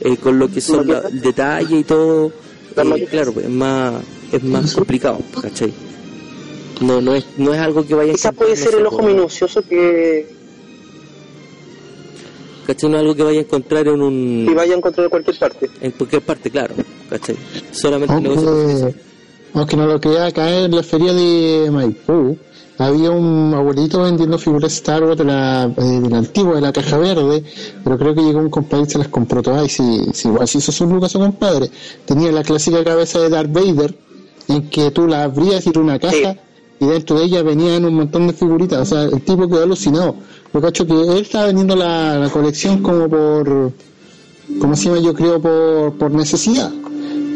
eh, 0.00 0.16
con 0.16 0.38
lo 0.38 0.48
que 0.50 0.60
son 0.60 0.86
la- 0.86 1.00
el 1.08 1.20
detalle 1.20 1.78
y 1.80 1.84
todo, 1.84 2.28
eh, 2.76 3.06
claro, 3.10 3.32
pues, 3.32 3.44
es 3.46 3.52
más, 3.52 3.94
es 4.32 4.42
más 4.42 4.72
complicado, 4.74 5.18
¿cachai? 5.42 5.72
No, 6.80 7.00
no 7.00 7.14
es, 7.14 7.24
no 7.36 7.52
es 7.54 7.60
algo 7.60 7.86
que 7.86 7.94
vaya 7.94 8.12
a 8.12 8.14
Quizás 8.14 8.34
puede 8.34 8.56
ser 8.56 8.74
el 8.74 8.86
ojo 8.86 9.02
minucioso 9.02 9.62
que, 9.62 10.33
¿cachai? 12.66 12.90
No 12.90 12.96
es 12.96 13.02
algo 13.02 13.14
que 13.14 13.22
vaya 13.22 13.38
a 13.38 13.42
encontrar 13.42 13.88
en 13.88 14.02
un, 14.02 14.44
que 14.48 14.54
vaya 14.54 14.74
a 14.74 14.76
encontrar 14.76 15.04
en 15.04 15.10
cualquier 15.10 15.38
parte. 15.38 15.70
en 15.80 15.90
cualquier 15.92 16.22
parte, 16.22 16.50
claro, 16.50 16.74
¿cachai? 17.08 17.36
Solamente 17.72 18.14
el 18.14 18.22
negocio. 18.22 18.48
Aunque, 18.48 18.94
aunque 19.54 19.76
no 19.76 19.86
lo 19.86 20.00
creía 20.00 20.26
acá 20.26 20.64
en 20.64 20.74
la 20.74 20.82
feria 20.82 21.12
de 21.12 21.70
Maipú, 21.70 22.36
había 22.78 23.10
un 23.10 23.54
abuelito 23.54 24.02
vendiendo 24.02 24.36
figuras 24.36 24.72
Star 24.72 25.04
Wars 25.04 25.16
de 25.16 25.24
la, 25.24 25.72
eh, 25.76 25.82
de 25.82 26.10
la 26.10 26.18
antigua, 26.18 26.56
de 26.56 26.60
la 26.60 26.72
caja 26.72 26.98
verde, 26.98 27.44
pero 27.84 27.98
creo 27.98 28.14
que 28.14 28.22
llegó 28.22 28.40
un 28.40 28.50
compadre 28.50 28.84
y 28.88 28.90
se 28.90 28.98
las 28.98 29.08
compró 29.08 29.42
todas 29.42 29.64
y 29.64 29.68
si, 29.68 30.12
si 30.12 30.28
igual 30.28 30.48
si 30.48 30.58
hizo 30.58 30.72
sus 30.72 30.88
lucas 30.88 31.12
su 31.12 31.20
compadre. 31.20 31.70
Tenía 32.04 32.32
la 32.32 32.42
clásica 32.42 32.82
cabeza 32.82 33.20
de 33.20 33.28
Darth 33.28 33.52
Vader, 33.52 33.94
en 34.48 34.68
que 34.68 34.90
tú 34.90 35.06
la 35.06 35.22
abrías 35.22 35.66
y 35.66 35.70
era 35.70 35.80
una 35.80 35.98
caja 35.98 36.36
y 36.80 36.86
dentro 36.86 37.18
de 37.18 37.24
ella 37.24 37.42
venían 37.42 37.84
un 37.84 37.94
montón 37.94 38.26
de 38.26 38.32
figuritas, 38.32 38.80
o 38.80 38.84
sea, 38.84 39.04
el 39.04 39.22
tipo 39.22 39.48
quedó 39.48 39.62
alucinado. 39.62 40.16
Lo 40.54 40.60
cacho 40.60 40.86
que 40.86 40.92
él 40.92 41.18
estaba 41.18 41.46
vendiendo 41.46 41.74
la, 41.74 42.16
la 42.16 42.30
colección 42.30 42.80
como 42.80 43.08
por, 43.08 43.72
como 44.60 44.76
se 44.76 44.84
llama 44.84 45.00
yo 45.00 45.12
creo 45.12 45.40
por, 45.42 45.94
por 45.94 46.12
necesidad. 46.12 46.70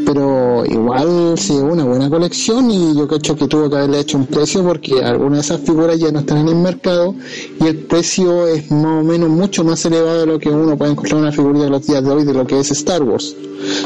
Pero 0.07 0.65
igual 0.65 1.37
se 1.37 1.55
llevó 1.55 1.73
una 1.73 1.85
buena 1.85 2.09
colección 2.09 2.71
y 2.71 2.97
yo 2.97 3.09
cacho 3.09 3.35
que 3.35 3.49
tuvo 3.49 3.69
que 3.69 3.77
haberle 3.77 3.99
hecho 3.99 4.19
un 4.19 4.27
precio 4.27 4.63
porque 4.63 5.03
algunas 5.03 5.49
de 5.49 5.55
esas 5.55 5.67
figuras 5.67 5.99
ya 5.99 6.13
no 6.13 6.21
están 6.21 6.39
en 6.39 6.49
el 6.49 6.55
mercado 6.55 7.17
y 7.61 7.67
el 7.67 7.79
precio 7.79 8.47
es 8.47 8.71
más 8.71 9.03
o 9.03 9.05
menos 9.05 9.29
mucho 9.31 9.65
más 9.65 9.85
elevado 9.85 10.21
de 10.21 10.27
lo 10.27 10.39
que 10.39 10.51
uno 10.51 10.79
puede 10.79 10.93
encontrar 10.93 11.19
en 11.19 11.25
una 11.25 11.33
figurita 11.33 11.65
de 11.65 11.71
los 11.71 11.87
días 11.89 12.05
de 12.05 12.11
hoy 12.11 12.25
de 12.25 12.35
lo 12.35 12.47
que 12.47 12.61
es 12.61 12.71
Star 12.71 13.03
Wars. 13.03 13.35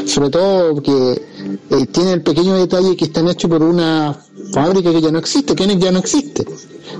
Sobre 0.05 0.29
todo 0.29 0.79
que 0.79 1.11
eh, 1.71 1.85
tiene 1.91 2.13
el 2.13 2.21
pequeño 2.21 2.53
detalle 2.53 2.95
que 2.95 3.05
están 3.05 3.27
hechos 3.27 3.49
por 3.49 3.63
una 3.63 4.15
fábrica 4.53 4.91
que 4.91 5.01
ya 5.01 5.11
no 5.11 5.17
existe 5.17 5.55
Kenneth 5.55 5.79
ya 5.79 5.91
no 5.91 5.97
existe. 5.97 6.45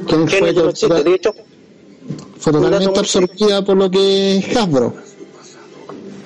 Kenneth 0.08 0.30
Que 0.30 0.38
fue, 0.38 0.54
no 0.54 0.70
existe. 0.70 1.04
De 1.04 1.14
hecho, 1.14 1.32
fue 2.40 2.54
totalmente 2.54 3.00
absorbida 3.00 3.64
por 3.64 3.78
lo 3.78 3.90
que 3.90 4.38
es 4.38 4.58
Hasbro 4.58 4.94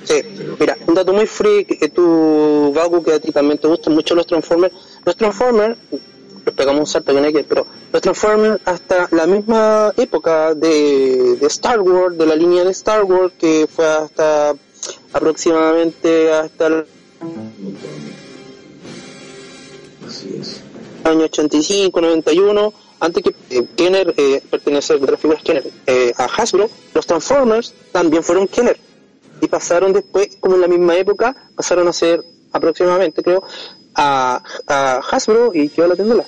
Sí, 0.08 0.22
mira, 0.58 0.78
un 0.88 0.94
dato 0.94 1.12
muy 1.12 1.28
freak, 1.28 1.80
que 1.80 1.90
tú, 1.90 2.72
Gaku, 2.74 3.04
que 3.04 3.14
a 3.14 3.20
ti 3.20 3.34
también 3.34 3.58
te 3.58 3.68
gustan 3.68 3.94
mucho 3.94 4.16
los 4.16 4.26
Transformers. 4.26 4.74
Los 5.04 5.18
Transformers, 5.18 5.78
les 6.45 6.56
pegamos 6.56 6.80
un 6.80 6.88
salto 6.88 7.14
que 7.14 7.20
no 7.20 7.28
hay 7.28 7.34
que, 7.34 7.44
pero 7.44 7.68
los 7.91 8.02
Transformers 8.02 8.62
hasta 8.64 9.10
la 9.12 9.28
misma 9.28 9.91
época 9.98 10.54
de, 10.56 11.36
de 11.36 11.48
Star 11.48 11.82
Wars, 11.82 12.18
de 12.18 12.26
la 12.26 12.38
línea 12.38 12.64
de 12.64 12.72
Star 12.72 13.04
Wars, 13.04 13.34
que 13.38 13.68
fue 13.68 13.86
hasta 13.86 14.56
aproximadamente 15.12 16.32
hasta 16.32 16.68
el 16.68 16.86
año 21.04 21.26
85, 21.26 21.99
91, 21.99 22.74
antes 22.99 23.24
que 23.24 23.36
eh, 23.49 23.65
Kenner 23.76 24.14
eh, 24.18 24.41
pertenecer 24.49 24.99
de 24.99 25.11
las 25.11 25.19
figuras 25.19 25.44
Kenner 25.44 25.64
eh, 25.86 26.14
a 26.18 26.26
Hasbro, 26.26 26.69
los 26.94 27.06
Transformers 27.06 27.74
también 27.91 28.24
fueron 28.24 28.48
Kenner 28.48 28.78
y 29.41 29.48
pasaron 29.48 29.94
después, 29.94 30.38
como 30.40 30.56
en 30.56 30.61
la 30.61 30.68
misma 30.68 30.95
época, 30.95 31.36
pasaron 31.56 31.88
a 31.88 31.94
ser 31.94 32.24
aproximadamente, 32.52 33.22
creo, 33.22 33.44
a, 33.94 34.41
a 34.68 35.02
Hasbro 35.11 35.52
y 35.53 35.69
quedó 35.69 35.88
la 35.88 35.95
tienda. 35.95 36.26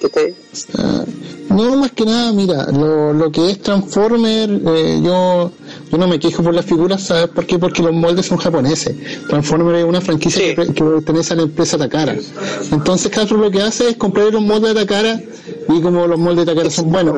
Que 0.00 0.08
te- 0.08 0.34
Ah, 0.78 1.04
No, 1.50 1.76
más 1.76 1.92
que 1.92 2.04
nada, 2.04 2.32
mira, 2.32 2.66
lo, 2.72 3.12
lo 3.12 3.30
que 3.30 3.50
es 3.50 3.62
Transformer, 3.62 4.50
eh, 4.66 5.00
yo, 5.02 5.52
yo 5.90 5.98
no 5.98 6.08
me 6.08 6.18
quejo 6.18 6.42
por 6.42 6.54
las 6.54 6.64
figuras, 6.64 7.02
¿sabes 7.04 7.28
por 7.28 7.46
qué? 7.46 7.58
Porque 7.58 7.82
los 7.82 7.92
moldes 7.92 8.26
son 8.26 8.38
japoneses. 8.38 8.94
Transformer 9.28 9.76
es 9.76 9.84
una 9.84 10.00
franquicia 10.00 10.42
Sí. 10.42 10.54
que, 10.54 10.74
que 10.74 10.84
pertenece 10.84 11.32
a 11.34 11.36
la 11.36 11.42
empresa 11.42 11.78
Takara. 11.78 12.16
Entonces 12.72 13.16
Hasbro 13.16 13.38
lo 13.38 13.50
que 13.50 13.62
hace 13.62 13.90
es 13.90 13.96
comprar 13.96 14.32
los 14.32 14.42
moldes 14.42 14.74
de 14.74 14.80
Takara 14.84 15.20
y 15.68 15.80
como 15.80 16.06
los 16.06 16.18
moldes 16.18 16.44
de 16.46 16.52
Takara 16.52 16.70
son 16.70 16.90
buenos. 16.90 17.16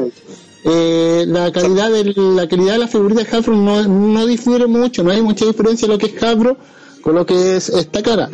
Eh, 0.64 1.24
la 1.28 1.50
calidad 1.52 1.90
de 1.90 2.04
la 2.16 2.48
calidad 2.48 2.72
de 2.72 2.78
la 2.78 2.88
figurita 2.88 3.22
de 3.22 3.36
Hasbro 3.36 3.54
no, 3.56 3.86
no 3.86 4.26
difiere 4.26 4.66
mucho, 4.66 5.02
no 5.04 5.10
hay 5.12 5.22
mucha 5.22 5.46
diferencia 5.46 5.86
en 5.86 5.92
lo 5.92 5.98
que 5.98 6.06
es 6.06 6.22
Hasbro 6.22 6.56
con 7.00 7.14
lo 7.14 7.24
que 7.24 7.56
es 7.56 7.68
esta 7.70 8.02
cara. 8.02 8.28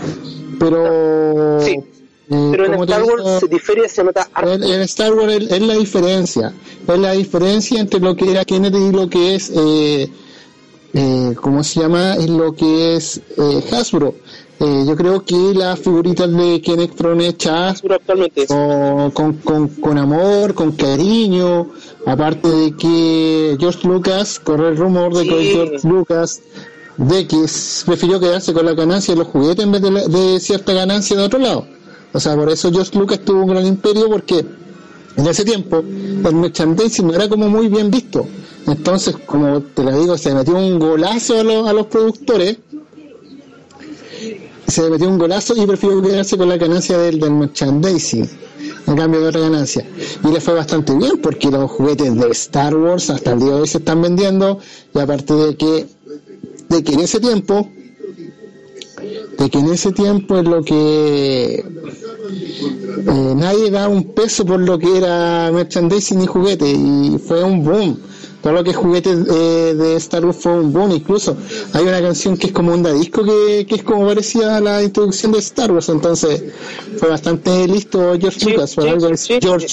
Pero 0.59 1.61
Sí, 1.61 1.73
eh, 2.31 2.49
pero 2.51 2.65
en 2.67 2.75
Star 2.83 3.03
Wars 3.03 3.23
digo, 3.25 3.41
se 3.41 3.49
difiere, 3.49 3.89
se 3.89 4.03
nota 4.03 4.29
harto. 4.33 4.53
en, 4.53 4.63
en 4.65 4.81
Star 4.83 5.13
Wars 5.15 5.33
es, 5.35 5.51
es 5.53 5.61
la 5.63 5.75
diferencia, 5.75 6.53
es 6.89 6.99
la 6.99 7.13
diferencia 7.13 7.81
entre 7.81 8.01
lo 8.01 8.17
que 8.17 8.31
era 8.31 8.45
Kennedy 8.45 8.79
y 8.89 8.93
lo 8.93 9.09
que 9.11 9.35
es, 9.35 9.53
eh, 9.55 10.11
eh, 10.95 11.35
¿cómo 11.41 11.63
se 11.65 11.81
llama? 11.81 12.15
Es 12.15 12.29
lo 12.31 12.55
que 12.55 12.97
es 12.97 13.19
eh, 13.37 13.65
Hasbro. 13.73 14.15
Eh, 14.61 14.85
yo 14.87 14.95
creo 14.97 15.25
que 15.25 15.35
las 15.55 15.81
figuritas 15.81 16.31
de 16.33 16.61
Kenneth 16.63 16.97
fueron 16.97 17.21
hechas 17.21 17.83
actualmente. 17.91 18.47
con, 18.47 19.11
con, 19.11 19.33
con, 19.39 19.69
con 19.69 19.99
amor, 19.99 20.55
con 20.55 20.73
cariño, 20.73 21.71
aparte 22.07 22.49
de 22.49 22.77
que 22.77 23.57
George 23.59 23.87
Lucas, 23.89 24.39
corre 24.39 24.69
el 24.69 24.77
rumor 24.77 25.13
de 25.15 25.25
que 25.29 25.41
Sí. 25.43 25.51
George 25.53 25.89
Lucas 25.89 26.41
de 26.97 27.27
que 27.27 27.45
prefirió 27.85 28.21
quedarse 28.21 28.53
con 28.53 28.65
la 28.65 28.75
ganancia 28.75 29.13
de 29.15 29.19
los 29.19 29.29
juguetes 29.29 29.65
en 29.65 29.73
vez 29.73 29.83
de, 29.83 29.91
la- 29.91 30.07
de 30.07 30.39
cierta 30.39 30.73
ganancia 30.73 31.17
de 31.17 31.25
otro 31.25 31.41
lado. 31.41 31.67
O 32.13 32.21
sea, 32.21 32.37
por 32.37 32.49
eso 32.49 32.71
George 32.71 32.97
Lucas 32.97 33.19
tuvo 33.25 33.41
un 33.43 33.49
gran 33.49 33.67
imperio 33.67 34.09
porque 34.09 34.47
en 35.17 35.27
ese 35.27 35.45
tiempo 35.45 35.79
el 35.79 36.35
merchandising 36.35 37.07
no 37.07 37.15
era 37.15 37.29
como 37.29 37.49
muy 37.49 37.69
bien 37.69 37.91
visto. 37.91 38.27
Entonces, 38.67 39.17
como 39.27 39.61
te 39.61 39.83
lo 39.83 39.99
digo, 40.01 40.17
se 40.19 40.35
metió 40.35 40.57
un 40.57 40.79
golazo 40.79 41.39
a 41.39 41.43
los, 41.43 41.69
a 41.69 41.73
los 41.73 41.87
productores. 41.87 42.59
Se 44.67 44.89
metió 44.89 45.09
un 45.09 45.19
golazo 45.19 45.55
y 45.57 45.67
prefirió 45.67 46.01
quedarse 46.03 46.37
con 46.39 46.49
la 46.49 46.57
ganancia 46.57 46.97
del, 46.99 47.21
del 47.21 47.31
merchandising 47.33 48.29
en 48.87 48.97
cambio 48.97 49.21
de 49.21 49.29
otra 49.29 49.41
ganancia. 49.43 49.87
Y 50.25 50.29
le 50.33 50.41
fue 50.41 50.55
bastante 50.55 50.95
bien 50.95 51.19
porque 51.23 51.51
los 51.51 51.71
juguetes 51.71 52.15
de 52.15 52.29
Star 52.31 52.75
Wars 52.77 53.11
hasta 53.11 53.33
el 53.33 53.41
día 53.41 53.49
de 53.55 53.61
hoy 53.63 53.69
se 53.69 53.79
están 53.79 54.01
vendiendo. 54.03 54.59
Y 54.95 54.99
aparte 54.99 55.35
de 55.35 55.57
que 55.57 55.87
de 56.69 56.83
que 56.83 56.93
en 56.95 57.01
ese 57.01 57.21
tiempo 57.21 57.69
de 59.39 59.51
que 59.51 59.59
en 59.59 59.73
ese 59.73 59.93
tiempo 59.93 60.39
es 60.39 60.45
lo 60.45 60.63
que 60.63 61.55
eh, 61.57 63.35
nadie 63.37 63.71
da 63.71 63.89
un 63.89 64.05
peso 64.15 64.45
por 64.45 64.61
lo 64.61 64.79
que 64.79 64.97
era 64.99 65.51
merchandising 65.53 66.23
y 66.23 66.27
juguete 66.27 66.71
y 66.71 67.19
fue 67.27 67.43
un 67.43 67.65
boom 67.65 67.99
todo 68.43 68.53
lo 68.53 68.63
que 68.65 68.71
es 68.71 68.77
juguetes 68.77 69.19
eh, 69.31 69.75
de 69.75 69.97
Star 69.97 70.25
Wars 70.25 70.37
fue 70.41 70.53
un 70.53 70.73
boom 70.73 70.93
incluso 70.93 71.37
hay 71.73 71.85
una 71.85 72.01
canción 72.01 72.37
que 72.37 72.49
es 72.49 72.53
como 72.53 72.73
un 72.75 72.83
disco 73.01 73.25
que, 73.25 73.67
que 73.69 73.75
es 73.77 73.83
como 73.83 74.07
parecida 74.07 74.57
a 74.57 74.61
la 74.61 74.83
introducción 74.83 75.33
de 75.33 75.39
Star 75.39 75.73
Wars 75.73 75.89
entonces 75.89 76.43
fue 76.99 77.09
bastante 77.09 77.67
listo 77.67 77.99
George 78.21 78.39
Sí, 78.41 78.51
Lucas 78.53 78.75
por 78.75 78.85
sí, 78.85 78.91
algo 78.91 79.09
es 79.09 79.21
sí, 79.21 79.39
George. 79.41 79.67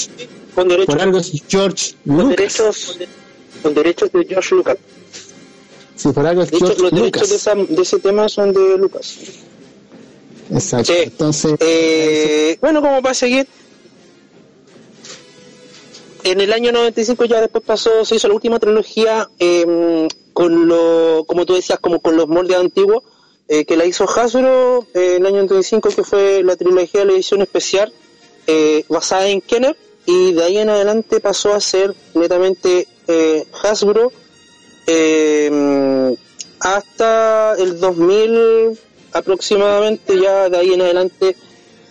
Con 0.55 0.67
derechos, 0.67 0.95
por 0.95 1.01
algo 1.01 1.17
es 1.19 1.31
George 1.47 1.93
con 2.05 2.17
Lucas 2.17 2.35
derechos, 2.37 2.97
con 3.63 3.73
derechos 3.73 4.11
de 4.11 4.25
George 4.25 4.55
Lucas. 4.55 4.77
sí 5.95 6.09
por 6.13 6.25
algo 6.25 6.41
es 6.43 6.51
De 6.51 6.57
hecho, 6.57 6.65
George 6.67 6.81
los 6.81 6.91
derechos 6.91 7.29
de, 7.29 7.35
esa- 7.35 7.55
de 7.55 7.81
ese 7.81 7.99
tema 7.99 8.27
son 8.29 8.51
de 8.53 8.77
Lucas. 8.77 9.15
Exacto. 10.51 10.93
Sí. 10.93 10.99
Entonces, 11.03 11.53
Eh, 11.59 12.57
bueno, 12.61 12.81
como 12.81 13.01
para 13.01 13.13
seguir, 13.13 13.47
en 16.23 16.41
el 16.41 16.53
año 16.53 16.71
95 16.71 17.25
ya 17.25 17.41
después 17.41 17.63
pasó, 17.63 18.05
se 18.05 18.15
hizo 18.15 18.27
la 18.27 18.35
última 18.35 18.59
trilogía 18.59 19.27
eh, 19.39 20.07
con 20.33 20.67
lo, 20.67 21.23
como 21.27 21.45
tú 21.45 21.55
decías, 21.55 21.79
como 21.79 21.99
con 21.99 22.15
los 22.15 22.27
moldes 22.27 22.57
antiguos, 22.57 23.03
eh, 23.47 23.65
que 23.65 23.75
la 23.75 23.85
hizo 23.85 24.05
Hasbro 24.07 24.87
eh, 24.93 25.15
en 25.15 25.25
el 25.25 25.25
año 25.27 25.37
95, 25.43 25.89
que 25.89 26.03
fue 26.03 26.43
la 26.43 26.55
trilogía 26.55 27.01
de 27.01 27.07
la 27.07 27.13
edición 27.13 27.41
especial 27.41 27.91
eh, 28.47 28.85
basada 28.87 29.27
en 29.27 29.41
Kenner, 29.41 29.75
y 30.05 30.33
de 30.33 30.43
ahí 30.43 30.57
en 30.57 30.69
adelante 30.69 31.19
pasó 31.19 31.53
a 31.53 31.61
ser 31.61 31.93
netamente 32.13 32.87
Hasbro 33.61 34.11
eh, 34.87 36.15
hasta 36.59 37.55
el 37.57 37.79
2000 37.79 38.79
aproximadamente, 39.13 40.19
ya 40.19 40.49
de 40.49 40.57
ahí 40.57 40.73
en 40.73 40.81
adelante 40.81 41.35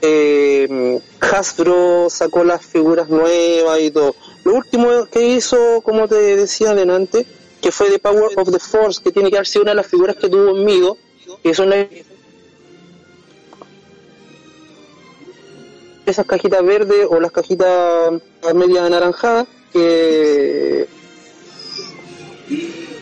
eh, 0.03 1.01
Hasbro 1.21 2.09
sacó 2.09 2.43
las 2.45 2.65
figuras 2.65 3.09
nuevas 3.09 3.81
y 3.81 3.91
todo. 3.91 4.15
Lo 4.45 4.55
último 4.55 5.07
que 5.13 5.23
hizo, 5.27 5.81
como 5.83 6.09
te 6.09 6.15
decía 6.37 6.71
adelante, 6.71 7.27
que 7.61 7.71
fue 7.71 7.91
The 7.91 7.99
Power 7.99 8.31
of 8.37 8.51
the 8.51 8.59
Force, 8.59 9.03
que 9.03 9.13
tiene 9.13 9.31
que 9.31 9.37
haber 9.37 9.47
sido 9.47 9.63
una 9.63 9.73
de 9.73 9.77
las 9.77 9.87
figuras 9.87 10.17
que 10.17 10.29
tuvo 10.31 10.55
Mido, 10.55 10.97
que 11.43 11.55
son 11.55 11.69
las- 11.71 11.87
esas 16.07 16.27
cajitas 16.27 16.65
verdes 16.65 17.07
o 17.09 17.21
las 17.21 17.31
cajitas 17.31 18.13
media 18.55 18.87
anaranjadas 18.87 19.47
que 19.73 20.89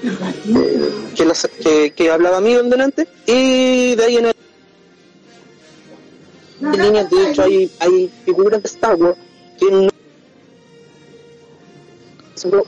eh, 0.03 0.91
que, 1.17 1.25
las- 1.25 1.49
que, 1.63 1.91
que 1.93 2.11
hablaba 2.11 2.41
Mido 2.41 2.61
en 2.61 2.71
delante 2.71 3.09
y 3.27 3.95
de 3.97 4.05
ahí 4.05 4.17
en 4.17 4.27
adelante 4.27 4.39
de 6.61 6.77
líneas, 6.85 7.11
de 7.11 7.31
hecho 7.31 7.43
hay, 7.43 7.71
hay 7.81 8.11
figuras 8.25 8.63
de 8.63 8.69
Star 8.69 8.95
Wars 8.97 9.17
que 9.59 9.71
no 9.71 9.89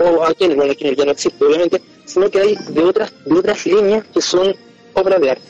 o 0.00 0.24
aquí 0.24 0.44
en 0.44 0.56
bueno, 0.56 0.72
aquí 0.72 0.84
en 0.84 0.90
el 0.90 0.96
ya 0.96 1.04
no 1.04 1.12
existe 1.12 1.44
obviamente 1.44 1.80
sino 2.04 2.28
que 2.30 2.40
hay 2.40 2.56
de 2.70 2.82
otras 2.82 3.12
de 3.24 3.34
otras 3.38 3.64
líneas 3.66 4.04
que 4.12 4.20
son 4.20 4.54
obras 4.94 5.20
de 5.20 5.30
arte. 5.30 5.44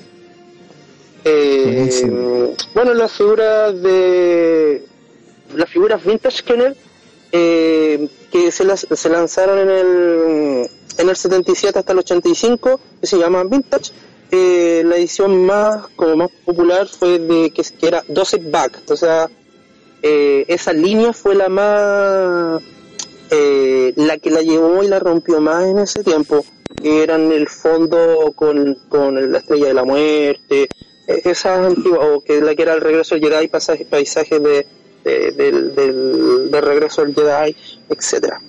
Eh, 1.24 2.54
bueno 2.74 2.92
las 2.94 3.12
figuras 3.12 3.80
de 3.82 4.84
las 5.54 5.68
figuras 5.70 6.04
vintage 6.04 6.42
Kenner 6.42 6.76
eh, 7.32 8.08
que 8.30 8.50
se, 8.50 8.64
las, 8.64 8.86
se 8.90 9.08
lanzaron 9.08 9.58
en 9.58 9.70
el 9.70 10.70
en 10.98 11.08
el 11.08 11.16
77 11.16 11.78
hasta 11.78 11.92
el 11.92 11.98
85 11.98 12.80
que 13.00 13.06
se 13.06 13.18
llaman 13.18 13.48
vintage 13.48 13.92
eh, 14.30 14.82
la 14.84 14.96
edición 14.96 15.44
más 15.44 15.88
como 15.96 16.16
más 16.16 16.30
popular 16.44 16.86
fue 16.86 17.18
de 17.18 17.50
que, 17.50 17.62
era 17.86 18.04
12 18.06 18.36
back 18.50 18.82
o 18.88 18.96
sea 18.96 19.28
eh, 20.02 20.44
esa 20.48 20.72
línea 20.72 21.12
fue 21.12 21.34
la 21.34 21.48
más 21.48 22.62
eh, 23.30 23.92
la 23.96 24.18
que 24.18 24.30
la 24.30 24.42
llevó 24.42 24.82
y 24.82 24.88
la 24.88 24.98
rompió 24.98 25.40
más 25.40 25.64
en 25.64 25.78
ese 25.78 26.02
tiempo 26.02 26.44
que 26.80 27.02
eran 27.02 27.32
el 27.32 27.48
fondo 27.48 28.32
con, 28.34 28.76
con 28.88 29.32
la 29.32 29.38
estrella 29.38 29.66
de 29.66 29.74
la 29.74 29.84
muerte 29.84 30.68
eh, 31.10 31.22
esas 31.24 31.58
antiguas 31.58 32.00
o 32.02 32.20
que 32.20 32.40
la 32.40 32.54
que 32.54 32.62
era 32.62 32.74
el 32.74 32.80
regreso 32.80 33.14
al 33.14 33.20
Jedi 33.20 33.48
pasaje, 33.48 33.84
paisajes 33.84 34.42
de, 34.42 34.66
de- 35.04 35.32
del, 35.32 35.74
del, 35.74 36.50
del 36.50 36.62
regreso 36.62 37.02
al 37.02 37.14
Jedi 37.14 37.56
etcétera 37.88 38.40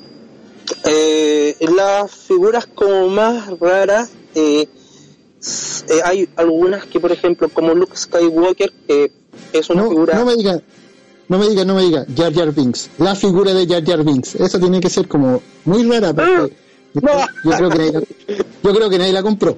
eh, 0.86 1.56
las 1.76 2.12
figuras 2.12 2.66
como 2.68 3.08
más 3.10 3.58
raras 3.60 4.10
eh, 4.36 4.68
eh, 5.90 6.00
hay 6.04 6.30
algunas 6.36 6.86
que 6.86 7.00
por 7.00 7.12
ejemplo 7.12 7.50
como 7.50 7.74
Luke 7.74 7.96
Skywalker 7.98 8.72
que 8.88 9.12
es 9.54 9.70
una 9.70 9.84
no, 9.84 9.90
figura 9.90 10.14
no 10.18 10.26
me 10.26 10.36
diga, 10.36 10.62
no 11.28 11.38
me 11.40 11.48
diga, 11.50 11.66
no 11.66 11.76
me 11.76 11.82
diga, 11.84 12.06
Jar 12.16 12.34
Jar 12.34 12.52
Binks, 12.54 12.90
la 12.98 13.16
figura 13.16 13.54
de 13.54 13.66
Jar 13.68 13.84
Jar 13.86 14.04
Binks, 14.04 14.36
eso 14.36 14.60
tiene 14.60 14.80
que 14.80 14.90
ser 14.90 15.08
como 15.08 15.42
muy 15.66 15.84
rara 15.90 16.14
porque 16.14 16.54
yo, 16.94 17.02
No. 17.02 17.26
yo 17.46 17.52
creo 17.58 17.70
que 17.70 17.78
nadie 17.78 17.92
la, 17.94 18.02
yo 18.64 18.74
creo 18.76 18.90
que 18.90 18.98
nadie 18.98 19.14
la 19.14 19.24
compró. 19.24 19.58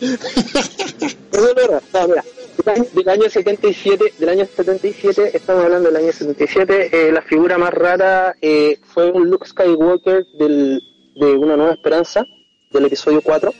Eso 0.00 1.48
es 1.48 1.54
verdad. 1.54 1.82
No, 1.92 2.08
mira, 2.08 2.24
del 2.66 2.74
año, 2.82 2.84
del 2.92 3.08
año 3.08 3.30
77, 3.30 4.14
del 4.18 4.28
año 4.28 4.46
77, 4.46 5.36
estamos 5.36 5.64
hablando 5.64 5.88
del 5.90 5.96
año 6.02 6.12
77, 6.12 6.90
eh, 7.08 7.12
la 7.12 7.22
figura 7.22 7.58
más 7.58 7.72
rara 7.72 8.34
eh, 8.40 8.78
fue 8.92 9.10
un 9.10 9.28
Luke 9.30 9.46
Skywalker 9.46 10.26
del, 10.38 10.80
de 11.14 11.32
Una 11.36 11.56
Nueva 11.56 11.72
Esperanza, 11.72 12.24
del 12.70 12.84
episodio 12.86 13.20
4, 13.22 13.52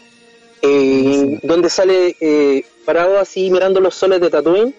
eh, 0.62 1.38
donde 1.42 1.70
sale 1.70 2.16
eh, 2.20 2.64
parado 2.84 3.18
así 3.18 3.50
mirando 3.50 3.80
los 3.80 3.94
soles 3.94 4.20
de 4.20 4.30
Tatooine, 4.30 4.74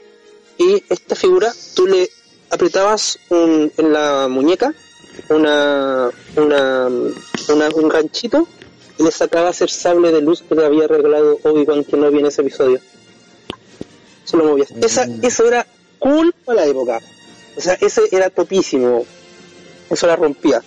y 0.57 0.83
esta 0.89 1.15
figura 1.15 1.51
tú 1.75 1.87
le 1.87 2.09
apretabas 2.49 3.19
un- 3.29 3.71
en 3.77 3.93
la 3.93 4.27
muñeca 4.29 4.73
una, 5.29 6.09
una, 6.35 6.87
una- 6.87 7.69
un 7.75 7.89
ganchito 7.89 8.47
y 8.97 9.03
le 9.03 9.11
sacabas 9.11 9.61
el 9.61 9.69
sable 9.69 10.11
de 10.11 10.21
luz 10.21 10.41
que 10.47 10.55
le 10.55 10.65
había 10.65 10.87
regalado 10.87 11.37
Obi-Wan 11.43 11.83
Kenobi 11.83 12.19
en 12.19 12.25
ese 12.27 12.41
episodio. 12.41 12.79
Se 14.27 14.35
lo 14.35 14.43
movías. 14.43 14.71
Esa, 14.71 15.07
eso 15.21 15.47
era 15.47 15.65
cool 15.99 16.35
para 16.43 16.61
la 16.61 16.67
época. 16.67 16.99
O 17.55 17.61
sea, 17.61 17.75
ese 17.75 18.01
era 18.11 18.29
topísimo. 18.29 19.05
Eso 19.89 20.05
la 20.05 20.17
rompía. 20.17 20.61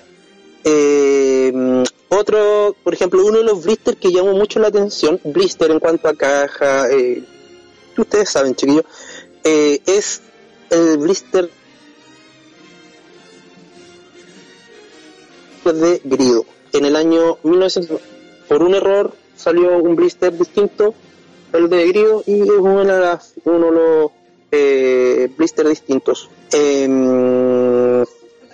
Eh, 0.65 1.85
otro, 2.09 2.75
por 2.83 2.95
ejemplo, 2.95 3.25
uno 3.25 3.39
de 3.39 3.45
los 3.45 3.63
blisters 3.63 3.99
que 3.99 4.11
llamó 4.11 4.33
mucho 4.33 4.61
la 4.61 4.69
atención, 4.69 5.21
blister 5.23 5.71
en 5.71 5.79
cuanto 5.79 6.09
a 6.09 6.15
caja, 6.15 6.91
eh, 6.91 7.23
ustedes 7.99 8.31
saben, 8.31 8.55
chiquillos, 8.55 8.85
eh, 9.45 9.81
es 9.87 10.23
el 10.71 10.97
blister 10.97 11.51
de 15.65 16.01
Grido. 16.03 16.47
En 16.73 16.87
el 16.87 16.97
año 16.97 17.37
1900, 17.43 18.01
por 18.49 18.63
un 18.63 18.75
error, 18.75 19.13
salió 19.37 19.79
un 19.79 19.97
blister 19.97 20.37
distinto, 20.37 20.95
el 21.53 21.69
de 21.69 21.89
Grido, 21.89 22.23
y 22.27 22.43
es 22.43 22.49
uno 22.49 22.85
de, 22.85 23.01
las, 23.01 23.35
uno 23.45 23.67
de 23.67 23.73
los 23.73 24.11
eh, 24.53 25.29
blisters 25.37 25.69
distintos. 25.71 26.29
Em, 26.53 28.03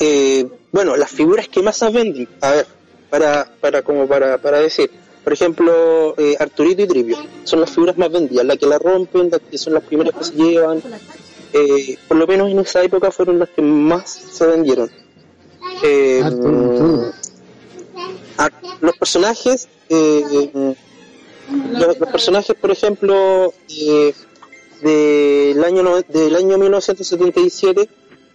eh, 0.01 0.47
bueno, 0.73 0.97
las 0.97 1.11
figuras 1.11 1.49
que 1.49 1.63
más 1.63 1.77
se 1.77 1.91
venden, 1.91 2.29
a 2.41 2.51
ver, 2.53 2.67
para, 3.11 3.51
para 3.61 3.83
como 3.83 4.07
para, 4.07 4.39
para 4.39 4.59
decir, 4.61 4.91
por 5.25 5.33
ejemplo, 5.33 6.15
eh, 6.19 6.37
Arturito 6.39 6.83
y 6.83 6.87
Trivio, 6.87 7.17
son 7.45 7.61
las 7.61 7.71
figuras 7.71 7.97
más 7.99 8.11
vendidas, 8.13 8.45
las 8.45 8.59
que 8.59 8.67
la 8.67 8.79
rompen, 8.79 9.31
las 9.31 9.41
que 9.41 9.59
son 9.59 9.75
las 9.75 9.83
primeras 9.83 10.15
que 10.15 10.25
se 10.25 10.35
llevan, 10.35 10.83
eh, 11.53 11.97
por 12.07 12.17
lo 12.17 12.27
menos 12.27 12.51
en 12.51 12.59
esa 12.61 12.83
época 12.83 13.11
fueron 13.11 13.39
las 13.39 13.49
que 13.51 13.63
más 13.63 14.11
se 14.11 14.47
vendieron. 14.47 14.91
A- 18.39 18.51
los 18.81 18.97
personajes, 18.99 19.69
eh, 19.89 20.75
los, 21.73 21.99
los 21.99 22.09
personajes, 22.11 22.57
por 22.61 22.71
ejemplo, 22.71 23.53
eh, 23.69 24.13
del 24.83 25.65
año 25.65 25.83
no- 25.83 26.03
del 26.03 26.35
año 26.37 26.59
1977 26.59 27.89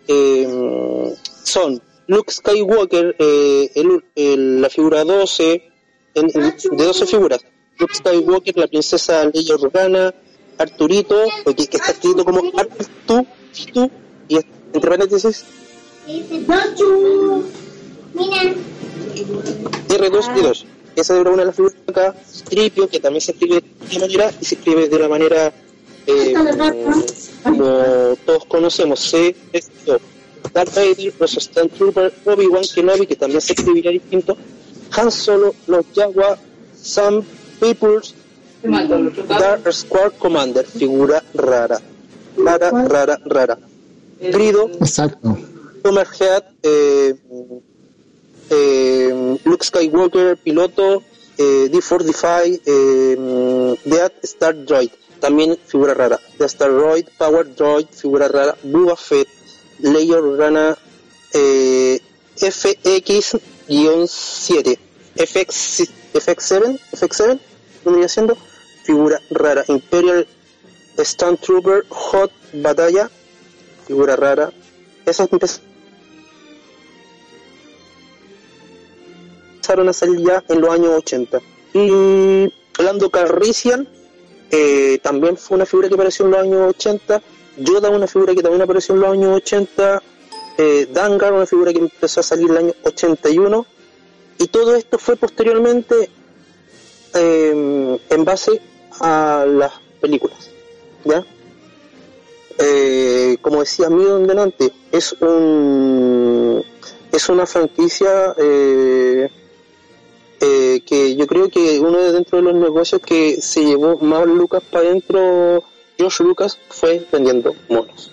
eh, 0.08 1.14
son 1.44 1.82
Luke 2.08 2.32
Skywalker, 2.32 3.16
eh, 3.20 3.72
el- 3.76 4.04
el- 4.16 4.62
la 4.62 4.70
figura 4.70 5.04
12, 5.04 5.64
en- 6.16 6.28
de 6.28 6.84
12 6.86 7.06
figuras. 7.06 7.42
Luke 7.80 7.94
Skywalker, 7.96 8.58
la 8.58 8.68
princesa 8.68 9.24
Leia 9.34 9.56
Organa, 9.56 10.14
Arturito, 10.58 11.16
que, 11.46 11.56
que 11.56 11.78
está 11.78 11.92
escrito 11.92 12.26
como 12.26 12.42
Artu, 12.58 13.26
Fitu, 13.54 13.90
y 14.28 14.36
entre 14.74 14.90
paréntesis 14.92 15.46
R2 19.90 20.32
y 20.38 20.42
2. 20.42 20.66
Esa 20.96 21.18
era 21.18 21.30
una 21.30 21.42
de 21.42 21.46
las 21.48 21.56
figuras 21.56 21.78
acá. 21.88 22.16
Tripio, 22.50 22.90
que 22.90 23.00
también 23.00 23.22
se 23.22 23.32
escribe 23.32 23.62
de 23.62 24.00
la 24.00 24.00
manera 24.00 24.32
y 24.40 24.46
se 24.46 24.56
escribe 24.56 24.90
de 24.90 25.00
la 25.00 25.08
manera 25.08 25.54
eh, 26.08 26.34
como 27.44 28.18
todos 28.26 28.46
conocemos. 28.46 29.00
C, 29.00 29.36
S, 29.54 29.70
O. 29.88 29.98
Darth 30.54 30.76
Vader, 30.76 31.14
los 31.20 31.32
Stormtrooper, 31.32 32.14
Obi-Wan 32.26 32.64
Kenobi, 32.74 33.08
que 33.08 33.16
también 33.16 33.42
se 33.42 33.54
escribiría 33.54 33.92
distinto. 33.92 34.38
Han 34.92 35.12
Solo, 35.12 35.56
los 35.68 35.86
Jaguar, 35.96 36.38
Sam 36.76 37.24
Peoples, 37.60 38.16
Dark 39.28 39.72
Squad 39.72 40.14
Commander, 40.18 40.66
figura 40.66 41.24
rara. 41.34 41.80
Rara, 42.38 42.72
rara, 42.88 43.20
rara. 43.26 43.58
Grido, 44.20 44.70
Exacto. 44.80 45.38
Hammerhead, 45.84 46.44
eh, 46.64 47.16
eh, 48.52 49.38
Luke 49.46 49.64
Skywalker, 49.64 50.36
piloto, 50.38 51.04
eh, 51.38 51.70
D45, 51.72 52.62
eh, 52.66 53.76
Death 53.86 54.14
Star 54.24 54.66
Droid, 54.66 54.92
también 55.20 55.58
figura 55.66 55.94
rara. 55.94 56.20
Death 56.38 56.52
Star 56.52 56.72
Droid, 56.72 57.08
Power 57.18 57.56
Droid, 57.56 57.88
figura 57.90 58.28
rara. 58.28 58.58
Boba 58.64 58.98
Fett, 58.98 59.28
Leia 59.80 60.18
Organa, 60.18 60.78
eh, 61.34 62.00
FX-7, 62.36 64.78
FX, 65.16 65.84
FX7, 66.14 66.80
FX7, 66.92 67.40
vendría 67.86 68.10
siendo 68.10 68.38
figura 68.84 69.22
rara. 69.30 69.64
Imperial 69.68 70.28
Stunt 70.98 71.40
Trooper 71.42 71.86
Hot 71.90 72.32
Batalla, 72.54 73.10
figura 73.88 74.16
rara. 74.16 74.52
Esas 75.06 75.30
empezaron 79.72 79.90
a 79.90 79.94
salir 79.94 80.20
ya 80.26 80.44
en 80.50 80.62
los 80.62 80.70
años 80.70 80.98
80. 80.98 81.42
Y 81.74 82.54
Lando 82.84 83.10
Calrissian 83.10 83.88
eh, 84.50 85.00
también 85.02 85.38
fue 85.38 85.56
una 85.56 85.66
figura 85.66 85.88
que 85.88 85.96
apareció 85.96 86.26
en 86.26 86.32
los 86.32 86.42
años 86.42 86.76
80. 86.76 87.22
Yoda, 87.58 87.90
una 87.90 88.08
figura 88.08 88.34
que 88.36 88.42
también 88.42 88.62
apareció 88.62 88.96
en 88.96 89.02
los 89.02 89.12
años 89.12 89.38
80. 89.38 90.04
Eh, 90.58 90.88
Dangar, 90.92 91.34
una 91.34 91.46
figura 91.46 91.72
que 91.72 91.80
empezó 91.80 92.20
a 92.20 92.24
salir 92.24 92.46
en 92.48 92.52
el 92.52 92.58
año 92.58 92.74
81. 92.84 93.66
Y 94.40 94.48
todo 94.48 94.76
esto 94.76 94.98
fue 94.98 95.16
posteriormente 95.16 96.10
eh, 97.14 98.00
en 98.10 98.26
base 98.26 98.62
a 99.00 99.46
las 99.48 99.72
películas. 100.02 100.50
¿Ya? 101.06 101.24
Eh, 102.58 103.38
como 103.42 103.62
decía 103.62 103.90
Mido 103.90 104.20
delante, 104.20 104.72
es 104.92 105.14
un 105.14 106.64
es 107.12 107.30
una 107.30 107.46
franquicia 107.46 108.34
eh, 110.42 110.82
que 110.86 111.16
yo 111.16 111.28
creo 111.28 111.50
que 111.50 111.80
uno 111.80 112.00
de 112.00 112.12
dentro 112.12 112.40
de 112.40 112.44
los 112.44 112.56
negocios 112.56 113.02
que 113.02 113.40
se 113.42 113.64
llevó 113.64 113.98
más 114.00 114.26
Lucas 114.26 114.64
para 114.70 114.90
adentro, 114.90 115.64
George 115.98 116.24
Lucas, 116.24 116.58
fue 116.70 117.06
vendiendo 117.12 117.56
monos. 117.70 118.12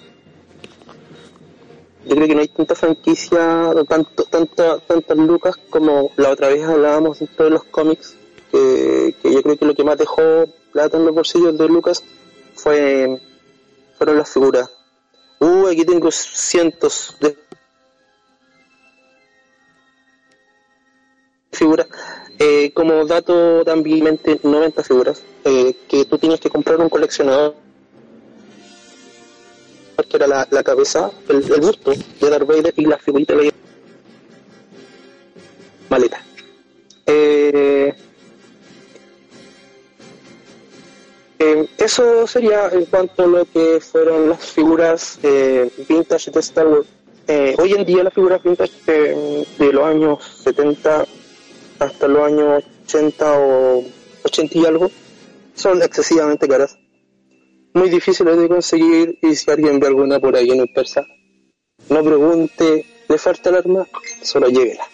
Yo 2.05 2.15
creo 2.15 2.29
que 2.29 2.35
no 2.35 2.41
hay 2.41 2.49
tanta 2.49 2.75
franquicia, 2.75 3.73
tanto, 3.89 4.25
tanta, 4.25 4.79
tantas 4.79 5.17
lucas 5.19 5.57
como 5.69 6.11
la 6.17 6.31
otra 6.31 6.49
vez 6.49 6.63
hablábamos 6.65 7.19
dentro 7.19 7.47
de 7.47 7.51
los 7.51 7.65
cómics, 7.65 8.15
que, 8.53 9.15
que 9.23 9.33
yo 9.33 9.43
creo 9.43 9.59
que 9.59 9.67
lo 9.67 9.75
que 9.75 9.85
más 9.85 9.99
dejó 9.99 10.23
plata 10.73 10.97
en 10.97 11.05
los 11.05 11.15
bolsillos 11.15 11.59
de 11.59 11.69
Lucas 11.69 12.03
fue 12.55 13.21
fueron 13.99 14.17
las 14.19 14.31
figuras. 14.31 14.71
Uh, 15.41 15.67
aquí 15.67 15.85
tengo 15.85 16.11
cientos 16.11 17.17
de 17.21 17.37
figuras. 21.53 21.87
Eh, 22.39 22.71
como 22.73 23.05
dato 23.05 23.65
también 23.65 24.21
90 24.43 24.85
figuras 24.85 25.25
eh, 25.45 25.75
que 25.89 26.05
tú 26.05 26.19
tienes 26.19 26.39
que 26.39 26.49
comprar 26.49 26.79
un 26.79 26.89
coleccionador 26.89 27.55
que 30.09 30.17
era 30.17 30.27
la, 30.27 30.49
la 30.51 30.63
cabeza, 30.63 31.11
el, 31.29 31.43
busto 31.61 31.93
de 31.93 32.31
Darth 32.31 32.47
Vader 32.47 32.75
y 32.77 32.85
la 32.87 32.99
figurita 32.99 33.35
de 33.35 33.53
maleta. 35.89 36.23
Eh, 37.07 37.95
eh, 41.39 41.69
eso 41.79 42.27
sería 42.27 42.69
en 42.69 42.85
cuanto 42.87 43.25
a 43.25 43.27
lo 43.27 43.45
que 43.47 43.81
fueron 43.81 44.29
las 44.29 44.45
figuras 44.45 45.19
eh, 45.23 45.71
vintage 45.89 46.31
de 46.31 46.41
Star 46.41 46.67
Wars. 46.67 46.87
Hoy 47.59 47.75
en 47.75 47.85
día 47.85 48.05
las 48.05 48.15
figuras 48.15 48.43
vintage 48.43 48.73
de, 48.87 49.47
de, 49.59 49.73
los 49.73 49.85
años 49.85 50.25
70 50.45 51.05
hasta 51.79 52.09
los 52.09 52.23
años 52.23 52.65
80 52.85 53.39
o 53.41 53.85
80 54.25 54.59
y 54.59 54.67
algo 54.67 54.91
son 55.55 55.83
excesivamente 55.83 56.49
caras. 56.49 56.79
Muy 57.75 57.91
difíciles 57.91 58.37
de 58.37 58.49
conseguir 58.49 59.19
y 59.23 59.35
si 59.35 59.51
alguien 59.51 59.79
ve 59.79 59.87
alguna 59.87 60.19
por 60.19 60.37
ahí 60.37 60.51
en 60.51 60.61
el 60.61 60.73
persa, 60.73 61.05
no 61.91 62.03
pregunte, 62.03 62.87
¿le 63.09 63.19
falta 63.19 63.51
el 63.51 63.57
arma? 63.57 63.87
Solo 64.23 64.49
llévela. 64.49 64.87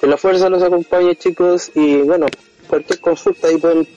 Que 0.00 0.06
la 0.06 0.16
fuerza 0.16 0.48
los 0.48 0.62
acompañe 0.62 1.16
chicos 1.16 1.70
y 1.74 1.98
bueno, 2.02 2.26
cualquier 2.68 3.00
consulta 3.00 3.48
ahí 3.48 3.58
pueden 3.58 3.88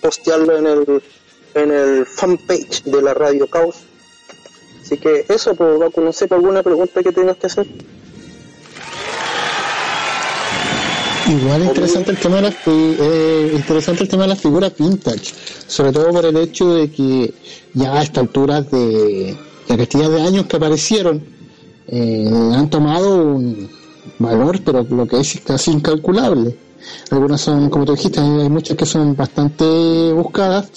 postearlo 0.00 0.58
en 0.58 0.66
el 0.66 1.02
en 1.54 1.70
el 1.70 2.06
fanpage 2.06 2.84
de 2.84 3.02
la 3.02 3.14
Radio 3.14 3.46
Caos. 3.46 3.84
Así 4.80 4.96
que 4.98 5.24
eso, 5.28 5.54
pues, 5.54 5.80
va 5.80 5.86
a 5.86 5.90
conocer 5.90 6.32
alguna 6.32 6.62
pregunta 6.62 7.02
que 7.02 7.12
tengas 7.12 7.36
que 7.36 7.46
hacer. 7.46 7.66
Igual 11.32 11.64
interesante 11.64 12.10
el 12.10 12.18
tema 12.18 12.36
de 12.36 12.42
las 12.42 12.54
eh, 12.66 13.52
interesante 13.54 14.02
el 14.02 14.08
tema 14.08 14.24
de 14.24 14.28
las 14.28 14.40
figuras 14.40 14.72
vintage, 14.78 15.32
sobre 15.66 15.90
todo 15.90 16.10
por 16.10 16.26
el 16.26 16.36
hecho 16.36 16.74
de 16.74 16.90
que 16.90 17.32
ya 17.72 17.94
a 17.94 18.02
esta 18.02 18.20
altura 18.20 18.60
de 18.60 19.34
la 19.66 19.76
cantidad 19.78 20.10
de 20.10 20.20
años 20.20 20.44
que 20.46 20.56
aparecieron 20.56 21.24
eh, 21.88 22.28
han 22.54 22.68
tomado 22.68 23.24
un 23.24 23.70
valor, 24.18 24.60
pero 24.62 24.82
lo 24.82 25.06
que 25.06 25.20
es 25.20 25.40
casi 25.44 25.70
incalculable. 25.70 26.54
Algunas 27.10 27.40
son, 27.40 27.70
como 27.70 27.86
tú 27.86 27.92
dijiste, 27.92 28.20
hay 28.20 28.50
muchas 28.50 28.76
que 28.76 28.84
son 28.84 29.16
bastante 29.16 29.64
buscadas, 30.12 30.70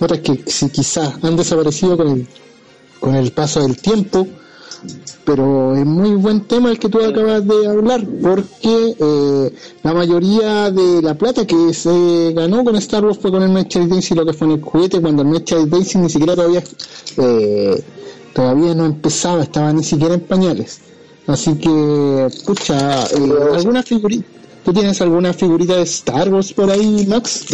otras 0.00 0.18
que 0.20 0.42
si 0.46 0.70
quizás 0.70 1.22
han 1.22 1.36
desaparecido 1.36 1.96
con 1.96 2.08
el 2.08 2.28
con 2.98 3.14
el 3.14 3.32
paso 3.32 3.60
del 3.60 3.76
tiempo 3.76 4.26
pero 5.24 5.74
es 5.74 5.86
muy 5.86 6.14
buen 6.14 6.42
tema 6.42 6.70
el 6.70 6.78
que 6.78 6.88
tú 6.88 7.00
acabas 7.00 7.46
de 7.46 7.66
hablar, 7.66 8.06
porque 8.22 8.94
eh, 8.98 9.54
la 9.82 9.94
mayoría 9.94 10.70
de 10.70 11.02
la 11.02 11.14
plata 11.14 11.46
que 11.46 11.72
se 11.72 12.32
ganó 12.34 12.62
con 12.64 12.76
Star 12.76 13.04
Wars 13.04 13.18
fue 13.18 13.30
con 13.30 13.42
el 13.42 13.50
Merchandising 13.50 14.16
y 14.16 14.20
lo 14.20 14.26
que 14.26 14.32
fue 14.32 14.48
en 14.48 14.52
el 14.54 14.62
juguete, 14.62 15.00
cuando 15.00 15.22
el 15.22 15.28
Merchandising 15.28 16.02
ni 16.02 16.10
siquiera 16.10 16.34
todavía, 16.34 16.62
eh, 17.16 17.82
todavía 18.34 18.74
no 18.74 18.84
empezaba, 18.84 19.42
estaba 19.42 19.72
ni 19.72 19.82
siquiera 19.82 20.14
en 20.14 20.20
pañales. 20.20 20.80
Así 21.26 21.54
que, 21.54 22.28
pucha, 22.44 23.04
eh, 23.04 23.34
¿alguna 23.54 23.82
figurita? 23.82 24.26
¿Tú 24.64 24.72
tienes 24.72 25.00
alguna 25.02 25.32
figurita 25.32 25.76
de 25.76 25.82
Star 25.82 26.32
Wars 26.32 26.52
por 26.52 26.70
ahí, 26.70 27.06
Max? 27.06 27.44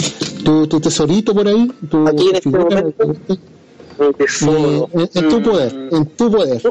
¿Tu, 0.45 0.67
tu 0.67 0.81
tesorito 0.81 1.35
por 1.35 1.47
ahí? 1.47 1.71
¿Tu 1.91 2.07
Aquí 2.09 2.29
en 2.29 2.37
este 2.37 2.49
momento, 2.51 3.13
eh, 4.01 4.87
en, 4.93 5.11
en 5.15 5.29
tu 5.29 5.43
poder, 5.43 5.89
en 5.93 6.07
tu 6.07 6.31
poder. 6.31 6.63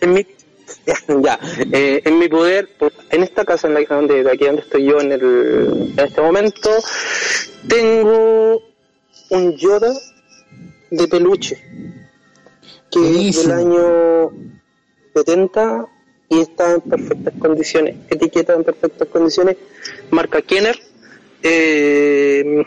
En 0.00 0.14
mi, 0.14 0.26
ya, 1.22 1.38
eh, 1.72 2.02
en 2.04 2.18
mi 2.18 2.28
poder, 2.28 2.68
pues, 2.78 2.92
en 3.10 3.22
esta 3.22 3.44
casa, 3.44 3.68
en 3.68 3.74
la 3.74 3.80
donde, 3.82 4.22
de 4.22 4.30
aquí 4.30 4.44
donde 4.44 4.62
estoy 4.62 4.84
yo 4.84 5.00
en, 5.00 5.12
el, 5.12 5.92
en 5.96 6.04
este 6.04 6.20
momento, 6.20 6.70
tengo 7.68 8.62
un 9.30 9.56
Yoda 9.56 9.92
de 10.90 11.08
peluche, 11.08 11.56
que 12.90 13.28
es 13.28 13.42
del 13.42 13.52
año 13.52 14.30
70 15.14 15.86
y 16.28 16.40
está 16.40 16.74
en 16.74 16.80
perfectas 16.80 17.34
condiciones, 17.38 17.96
etiqueta 18.08 18.54
en 18.54 18.64
perfectas 18.64 19.08
condiciones, 19.08 19.56
marca 20.10 20.42
Kenner. 20.42 20.78
Eh, 21.42 22.62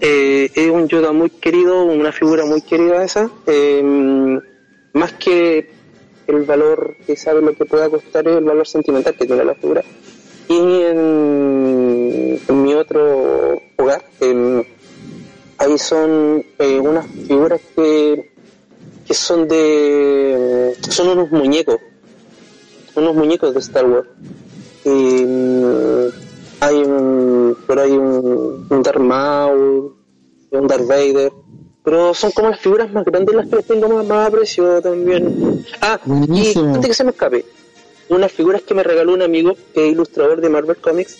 eh, 0.00 0.50
es 0.54 0.70
un 0.70 0.88
Yoda 0.88 1.12
muy 1.12 1.30
querido, 1.30 1.84
una 1.84 2.12
figura 2.12 2.44
muy 2.44 2.62
querida 2.62 3.02
esa, 3.04 3.30
eh, 3.46 3.82
más 4.92 5.12
que 5.14 5.73
el 6.44 6.46
valor 6.46 6.96
que 7.06 7.16
sabe 7.16 7.40
lo 7.40 7.54
que 7.54 7.64
pueda 7.64 7.88
costar 7.88 8.28
es 8.28 8.36
el 8.36 8.44
valor 8.44 8.66
sentimental 8.66 9.14
que 9.14 9.26
tiene 9.26 9.44
la 9.44 9.54
figura. 9.54 9.82
Y 10.48 10.56
en, 10.82 12.38
mi 12.62 12.74
otro 12.74 13.58
hogar, 13.76 14.04
eh, 14.20 14.66
ahí 15.56 15.78
son 15.78 16.44
eh, 16.58 16.78
unas 16.78 17.06
figuras 17.06 17.60
que, 17.74 18.30
que 19.06 19.14
son 19.14 19.48
de. 19.48 20.76
son 20.90 21.08
unos 21.08 21.30
muñecos, 21.30 21.78
unos 22.94 23.14
muñecos 23.14 23.54
de 23.54 23.60
Star 23.60 23.86
Wars. 23.86 24.08
Eh, 24.84 26.10
hay 26.60 26.76
un. 26.76 27.56
por 27.66 27.78
ahí 27.78 27.92
un, 27.92 28.66
un 28.68 28.82
Darth 28.82 29.00
Maul, 29.00 29.94
un 30.50 30.66
Darth 30.66 30.86
Vader 30.86 31.32
pero 31.84 32.14
son 32.14 32.30
como 32.32 32.48
las 32.48 32.58
figuras 32.58 32.90
más 32.90 33.04
grandes 33.04 33.34
las 33.34 33.46
que 33.46 33.56
les 33.56 33.66
tengo 33.66 33.88
más, 33.88 34.06
más 34.06 34.28
aprecio 34.28 34.80
también. 34.80 35.64
Ah, 35.82 36.00
Buenísimo. 36.04 36.64
y 36.64 36.74
antes 36.74 36.88
que 36.88 36.94
se 36.94 37.04
me 37.04 37.10
escape, 37.10 37.44
unas 38.08 38.32
figuras 38.32 38.62
que 38.62 38.74
me 38.74 38.82
regaló 38.82 39.12
un 39.12 39.22
amigo 39.22 39.54
que 39.74 39.86
es 39.86 39.92
ilustrador 39.92 40.40
de 40.40 40.48
Marvel 40.48 40.78
Comics 40.78 41.18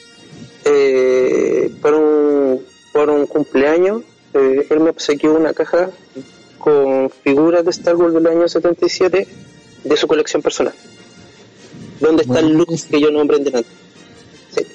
eh, 0.65 1.71
por, 1.83 1.95
un, 1.95 2.65
por 2.93 3.11
un 3.11 3.27
cumpleaños. 3.27 4.03
Eh, 4.33 4.67
él 4.71 4.81
me 4.81 4.91
obsequió 4.91 5.35
una 5.35 5.53
caja 5.53 5.91
con 6.59 7.11
figuras 7.11 7.63
de 7.63 7.71
Star 7.71 7.95
Wars 7.95 8.15
del 8.15 8.27
año 8.27 8.49
77 8.49 9.29
de 9.85 9.97
su 9.99 10.07
colección 10.07 10.41
personal. 10.41 10.73
Donde 12.01 12.23
está 12.23 12.41
el 12.41 12.55
look 12.55 12.69
que 12.91 13.01
yo 13.01 13.11
nombré 13.11 13.37
en 13.37 13.45
delante. 13.45 13.71
Sí. 14.51 14.67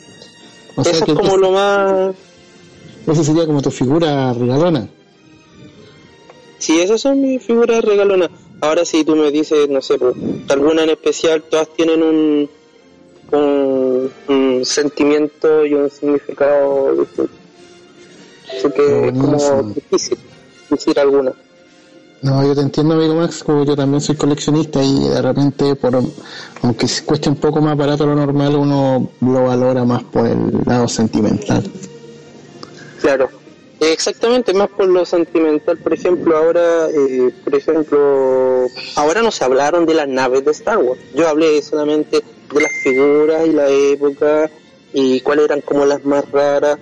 Eso 0.77 1.05
es 1.05 1.13
como 1.13 1.35
lo 1.35 1.51
más... 1.51 2.15
esa 3.07 3.23
sería 3.23 3.47
como 3.47 3.61
tu 3.61 3.71
figura 3.71 4.31
regalona. 4.33 4.87
Sí, 6.59 6.79
esas 6.79 7.01
son 7.01 7.21
mis 7.21 7.41
figuras 7.43 7.83
regalonas. 7.83 8.29
Ahora 8.61 8.85
si 8.85 9.03
tú 9.03 9.15
me 9.15 9.31
dices, 9.31 9.69
no 9.69 9.81
sé, 9.81 9.97
pues, 9.97 10.13
alguna 10.49 10.83
en 10.83 10.89
especial, 10.91 11.43
todas 11.49 11.69
tienen 11.69 12.03
un, 12.03 12.49
un, 13.31 14.11
un 14.27 14.65
sentimiento 14.65 15.65
y 15.65 15.73
un 15.73 15.89
significado 15.89 16.95
distinto. 16.95 17.33
Así 18.49 18.69
que 18.71 19.07
es 19.07 19.13
como 19.13 19.63
difícil 19.73 20.17
decir 20.69 20.99
alguna. 20.99 21.33
No, 22.21 22.45
yo 22.45 22.53
te 22.53 22.61
entiendo, 22.61 22.95
amigo 22.95 23.15
Max, 23.15 23.43
como 23.43 23.63
yo 23.63 23.77
también 23.77 24.01
soy 24.01 24.15
coleccionista 24.15 24.83
y 24.83 25.07
de 25.07 25.21
repente, 25.21 25.75
por 25.75 26.03
aunque 26.61 26.87
cueste 27.05 27.29
un 27.29 27.37
poco 27.37 27.61
más 27.61 27.77
barato 27.77 28.05
lo 28.05 28.15
normal, 28.15 28.55
uno 28.57 29.11
lo 29.21 29.43
valora 29.43 29.85
más 29.85 30.03
por 30.03 30.27
el 30.27 30.51
lado 30.65 30.87
sentimental. 30.89 31.63
Claro. 32.99 33.38
Exactamente, 33.79 34.53
más 34.53 34.69
por 34.69 34.87
lo 34.87 35.05
sentimental. 35.05 35.77
Por 35.77 35.93
ejemplo, 35.93 36.37
ahora, 36.37 36.87
eh, 36.89 37.31
por 37.43 37.55
ejemplo, 37.55 38.67
ahora 38.95 39.21
no 39.21 39.31
se 39.31 39.45
hablaron 39.45 39.85
de 39.85 39.93
las 39.93 40.07
naves 40.07 40.43
de 40.43 40.51
Star 40.51 40.77
Wars. 40.77 40.99
Yo 41.15 41.27
hablé 41.27 41.61
solamente 41.61 42.21
de 42.53 42.61
las 42.61 42.71
figuras 42.83 43.47
y 43.47 43.53
la 43.53 43.69
época 43.69 44.49
y 44.93 45.21
cuáles 45.21 45.45
eran 45.45 45.61
como 45.61 45.85
las 45.85 46.03
más 46.03 46.29
raras. 46.31 46.77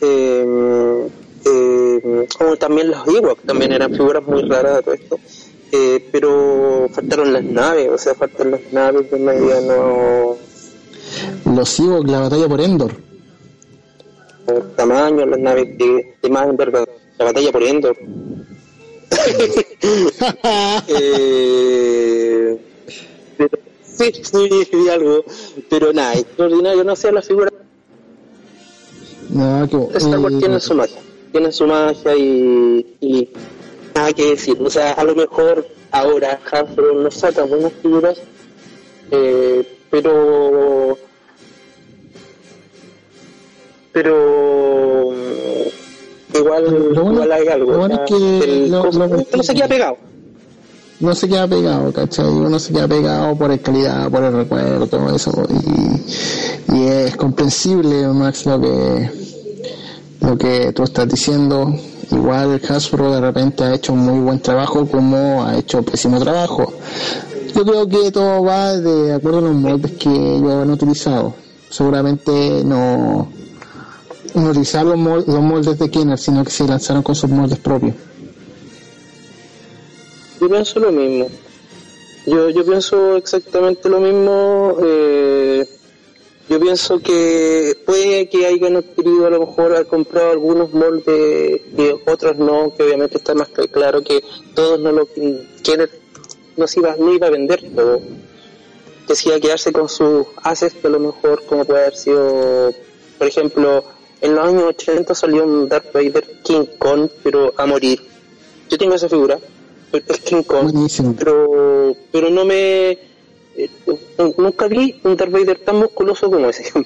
Eh, 0.00 1.08
eh, 1.44 2.26
como 2.36 2.56
también 2.56 2.90
los 2.90 3.06
Ewoks, 3.06 3.42
también 3.42 3.72
eran 3.72 3.92
figuras 3.92 4.24
muy 4.26 4.42
raras 4.42 4.76
de 4.76 4.82
todo 4.82 4.94
esto. 4.94 5.18
Eh, 5.70 6.08
pero 6.10 6.88
faltaron 6.92 7.32
las 7.32 7.44
naves, 7.44 7.90
o 7.90 7.98
sea, 7.98 8.14
faltan 8.14 8.52
las 8.52 8.60
naves 8.72 9.10
de 9.10 9.18
mediano 9.18 10.36
Los 11.44 11.78
Ewoks, 11.78 12.10
la 12.10 12.20
batalla 12.20 12.48
por 12.48 12.60
Endor. 12.60 13.07
Tamaño, 14.76 15.26
las 15.26 15.38
naves 15.38 15.76
de, 15.78 16.14
de 16.22 16.30
más. 16.30 16.48
La 17.18 17.24
batalla 17.24 17.52
por 17.52 17.62
Endor. 17.62 17.96
eh, 20.88 22.58
pero- 23.36 23.58
sí, 23.82 24.12
sí, 24.22 24.88
algo, 24.88 25.24
pero 25.68 25.92
nada, 25.92 26.14
extraordinario, 26.14 26.84
no 26.84 26.94
sé, 26.94 27.10
la 27.10 27.22
figura 27.22 27.50
que, 29.68 29.98
Star 29.98 30.18
Wars 30.20 30.34
eh, 30.34 30.38
tiene 30.38 30.60
su 30.60 30.74
magia, 30.74 31.00
tiene 31.32 31.52
su 31.52 31.66
magia 31.66 32.16
y, 32.16 32.96
y 33.00 33.28
nada 33.94 34.12
que 34.12 34.30
decir. 34.30 34.56
O 34.60 34.70
sea, 34.70 34.92
a 34.92 35.04
lo 35.04 35.14
mejor 35.14 35.66
ahora 35.90 36.38
Hasbro 36.50 36.94
no 36.94 37.10
saca 37.10 37.42
buenas 37.44 37.72
figuras, 37.82 38.20
eh, 39.10 39.78
pero 39.90 40.98
pero 43.92 45.12
igual 46.34 46.64
Lo 46.94 47.02
bueno- 47.02 47.12
igual 47.14 47.32
hay 47.32 47.48
algo. 47.48 47.72
lo 47.72 47.78
bueno 47.78 47.94
es 47.94 48.00
que 48.10 48.16
el 48.44 48.70
lo- 48.70 48.82
coso- 48.84 48.98
lo- 48.98 49.08
no 49.36 49.42
se 49.42 49.54
queda 49.54 49.68
pegado. 49.68 49.96
no 51.00 51.14
se 51.14 51.28
queda 51.28 51.46
pegado, 51.48 51.92
¿cachai? 51.92 52.26
Uno 52.28 52.58
se 52.58 52.72
queda 52.72 52.88
pegado 52.88 53.36
por 53.36 53.50
el 53.50 53.60
calidad, 53.60 54.10
por 54.10 54.24
el 54.24 54.32
recuerdo, 54.32 54.86
todo 54.86 55.14
eso. 55.14 55.32
Y, 55.48 56.76
y 56.76 56.86
es 56.86 57.16
comprensible, 57.16 58.06
Max, 58.08 58.46
lo 58.46 58.60
que, 58.60 59.10
lo 60.20 60.36
que 60.38 60.72
tú 60.72 60.82
estás 60.84 61.08
diciendo. 61.08 61.72
Igual 62.10 62.58
Hasbro 62.66 63.12
de 63.12 63.20
repente 63.20 63.64
ha 63.64 63.74
hecho 63.74 63.94
muy 63.94 64.18
buen 64.20 64.40
trabajo 64.40 64.86
como 64.86 65.44
ha 65.44 65.58
hecho 65.58 65.82
pésimo 65.82 66.18
trabajo. 66.18 66.72
Yo 67.54 67.64
creo 67.66 67.86
que 67.86 68.10
todo 68.10 68.42
va 68.42 68.74
de 68.78 69.12
acuerdo 69.12 69.38
a 69.38 69.42
los 69.42 69.54
moldes 69.54 69.92
que 69.92 70.08
ellos 70.08 70.52
han 70.52 70.70
utilizado. 70.70 71.34
Seguramente 71.68 72.62
no, 72.64 73.28
no 74.34 74.50
utilizaron 74.50 74.88
los, 74.90 74.98
mol- 74.98 75.24
los 75.26 75.40
moldes 75.40 75.78
de 75.78 75.90
Kenner, 75.90 76.18
sino 76.18 76.44
que 76.44 76.50
se 76.50 76.64
lanzaron 76.66 77.02
con 77.02 77.14
sus 77.14 77.30
moldes 77.30 77.58
propios. 77.58 77.94
Yo 80.40 80.48
pienso 80.48 80.78
lo 80.80 80.92
mismo. 80.92 81.28
Yo, 82.26 82.50
yo 82.50 82.64
pienso 82.64 83.16
exactamente 83.16 83.88
lo 83.88 84.00
mismo. 84.00 84.76
eh, 84.82 85.66
yo 86.48 86.58
pienso 86.58 86.98
que 87.00 87.76
puede 87.84 88.28
que 88.30 88.46
hayan 88.46 88.76
adquirido 88.76 89.26
a 89.26 89.30
lo 89.30 89.40
mejor 89.40 89.72
haber 89.74 89.86
comprado 89.86 90.30
algunos 90.30 90.72
moldes 90.72 91.60
y 91.76 92.10
otros 92.10 92.38
no, 92.38 92.72
que 92.74 92.84
obviamente 92.84 93.18
está 93.18 93.34
más 93.34 93.48
que 93.48 93.68
claro 93.68 94.02
que 94.02 94.22
todos 94.54 94.80
no 94.80 94.92
lo 94.92 95.06
quieren, 95.62 95.90
no 96.56 96.66
se 96.66 96.80
iba, 96.80 96.96
no 96.98 97.12
iba 97.12 97.26
a 97.26 97.30
vender 97.30 97.70
todo. 97.74 98.00
Que 99.06 99.40
quedarse 99.40 99.72
con 99.72 99.88
sus 99.90 100.26
assets, 100.42 100.74
que 100.74 100.86
a 100.86 100.90
lo 100.90 101.00
mejor 101.00 101.42
como 101.46 101.64
puede 101.66 101.80
haber 101.80 101.96
sido, 101.96 102.72
por 103.18 103.26
ejemplo, 103.26 103.84
en 104.20 104.34
los 104.34 104.44
años 104.46 104.62
80 104.64 105.14
salió 105.14 105.44
un 105.44 105.68
Darth 105.68 105.92
Vader 105.92 106.24
King 106.42 106.66
Kong, 106.78 107.08
pero 107.22 107.52
a 107.56 107.66
morir. 107.66 108.00
Yo 108.68 108.76
tengo 108.76 108.94
esa 108.94 109.08
figura, 109.08 109.38
es 109.92 110.20
King 110.20 110.42
Kong 110.42 110.72
Buenísimo. 110.72 111.14
pero 111.18 111.96
pero 112.12 112.30
no 112.30 112.44
me 112.44 112.90
eh, 112.90 113.70
nunca 114.36 114.68
vi 114.68 115.00
un 115.04 115.16
Darth 115.16 115.32
Vader 115.32 115.58
tan 115.60 115.76
musculoso 115.76 116.30
como 116.30 116.48
ese 116.48 116.64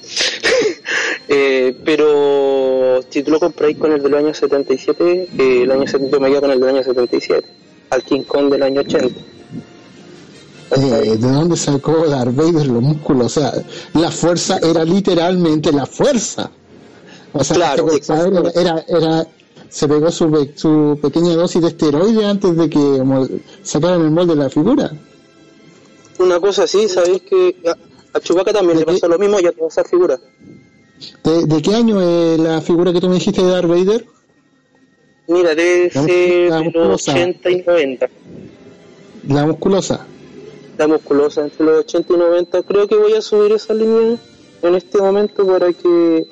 Eh, 1.27 1.75
pero 1.83 2.99
si 3.09 3.23
tú 3.23 3.31
lo 3.31 3.39
compráis 3.39 3.77
con 3.77 3.91
el 3.91 4.03
del 4.03 4.13
año 4.15 4.33
77 4.33 5.29
eh, 5.37 5.63
el 5.63 5.71
año 5.71 5.87
70 5.87 6.19
me 6.19 6.29
quedo 6.29 6.41
con 6.41 6.51
el 6.51 6.59
del 6.59 6.69
año 6.69 6.83
77 6.83 7.47
al 7.89 8.03
King 8.03 8.23
Kong 8.23 8.51
del 8.51 8.63
año 8.63 8.81
80 8.81 9.07
Eh, 10.75 11.17
¿De 11.17 11.17
dónde 11.17 11.55
sacó 11.55 12.07
Darth 12.07 12.35
Vader 12.35 12.67
los 12.67 12.81
músculos? 12.81 13.25
O 13.25 13.41
sea, 13.41 13.53
la 13.93 14.11
fuerza 14.11 14.59
era 14.61 14.83
literalmente 14.83 15.71
la 15.71 15.85
fuerza. 15.85 16.49
O 17.33 17.43
sea, 17.43 17.55
Claro, 17.55 17.87
este 17.91 18.13
era, 18.61 18.85
era, 18.87 19.27
se 19.69 19.87
pegó 19.87 20.11
su, 20.11 20.49
su 20.55 20.99
pequeña 21.01 21.33
dosis 21.35 21.61
de 21.61 21.67
esteroide 21.69 22.25
antes 22.25 22.55
de 22.55 22.69
que 22.69 23.03
sacaran 23.63 24.01
el 24.01 24.11
molde 24.11 24.35
de 24.35 24.43
la 24.43 24.49
figura. 24.49 24.91
una 26.19 26.39
cosa 26.39 26.63
así 26.63 26.87
sabéis 26.87 27.23
que 27.23 27.55
a, 27.67 28.17
a 28.17 28.19
Chewbacca 28.19 28.53
también 28.53 28.79
le 28.79 28.85
pasó 28.85 29.07
lo 29.07 29.17
mismo 29.17 29.39
y 29.39 29.47
a 29.47 29.51
toda 29.51 29.67
esa 29.67 29.83
figura 29.83 30.19
¿De, 31.23 31.45
de 31.45 31.61
qué 31.61 31.75
año 31.75 31.99
es 32.01 32.39
la 32.39 32.61
figura 32.61 32.93
que 32.93 33.01
tú 33.01 33.09
me 33.09 33.15
dijiste 33.15 33.41
de 33.43 33.49
Darth 33.49 33.67
Vader? 33.67 34.05
mira 35.27 35.55
debe 35.55 35.89
ser 35.89 36.05
de 36.05 36.49
los 36.49 36.63
musculosa. 36.65 37.11
80 37.13 37.49
y 37.49 37.61
90 37.63 38.09
La 39.29 39.45
musculosa. 39.47 40.05
la 40.77 40.87
musculosa 40.87 41.41
entre 41.41 41.65
los 41.65 41.79
80 41.79 42.13
y 42.13 42.17
90 42.17 42.63
creo 42.63 42.87
que 42.87 42.95
voy 42.95 43.13
a 43.13 43.21
subir 43.21 43.51
esa 43.53 43.73
línea 43.73 44.17
en 44.61 44.75
este 44.75 44.97
momento 44.99 45.45
para 45.47 45.73
que 45.73 46.27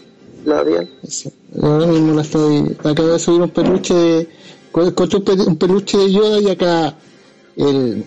vean 0.46 0.90
Sí. 1.08 1.30
Ahora 1.62 1.86
mismo 1.88 2.14
la 2.16 2.22
estoy. 2.22 2.76
Acabo 2.84 3.10
de 3.10 3.20
subir 3.20 3.42
un 3.42 3.50
peluche 3.50 3.94
de. 3.94 4.28
Encontré 4.74 5.18
un, 5.18 5.24
pe- 5.26 5.34
un 5.34 5.58
peluche 5.58 5.98
de 5.98 6.12
Yoda 6.12 6.40
y 6.40 6.50
acá 6.50 6.96
el. 7.56 8.06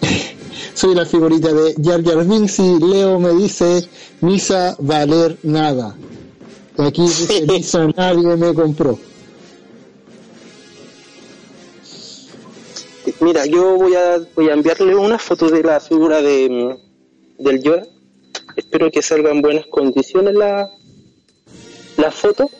Soy 0.74 0.94
la 0.94 1.04
figurita 1.06 1.52
de 1.52 1.74
Jar 1.82 2.02
Jar 2.02 2.24
Binks 2.26 2.58
y 2.58 2.78
Leo 2.80 3.18
me 3.20 3.30
dice 3.34 3.86
Misa 4.20 4.74
valer 4.80 5.38
nada. 5.42 5.96
Aquí 6.78 7.02
dice 7.02 7.44
Misa 7.46 7.86
nadie 7.96 8.36
me 8.36 8.54
compró. 8.54 8.98
Mira, 13.20 13.46
yo 13.46 13.76
voy 13.76 13.94
a, 13.94 14.18
voy 14.34 14.48
a 14.48 14.54
enviarle 14.54 14.94
una 14.96 15.18
foto 15.18 15.48
de 15.48 15.62
la 15.62 15.80
figura 15.80 16.20
de 16.22 16.76
del 17.38 17.62
Yoda. 17.62 17.82
Espero 18.56 18.90
que 18.90 19.02
salga 19.02 19.30
en 19.30 19.42
buenas 19.42 19.66
condiciones 19.66 20.34
la, 20.34 20.68
la 22.02 22.10
foto. 22.10 22.50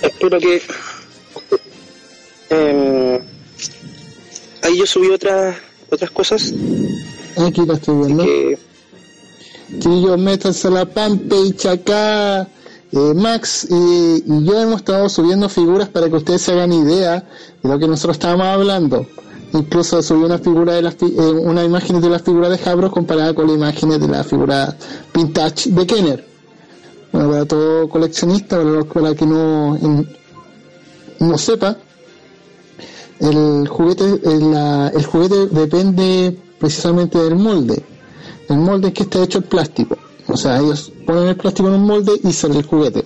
Espero 0.00 0.38
que... 0.38 0.62
em, 2.50 3.20
ahí 4.62 4.78
yo 4.78 4.86
subí 4.86 5.08
otras 5.10 5.56
otras 5.90 6.10
cosas 6.10 6.52
Aquí 7.36 7.66
la 7.66 7.74
estoy 7.74 7.96
viendo. 7.96 8.24
que 8.24 8.58
Chiquillos, 9.80 10.18
métanse 10.18 10.68
a 10.68 10.70
la 10.70 10.86
fanpage 10.86 11.66
acá. 11.66 12.48
Eh, 12.92 13.14
Max 13.14 13.66
y, 13.70 14.22
y 14.26 14.44
yo 14.44 14.60
hemos 14.60 14.76
estado 14.76 15.08
subiendo 15.08 15.48
figuras 15.48 15.88
para 15.88 16.08
que 16.08 16.16
ustedes 16.16 16.42
se 16.42 16.52
hagan 16.52 16.72
idea 16.72 17.24
de 17.62 17.68
lo 17.68 17.78
que 17.78 17.86
nosotros 17.88 18.16
estábamos 18.16 18.46
hablando. 18.46 19.06
Incluso 19.52 20.02
subí 20.02 20.24
una 20.24 20.38
figura 20.38 20.74
de 20.74 20.80
eh, 20.88 21.20
una 21.40 21.64
imagen 21.64 22.00
de 22.00 22.10
la 22.10 22.18
figura 22.18 22.48
de 22.50 22.58
Habro 22.68 22.90
comparada 22.90 23.32
con 23.34 23.46
las 23.46 23.56
imágenes 23.56 24.00
de 24.00 24.08
la 24.08 24.22
figura 24.24 24.76
vintage 25.14 25.70
de 25.70 25.86
Kenner. 25.86 26.28
Bueno, 27.12 27.30
para 27.30 27.44
todo 27.46 27.88
coleccionista, 27.88 28.58
para, 28.62 28.84
para 28.84 29.14
que 29.14 29.24
no, 29.26 29.78
no 31.20 31.38
sepa, 31.38 31.78
el 33.20 33.66
juguete, 33.68 34.04
el, 34.24 34.50
la- 34.52 34.88
el 34.94 35.04
juguete 35.04 35.46
depende 35.46 36.38
precisamente 36.58 37.18
del 37.18 37.36
molde. 37.36 37.82
El 38.48 38.58
molde 38.58 38.88
es 38.88 38.94
que 38.94 39.02
está 39.04 39.22
hecho 39.22 39.38
el 39.38 39.44
plástico. 39.44 39.96
O 40.28 40.36
sea, 40.36 40.58
ellos 40.58 40.92
ponen 41.06 41.28
el 41.28 41.36
plástico 41.36 41.68
en 41.68 41.74
un 41.74 41.86
molde 41.86 42.20
y 42.22 42.32
sale 42.32 42.58
el 42.58 42.66
juguete. 42.66 43.04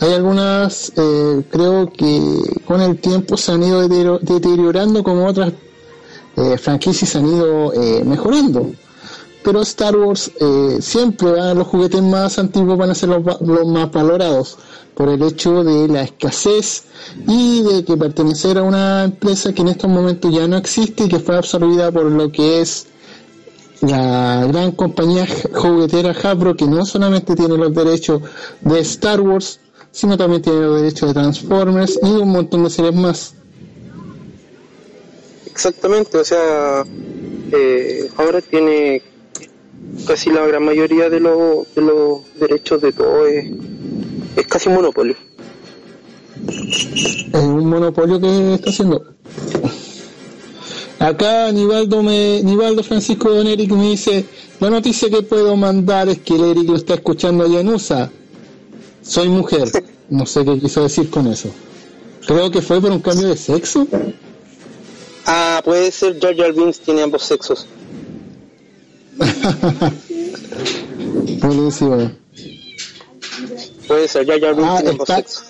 Hay 0.00 0.12
algunas, 0.12 0.92
eh, 0.96 1.42
creo 1.50 1.90
que 1.90 2.60
con 2.66 2.82
el 2.82 2.98
tiempo 2.98 3.36
se 3.36 3.52
han 3.52 3.62
ido 3.62 3.88
deteriorando 4.18 5.02
como 5.02 5.26
otras 5.26 5.52
eh, 6.36 6.58
franquicias 6.58 7.16
han 7.16 7.26
ido 7.26 7.72
eh, 7.72 8.02
mejorando. 8.04 8.72
Pero 9.42 9.62
Star 9.62 9.96
Wars 9.96 10.32
siempre 10.80 11.30
van 11.30 11.56
los 11.56 11.68
juguetes 11.68 12.02
más 12.02 12.36
antiguos 12.40 12.76
van 12.76 12.90
a 12.90 12.96
ser 12.96 13.10
los, 13.10 13.40
los 13.42 13.66
más 13.68 13.92
valorados 13.92 14.58
por 14.96 15.08
el 15.08 15.22
hecho 15.22 15.62
de 15.62 15.86
la 15.86 16.02
escasez 16.02 16.82
y 17.28 17.62
de 17.62 17.84
que 17.84 17.96
pertenecer 17.96 18.58
a 18.58 18.64
una 18.64 19.04
empresa 19.04 19.52
que 19.52 19.62
en 19.62 19.68
estos 19.68 19.88
momentos 19.88 20.34
ya 20.34 20.48
no 20.48 20.56
existe 20.56 21.04
y 21.04 21.08
que 21.08 21.20
fue 21.20 21.36
absorbida 21.36 21.92
por 21.92 22.06
lo 22.06 22.32
que 22.32 22.60
es 22.60 22.88
la 23.82 24.46
gran 24.46 24.72
compañía 24.72 25.26
juguetera 25.52 26.10
Hasbro 26.10 26.56
que 26.56 26.66
no 26.66 26.84
solamente 26.86 27.34
tiene 27.34 27.56
los 27.56 27.74
derechos 27.74 28.22
de 28.60 28.80
Star 28.80 29.20
Wars 29.20 29.60
sino 29.92 30.16
también 30.16 30.42
tiene 30.42 30.60
los 30.60 30.80
derechos 30.80 31.08
de 31.08 31.14
Transformers 31.14 31.98
y 32.02 32.06
un 32.06 32.30
montón 32.30 32.64
de 32.64 32.70
series 32.70 32.94
más 32.94 33.34
Exactamente, 35.56 36.18
o 36.18 36.24
sea, 36.24 36.84
eh, 37.50 38.10
ahora 38.18 38.42
tiene 38.42 39.00
casi 40.06 40.28
la 40.28 40.46
gran 40.46 40.62
mayoría 40.62 41.08
de, 41.08 41.18
los 41.18 41.74
de 41.74 41.80
los 41.80 42.20
derechos 42.38 42.82
de 42.82 42.92
todo, 42.92 43.24
es, 43.26 43.46
es 44.36 44.46
casi 44.48 44.68
un 44.68 44.74
monopolio. 44.74 45.16
Es 46.46 47.42
un 47.42 47.70
monopolio 47.70 48.20
que 48.20 48.52
está 48.52 48.68
haciendo. 48.68 49.02
Acá 50.98 51.52
Nivaldo, 51.52 52.02
me, 52.02 52.42
Nivaldo 52.42 52.82
Francisco 52.82 53.30
Don 53.30 53.46
Eric 53.46 53.70
me 53.70 53.90
dice, 53.90 54.24
la 54.60 54.70
noticia 54.70 55.10
que 55.10 55.22
puedo 55.22 55.54
mandar 55.56 56.08
es 56.08 56.18
que 56.20 56.34
el 56.34 56.44
Eric 56.44 56.68
lo 56.68 56.76
está 56.76 56.94
escuchando 56.94 57.44
allá 57.44 57.60
en 57.60 57.68
USA. 57.68 58.10
Soy 59.02 59.28
mujer. 59.28 59.70
No 60.08 60.24
sé 60.24 60.44
qué 60.44 60.58
quiso 60.58 60.82
decir 60.82 61.10
con 61.10 61.26
eso. 61.26 61.50
Creo 62.26 62.50
que 62.50 62.62
fue 62.62 62.80
por 62.80 62.90
un 62.90 63.00
cambio 63.00 63.28
de 63.28 63.36
sexo. 63.36 63.86
Ah, 65.26 65.60
puede 65.64 65.90
ser 65.90 66.18
Jar 66.20 66.52
Binks 66.52 66.80
tiene 66.80 67.02
ambos 67.02 67.22
sexos. 67.24 67.66
Buenísimo. 71.40 72.12
Puede 73.86 74.08
ser 74.08 74.26
Jar 74.26 74.54
Binks 74.54 74.70
Ah, 74.70 74.76
tiene 74.76 74.90
ambos 74.90 75.08
sexos. 75.08 75.44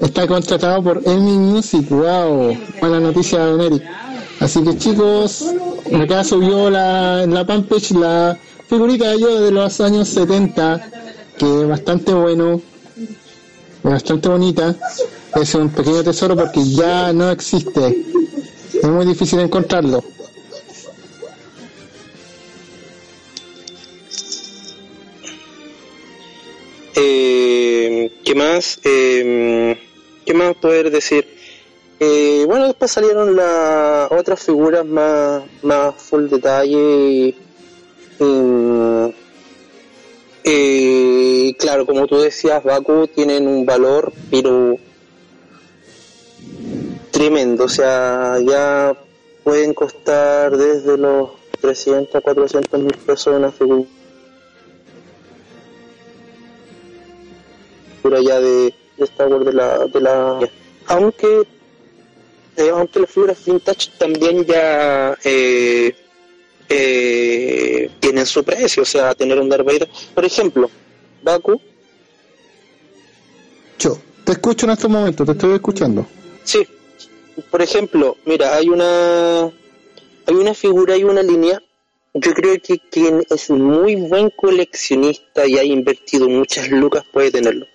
Está 0.00 0.26
contratado 0.26 0.82
por 0.82 1.00
Emmy 1.06 1.38
Music, 1.38 1.88
wow, 1.88 2.54
buena 2.80 3.00
noticia 3.00 3.38
Don 3.38 3.60
Eric. 3.62 3.82
Así 4.40 4.62
que 4.62 4.76
chicos, 4.76 5.44
acá 5.92 6.22
subió 6.22 6.68
la, 6.70 7.22
en 7.22 7.32
la 7.32 7.44
fanpage 7.44 7.92
la 7.92 8.38
figurita 8.68 9.10
de 9.10 9.20
yo 9.20 9.40
de 9.40 9.50
los 9.50 9.80
años 9.80 10.08
70, 10.08 10.90
que 11.38 11.62
es 11.62 11.68
bastante 11.68 12.12
bueno, 12.12 12.60
bastante 13.82 14.28
bonita, 14.28 14.74
es 15.40 15.54
un 15.54 15.70
pequeño 15.70 16.04
tesoro 16.04 16.36
porque 16.36 16.62
ya 16.64 17.12
no 17.12 17.30
existe, 17.30 18.04
es 18.74 18.88
muy 18.88 19.06
difícil 19.06 19.40
encontrarlo. 19.40 20.04
Eh, 26.94 28.12
¿Qué 28.24 28.34
más? 28.34 28.80
Eh, 28.84 29.78
¿Qué 30.24 30.34
más 30.34 30.54
poder 30.56 30.90
decir? 30.90 31.36
Eh, 31.98 32.44
bueno, 32.46 32.66
después 32.66 32.90
salieron 32.90 33.34
las 33.34 34.12
otras 34.12 34.40
figuras 34.40 34.84
más, 34.84 35.44
más 35.62 35.94
full 35.94 36.28
detalle. 36.28 37.34
y, 38.18 38.24
eh, 40.44 41.56
claro, 41.58 41.86
como 41.86 42.06
tú 42.06 42.18
decías, 42.18 42.62
Baku 42.62 43.08
tienen 43.08 43.48
un 43.48 43.64
valor, 43.64 44.12
pero 44.30 44.76
tremendo. 47.10 47.64
O 47.64 47.68
sea, 47.68 48.38
ya 48.46 48.94
pueden 49.42 49.72
costar 49.74 50.56
desde 50.56 50.98
los 50.98 51.30
300 51.60 52.14
a 52.14 52.20
400 52.20 52.80
mil 52.80 52.96
pesos 52.98 53.34
una 53.34 53.50
figura. 53.50 53.88
figura 58.02 58.20
ya 58.20 58.38
de, 58.38 58.74
de 58.98 59.04
Star 59.04 59.28
Wars 59.28 59.46
de 59.46 59.52
la, 59.52 59.86
de 59.86 60.00
la 60.00 60.38
aunque 60.88 61.46
eh, 62.56 62.70
aunque 62.70 63.00
las 63.00 63.10
figuras 63.10 63.44
vintage 63.44 63.90
también 63.98 64.44
ya 64.44 65.16
eh, 65.24 65.94
eh, 66.68 67.90
tienen 68.00 68.26
su 68.26 68.44
precio, 68.44 68.82
o 68.82 68.86
sea, 68.86 69.14
tener 69.14 69.38
un 69.38 69.48
Darth 69.48 69.66
Vader, 69.66 69.88
por 70.14 70.24
ejemplo, 70.24 70.70
Baku, 71.22 71.60
Yo, 73.78 73.98
te 74.24 74.32
escucho 74.32 74.66
en 74.66 74.72
estos 74.72 74.90
momentos, 74.90 75.26
te 75.26 75.32
estoy 75.32 75.54
escuchando. 75.54 76.06
sí, 76.44 76.66
por 77.50 77.60
ejemplo, 77.60 78.16
mira, 78.24 78.56
hay 78.56 78.68
una 78.68 79.44
hay 80.28 80.34
una 80.34 80.54
figura 80.54 80.96
y 80.96 81.04
una 81.04 81.22
línea 81.22 81.62
yo 82.18 82.32
creo 82.32 82.56
que 82.62 82.78
quien 82.78 83.24
es 83.28 83.50
muy 83.50 83.96
buen 83.96 84.30
coleccionista 84.30 85.46
y 85.46 85.58
ha 85.58 85.64
invertido 85.64 86.28
muchas 86.28 86.70
lucas 86.70 87.04
puede 87.12 87.30
tenerlo. 87.30 87.66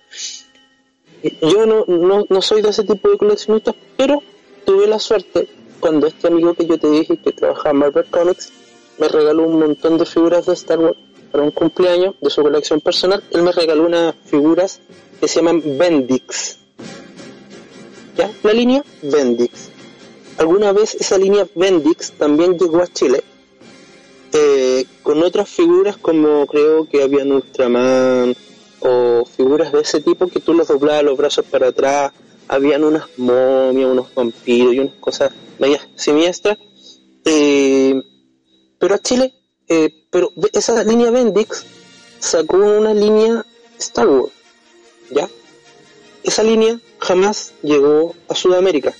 Yo 1.40 1.66
no, 1.66 1.84
no, 1.86 2.24
no 2.28 2.42
soy 2.42 2.62
de 2.62 2.70
ese 2.70 2.82
tipo 2.82 3.08
de 3.08 3.18
coleccionistas, 3.18 3.76
pero 3.96 4.20
tuve 4.64 4.86
la 4.86 4.98
suerte 4.98 5.48
cuando 5.80 6.06
este 6.06 6.28
amigo 6.28 6.54
que 6.54 6.66
yo 6.66 6.78
te 6.78 6.90
dije 6.90 7.18
que 7.18 7.32
trabaja 7.32 7.70
en 7.70 7.76
Marvel 7.76 8.06
Comics 8.06 8.52
me 8.98 9.08
regaló 9.08 9.44
un 9.44 9.58
montón 9.58 9.98
de 9.98 10.06
figuras 10.06 10.46
de 10.46 10.52
Star 10.54 10.78
Wars 10.78 10.96
para 11.30 11.44
un 11.44 11.50
cumpleaños 11.50 12.14
de 12.20 12.30
su 12.30 12.42
colección 12.42 12.80
personal. 12.80 13.22
Él 13.30 13.42
me 13.42 13.52
regaló 13.52 13.86
unas 13.86 14.14
figuras 14.26 14.80
que 15.20 15.28
se 15.28 15.36
llaman 15.36 15.62
Bendix. 15.78 16.58
¿Ya? 18.16 18.30
La 18.42 18.52
línea 18.52 18.84
Bendix. 19.02 19.70
Alguna 20.38 20.72
vez 20.72 20.94
esa 20.94 21.18
línea 21.18 21.46
Bendix 21.54 22.12
también 22.12 22.58
llegó 22.58 22.82
a 22.82 22.86
Chile 22.86 23.22
eh, 24.32 24.86
con 25.02 25.22
otras 25.22 25.48
figuras 25.48 25.96
como 25.98 26.46
creo 26.46 26.88
que 26.88 27.02
habían 27.02 27.32
Ultraman 27.32 28.34
o 28.80 29.24
figuras 29.24 29.72
de 29.72 29.80
ese 29.80 30.00
tipo 30.00 30.26
que 30.26 30.40
tú 30.40 30.54
los 30.54 30.68
doblabas 30.68 31.04
los 31.04 31.18
brazos 31.18 31.44
para 31.44 31.68
atrás, 31.68 32.12
habían 32.52 32.84
unas 32.84 33.04
momias, 33.16 33.90
unos 33.90 34.14
vampiros 34.14 34.74
y 34.74 34.78
unas 34.80 34.94
cosas 34.96 35.32
medias 35.58 35.88
siniestras. 35.96 36.58
Eh, 37.24 37.94
pero 38.78 38.94
a 38.94 38.98
Chile, 38.98 39.32
eh, 39.68 39.88
pero 40.10 40.30
esa 40.52 40.84
línea 40.84 41.10
Bendix 41.10 41.64
sacó 42.18 42.56
una 42.58 42.92
línea 42.92 43.44
Star 43.78 44.06
Wars, 44.08 44.32
¿ya? 45.10 45.28
Esa 46.22 46.42
línea 46.42 46.78
jamás 46.98 47.52
llegó 47.62 48.14
a 48.28 48.34
Sudamérica. 48.34 48.92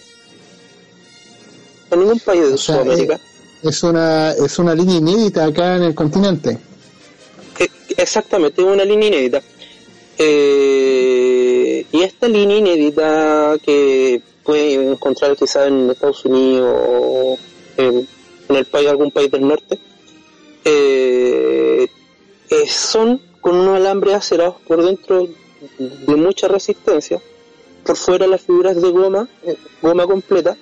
A 1.91 1.97
ningún 1.97 2.19
país 2.21 2.43
de 2.49 2.55
O 2.55 2.57
sea, 2.59 2.77
Sudamérica. 2.83 3.15
eh, 3.17 3.69
es 3.69 3.83
una, 3.83 4.33
es 4.33 4.59
una 4.59 4.75
línea 4.75 4.97
inédita 4.97 5.45
acá 5.45 5.77
en 5.77 5.83
el 5.83 5.95
continente. 5.95 6.59
Eh, 7.59 7.69
Exactamente, 7.99 8.63
es 8.63 8.67
una 8.67 8.85
línea 8.85 9.09
inédita. 9.09 9.43
Eh, 10.19 11.32
y 11.91 12.03
esta 12.03 12.29
línea 12.29 12.59
inédita 12.59 13.57
que 13.65 14.21
puede 14.45 14.75
encontrar 14.75 15.37
quizás 15.37 15.69
en 15.69 15.91
Estados 15.91 16.25
Unidos 16.25 16.75
o 16.77 17.39
en, 17.77 18.07
en 18.49 18.57
el 18.57 18.67
país, 18.67 18.89
algún 18.89 19.11
país 19.11 19.31
del 19.31 19.47
norte, 19.47 19.79
eh, 20.65 21.87
eh, 22.51 22.69
son 22.69 23.21
con 23.41 23.57
unos 23.57 23.77
alambres 23.77 24.15
acerados 24.15 24.57
por 24.67 24.85
dentro 24.85 25.27
de 25.79 26.17
mucha 26.17 26.49
resistencia, 26.49 27.21
por 27.85 27.97
fuera 27.97 28.27
las 28.27 28.43
figuras 28.43 28.81
de 28.81 28.91
goma, 28.91 29.29
eh, 29.45 29.57
goma 29.81 30.07
completa, 30.07 30.57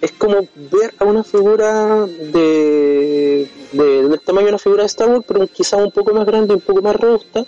es 0.00 0.12
como 0.12 0.46
ver 0.70 0.94
a 0.98 1.04
una 1.04 1.24
figura 1.24 2.06
de, 2.06 3.48
de- 3.72 4.08
del 4.08 4.20
tamaño 4.20 4.46
de 4.46 4.50
una 4.52 4.58
figura 4.58 4.82
de 4.82 4.86
Star 4.86 5.08
Wars, 5.08 5.24
pero 5.26 5.46
quizás 5.46 5.80
un 5.80 5.90
poco 5.90 6.12
más 6.12 6.26
grande, 6.26 6.54
un 6.54 6.60
poco 6.60 6.82
más 6.82 6.96
robusta. 6.96 7.44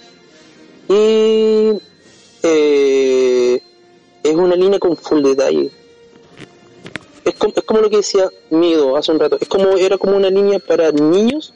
Y 0.88 1.72
eh, 2.46 3.62
es 4.22 4.34
una 4.34 4.54
línea 4.54 4.78
con 4.78 4.96
full 4.96 5.22
detalle. 5.22 5.70
Es 7.24 7.34
como, 7.34 7.52
es 7.56 7.64
como 7.64 7.80
lo 7.80 7.90
que 7.90 7.96
decía 7.96 8.28
Mido 8.50 8.96
hace 8.96 9.10
un 9.10 9.18
rato. 9.18 9.36
Es 9.40 9.48
como 9.48 9.76
era 9.76 9.98
como 9.98 10.16
una 10.16 10.30
línea 10.30 10.58
para 10.60 10.92
niños, 10.92 11.52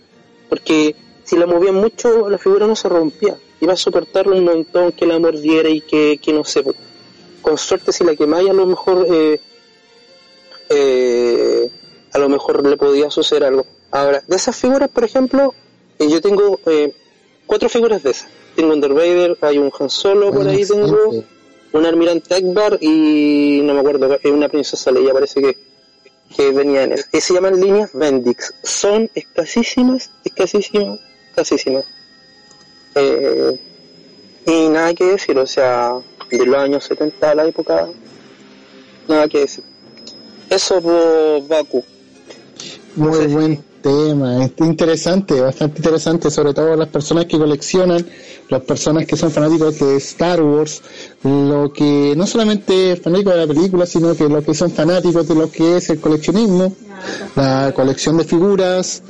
porque 0.48 0.96
si 1.24 1.36
la 1.36 1.46
movían 1.46 1.76
mucho, 1.76 2.28
la 2.28 2.38
figura 2.38 2.66
no 2.66 2.74
se 2.74 2.88
rompía. 2.88 3.36
Iba 3.60 3.74
a 3.74 3.76
soportarlo 3.76 4.34
un 4.34 4.44
montón 4.44 4.92
que 4.92 5.06
la 5.06 5.18
mordiera 5.18 5.68
y 5.68 5.80
que, 5.80 6.18
que 6.20 6.32
no 6.32 6.44
sé. 6.44 6.64
Con 7.40 7.56
suerte, 7.56 7.92
si 7.92 8.04
la 8.04 8.16
quemáis, 8.16 8.50
a 8.50 8.52
lo 8.52 8.66
mejor. 8.66 9.06
Eh, 9.08 9.40
eh, 10.70 11.70
a 12.12 12.18
lo 12.18 12.28
mejor 12.28 12.66
le 12.66 12.76
podía 12.76 13.10
suceder 13.10 13.44
algo. 13.44 13.64
Ahora, 13.92 14.22
de 14.26 14.36
esas 14.36 14.56
figuras, 14.56 14.88
por 14.88 15.04
ejemplo, 15.04 15.54
eh, 15.98 16.08
yo 16.08 16.20
tengo 16.20 16.58
cuatro 17.50 17.68
figuras 17.68 18.00
de 18.04 18.12
esas. 18.12 18.28
Tengo 18.54 18.72
un 18.72 18.80
Darth 18.80 18.94
Vader, 18.94 19.36
hay 19.40 19.58
un 19.58 19.72
Han 19.76 19.90
Solo, 19.90 20.30
por 20.30 20.46
ahí 20.46 20.64
tengo 20.64 21.24
un 21.72 21.84
Almirante 21.84 22.32
Akbar 22.32 22.78
y 22.80 23.60
no 23.64 23.74
me 23.74 23.80
acuerdo, 23.80 24.18
una 24.32 24.48
princesa 24.48 24.92
Leia 24.92 25.12
parece 25.12 25.40
que, 25.40 25.58
que 26.36 26.52
venía 26.52 26.84
en 26.84 26.92
él. 26.92 27.04
Y 27.12 27.20
se 27.20 27.34
llaman 27.34 27.60
líneas 27.60 27.90
Bendix. 27.92 28.54
Son 28.62 29.10
escasísimas, 29.16 30.12
escasísimas, 30.24 31.00
escasísimas. 31.30 31.84
Eh, 32.94 33.58
y 34.46 34.68
nada 34.68 34.94
que 34.94 35.06
decir, 35.06 35.36
o 35.36 35.46
sea, 35.46 35.94
de 36.30 36.46
los 36.46 36.56
años 36.56 36.84
70 36.84 37.30
a 37.32 37.34
la 37.34 37.46
época, 37.46 37.88
nada 39.08 39.26
que 39.26 39.40
decir. 39.40 39.64
Eso 40.48 40.80
por 40.80 41.48
Baku. 41.48 41.82
Muy 42.94 43.14
sé 43.14 43.26
buen 43.26 43.69
tema, 43.82 44.44
es 44.44 44.52
interesante, 44.58 45.40
bastante 45.40 45.78
interesante, 45.78 46.30
sobre 46.30 46.54
todo 46.54 46.76
las 46.76 46.88
personas 46.88 47.26
que 47.26 47.38
coleccionan, 47.38 48.06
las 48.48 48.62
personas 48.62 49.06
que 49.06 49.16
son 49.16 49.30
fanáticos 49.30 49.78
de 49.78 49.96
Star 49.96 50.42
Wars, 50.42 50.82
lo 51.22 51.72
que 51.72 52.14
no 52.16 52.26
solamente 52.26 52.96
fanáticos 52.96 53.34
de 53.34 53.40
la 53.40 53.46
película, 53.46 53.86
sino 53.86 54.14
que 54.14 54.28
los 54.28 54.44
que 54.44 54.54
son 54.54 54.70
fanáticos 54.70 55.26
de 55.28 55.34
lo 55.34 55.50
que 55.50 55.76
es 55.76 55.90
el 55.90 56.00
coleccionismo, 56.00 56.74
la 57.36 57.72
colección 57.74 58.16
de 58.16 58.24
figuras, 58.24 59.02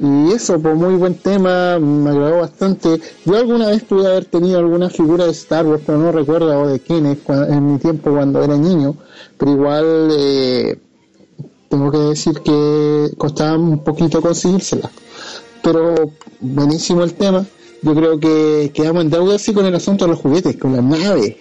y 0.00 0.32
eso, 0.32 0.58
pues 0.60 0.74
muy 0.74 0.96
buen 0.96 1.14
tema, 1.14 1.78
me 1.78 2.10
agradó 2.10 2.38
bastante. 2.38 3.00
Yo 3.24 3.36
alguna 3.36 3.68
vez 3.68 3.84
pude 3.84 4.08
haber 4.08 4.24
tenido 4.24 4.58
alguna 4.58 4.90
figura 4.90 5.24
de 5.24 5.30
Star 5.30 5.64
Wars, 5.66 5.82
pero 5.86 5.98
no 5.98 6.10
recuerdo 6.10 6.66
de 6.66 6.80
quién 6.80 7.06
es 7.06 7.18
en 7.28 7.72
mi 7.72 7.78
tiempo 7.78 8.10
cuando 8.10 8.42
era 8.42 8.56
niño, 8.56 8.96
pero 9.38 9.52
igual 9.52 10.08
eh, 10.10 10.78
tengo 11.76 11.90
que 11.90 11.98
decir 11.98 12.40
que 12.40 13.10
costaba 13.18 13.58
un 13.58 13.82
poquito 13.82 14.22
conseguírsela. 14.22 14.90
Pero 15.62 16.10
buenísimo 16.40 17.02
el 17.02 17.14
tema. 17.14 17.44
Yo 17.82 17.94
creo 17.94 18.20
que 18.20 18.70
quedamos 18.72 19.02
en 19.04 19.10
deuda 19.10 19.36
así 19.36 19.52
con 19.52 19.66
el 19.66 19.74
asunto 19.74 20.04
de 20.04 20.12
los 20.12 20.20
juguetes, 20.20 20.56
con 20.56 20.74
las 20.74 20.84
naves. 20.84 21.36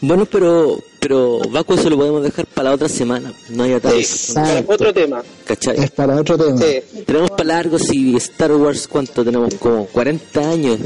Bueno, 0.00 0.26
pero 0.26 0.78
pero 1.00 1.40
Baku 1.50 1.74
eso 1.74 1.88
lo 1.88 1.96
podemos 1.96 2.22
dejar 2.22 2.46
para 2.46 2.70
la 2.70 2.74
otra 2.74 2.88
semana. 2.88 3.32
No 3.48 3.62
hay 3.62 3.72
ataque. 3.74 4.00
Exacto. 4.00 4.74
Otro 4.74 4.92
tema. 4.92 5.22
¿Cachai? 5.44 5.78
Es 5.78 5.90
para 5.92 6.20
otro 6.20 6.36
tema. 6.36 6.58
Sí. 6.58 7.02
Tenemos 7.06 7.30
para 7.30 7.44
largo 7.44 7.78
si 7.78 8.16
Star 8.16 8.52
Wars, 8.52 8.86
¿cuánto 8.88 9.24
tenemos? 9.24 9.54
Como 9.54 9.86
40 9.86 10.40
años. 10.50 10.80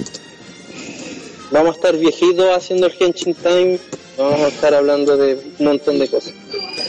Vamos 1.50 1.72
a 1.72 1.74
estar 1.74 1.96
viejitos 1.96 2.46
haciendo 2.54 2.86
el 2.86 2.92
Henshin 2.98 3.34
Time. 3.34 3.78
Vamos 4.18 4.40
a 4.40 4.48
estar 4.48 4.74
hablando 4.74 5.16
de 5.16 5.40
un 5.58 5.64
montón 5.64 5.98
de 5.98 6.08
cosas. 6.08 6.34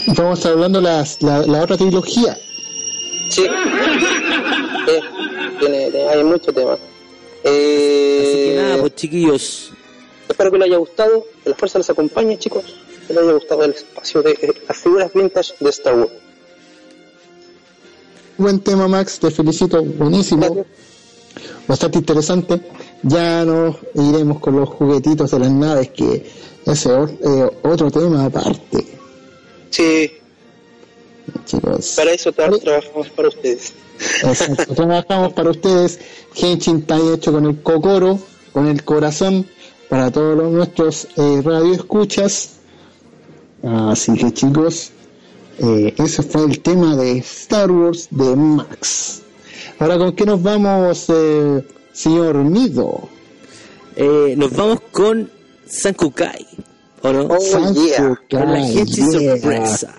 Vamos 0.07 0.31
a 0.31 0.33
estar 0.33 0.51
hablando 0.53 0.81
las, 0.81 1.21
la, 1.21 1.39
la 1.45 1.63
otra 1.63 1.77
trilogía. 1.77 2.37
Sí. 3.29 3.45
Sí, 4.85 4.93
tiene, 5.59 5.89
hay 6.09 6.23
mucho 6.23 6.51
tema. 6.53 6.73
Así 6.73 6.79
Eh, 7.43 8.53
que 8.55 8.61
nada, 8.61 8.77
pues 8.81 8.95
chiquillos. 8.95 9.71
Espero 10.27 10.51
que 10.51 10.57
les 10.57 10.67
haya 10.67 10.77
gustado, 10.77 11.25
que 11.43 11.49
la 11.49 11.55
fuerza 11.55 11.77
les 11.77 11.89
acompañe, 11.89 12.37
chicos. 12.37 12.63
Que 13.07 13.13
les 13.13 13.23
haya 13.23 13.33
gustado 13.33 13.63
el 13.63 13.71
espacio 13.71 14.21
de 14.21 14.31
eh, 14.31 14.53
las 14.67 14.77
figuras 14.77 15.13
vintage 15.13 15.53
de 15.59 15.69
Star 15.69 15.95
Wars. 15.95 16.11
Buen 18.37 18.59
tema, 18.61 18.87
Max, 18.87 19.19
te 19.19 19.29
felicito, 19.29 19.83
buenísimo, 19.83 20.65
bastante 21.67 21.99
interesante. 21.99 22.59
Ya 23.03 23.45
nos 23.45 23.75
iremos 23.93 24.39
con 24.39 24.55
los 24.55 24.69
juguetitos 24.69 25.29
de 25.31 25.39
las 25.39 25.51
naves, 25.51 25.89
que 25.89 26.25
ese 26.65 26.89
es 27.03 27.09
eh, 27.23 27.51
otro 27.63 27.91
tema 27.91 28.25
aparte, 28.25 28.99
Sí, 29.71 30.11
chicos. 31.45 31.93
para 31.95 32.11
eso 32.11 32.31
tra- 32.31 32.61
trabajamos 32.61 33.09
para 33.09 33.27
ustedes. 33.29 33.73
Exacto. 34.23 34.73
Trabajamos 34.75 35.33
para 35.33 35.49
ustedes 35.51 35.99
Henshin 36.35 36.79
está 36.79 36.97
hecho 37.13 37.31
con 37.31 37.45
el 37.45 37.61
cocoro, 37.61 38.19
con 38.53 38.67
el 38.67 38.83
corazón, 38.83 39.47
para 39.89 40.09
todos 40.11 40.37
los 40.37 40.51
nuestros 40.51 41.07
eh, 41.17 41.41
radioescuchas. 41.43 42.57
Así 43.63 44.13
que 44.15 44.31
chicos, 44.33 44.91
eh, 45.59 45.93
ese 45.97 46.23
fue 46.23 46.45
el 46.45 46.59
tema 46.61 46.95
de 46.95 47.17
Star 47.19 47.69
Wars 47.71 48.07
de 48.09 48.35
Max. 48.35 49.21
Ahora, 49.79 49.97
¿con 49.97 50.15
qué 50.15 50.25
nos 50.25 50.41
vamos, 50.41 51.05
eh, 51.09 51.63
señor 51.93 52.35
Nido? 52.37 53.07
Eh, 53.95 54.33
nos 54.37 54.51
vamos 54.55 54.79
con 54.91 55.29
Sankukai. 55.67 56.47
¿O 57.03 57.11
no? 57.11 57.23
Oh, 57.23 57.73
yeah. 57.73 58.19
con 58.29 58.51
la 58.51 58.61
Sankukai, 58.61 58.73
gente 58.73 59.01
yeah. 59.19 59.37
sorpresa. 59.37 59.95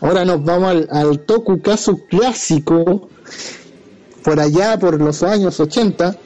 Ahora 0.00 0.24
nos 0.24 0.42
vamos 0.42 0.70
al, 0.70 0.88
al 0.90 1.20
Tokukazu 1.20 2.06
clásico, 2.06 3.08
por 4.22 4.40
allá 4.40 4.78
por 4.78 4.98
los 5.00 5.22
años 5.22 5.60
80. 5.60 6.16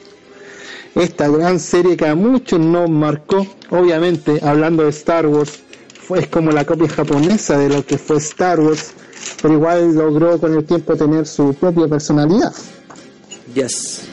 Esta 0.95 1.27
gran 1.27 1.59
serie 1.59 1.97
que 1.97 2.07
a 2.07 2.15
muchos 2.15 2.57
nos 2.57 2.89
marcó, 2.89 3.45
obviamente, 3.69 4.39
hablando 4.41 4.83
de 4.83 4.89
Star 4.91 5.27
Wars, 5.27 5.59
fue 6.07 6.19
es 6.19 6.27
como 6.27 6.51
la 6.51 6.63
copia 6.65 6.87
japonesa 6.87 7.57
de 7.57 7.67
lo 7.67 7.85
que 7.85 7.97
fue 7.97 8.17
Star 8.17 8.61
Wars, 8.61 8.93
pero 9.41 9.55
igual 9.55 9.93
logró 9.93 10.39
con 10.39 10.55
el 10.55 10.63
tiempo 10.63 10.95
tener 10.95 11.27
su 11.27 11.53
propia 11.55 11.87
personalidad. 11.89 12.53
Yes. 13.53 14.03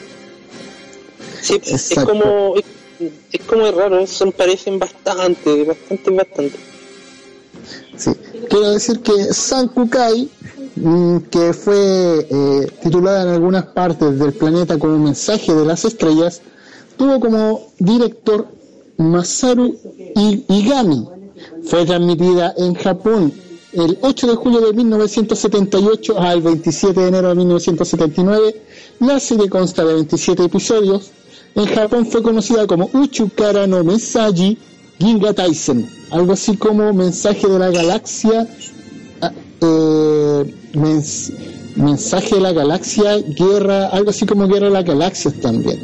Sí, 1.41 1.61
es 1.63 1.91
Exacto. 1.91 2.11
como 2.11 2.55
es, 3.31 3.41
como 3.45 3.71
raro, 3.71 4.05
se 4.07 4.31
parecen 4.31 4.79
bastante, 4.79 5.63
bastante, 5.63 6.11
bastante. 6.11 6.55
Sí. 7.97 8.11
Quiero 8.49 8.71
decir 8.71 8.99
que 8.99 9.33
Sankukai, 9.33 10.29
mm, 10.75 11.17
que 11.31 11.53
fue 11.53 12.27
eh, 12.29 12.67
titulada 12.81 13.23
en 13.23 13.29
algunas 13.29 13.65
partes 13.67 14.19
del 14.19 14.33
planeta 14.33 14.77
como 14.77 14.97
Mensaje 14.97 15.53
de 15.53 15.65
las 15.65 15.85
Estrellas, 15.85 16.41
tuvo 16.97 17.19
como 17.19 17.71
director 17.79 18.47
Masaru 18.97 19.77
Igami. 20.15 21.07
Fue 21.63 21.85
transmitida 21.85 22.53
en 22.57 22.73
Japón 22.75 23.33
el 23.73 23.97
8 24.01 24.27
de 24.27 24.35
julio 24.35 24.61
de 24.61 24.73
1978 24.73 26.19
al 26.19 26.41
27 26.41 26.99
de 26.99 27.07
enero 27.07 27.29
de 27.29 27.35
1979. 27.35 28.61
La 28.99 29.19
serie 29.19 29.49
consta 29.49 29.83
de 29.83 29.95
27 29.95 30.43
episodios. 30.45 31.11
En 31.55 31.65
Japón 31.67 32.05
fue 32.07 32.23
conocida 32.23 32.65
como 32.65 32.89
Uchukara 32.93 33.67
no 33.67 33.83
Mesaji 33.83 34.57
Ginga 34.99 35.33
Taisen, 35.33 35.87
algo 36.11 36.33
así 36.33 36.55
como 36.57 36.93
mensaje 36.93 37.47
de 37.47 37.59
la 37.59 37.69
galaxia, 37.69 38.47
ah, 39.21 39.31
eh, 39.61 40.55
mens- 40.73 41.31
mensaje 41.75 42.35
de 42.35 42.41
la 42.41 42.53
galaxia, 42.53 43.17
guerra, 43.17 43.87
algo 43.87 44.09
así 44.11 44.25
como 44.25 44.47
guerra 44.47 44.67
de 44.67 44.73
las 44.73 44.85
galaxias 44.85 45.33
también. 45.41 45.79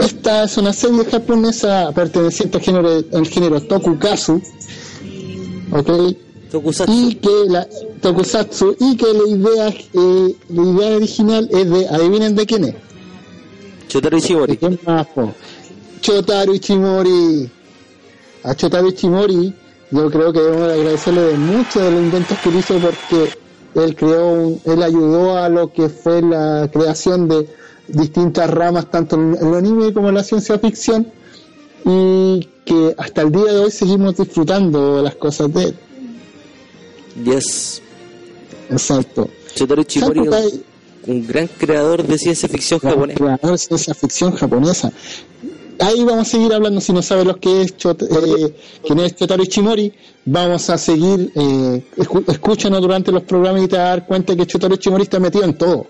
Esta 0.00 0.44
es 0.44 0.56
una 0.56 0.72
serie 0.72 1.04
japonesa 1.04 1.90
perteneciente 1.92 2.58
al 2.58 2.62
género, 2.64 2.88
al 3.12 3.26
género 3.26 3.60
Tokukazu, 3.62 4.40
¿ok? 5.72 5.90
Tokusatsu. 6.50 6.92
y 6.92 7.14
que 7.16 7.30
la 7.48 7.66
Tokusatsu 8.02 8.76
y 8.78 8.96
que 8.96 9.06
la 9.12 9.28
idea 9.28 9.68
eh, 9.68 10.36
la 10.50 10.62
idea 10.62 10.96
original 10.96 11.48
es 11.50 11.70
de 11.70 11.88
adivinen 11.88 12.34
de 12.34 12.46
quién 12.46 12.64
es 12.64 12.74
Chotaro 13.92 14.16
Ishimori. 14.16 14.52
¿De 14.52 14.58
quién 14.58 14.78
más, 14.86 15.06
po? 15.08 15.34
Chotaro 16.00 16.54
Ichimori 16.54 17.48
a 18.42 18.54
Chotaro 18.56 18.88
Ichimori 18.88 19.54
yo 19.90 20.10
creo 20.10 20.32
que 20.32 20.40
debemos 20.40 20.72
agradecerle 20.72 21.20
de 21.20 21.36
muchos 21.36 21.74
de 21.82 21.90
los 21.90 22.00
inventos 22.00 22.38
que 22.38 22.48
hizo 22.48 22.78
porque 22.78 23.30
él 23.74 23.94
creó 23.94 24.32
un- 24.32 24.60
él 24.64 24.82
ayudó 24.82 25.36
a 25.36 25.48
lo 25.48 25.72
que 25.72 25.88
fue 25.88 26.22
la 26.22 26.68
creación 26.72 27.28
de 27.28 27.46
distintas 27.88 28.48
ramas 28.50 28.90
tanto 28.90 29.16
en 29.16 29.36
el 29.40 29.54
anime 29.54 29.92
como 29.92 30.08
en 30.08 30.14
la 30.16 30.24
ciencia 30.24 30.58
ficción 30.58 31.06
y 31.84 32.48
que 32.64 32.94
hasta 32.96 33.22
el 33.22 33.30
día 33.30 33.52
de 33.52 33.58
hoy 33.58 33.70
seguimos 33.70 34.16
disfrutando 34.16 34.96
de 34.96 35.02
las 35.02 35.14
cosas 35.16 35.52
de 35.52 35.64
él 35.64 35.74
Yes. 37.24 37.82
exacto 38.70 39.28
Chotaro 39.54 39.82
Sankukai- 39.84 40.62
un, 41.06 41.12
un 41.16 41.26
gran 41.26 41.46
creador 41.48 42.02
de 42.06 42.18
ciencia 42.18 42.48
ficción 42.48 42.80
japonés. 42.80 43.16
creador 43.16 43.50
de 43.52 43.58
ciencia 43.58 43.94
ficción 43.94 44.32
japonesa. 44.32 44.92
Ahí 45.78 46.04
vamos 46.04 46.28
a 46.28 46.30
seguir 46.30 46.52
hablando, 46.52 46.80
si 46.80 46.92
no 46.92 47.02
sabes 47.02 47.24
lo 47.24 47.36
que 47.40 47.62
es 47.62 47.76
Chot- 47.76 48.02
eh, 48.02 48.54
quién 48.86 49.00
es 49.00 49.16
Chotaro 49.16 49.42
Ichimori, 49.42 49.92
vamos 50.26 50.70
a 50.70 50.78
seguir, 50.78 51.32
eh, 51.34 51.82
escúchanos 52.28 52.80
durante 52.80 53.10
los 53.10 53.22
programas 53.22 53.62
y 53.64 53.68
te 53.68 53.76
vas 53.76 53.86
a 53.86 53.88
dar 53.88 54.06
cuenta 54.06 54.36
que 54.36 54.46
Chotaro 54.46 54.74
Ichimori 54.74 55.02
está 55.04 55.18
metido 55.18 55.44
en 55.44 55.54
todo. 55.58 55.86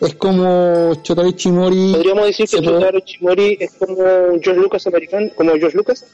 Es 0.00 0.14
como 0.14 0.94
Chotaro 1.02 1.26
Ichimori, 1.28 1.92
Podríamos 1.94 2.26
decir 2.26 2.46
que 2.48 2.58
puede- 2.58 2.78
Chotaro 2.78 3.00
Chimori 3.00 3.56
es 3.58 3.72
como 3.72 3.96
George 4.40 4.60
Lucas 4.60 4.86
americano, 4.86 5.30
como 5.36 5.50
George 5.52 5.76
Lucas. 5.76 6.04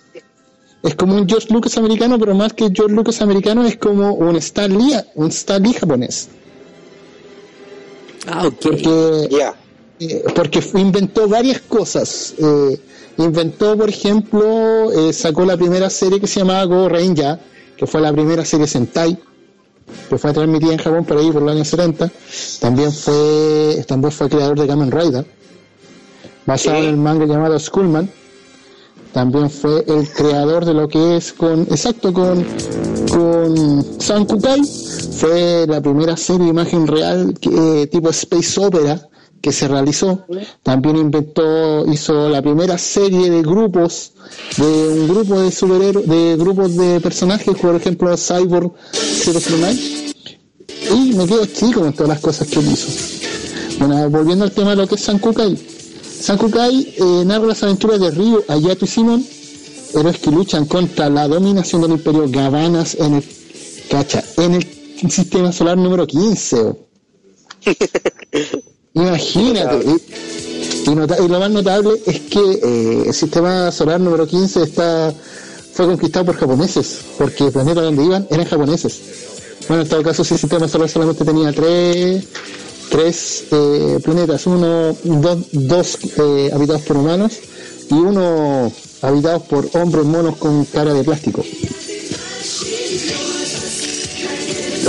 es 0.82 0.94
como 0.94 1.16
un 1.16 1.28
George 1.28 1.48
Lucas 1.52 1.76
americano, 1.76 2.18
pero 2.18 2.34
más 2.34 2.52
que 2.54 2.70
George 2.72 2.94
Lucas 2.94 3.20
americano 3.20 3.66
es 3.66 3.76
como 3.76 4.14
un 4.14 4.36
Stan 4.36 4.70
Lee, 4.72 4.94
un 5.16 5.28
Stan 5.28 5.62
Lee 5.62 5.74
japonés. 5.74 6.28
Ah. 8.28 8.42
Porque. 8.62 9.28
Eh, 10.00 10.24
porque 10.34 10.62
inventó 10.74 11.26
varias 11.28 11.60
cosas. 11.62 12.34
Eh, 12.38 12.80
inventó, 13.16 13.76
por 13.76 13.88
ejemplo, 13.88 14.92
eh, 14.92 15.12
sacó 15.12 15.44
la 15.44 15.56
primera 15.56 15.90
serie 15.90 16.20
que 16.20 16.26
se 16.28 16.40
llamaba 16.40 16.64
Go 16.64 16.88
Ranger, 16.88 17.38
que 17.76 17.86
fue 17.86 18.00
la 18.00 18.12
primera 18.12 18.44
serie 18.44 18.68
Sentai, 18.68 19.18
que 20.08 20.18
fue 20.18 20.32
transmitida 20.32 20.72
en 20.72 20.78
Japón 20.78 21.04
por 21.04 21.18
ahí 21.18 21.32
por 21.32 21.42
los 21.42 21.50
años 21.52 21.66
70. 21.66 22.10
También 22.60 22.92
fue, 22.92 23.84
también 23.88 24.12
fue 24.12 24.28
creador 24.28 24.58
de 24.60 24.66
Kamen 24.68 24.92
Rider, 24.92 25.26
basado 26.46 26.76
Sí. 26.78 26.84
en 26.84 26.90
el 26.90 26.96
manga 26.96 27.26
llamado 27.26 27.58
Skullman. 27.58 28.08
También 29.12 29.50
fue 29.50 29.84
el 29.86 30.08
creador 30.10 30.64
de 30.64 30.74
lo 30.74 30.88
que 30.88 31.16
es 31.16 31.32
con, 31.32 31.62
exacto, 31.62 32.12
con, 32.12 32.44
con 33.10 34.00
Sankukai. 34.00 34.60
Fue 35.12 35.66
la 35.66 35.80
primera 35.80 36.16
serie 36.16 36.44
de 36.44 36.50
imagen 36.50 36.86
real 36.86 37.34
que, 37.40 37.82
eh, 37.82 37.86
tipo 37.86 38.10
Space 38.10 38.60
Opera 38.60 39.08
que 39.40 39.52
se 39.52 39.68
realizó. 39.68 40.24
También 40.62 40.96
inventó, 40.96 41.86
hizo 41.90 42.28
la 42.28 42.42
primera 42.42 42.76
serie 42.78 43.30
de 43.30 43.42
grupos, 43.42 44.12
de 44.56 44.88
un 44.88 45.08
grupo 45.08 45.40
de 45.40 45.50
superhéroes, 45.50 46.08
de 46.08 46.36
grupos 46.36 46.76
de 46.76 47.00
personajes, 47.00 47.56
por 47.56 47.74
ejemplo 47.74 48.14
Cyborg 48.16 48.72
009. 49.24 49.78
Y 50.90 51.14
me 51.14 51.26
quedo 51.26 51.46
chico 51.46 51.80
con 51.80 51.92
todas 51.92 52.08
las 52.08 52.20
cosas 52.20 52.48
que 52.48 52.60
él 52.60 52.72
hizo. 52.72 52.88
Bueno, 53.78 54.10
volviendo 54.10 54.44
al 54.44 54.52
tema 54.52 54.70
de 54.70 54.76
lo 54.76 54.86
que 54.86 54.96
es 54.96 55.00
Sankukai. 55.02 55.77
Sankukai 56.20 56.94
eh, 56.98 57.24
narra 57.24 57.46
las 57.46 57.62
aventuras 57.62 58.00
de 58.00 58.10
Ryu, 58.10 58.42
Ayato 58.48 58.84
y 58.84 58.88
Simon, 58.88 59.24
héroes 59.94 60.18
que 60.18 60.30
luchan 60.30 60.66
contra 60.66 61.08
la 61.08 61.28
dominación 61.28 61.82
del 61.82 61.92
imperio 61.92 62.24
Gabanas 62.28 62.94
en 62.96 63.14
el, 63.14 63.24
cacha, 63.88 64.24
en 64.36 64.54
el 64.54 64.66
sistema 65.10 65.52
solar 65.52 65.78
número 65.78 66.06
15. 66.06 66.56
oh. 66.60 66.78
Imagínate. 68.94 69.84
Y, 69.86 70.90
y 70.90 70.94
nota- 70.94 71.22
y 71.24 71.28
lo 71.28 71.38
más 71.38 71.50
notable 71.50 72.00
es 72.06 72.20
que 72.20 72.40
eh, 72.62 73.02
el 73.06 73.14
sistema 73.14 73.70
solar 73.70 74.00
número 74.00 74.26
15 74.26 74.62
está 74.62 75.14
fue 75.72 75.86
conquistado 75.86 76.24
por 76.26 76.36
japoneses, 76.36 76.98
porque 77.16 77.44
el 77.46 77.52
planeta 77.52 77.80
donde 77.82 78.04
iban 78.04 78.26
eran 78.30 78.46
japoneses. 78.46 78.98
Bueno, 79.68 79.84
en 79.84 79.88
todo 79.88 80.02
caso, 80.02 80.22
ese 80.22 80.36
sistema 80.36 80.66
solar 80.66 80.88
solamente 80.88 81.24
tenía 81.24 81.52
tres, 81.52 82.24
tres 82.90 83.44
eh, 83.50 83.98
planetas, 84.02 84.46
uno, 84.46 84.96
dos, 85.04 85.38
dos 85.52 85.98
eh, 86.18 86.50
habitados 86.52 86.82
por 86.82 86.96
humanos 86.96 87.38
y 87.90 87.94
uno 87.94 88.72
habitados 89.02 89.42
por 89.44 89.68
hombres 89.74 90.04
monos 90.04 90.36
con 90.36 90.64
cara 90.66 90.92
de 90.92 91.04
plástico. 91.04 91.44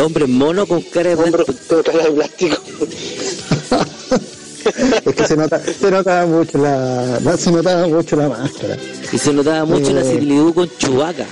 Hombre 0.03 0.27
mono 0.27 0.65
con 0.65 0.81
cara 0.81 1.09
de 1.09 1.17
plástico. 1.17 1.53
con 1.67 1.83
cara 1.83 2.03
de 2.05 2.11
plástico. 2.11 2.57
es 5.05 5.15
que 5.15 5.27
se 5.27 5.35
nota, 5.35 5.61
se 5.61 5.91
notaba 5.91 6.25
mucho 6.25 6.57
la, 6.57 7.37
se 7.37 7.51
notaba 7.51 7.87
mucho 7.87 8.15
la 8.15 8.29
máscara. 8.29 8.77
Y 9.11 9.17
se 9.17 9.33
notaba 9.33 9.65
mucho 9.65 9.91
la 9.93 10.01
Eh. 10.01 10.05
similitud 10.05 10.53
con 10.53 10.69
Chewbacca. 10.77 11.25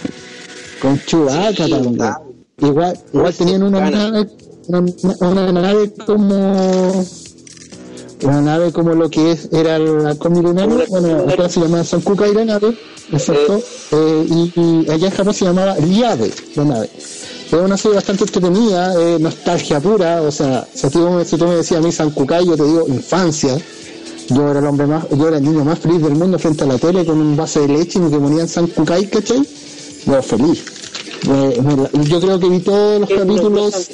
Con 0.81 0.99
Chewbacca 1.05 1.67
también. 1.69 2.13
Igual, 2.59 2.99
igual 3.13 3.33
tenían 3.35 3.71
nave, 3.71 4.27
una, 4.67 4.81
una 5.21 5.51
nave 5.51 5.91
como 6.05 7.05
una 8.23 8.41
nave 8.41 8.71
como 8.71 8.93
lo 8.95 9.09
que 9.09 9.31
es 9.31 9.49
era 9.51 9.77
la 9.77 10.15
milenario, 10.29 10.83
bueno, 10.89 11.25
acá 11.29 11.47
se 11.49 11.59
llamaba 11.59 11.83
San 11.83 12.01
Kukai 12.01 12.33
la 12.33 12.45
nave, 12.45 12.75
exacto, 13.11 13.61
eh, 13.91 14.25
y, 14.29 14.53
y 14.59 14.89
allá 14.91 15.07
en 15.07 15.13
Japón 15.13 15.33
se 15.33 15.45
llamaba 15.45 15.77
Liade 15.77 16.31
la 16.55 16.63
nave. 16.65 16.89
Es 17.47 17.53
una 17.53 17.77
serie 17.77 17.95
bastante 17.95 18.23
entretenida, 18.25 18.93
eh, 19.01 19.17
nostalgia 19.19 19.79
pura, 19.79 20.21
o 20.21 20.31
sea, 20.31 20.67
si 20.73 20.89
tú, 20.89 21.09
me- 21.09 21.23
si 21.23 21.37
tú 21.37 21.45
me 21.45 21.55
decías 21.55 21.79
a 21.79 21.83
mí 21.83 21.91
San 21.91 22.11
Kukai, 22.11 22.45
yo 22.45 22.57
te 22.57 22.63
digo 22.63 22.85
infancia. 22.87 23.57
Yo 24.29 24.49
era 24.51 24.59
el 24.59 24.65
hombre 24.65 24.85
más, 24.87 25.05
yo 25.09 25.29
era 25.29 25.37
el 25.37 25.43
niño 25.45 25.63
más 25.63 25.79
feliz 25.79 26.01
del 26.01 26.15
mundo 26.15 26.37
frente 26.37 26.65
a 26.65 26.67
la 26.67 26.77
tele 26.77 27.05
con 27.05 27.17
un 27.17 27.37
vaso 27.37 27.61
de 27.61 27.69
leche 27.69 27.97
y 27.97 28.01
me 28.01 28.09
que 28.11 28.17
ponían 28.17 28.45
San 28.49 28.67
Kukai, 28.67 29.09
¿cachai? 29.09 29.47
Yo 30.05 30.21
feliz. 30.21 30.65
Me- 31.27 32.03
yo 32.05 32.19
creo 32.21 32.39
que 32.39 32.49
vi 32.49 32.59
todos 32.59 33.01
los 33.01 33.09
capítulos. 33.09 33.89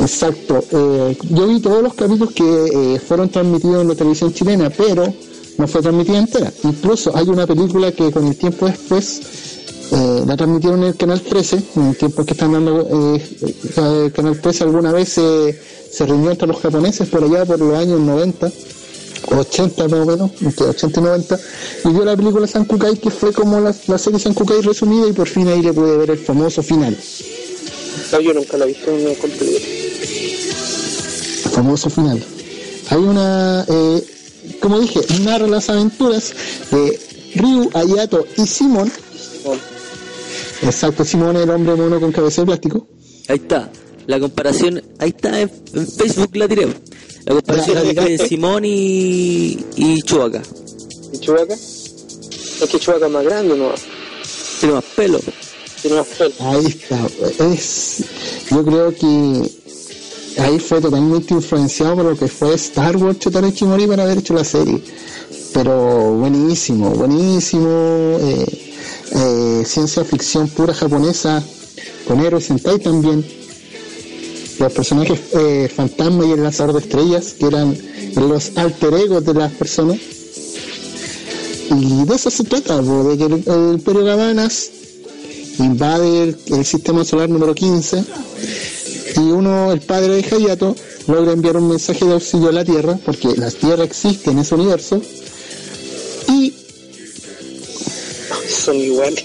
Exacto. 0.00 0.64
Eh, 0.70 1.16
yo 1.30 1.46
vi 1.48 1.60
todos 1.60 1.82
los 1.82 1.94
capítulos 1.94 2.32
que 2.32 2.44
eh, 2.94 3.00
fueron 3.00 3.28
transmitidos 3.28 3.82
en 3.82 3.88
la 3.88 3.94
televisión 3.94 4.32
chilena, 4.32 4.70
pero 4.70 5.12
no 5.58 5.66
fue 5.68 5.82
transmitida 5.82 6.18
entera. 6.18 6.52
Incluso 6.64 7.14
hay 7.16 7.28
una 7.28 7.46
película 7.46 7.92
que 7.92 8.10
con 8.10 8.26
el 8.26 8.36
tiempo 8.36 8.66
después 8.66 9.20
eh, 9.92 10.22
la 10.26 10.36
transmitieron 10.36 10.80
en 10.82 10.88
el 10.88 10.96
canal 10.96 11.20
13, 11.20 11.62
en 11.76 11.86
el 11.88 11.96
tiempo 11.96 12.24
que 12.24 12.32
están 12.32 12.52
dando 12.52 12.80
eh, 13.16 13.22
eh, 13.76 14.02
el 14.06 14.12
canal 14.12 14.40
13 14.40 14.64
alguna 14.64 14.92
vez 14.92 15.08
se 15.10 15.58
se 15.90 16.06
reunió 16.06 16.30
entre 16.30 16.46
los 16.46 16.60
japoneses 16.60 17.08
por 17.08 17.24
allá 17.24 17.44
por 17.44 17.58
los 17.58 17.74
años 17.76 17.98
90. 18.00 18.50
80 19.26 19.88
más 19.88 20.00
o 20.00 20.06
menos, 20.06 20.30
entre 20.40 20.66
80 20.66 21.00
y 21.00 21.02
90, 21.02 21.40
y 21.84 21.88
vio 21.90 22.04
la 22.04 22.16
película 22.16 22.46
San 22.46 22.64
Kukai, 22.64 22.96
que 22.96 23.10
fue 23.10 23.32
como 23.32 23.60
la, 23.60 23.74
la 23.86 23.98
serie 23.98 24.18
San 24.18 24.34
Kukai 24.34 24.60
resumida, 24.62 25.06
y 25.08 25.12
por 25.12 25.28
fin 25.28 25.48
ahí 25.48 25.62
le 25.62 25.72
pude 25.72 25.96
ver 25.96 26.10
el 26.10 26.18
famoso 26.18 26.62
final. 26.62 26.96
No, 28.12 28.20
yo 28.20 28.32
nunca 28.34 28.56
la 28.56 28.64
he 28.64 28.68
visto 28.68 28.90
en 28.90 29.14
completo. 29.16 29.66
famoso 31.52 31.90
final. 31.90 32.22
Hay 32.88 32.98
una, 32.98 33.64
eh, 33.68 34.02
como 34.60 34.80
dije, 34.80 35.00
narra 35.22 35.46
las 35.46 35.68
aventuras 35.70 36.32
de 36.70 37.00
Ryu, 37.36 37.70
Ayato 37.74 38.26
y 38.36 38.46
Simón. 38.46 38.90
Exacto, 40.62 41.04
Simón 41.04 41.36
es 41.36 41.42
el 41.44 41.50
hombre 41.50 41.74
mono 41.74 42.00
con 42.00 42.12
cabeza 42.12 42.42
de 42.42 42.46
plástico. 42.46 42.86
Ahí 43.28 43.36
está. 43.36 43.70
La 44.06 44.18
comparación, 44.18 44.82
ahí 44.98 45.10
está, 45.10 45.40
en, 45.40 45.50
en 45.74 45.86
Facebook 45.86 46.34
la 46.36 46.48
tiré. 46.48 46.66
La 47.26 47.34
comparación 47.34 47.78
entre 47.86 48.18
Simón 48.26 48.64
y, 48.64 49.58
y 49.76 50.02
Chewbacca. 50.02 50.42
¿Y 51.12 51.18
Chubaca? 51.18 51.54
Es 51.54 52.68
que 52.70 52.78
Chubaca 52.78 53.06
es 53.06 53.12
más 53.12 53.24
grande, 53.24 53.56
¿no? 53.56 53.68
Tiene 54.58 54.74
más 54.74 54.84
pelo. 54.96 55.20
Tiene 55.82 55.96
más 55.98 56.06
pelo. 56.06 56.32
Ahí 56.40 56.66
está. 56.66 57.06
Es, 57.44 58.04
yo 58.50 58.64
creo 58.64 58.94
que 58.94 59.50
ahí 60.38 60.58
fue 60.58 60.80
totalmente 60.80 61.34
influenciado 61.34 61.96
por 61.96 62.04
lo 62.06 62.16
que 62.16 62.28
fue 62.28 62.54
Star 62.54 62.96
Wars 62.96 63.18
Chotaro 63.18 63.48
Ichimori 63.48 63.86
para 63.86 64.04
haber 64.04 64.18
hecho 64.18 64.34
la 64.34 64.44
serie. 64.44 64.82
Pero 65.52 66.14
buenísimo, 66.14 66.90
buenísimo. 66.90 68.18
eh, 68.20 68.46
eh, 69.12 69.62
ciencia 69.66 70.04
ficción 70.04 70.48
pura 70.48 70.72
japonesa, 70.72 71.42
con 72.06 72.24
héroes 72.24 72.44
Sentai 72.44 72.78
también. 72.78 73.24
Los 74.60 74.72
personajes 74.72 75.18
eh, 75.32 75.68
fantasma 75.74 76.24
y 76.26 76.32
el 76.32 76.42
lanzador 76.42 76.74
de 76.74 76.80
estrellas, 76.80 77.34
que 77.38 77.46
eran 77.46 77.76
los 78.14 78.56
alter 78.56 78.94
egos 78.94 79.24
de 79.24 79.34
las 79.34 79.52
personas. 79.52 79.96
Y 81.70 82.04
de 82.04 82.14
eso 82.14 82.30
se 82.30 82.44
trata, 82.44 82.80
de 82.82 83.16
que 83.16 83.24
el, 83.24 83.32
el 83.46 83.74
Imperio 83.74 84.04
Gabanas 84.04 84.70
invade 85.58 86.22
el, 86.24 86.36
el 86.48 86.64
sistema 86.64 87.04
solar 87.04 87.28
número 87.30 87.54
15 87.54 88.04
y 89.16 89.20
uno, 89.20 89.72
el 89.72 89.80
padre 89.80 90.16
de 90.22 90.24
Hayato, 90.36 90.74
logra 91.06 91.32
enviar 91.32 91.56
un 91.56 91.68
mensaje 91.68 92.04
de 92.04 92.12
auxilio 92.12 92.48
a 92.48 92.52
la 92.52 92.64
Tierra, 92.64 92.98
porque 93.04 93.28
la 93.36 93.50
Tierra 93.50 93.84
existe 93.84 94.30
en 94.30 94.38
ese 94.40 94.54
universo, 94.54 95.00
y, 96.28 96.52
Son 98.48 98.76
iguales. 98.76 99.24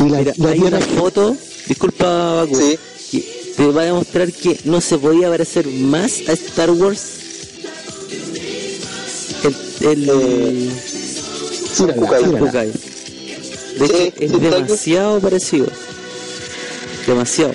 y 0.00 0.08
la, 0.08 0.18
Mira, 0.18 0.32
la 0.36 0.48
hay 0.50 0.58
Tierra 0.60 0.78
una 0.78 0.86
foto, 1.00 1.36
disculpa 1.68 2.34
Baku, 2.44 2.56
Sí. 2.56 2.78
que 3.12 3.39
va 3.68 3.82
a 3.82 3.84
demostrar 3.86 4.32
que 4.32 4.58
no 4.64 4.80
se 4.80 4.98
podía 4.98 5.28
parecer 5.28 5.66
más 5.66 6.20
a 6.28 6.32
Star 6.32 6.70
Wars. 6.70 7.18
El, 9.80 9.88
el, 9.88 10.08
Eh, 10.10 11.92
Kukai. 11.96 12.24
Kukai. 12.38 12.72
De 13.78 13.84
hecho, 13.86 13.96
Sí, 13.96 14.12
es 14.18 14.40
demasiado 14.40 15.20
parecido. 15.20 15.66
Demasiado. 17.06 17.54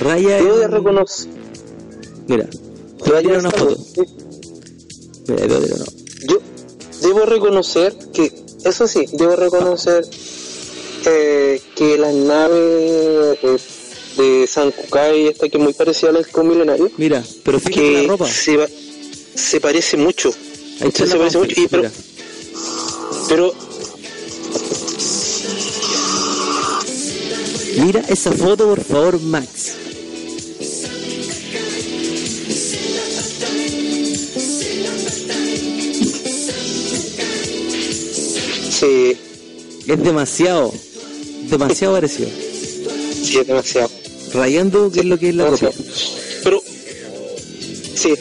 Raya 0.00 0.36
Debo 0.36 0.56
de 0.58 0.64
en- 0.64 0.70
reconocer. 0.72 1.28
Mira, 2.26 2.46
te 2.46 3.10
voy 3.10 3.18
a 3.18 3.22
tirar 3.22 3.38
una 3.38 3.50
foto. 3.50 3.78
Mira, 5.28 5.46
te 5.46 5.46
voy 5.46 5.70
a 5.70 5.74
una- 5.74 5.84
Yo 6.28 6.40
debo 7.02 7.20
reconocer 7.26 7.96
que, 8.12 8.32
eso 8.64 8.86
sí, 8.88 9.06
debo 9.12 9.36
reconocer 9.36 10.04
eh, 11.06 11.60
que 11.76 11.98
las 11.98 12.14
naves 12.14 13.38
eh, 13.42 13.58
de 14.16 14.46
San 14.46 14.70
Kukai, 14.70 15.28
esta 15.28 15.48
que 15.48 15.56
es 15.58 15.62
muy 15.62 15.72
parecida 15.72 16.10
al 16.10 16.16
halcón 16.16 16.48
milenario, 16.48 16.90
Mira, 16.96 17.22
pero 17.44 17.58
fíjate 17.60 17.80
que 17.80 18.02
la 18.02 18.08
ropa. 18.08 18.28
se, 18.28 18.56
va- 18.56 18.68
se 19.34 19.60
parece 19.60 19.96
mucho. 19.96 20.32
Ahí 20.80 20.88
está 20.88 21.06
se 21.06 21.16
parece 21.16 21.38
mucho. 21.38 21.60
Y, 21.60 21.68
pero, 21.68 21.82
mira. 21.82 21.92
pero 23.28 23.54
Mira 27.76 28.00
esa 28.08 28.30
foto, 28.32 28.68
por 28.68 28.82
favor, 28.84 29.20
Max. 29.20 29.72
sí, 38.70 39.16
Es 39.86 40.02
demasiado, 40.02 40.72
demasiado 41.50 41.94
parecido. 41.94 42.28
sí, 43.22 43.38
es 43.38 43.46
demasiado. 43.46 43.90
Rayando, 44.34 44.90
que 44.90 45.00
es 45.00 45.06
lo 45.06 45.18
que 45.18 45.28
es 45.30 45.34
la 45.34 45.44
demasiado. 45.44 45.74
Pero, 46.42 46.62
sí, 47.94 48.14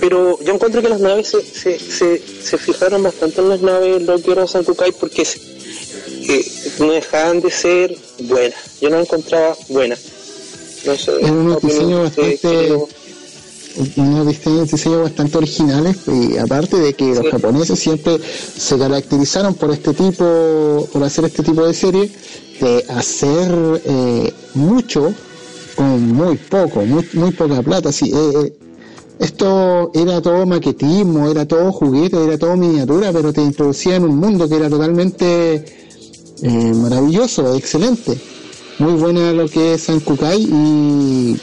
pero 0.00 0.38
yo 0.42 0.54
encuentro 0.54 0.80
que 0.82 0.88
las 0.88 1.00
naves 1.00 1.28
se, 1.28 1.42
se, 1.44 1.78
se, 1.78 2.22
se 2.42 2.58
fijaron 2.58 3.02
bastante 3.02 3.40
en 3.40 3.48
las 3.50 3.60
naves 3.60 4.02
lo 4.02 4.20
que 4.20 4.32
era 4.32 4.46
San 4.46 4.64
Kukai 4.64 4.92
porque 4.92 5.24
se- 5.24 5.40
eh, 6.28 6.44
no 6.78 6.90
dejaban 6.92 7.40
de 7.40 7.50
ser 7.50 7.96
buenas. 8.24 8.58
Yo 8.80 8.88
no 8.90 8.96
las 8.96 9.06
encontraba 9.06 9.56
buenas. 9.68 10.00
No 10.86 10.96
sé, 10.96 11.12
Era 11.20 11.32
un 11.32 11.50
la 11.50 11.56
opinión 11.56 11.78
diseño 11.78 11.96
de- 11.98 12.02
bastante- 12.04 12.38
creo- 12.40 12.88
unos 13.96 14.26
diseños, 14.26 14.70
diseños 14.70 15.02
bastante 15.02 15.38
originales 15.38 15.96
y 16.08 16.36
aparte 16.38 16.76
de 16.76 16.94
que 16.94 17.04
los 17.06 17.18
Sí. 17.24 17.30
japoneses 17.30 17.78
siempre 17.78 18.18
se 18.58 18.76
caracterizaron 18.78 19.54
por 19.54 19.70
este 19.70 19.92
tipo, 19.94 20.88
por 20.92 21.04
hacer 21.04 21.26
este 21.26 21.42
tipo 21.42 21.64
de 21.66 21.72
serie, 21.74 22.10
de 22.60 22.84
hacer 22.88 23.82
eh, 23.84 24.32
mucho 24.54 25.12
con 25.76 26.12
muy 26.12 26.36
poco, 26.36 26.82
muy, 26.84 27.08
muy 27.14 27.30
poca 27.32 27.62
plata. 27.62 27.90
Sí, 27.92 28.12
eh, 28.14 28.32
eh, 28.44 28.52
esto 29.18 29.90
era 29.94 30.20
todo 30.20 30.46
maquetismo, 30.46 31.30
era 31.30 31.46
todo 31.46 31.72
juguete, 31.72 32.22
era 32.22 32.38
todo 32.38 32.56
miniatura, 32.56 33.12
pero 33.12 33.32
te 33.32 33.42
introducía 33.42 33.96
en 33.96 34.04
un 34.04 34.16
mundo 34.16 34.48
que 34.48 34.56
era 34.56 34.68
totalmente 34.68 35.64
maravilloso, 36.42 37.54
excelente. 37.54 38.18
Muy 38.78 38.94
buena 38.94 39.32
lo 39.32 39.46
que 39.46 39.74
es 39.74 39.82
San 39.82 40.00
Kukai 40.00 40.42
y 40.42 41.36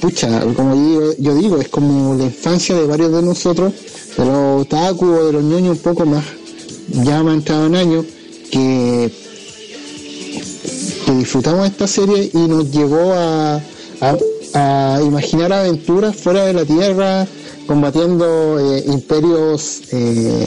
pucha, 0.00 0.40
como 0.54 0.74
yo, 1.18 1.34
digo, 1.34 1.58
es 1.58 1.68
como 1.68 2.14
la 2.14 2.24
infancia 2.24 2.76
de 2.76 2.86
varios 2.86 3.12
de 3.12 3.22
nosotros, 3.22 3.72
de 4.16 4.24
los 4.24 4.62
otaku 4.62 5.06
o 5.06 5.26
de 5.26 5.32
los 5.32 5.42
ñoños 5.42 5.76
un 5.76 5.82
poco 5.82 6.06
más, 6.06 6.24
ya 6.88 7.22
más 7.22 7.34
entrado 7.34 7.66
en 7.66 7.74
años, 7.74 8.04
que, 8.50 9.10
que 11.06 11.12
disfrutamos 11.12 11.66
esta 11.66 11.86
serie 11.86 12.30
y 12.32 12.38
nos 12.38 12.70
llevó 12.70 13.12
a, 13.14 13.60
a, 14.00 14.94
a 14.96 15.02
imaginar 15.02 15.52
aventuras 15.52 16.16
fuera 16.16 16.44
de 16.46 16.52
la 16.54 16.64
Tierra, 16.64 17.26
combatiendo 17.66 18.58
eh, 18.58 18.84
imperios 18.86 19.82
eh, 19.92 20.46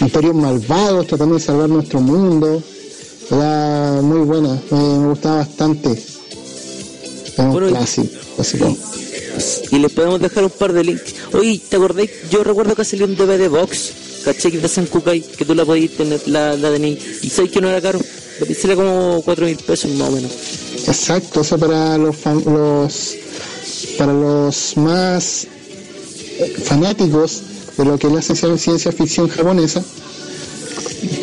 imperios 0.00 0.34
malvados 0.34 1.06
tratando 1.06 1.34
de 1.36 1.40
salvar 1.40 1.68
nuestro 1.68 2.00
mundo. 2.00 2.62
Era 3.30 4.00
muy 4.02 4.20
buena, 4.20 4.60
me, 4.70 4.98
me 4.98 5.06
gustaba 5.08 5.36
bastante. 5.38 5.90
Era 7.36 7.44
un 7.44 7.52
Bueno, 7.52 7.68
y- 7.70 8.10
clásico. 8.34 8.76
Y 9.70 9.78
les 9.78 9.92
podemos 9.92 10.20
dejar 10.20 10.44
un 10.44 10.50
par 10.50 10.72
de 10.72 10.84
links. 10.84 11.14
Oye, 11.32 11.60
¿te 11.68 11.76
acordáis? 11.76 12.10
Yo 12.30 12.44
recuerdo 12.44 12.74
que 12.74 12.84
salió 12.84 13.06
un 13.06 13.16
DVD 13.16 13.48
box, 13.48 13.92
¿cachai? 14.24 14.52
Que 14.52 14.58
de 14.58 14.68
San 14.68 14.86
Kukai, 14.86 15.20
que 15.20 15.44
tú 15.44 15.54
la 15.54 15.64
podías 15.64 15.92
tener, 15.92 16.20
la, 16.26 16.56
la 16.56 16.72
tenéis. 16.72 16.98
Y 17.22 17.30
sabéis 17.30 17.52
que 17.52 17.60
no 17.60 17.68
era 17.68 17.80
caro. 17.80 18.00
Sería 18.54 18.76
como 18.76 19.22
4 19.24 19.46
mil 19.46 19.56
pesos 19.56 19.90
más 19.92 20.08
o 20.08 20.12
menos. 20.12 20.32
Exacto, 20.86 21.40
eso 21.40 21.58
para 21.58 21.96
los, 21.98 22.16
los 22.44 23.16
para 23.96 24.12
los 24.12 24.76
más 24.76 25.46
eh, 26.38 26.54
fanáticos 26.64 27.42
de 27.76 27.84
lo 27.84 27.98
que 27.98 28.08
es 28.08 28.12
la 28.12 28.22
ciencia, 28.22 28.58
ciencia 28.58 28.92
ficción 28.92 29.28
japonesa 29.28 29.84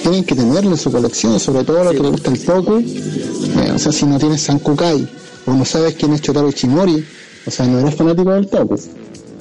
tienen 0.04 0.24
que 0.24 0.36
tenerlo 0.36 0.72
en 0.72 0.78
su 0.78 0.92
colección, 0.92 1.40
sobre 1.40 1.64
todo 1.64 1.84
lo 1.84 1.92
que 1.92 2.00
le 2.00 2.10
gusta 2.10 2.32
el 2.32 2.44
Toku. 2.44 2.78
Eh, 2.80 3.72
o 3.76 3.80
sea, 3.80 3.92
si 3.92 4.06
no 4.06 4.18
tienes 4.20 4.42
Sankukai 4.42 5.08
o 5.46 5.54
no 5.54 5.66
sabes 5.66 5.96
quién 5.96 6.14
es 6.14 6.22
Chotaro 6.22 6.50
Ichimori, 6.50 7.06
o 7.46 7.52
sea, 7.52 7.66
no 7.66 7.80
eres 7.80 7.96
fanático 7.96 8.32
del 8.32 8.48
Toku. 8.48 8.80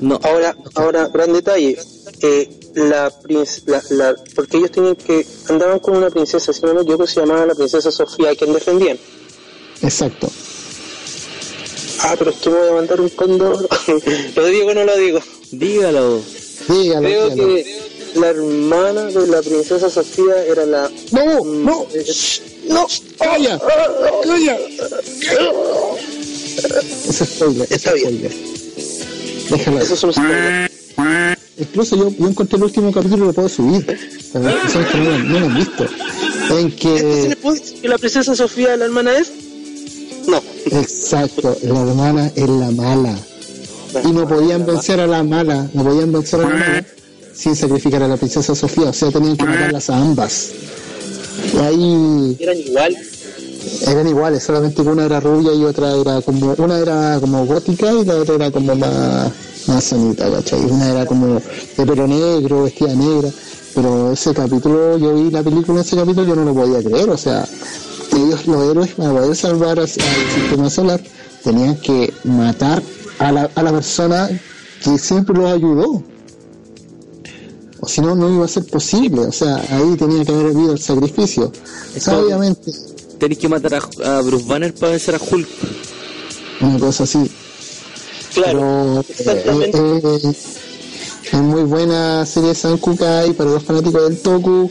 No, 0.01 0.19
Ahora, 0.23 0.57
ahora, 0.77 1.09
gran 1.09 1.33
detalle. 1.33 1.77
eh, 2.23 2.57
la, 2.75 3.13
la, 3.67 3.83
la- 3.91 4.15
porque 4.35 4.57
ellos 4.59 4.71
tenían 4.71 4.95
que 4.95 5.27
andaban 5.49 5.79
con 5.81 5.97
una 5.97 6.09
princesa, 6.09 6.53
si 6.53 6.63
no 6.63 6.73
me 6.75 6.83
equivoco, 6.83 7.07
se 7.07 7.21
llamaba 7.21 7.45
la 7.47 7.55
princesa 7.55 7.91
Sofía, 7.91 8.31
a 8.31 8.35
quien 8.37 8.53
defendían. 8.53 8.97
Exacto. 9.83 10.31
Ah, 12.03 12.15
pero 12.19 12.31
es 12.31 12.37
que 12.39 12.49
voy 12.49 12.69
a 12.69 12.73
mandar 12.73 13.01
un 13.01 13.09
condor. 13.11 13.69
¿Lo 14.37 14.47
digo 14.47 14.69
o 14.71 14.75
no 14.75 14.85
lo 14.85 14.97
digo? 14.97 15.21
dígalo. 15.51 16.21
Dígalo, 16.69 17.03
Creo 17.09 17.31
dígalo. 17.31 17.55
que 17.55 17.90
la 18.15 18.29
hermana 18.29 19.05
de 19.07 19.27
la 19.27 19.41
princesa 19.43 19.89
Sofía 19.91 20.45
era 20.47 20.67
la... 20.67 20.91
No, 21.13 21.45
mm, 21.45 21.65
no, 21.65 21.87
eh, 21.95 22.05
no, 22.69 22.87
calla, 23.19 23.59
calla. 24.25 24.59
Ese 27.09 27.25
es 27.25 27.31
spoiler, 27.31 27.67
Está 27.71 27.91
es 27.91 27.95
bien. 27.95 28.21
ahí. 28.31 29.79
Eso 29.81 29.95
es 29.95 30.03
un 30.05 30.13
spoiler. 30.13 30.71
Incluso 31.59 31.97
yo, 31.97 32.11
yo 32.19 32.29
encontré 32.29 32.57
el 32.57 32.65
último 32.65 32.91
capítulo 32.93 33.25
y 33.25 33.27
lo 33.29 33.33
puedo 33.35 33.49
subir. 33.49 33.85
Para 34.33 34.51
que 34.53 34.99
no, 34.99 35.05
lo- 35.05 35.19
no 35.19 35.41
lo 35.41 35.47
han 35.47 35.55
visto. 35.57 35.85
En 35.85 36.49
¿Se 36.49 36.63
le 36.63 36.77
que, 36.77 37.03
decir 37.03 37.81
que 37.83 37.89
la 37.89 37.99
princesa 37.99 38.35
Sofía 38.35 38.77
la 38.77 38.87
hermana 38.87 39.19
es? 39.19 39.31
No. 40.27 40.43
exacto, 40.71 41.57
la 41.63 41.81
hermana 41.81 42.33
es 42.35 42.49
la 42.49 42.71
mala. 42.71 43.17
Y 44.05 44.13
no 44.13 44.27
podían 44.29 44.65
vencer 44.67 45.01
a 45.01 45.07
la 45.07 45.23
mala, 45.23 45.69
no 45.75 45.83
podían 45.85 46.13
vencer 46.13 46.41
a 46.41 46.43
la 46.45 46.49
mala 46.49 46.87
sin 47.41 47.57
sacrificar 47.57 48.03
a 48.03 48.09
la 48.09 48.17
princesa 48.19 48.55
Sofía. 48.55 48.91
O 48.91 48.93
sea, 48.93 49.11
tenían 49.11 49.37
que 49.37 49.47
matarlas 49.47 49.89
a 49.89 49.97
ambas. 49.97 50.51
Y 51.55 51.59
ahí 51.59 52.37
Eran 52.39 52.59
igual. 52.59 52.97
eran 53.87 54.09
iguales, 54.09 54.43
solamente 54.43 54.83
que 54.83 54.89
una 54.89 55.07
era 55.07 55.21
rubia 55.21 55.55
y 55.55 55.65
otra 55.65 55.95
era 55.97 56.21
como, 56.21 56.55
una 56.59 56.79
era 56.79 57.19
como 57.19 57.47
gótica 57.47 57.93
y 57.93 58.05
la 58.05 58.17
otra 58.17 58.35
era 58.35 58.51
como 58.51 58.75
más, 58.77 59.33
más 59.69 59.85
sanita, 59.85 60.31
¿cachai? 60.31 60.61
Una 60.61 60.91
era 60.91 61.07
como 61.07 61.41
de 61.77 61.87
pelo 61.87 62.07
negro, 62.07 62.65
vestida 62.65 62.95
negra, 62.95 63.31
pero 63.75 64.13
ese 64.13 64.35
capítulo, 64.35 64.99
yo 64.99 65.15
vi 65.15 65.31
la 65.31 65.43
película 65.43 65.81
en 65.81 65.87
ese 65.87 65.97
capítulo, 65.97 66.27
yo 66.27 66.37
no 66.37 66.45
lo 66.45 66.55
podía 66.55 66.83
creer, 66.83 67.09
o 67.09 67.17
sea, 67.17 67.47
ellos, 68.13 68.47
los 68.47 68.71
héroes, 68.71 68.91
para 68.95 69.13
poder 69.13 69.37
salvar 69.37 69.79
al, 69.79 69.85
al 69.85 69.87
sistema 69.89 70.69
solar, 70.69 71.01
tenían 71.43 71.77
que 71.77 72.13
matar 72.25 72.83
a 73.19 73.33
la, 73.33 73.51
a 73.55 73.63
la 73.63 73.73
persona 73.73 74.29
que 74.85 74.99
siempre 74.99 75.35
los 75.37 75.51
ayudó. 75.51 76.03
O 77.83 77.89
si 77.89 78.01
no, 78.01 78.15
no 78.15 78.29
iba 78.33 78.45
a 78.45 78.49
ser 78.49 78.65
posible. 78.67 79.23
O 79.23 79.33
sea, 79.33 79.57
ahí 79.71 79.97
tenía 79.97 80.25
que 80.25 80.33
haber 80.33 80.47
habido 80.55 80.73
el 80.73 80.79
sacrificio. 80.81 81.51
Eso- 81.95 82.19
obviamente, 82.21 82.73
Tenéis 83.19 83.39
que 83.39 83.49
matar 83.51 83.75
a, 83.75 84.19
a 84.19 84.23
Bruce 84.23 84.47
Banner 84.47 84.73
para 84.75 84.93
vencer 84.93 85.15
a 85.15 85.21
Hulk. 85.21 85.49
una 86.63 86.79
cosa 86.79 87.05
así. 87.05 87.31
Claro. 88.35 89.03
Pero 89.05 89.05
exactamente. 89.19 89.79
eh, 89.79 90.21
eh, 90.25 90.35
es 91.33 91.41
muy 91.41 91.63
buena 91.65 92.25
serie 92.25 92.55
San 92.55 92.79
Kukai 92.79 93.35
para 93.35 93.51
los 93.51 93.63
fanáticos 93.63 94.05
del 94.09 94.19
Toku. 94.21 94.71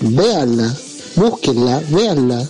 Véanla, 0.00 0.72
búsquenla, 1.16 1.82
véanla. 1.90 2.48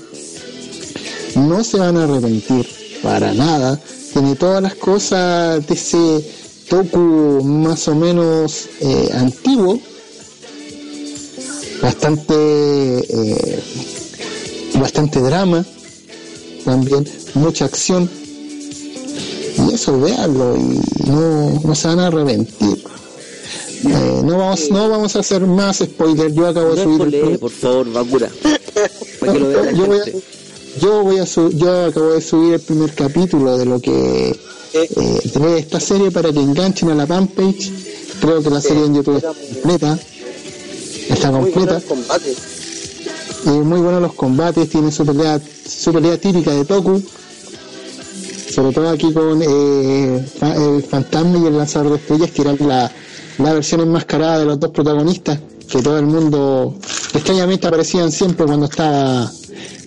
No 1.37 1.65
se 1.65 1.79
van 1.79 1.97
a 1.97 2.05
arrepentir 2.05 2.69
para 3.03 3.33
nada. 3.33 3.81
Tiene 4.13 4.35
todas 4.37 4.63
las 4.63 4.75
cosas 4.75 5.67
de 5.67 5.75
ese 5.75 6.31
Toku 6.69 7.43
más 7.45 7.89
o 7.89 7.95
menos 7.95 8.67
eh, 8.81 9.09
antiguo. 9.15 9.81
Bastante 11.83 12.35
eh, 12.35 13.63
bastante 14.81 15.21
drama 15.21 15.65
también 16.65 17.09
mucha 17.35 17.65
acción. 17.67 18.11
Y 19.69 19.75
eso 19.75 19.99
véanlo 20.01 20.57
y 20.57 20.81
no, 21.09 21.61
no 21.65 21.75
se 21.75 21.89
van 21.89 22.01
a 22.01 22.07
arrepentir. 22.09 22.85
Eh, 23.85 24.23
no 24.25 24.39
vamos 24.39 24.71
no 24.71 24.89
vamos 24.89 25.17
a 25.17 25.21
hacer 25.21 25.43
más 25.47 25.79
spoilers. 25.79 26.35
Yo 26.35 26.47
acabo 26.47 26.75
de 26.75 26.83
subir 26.83 27.15
el 27.15 27.39
por 27.39 27.51
favor, 27.51 27.93
Bakura. 27.93 28.29
Para 29.21 29.33
que 29.33 29.39
lo 29.39 29.49
vea 29.49 29.63
la 29.63 29.73
yo 29.73 29.87
voy 29.87 29.99
a, 29.99 30.05
yo 30.81 31.03
voy 31.03 31.19
a 31.19 31.27
su- 31.27 31.51
yo 31.51 31.87
acabo 31.87 32.11
de 32.13 32.21
subir 32.21 32.55
el 32.55 32.61
primer 32.61 32.93
capítulo 32.95 33.57
de 33.59 33.65
lo 33.67 33.81
que 33.81 34.39
Eh, 34.75 35.31
de 35.35 35.59
esta 35.61 35.81
serie 35.81 36.11
para 36.11 36.31
que 36.31 36.41
enganchen 36.41 36.91
a 36.91 36.95
la 36.95 37.07
fanpage 37.07 37.73
creo 38.21 38.43
que 38.43 38.51
la 38.51 38.61
serie 38.61 38.85
en 38.85 38.95
YouTube 38.97 39.17
está 39.17 39.33
completa 39.33 39.99
está 41.09 41.31
completa 41.33 41.81
y 43.45 43.51
muy 43.51 43.81
buenos 43.81 44.03
los 44.03 44.15
combates, 44.15 44.69
tiene 44.69 44.91
su 44.91 45.07
pelea, 45.07 45.41
su 45.67 45.93
pelea 45.93 46.19
típica 46.19 46.51
de 46.53 46.65
Toku, 46.65 47.01
sobre 48.53 48.73
todo 48.75 48.89
aquí 48.91 49.13
con 49.13 49.41
eh, 49.43 50.25
el 50.57 50.83
fantasma 50.83 51.39
y 51.39 51.47
el 51.47 51.57
lanzador 51.57 51.91
de 51.93 51.97
estrellas, 51.99 52.31
que 52.33 52.43
eran 52.43 52.57
la, 52.61 52.91
la 53.39 53.53
versión 53.55 53.81
enmascarada 53.81 54.41
de 54.41 54.45
los 54.47 54.59
dos 54.61 54.71
protagonistas, 54.71 55.39
que 55.71 55.81
todo 55.83 55.99
el 55.99 56.07
mundo 56.07 56.75
extrañamente 57.15 57.67
aparecían 57.69 58.11
siempre 58.11 58.47
cuando 58.47 58.67
estaba 58.67 59.31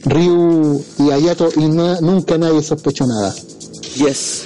Ryu 0.05 0.83
y 0.99 1.11
Ayato 1.11 1.49
y 1.57 1.65
na- 1.67 1.99
nunca 2.01 2.37
nadie 2.37 2.63
sospechó 2.63 3.05
nada. 3.05 3.35
Yes. 3.95 4.43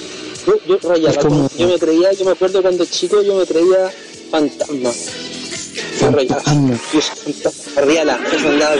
Yo, 0.48 0.54
yo 0.68 0.90
rayaba, 0.90 1.16
como- 1.22 1.50
yo 1.58 1.68
me 1.68 1.78
creía, 1.80 2.12
yo 2.14 2.26
me 2.26 2.32
acuerdo 2.32 2.62
cuando 2.62 2.86
chico 2.86 3.22
yo 3.22 3.36
me 3.36 3.46
creía 3.46 3.92
fantasma. 4.32 4.92
Fantasma. 6.12 6.80
Riala, 7.78 8.20
eso 8.34 8.50
andaba 8.50 8.76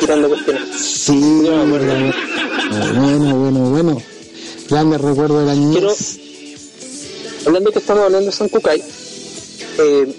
tirando 0.00 0.28
cuestiones. 0.28 0.62
Sí, 0.78 1.12
me 1.12 1.48
acuerdo. 1.48 1.94
bueno, 2.94 3.36
bueno, 3.36 3.60
bueno. 3.70 4.02
Grande 4.68 4.98
recuerdo 4.98 5.40
de 5.40 5.46
la 5.46 5.54
niñez. 5.54 6.18
Hablando 7.46 7.70
que 7.70 7.78
estamos 7.78 8.04
hablando 8.04 8.26
de 8.26 8.32
San 8.32 8.48
Kukai, 8.48 8.80
eh, 8.80 10.14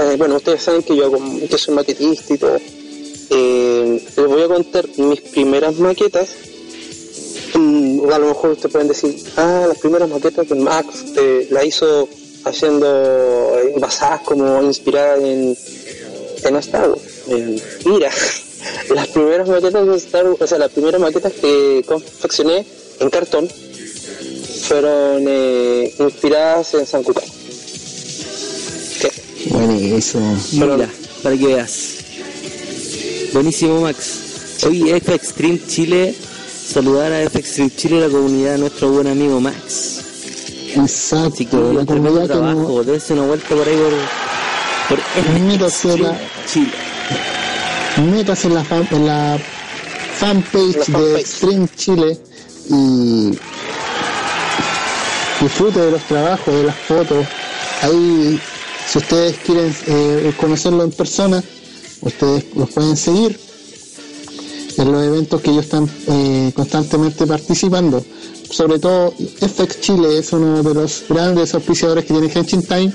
eh, 0.00 0.14
bueno, 0.18 0.36
ustedes 0.36 0.62
saben 0.62 0.82
que 0.82 0.96
yo, 0.96 1.12
que 1.48 1.58
soy 1.58 1.74
maquetista 1.74 2.34
y 2.34 2.38
todo. 2.38 2.58
Eh, 3.30 4.02
les 4.16 4.26
voy 4.26 4.42
a 4.42 4.48
contar 4.48 4.86
mis 4.96 5.20
primeras 5.20 5.78
maquetas. 5.78 6.30
Mm, 7.54 8.10
a 8.10 8.18
lo 8.18 8.26
mejor 8.26 8.50
ustedes 8.50 8.72
pueden 8.72 8.88
decir, 8.88 9.16
ah, 9.36 9.66
las 9.68 9.78
primeras 9.78 10.08
maquetas 10.08 10.46
que 10.46 10.54
Max 10.54 11.04
eh, 11.16 11.46
la 11.50 11.64
hizo 11.64 12.08
haciendo 12.44 13.56
basadas 13.78 14.22
como 14.22 14.62
inspiradas 14.62 15.20
en, 15.20 15.56
en 16.44 16.56
Star 16.56 16.90
Wars. 16.90 17.02
Mira, 17.84 18.10
las 18.94 19.08
primeras 19.08 19.48
maquetas 19.48 19.86
de 19.86 19.96
Star 19.96 20.26
Wars, 20.26 20.40
o 20.40 20.46
sea, 20.46 20.58
las 20.58 20.70
primeras 20.70 21.00
maquetas 21.00 21.32
que 21.32 21.82
confeccioné 21.86 22.64
en 23.00 23.10
cartón 23.10 23.48
fueron 24.68 25.24
eh, 25.26 25.94
inspiradas 25.98 26.74
en 26.74 26.86
San 26.86 27.02
Kukai. 27.02 27.28
¿Qué? 29.00 29.12
Buenísimo. 29.50 30.38
Mira, 30.52 30.88
para 31.22 31.36
que 31.36 31.46
veas. 31.46 31.96
Buenísimo, 33.32 33.80
Max. 33.80 34.64
Oye, 34.66 34.96
F 34.96 35.14
Extreme 35.14 35.60
Chile, 35.66 36.14
saludar 36.14 37.12
a 37.12 37.22
F 37.22 37.38
Extreme 37.38 37.70
Chile, 37.74 38.00
la 38.00 38.08
comunidad 38.08 38.52
de 38.52 38.58
nuestro 38.58 38.90
buen 38.90 39.06
amigo 39.06 39.40
Max. 39.40 40.09
Exacto. 40.76 41.36
Chiquillos, 41.36 41.74
la 41.74 41.84
tremendo 41.84 42.10
comunidad 42.20 42.34
que 42.36 42.40
no- 42.40 42.52
trabajo, 42.54 42.84
dése 42.84 43.12
una 43.14 43.22
vuelta 43.22 43.48
por 43.54 43.68
ahí 43.68 43.76
por, 44.88 44.96
por 44.96 44.98
F 45.16 45.38
Métase 45.40 45.88
Extreme 45.88 46.08
la- 46.08 46.18
Chile. 46.46 46.72
metas 48.12 48.44
en 48.44 48.54
la, 48.54 48.64
fan- 48.64 48.88
en 48.90 49.06
la 49.06 49.38
fanpage 50.18 50.88
La 50.88 50.98
de. 51.00 51.20
Extreme 51.20 51.68
Chile 51.76 52.18
y 52.68 53.38
disfrute 55.42 55.80
de 55.80 55.90
los 55.92 56.02
trabajos, 56.02 56.54
de 56.54 56.64
las 56.64 56.76
fotos. 56.76 57.26
Ahí, 57.82 58.40
si 58.88 58.98
ustedes 58.98 59.36
quieren 59.38 59.74
eh, 59.86 60.32
conocerlo 60.36 60.84
en 60.84 60.90
persona, 60.92 61.42
ustedes 62.02 62.44
los 62.54 62.70
pueden 62.70 62.96
seguir 62.96 63.38
en 64.76 64.92
los 64.92 65.02
eventos 65.04 65.40
que 65.40 65.50
ellos 65.50 65.64
están 65.64 65.90
eh, 66.08 66.52
constantemente 66.54 67.26
participando. 67.26 68.04
Sobre 68.50 68.78
todo, 68.78 69.12
FX 69.12 69.80
Chile 69.80 70.18
es 70.18 70.32
uno 70.32 70.62
de 70.62 70.74
los 70.74 71.04
grandes 71.08 71.54
auspiciadores 71.54 72.04
que 72.04 72.12
tiene 72.12 72.30
Henshin 72.32 72.62
Time, 72.62 72.92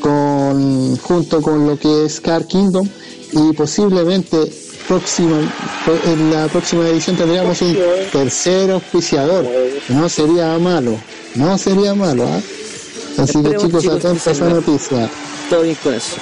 con, 0.00 0.96
junto 0.98 1.42
con 1.42 1.66
lo 1.66 1.78
que 1.78 2.04
es 2.04 2.20
Car 2.20 2.46
Kingdom 2.46 2.88
y 3.32 3.52
posiblemente 3.54 4.50
próxima, 4.86 5.40
en 6.06 6.30
la 6.30 6.46
próxima 6.48 6.88
edición 6.88 7.16
tendríamos 7.16 7.60
un 7.62 7.76
tercer 8.12 8.70
auspiciador. 8.70 9.46
No 9.88 10.08
sería 10.08 10.58
malo, 10.58 10.96
no 11.34 11.58
sería 11.58 11.94
malo. 11.94 12.24
¿ah? 12.24 12.40
Así 13.18 13.32
que 13.42 13.50
Esperemos, 13.50 13.62
chicos, 13.62 13.82
chicos, 13.82 13.96
atentos 13.96 14.26
a 14.26 14.30
esa 14.30 14.48
noticia. 14.48 15.10
Todo 15.50 15.62
bien 15.62 15.76
con 15.82 15.94
eso. 15.94 16.16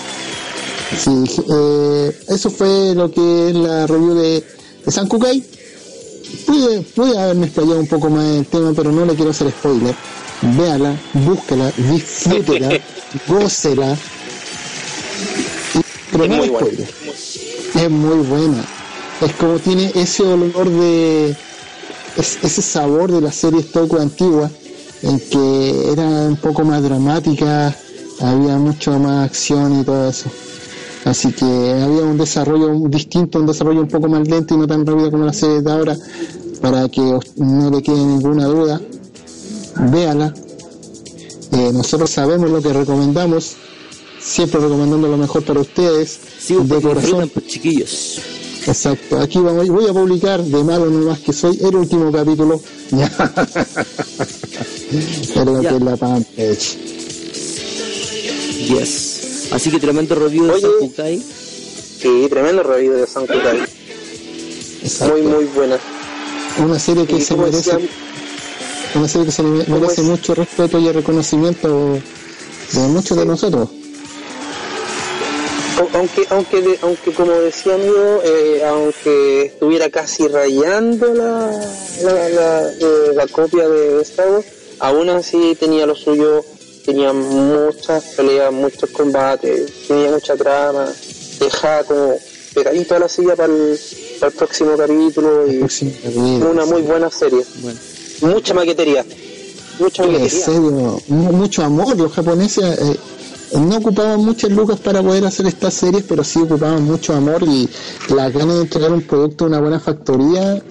Sí, 0.99 1.43
eh, 1.51 2.17
eso 2.29 2.51
fue 2.51 2.95
lo 2.95 3.11
que 3.11 3.49
es 3.49 3.55
la 3.55 3.87
review 3.87 4.15
de, 4.15 4.45
de 4.85 4.93
San 4.93 5.09
Kukai. 5.09 5.43
Pude, 6.47 6.81
pude 6.95 7.19
haberme 7.19 7.47
explayado 7.47 7.81
un 7.81 7.87
poco 7.87 8.11
más 8.11 8.25
en 8.25 8.37
el 8.39 8.47
tema, 8.47 8.73
pero 8.75 8.93
no 8.93 9.05
le 9.05 9.15
quiero 9.15 9.31
hacer 9.31 9.51
spoiler. 9.51 9.95
Véala, 10.43 10.95
búsquela, 11.13 11.71
disfrútela, 11.77 12.69
gócela. 13.29 13.97
Pero 16.11 16.25
Es 16.25 16.31
no 16.31 16.37
muy 16.37 16.47
spoiler. 16.49 16.89
Es 17.75 17.91
muy 17.91 18.17
buena. 18.27 18.65
Es 19.21 19.33
como 19.35 19.59
tiene 19.59 19.93
ese 19.95 20.23
olor 20.25 20.69
de. 20.69 21.31
es- 22.17 22.39
ese 22.43 22.63
sabor 22.63 23.11
de 23.13 23.21
las 23.21 23.35
series 23.37 23.71
Toku 23.73 23.97
antiguas, 23.99 24.51
en 25.03 25.19
que 25.21 25.93
era 25.93 26.03
un 26.03 26.37
poco 26.37 26.65
más 26.65 26.83
dramática, 26.83 27.75
había 28.21 28.57
mucho 28.59 28.99
más 28.99 29.27
acción 29.27 29.81
y 29.81 29.85
todo 29.85 30.09
eso. 30.11 30.31
Así 31.05 31.33
que 31.33 31.45
había 31.45 32.03
un 32.05 32.17
desarrollo 32.17 32.73
distinto, 32.89 33.41
un 33.41 33.47
desarrollo 33.47 33.81
un 33.81 33.89
poco 33.89 34.09
más 34.09 34.27
lento 34.29 34.55
y 34.55 34.59
no 34.59 34.67
tan 34.67 34.87
rápido 34.87 35.11
como 35.11 35.25
la 35.25 35.33
serie 35.33 35.61
de 35.61 35.71
ahora, 35.73 35.97
para 36.61 36.89
que 36.89 37.01
no 37.37 37.71
le 37.71 37.83
quede 37.83 37.97
ninguna 37.97 38.47
duda. 38.47 38.81
Véala. 39.91 40.33
Eh, 41.53 41.71
nosotros 41.73 42.09
sabemos 42.11 42.51
lo 42.51 42.63
que 42.63 42.73
recomendamos, 42.73 43.55
siempre 44.21 44.61
recomendando 44.61 45.09
lo 45.09 45.17
mejor 45.17 45.45
para 45.45 45.61
ustedes, 45.61 46.19
Sí, 46.39 46.57
de 46.63 46.81
corazón. 46.81 47.31
pues, 47.33 47.47
chiquillos. 47.47 48.21
Exacto, 48.67 49.19
aquí 49.19 49.39
vamos, 49.41 49.69
voy 49.69 49.89
a 49.89 49.93
publicar 49.93 50.43
de 50.43 50.65
malo 50.65 50.89
nomás 50.89 51.19
que 51.19 51.33
soy 51.33 51.59
el 51.63 51.75
último 51.77 52.11
capítulo. 52.13 52.61
Ya. 52.93 53.11
Pero 55.35 55.61
que 55.63 55.81
la. 55.81 55.97
Yes. 58.69 59.12
Así 59.53 59.71
que 59.71 59.79
tremendo 59.79 60.15
review 60.15 60.47
de 60.47 60.53
Oye. 60.53 60.63
San 60.63 60.73
Kukai. 60.81 61.19
Sí, 61.21 62.27
tremendo 62.31 62.63
review 62.63 62.95
de 62.95 63.07
San 63.07 63.27
Kukai. 63.27 63.61
Exacto. 64.83 65.15
Muy, 65.15 65.23
muy 65.23 65.45
buena. 65.47 65.79
Una 66.59 66.79
serie 66.79 67.07
que 67.07 67.21
se 67.21 67.37
merece, 67.37 67.57
decían, 67.59 67.89
una 68.95 69.09
serie 69.09 69.27
que 69.27 69.33
se 69.33 69.43
me- 69.43 69.65
¿Cómo 69.65 69.79
merece 69.81 70.01
es? 70.03 70.07
mucho 70.07 70.35
respeto 70.35 70.79
y 70.79 70.91
reconocimiento 70.91 71.99
de 72.73 72.81
muchos 72.89 73.17
de 73.17 73.27
nosotros. 73.27 73.69
au- 75.79 75.89
aunque, 75.95 76.27
aunque, 76.31 76.61
de- 76.63 76.79
aunque 76.83 77.13
como 77.13 77.33
decía 77.33 77.75
amigo, 77.75 78.21
eh, 78.25 78.63
aunque 78.69 79.43
estuviera 79.47 79.89
casi 79.91 80.29
rayando 80.29 81.13
la, 81.15 81.51
la, 82.03 82.29
la, 82.29 82.63
eh, 82.81 83.13
la 83.15 83.27
copia 83.29 83.67
de 83.69 84.03
Star 84.03 84.29
Wars, 84.31 84.47
aún 84.81 85.09
así 85.09 85.57
tenía 85.59 85.87
lo 85.87 85.95
suyo, 85.95 86.45
tenía 86.85 87.13
muchas 87.13 88.03
peleas, 88.17 88.53
muchos 88.53 88.91
combates, 88.91 89.87
tenía 89.89 90.11
mucha 90.11 90.37
trama, 90.37 90.87
dejaba 91.41 91.85
como 91.85 92.15
pegadito 92.55 92.95
a 92.97 92.99
la 93.01 93.09
silla 93.09 93.35
para 93.37 93.53
el, 93.53 93.79
para 94.21 94.31
el 94.33 94.37
próximo 94.39 94.77
capítulo 94.77 95.47
y 95.51 95.61
una 96.43 96.65
muy 96.65 96.83
buena 96.83 97.11
serie. 97.11 97.45
Bueno. 97.63 97.79
Mucha 98.23 98.55
maquetería. 98.55 99.05
Mucha 99.79 100.05
En 100.05 100.13
maquetería. 100.13 100.45
serio, 100.45 101.01
mu- 101.09 101.33
mucho 101.33 101.65
amor. 101.65 101.97
Los 101.97 102.13
japoneses 102.13 102.79
eh, 102.79 102.97
no 103.59 103.79
ocupaban 103.79 104.21
muchas 104.25 104.51
lucas 104.51 104.79
para 104.81 105.03
poder 105.03 105.25
hacer 105.25 105.47
estas 105.47 105.75
series, 105.75 106.05
pero 106.09 106.23
sí 106.23 106.41
ocupaban 106.41 106.85
mucho 106.85 107.15
amor 107.15 107.43
y 107.43 107.69
la 108.15 108.29
ganas 108.31 108.57
de 108.57 108.61
entregar 108.63 108.93
un 108.93 109.03
producto 109.03 109.45
de 109.45 109.51
una 109.51 109.61
buena 109.61 109.81
factoría. 109.81 110.63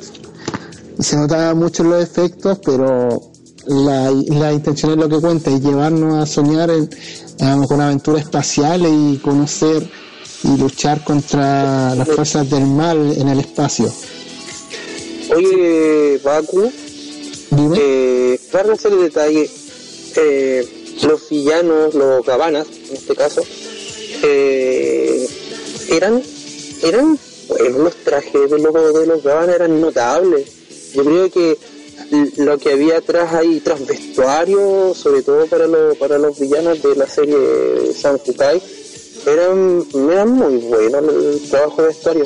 Se 0.99 1.15
notaba 1.17 1.53
mucho 1.55 1.83
en 1.83 1.89
los 1.89 2.03
efectos, 2.03 2.59
pero 2.63 3.30
la, 3.67 4.11
la 4.11 4.53
intención 4.53 4.91
es 4.91 4.97
lo 4.97 5.09
que 5.09 5.19
cuenta, 5.19 5.51
y 5.51 5.59
llevarnos 5.59 6.15
a 6.15 6.25
soñar 6.25 6.69
en, 6.71 6.89
en- 7.39 7.67
con 7.67 7.79
aventuras 7.81 8.23
espaciales 8.23 8.91
y 8.93 9.17
conocer 9.17 9.87
y 10.43 10.57
luchar 10.57 11.03
contra 11.03 11.93
las 11.95 12.07
fuerzas 12.07 12.49
del 12.49 12.65
mal 12.65 13.13
en 13.17 13.27
el 13.29 13.39
espacio. 13.39 13.91
Oye, 15.35 16.19
Baku, 16.23 16.71
Dime. 17.51 17.77
eh, 17.79 18.39
para 18.51 18.73
hacer 18.73 18.91
el 18.93 19.01
detalle, 19.01 19.49
eh, 20.15 20.67
los 21.03 21.29
villanos, 21.29 21.93
los 21.93 22.25
gabanas, 22.25 22.67
en 22.89 22.95
este 22.95 23.15
caso, 23.15 23.41
eh, 24.23 25.27
eran, 25.89 26.21
eran, 26.83 27.17
bueno, 27.47 27.79
los 27.79 27.95
trajes 28.03 28.49
de 28.51 28.59
los, 28.59 28.73
de 28.93 29.07
los 29.07 29.23
gabanas 29.23 29.55
eran 29.55 29.79
notables. 29.79 30.47
Yo 30.93 31.03
creo 31.05 31.31
que 31.31 31.57
lo 32.37 32.57
que 32.57 32.73
había 32.73 32.97
atrás 32.97 33.33
ahí, 33.33 33.59
tras 33.61 33.85
vestuario, 33.85 34.93
sobre 34.93 35.21
todo 35.21 35.45
para, 35.47 35.67
los 35.67 35.97
para 35.97 36.17
los 36.17 36.39
villanos 36.39 36.81
de 36.81 36.95
la 36.95 37.07
serie 37.07 37.37
San 37.99 38.19
Fukai, 38.19 38.61
eran, 39.25 39.85
eran 40.11 40.31
muy 40.31 40.57
buenos 40.57 41.03
el 41.13 41.49
trabajo 41.49 41.81
de 41.81 41.87
vestuario. 41.89 42.25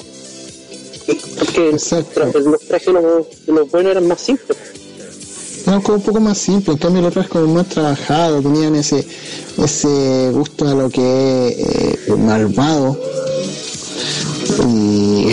Porque 1.38 1.72
tra- 1.72 2.34
los 2.34 2.62
trajes 2.62 2.94
los, 2.94 3.04
los 3.48 3.72
buenos 3.72 3.92
eran 3.92 4.08
más 4.08 4.22
simples. 4.22 4.58
No, 5.68 5.82
como 5.82 5.98
un 5.98 6.04
poco 6.04 6.20
más 6.20 6.38
simple, 6.38 6.74
en 6.74 6.80
cambio 6.80 7.00
el 7.02 7.08
otro 7.08 7.22
es 7.22 7.28
como 7.28 7.48
más 7.48 7.68
trabajado, 7.68 8.42
tenían 8.42 8.76
ese 8.76 9.06
ese 9.58 10.30
gusto 10.32 10.68
a 10.68 10.76
lo 10.76 10.90
que 10.90 11.48
es 11.48 12.08
eh, 12.08 12.16
malvado. 12.18 13.00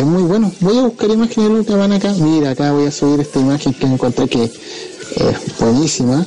Es 0.03 0.09
muy 0.09 0.25
bueno. 0.25 0.51
Voy 0.59 0.79
a 0.79 0.83
buscar 0.83 1.11
imágenes 1.11 1.49
de 1.49 1.57
lo 1.59 1.65
que 1.65 1.75
van 1.77 1.93
acá. 1.93 2.13
Mira, 2.19 2.51
acá 2.51 2.73
voy 2.73 2.87
a 2.87 2.91
subir 2.91 3.21
esta 3.21 3.39
imagen 3.39 3.73
que 3.73 3.87
encontré 3.87 4.27
que 4.29 4.43
es 4.45 4.51
buenísima. 5.61 6.27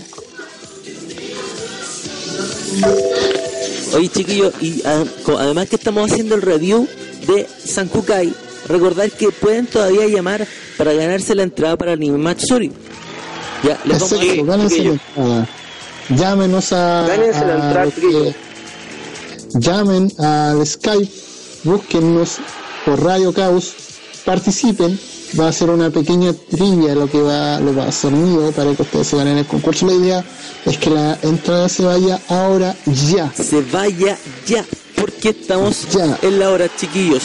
Oye, 3.94 4.08
chiquillos, 4.08 4.54
y 4.62 4.82
además 4.86 5.68
que 5.68 5.76
estamos 5.76 6.10
haciendo 6.10 6.36
el 6.36 6.42
review 6.42 6.88
de 7.28 7.46
San 7.66 7.90
Kukai, 7.90 8.34
recordar 8.70 9.12
que 9.12 9.30
pueden 9.32 9.68
todavía 9.68 10.08
llamar 10.08 10.48
para 10.78 10.94
ganarse 10.94 11.36
la 11.36 11.44
entrada 11.44 11.76
para 11.76 11.92
Anime 11.92 12.18
Matsuri. 12.18 12.72
Ya, 13.62 13.78
les 13.84 14.00
vamos 14.00 14.14
a 14.14 14.24
Exacto, 14.24 14.46
gánense 14.46 14.64
la 14.64 14.70
chiquillos. 14.70 15.00
entrada. 15.18 15.50
Llámenos 16.10 16.72
a, 16.72 17.06
Gánense 17.10 17.40
la 17.42 17.48
a 17.48 17.56
entrada, 17.56 17.86
lo 17.86 17.92
que- 17.92 18.02
chiquillos. 18.02 18.36
llamen 19.56 20.14
al 20.18 20.66
Skype, 20.66 21.12
búsquennos 21.66 22.38
por 22.86 23.04
Radio 23.04 23.34
Caos, 23.34 23.74
participen, 24.24 25.00
va 25.40 25.48
a 25.50 25.52
ser 25.52 25.70
una 25.70 25.90
pequeña 25.90 26.34
trivia 26.34 26.94
lo 26.96 27.10
que 27.10 27.22
va, 27.22 27.60
lo 27.60 27.76
va 27.76 27.86
a 27.86 27.88
hacer 27.90 28.12
mío 28.12 28.52
para 28.56 28.74
que 28.76 28.82
ustedes 28.84 29.08
se 29.08 29.18
ganen 29.18 29.38
el 29.38 29.46
concurso. 29.46 29.86
La 29.88 29.94
idea 29.94 30.26
es 30.66 30.78
que 30.78 30.90
la 30.90 31.18
entrada 31.24 31.68
se 31.70 31.84
vaya 31.84 32.20
ahora 32.30 32.76
ya. 32.86 33.32
se 33.34 33.62
vaya 33.62 34.18
ya, 34.48 34.64
porque 34.96 35.30
estamos 35.30 35.88
Ya. 35.94 36.18
en 36.22 36.40
la 36.40 36.52
hora, 36.52 36.70
chiquillos. 36.76 37.24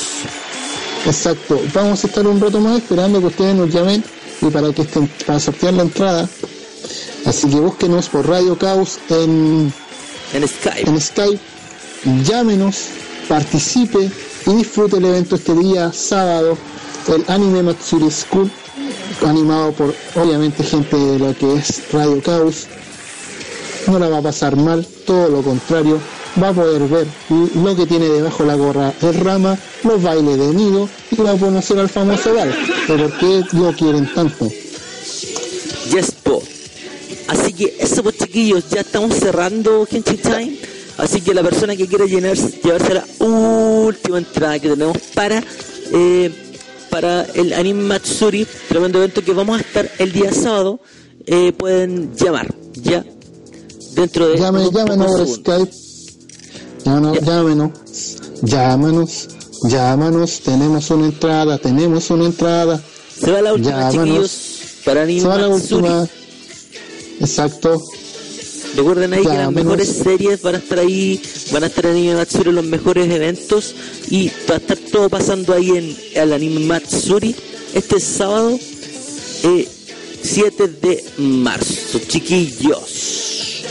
Exacto, 1.06 1.60
vamos 1.74 2.04
a 2.04 2.06
estar 2.08 2.26
un 2.26 2.40
rato 2.40 2.60
más 2.60 2.78
esperando 2.78 3.20
que 3.20 3.26
ustedes 3.26 3.54
nos 3.54 3.70
llamen 3.70 4.04
y 4.42 4.46
para 4.46 4.72
que 4.72 4.82
estén, 4.82 5.08
para 5.26 5.40
sortear 5.40 5.74
la 5.74 5.82
entrada. 5.82 6.28
Así 7.26 7.48
que 7.48 7.56
búsquenos 7.56 8.08
por 8.08 8.26
Radio 8.28 8.56
Caos 8.58 8.98
en 9.10 9.72
En 10.32 10.48
Skype. 10.48 10.88
en 10.90 11.00
Skype, 11.00 11.40
llámenos, 12.24 12.76
participe 13.28 14.10
y 14.46 14.54
disfrute 14.54 14.96
el 14.96 15.04
evento 15.04 15.36
este 15.36 15.54
día 15.54 15.92
sábado, 15.92 16.56
el 17.08 17.24
Anime 17.28 17.62
Matsuri 17.62 18.10
School, 18.10 18.50
animado 19.26 19.72
por 19.72 19.94
obviamente 20.16 20.64
gente 20.64 20.96
de 20.96 21.18
lo 21.18 21.36
que 21.36 21.54
es 21.54 21.92
Radio 21.92 22.22
Caos. 22.22 22.66
No 23.86 23.98
la 23.98 24.08
va 24.08 24.18
a 24.18 24.22
pasar 24.22 24.56
mal, 24.56 24.86
todo 25.06 25.28
lo 25.28 25.42
contrario, 25.42 25.98
va 26.40 26.48
a 26.48 26.52
poder 26.52 26.82
ver 26.82 27.06
lo 27.54 27.76
que 27.76 27.86
tiene 27.86 28.08
debajo 28.08 28.44
la 28.44 28.54
gorra 28.54 28.92
el 29.02 29.14
rama, 29.14 29.58
los 29.84 30.02
bailes 30.02 30.38
de 30.38 30.54
nido 30.54 30.88
y 31.10 31.16
va 31.16 31.32
a 31.32 31.36
conocer 31.36 31.78
al 31.78 31.88
famoso 31.88 32.34
Val. 32.34 32.54
Pero 32.86 33.08
¿por 33.08 33.18
qué 33.18 33.44
lo 33.52 33.72
quieren 33.72 34.12
tanto? 34.14 34.48
Yes, 35.92 36.12
po. 36.22 36.42
Así 37.28 37.52
que 37.52 37.76
eso, 37.78 38.02
pues, 38.02 38.18
chiquillos, 38.18 38.68
ya 38.70 38.80
estamos 38.80 39.14
cerrando 39.14 39.86
Henshin 39.90 40.18
Time. 40.18 40.58
Así 41.00 41.20
que 41.20 41.34
la 41.34 41.42
persona 41.42 41.74
que 41.76 41.86
quiera 41.86 42.04
llenar, 42.06 42.36
llevarse 42.36 42.94
la 42.94 43.04
última 43.24 44.18
entrada 44.18 44.58
que 44.58 44.68
tenemos 44.68 44.96
para 45.14 45.42
eh, 45.92 46.30
para 46.90 47.22
el 47.34 47.52
Anime 47.52 47.82
Matsuri, 47.84 48.46
tremendo 48.68 48.98
evento 48.98 49.22
que 49.22 49.32
vamos 49.32 49.58
a 49.58 49.60
estar 49.62 49.88
el 49.98 50.12
día 50.12 50.32
sábado, 50.32 50.80
eh, 51.26 51.52
pueden 51.52 52.14
llamar, 52.16 52.52
ya, 52.74 53.04
dentro 53.94 54.28
de 54.28 54.38
Llame, 54.38 54.68
llámenos 54.72 55.12
por. 55.12 55.28
Skype. 55.28 55.70
Llámenos, 56.84 57.18
Ya. 57.20 57.26
llámenos, 57.26 57.70
llámanos, 58.42 59.28
llámanos, 59.68 60.40
tenemos 60.40 60.90
una 60.90 61.06
entrada, 61.06 61.58
tenemos 61.58 62.10
una 62.10 62.26
entrada. 62.26 62.82
Se 63.20 63.30
va 63.30 63.40
la 63.42 63.52
última, 63.54 63.90
Llámanos. 63.92 63.94
chiquillos, 64.04 64.82
para 64.84 65.02
Anime 65.02 65.24
Matsuri. 65.28 65.52
última. 65.88 66.08
Exacto. 67.20 67.80
Recuerden 68.76 69.12
ahí 69.12 69.22
que 69.22 69.28
las 69.28 69.52
mejores 69.52 69.88
series 69.88 70.42
van 70.42 70.54
a 70.54 70.58
estar 70.58 70.78
ahí, 70.78 71.20
van 71.52 71.64
a 71.64 71.66
estar 71.66 71.86
en 71.86 71.92
Anime 71.92 72.14
Matsuri 72.14 72.52
los 72.52 72.64
mejores 72.64 73.10
eventos 73.10 73.74
y 74.08 74.30
va 74.48 74.54
a 74.54 74.58
estar 74.58 74.78
todo 74.78 75.08
pasando 75.08 75.54
ahí 75.54 75.70
en 75.70 75.96
el 76.14 76.32
Anime 76.32 76.60
Matsuri 76.60 77.34
este 77.74 78.00
sábado 78.00 78.58
eh, 79.42 79.68
7 80.22 80.68
de 80.68 81.04
marzo, 81.18 81.98
chiquillos. 82.06 83.64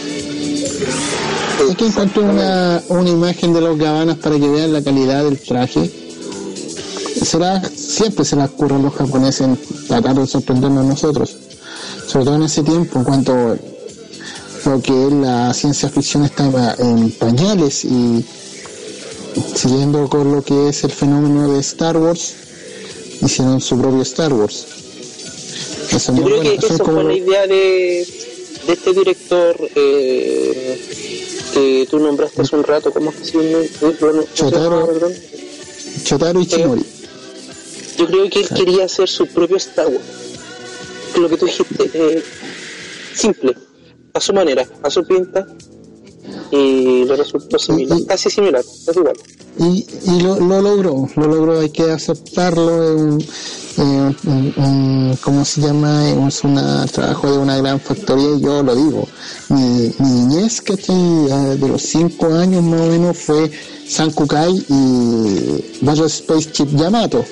Aquí 1.71 1.85
encontré 1.85 2.23
una, 2.23 2.81
una 2.89 3.09
imagen 3.09 3.53
de 3.53 3.61
los 3.61 3.77
gabanas 3.77 4.17
para 4.17 4.39
que 4.39 4.47
vean 4.47 4.73
la 4.73 4.81
calidad 4.81 5.23
del 5.23 5.37
traje. 5.39 5.91
Será, 7.23 7.61
siempre 7.63 8.25
se 8.25 8.35
les 8.35 8.45
ocurre 8.45 8.75
a 8.75 8.79
los 8.79 8.93
japoneses 8.93 9.41
en 9.41 9.59
tratar 9.87 10.15
de 10.15 10.25
sorprendernos 10.25 10.85
a 10.85 10.87
nosotros. 10.87 11.35
Sobre 12.07 12.25
todo 12.25 12.35
en 12.35 12.43
ese 12.43 12.63
tiempo, 12.63 12.99
en 12.99 13.05
cuanto 13.05 13.57
lo 14.65 14.81
que 14.81 15.07
es 15.07 15.13
la 15.13 15.53
ciencia 15.53 15.89
ficción 15.89 16.25
estaba 16.25 16.75
en 16.79 17.11
pañales 17.11 17.85
y 17.85 18.25
siguiendo 19.55 20.09
con 20.09 20.31
lo 20.31 20.41
que 20.41 20.69
es 20.69 20.83
el 20.83 20.91
fenómeno 20.91 21.53
de 21.53 21.59
Star 21.59 21.97
Wars, 21.97 22.33
hicieron 23.21 23.61
su 23.61 23.79
propio 23.79 24.01
Star 24.01 24.33
Wars. 24.33 24.65
Eso 25.91 26.15
Yo 26.15 26.23
creo 26.23 26.41
que 26.41 26.55
eso 26.55 26.85
fue 26.85 27.03
la 27.03 27.13
idea 27.13 27.47
de, 27.47 28.07
de 28.67 28.73
este 28.73 28.93
director 28.93 29.55
eh, 29.75 30.81
que 31.53 31.87
tú 31.89 31.99
nombraste 31.99 32.41
hace 32.41 32.55
un 32.55 32.63
rato, 32.63 32.91
¿cómo 32.91 33.11
es 33.11 33.17
que 33.17 33.25
se 33.25 33.37
llama? 33.37 33.63
Eh, 33.63 33.97
bueno, 33.99 34.23
¿cómo 34.37 34.49
se 34.49 34.55
llama, 34.55 34.85
Chotaro. 34.85 35.11
Chotaro 36.03 36.41
Ichimori. 36.41 36.85
Yo 37.97 38.07
creo 38.07 38.29
que 38.29 38.39
él 38.41 38.49
quería 38.49 38.85
hacer 38.85 39.09
su 39.09 39.27
propio 39.27 39.57
Star 39.57 39.87
Wars. 39.87 39.99
Lo 41.17 41.27
que 41.27 41.37
tú 41.37 41.45
dijiste, 41.47 41.89
eh, 41.93 42.23
simple, 43.13 43.55
a 44.13 44.19
su 44.19 44.33
manera, 44.33 44.65
a 44.83 44.89
su 44.89 45.03
pinta, 45.03 45.45
y 46.51 47.05
le 47.05 47.15
resultó 47.15 47.57
similar, 47.59 47.99
y- 47.99 48.05
casi 48.05 48.29
similar, 48.29 48.63
casi 48.85 48.99
igual. 48.99 49.15
y, 49.59 49.85
y 50.05 50.21
lo, 50.21 50.39
lo 50.39 50.61
logró, 50.61 51.07
lo 51.15 51.27
logró, 51.27 51.59
hay 51.59 51.69
que 51.69 51.83
aceptarlo, 51.91 52.83
es 52.83 53.01
un, 53.01 53.21
eh, 53.21 54.15
un- 54.25 54.53
un- 54.57 55.17
¿cómo 55.21 55.45
se 55.45 55.61
llama? 55.61 56.09
Es 56.27 56.43
un 56.43 56.55
trabajo 56.91 57.31
de 57.31 57.37
una 57.37 57.57
gran 57.57 57.79
factoría 57.79 58.35
y 58.35 58.41
yo 58.41 58.63
lo 58.63 58.75
digo, 58.75 59.07
mi, 59.49 59.93
mi 59.99 60.09
niñez, 60.09 60.61
¿cachai? 60.61 60.95
Eh, 60.95 61.57
De 61.59 61.67
los 61.67 61.81
cinco 61.81 62.27
años 62.33 62.63
más 62.63 62.81
o 62.81 62.85
menos 62.87 63.17
fue 63.17 63.51
San 63.87 64.11
Kukai 64.11 64.53
y 64.69 65.65
Battle 65.81 66.05
Space 66.07 66.51
Chip 66.51 66.69
Yamato, 66.75 67.23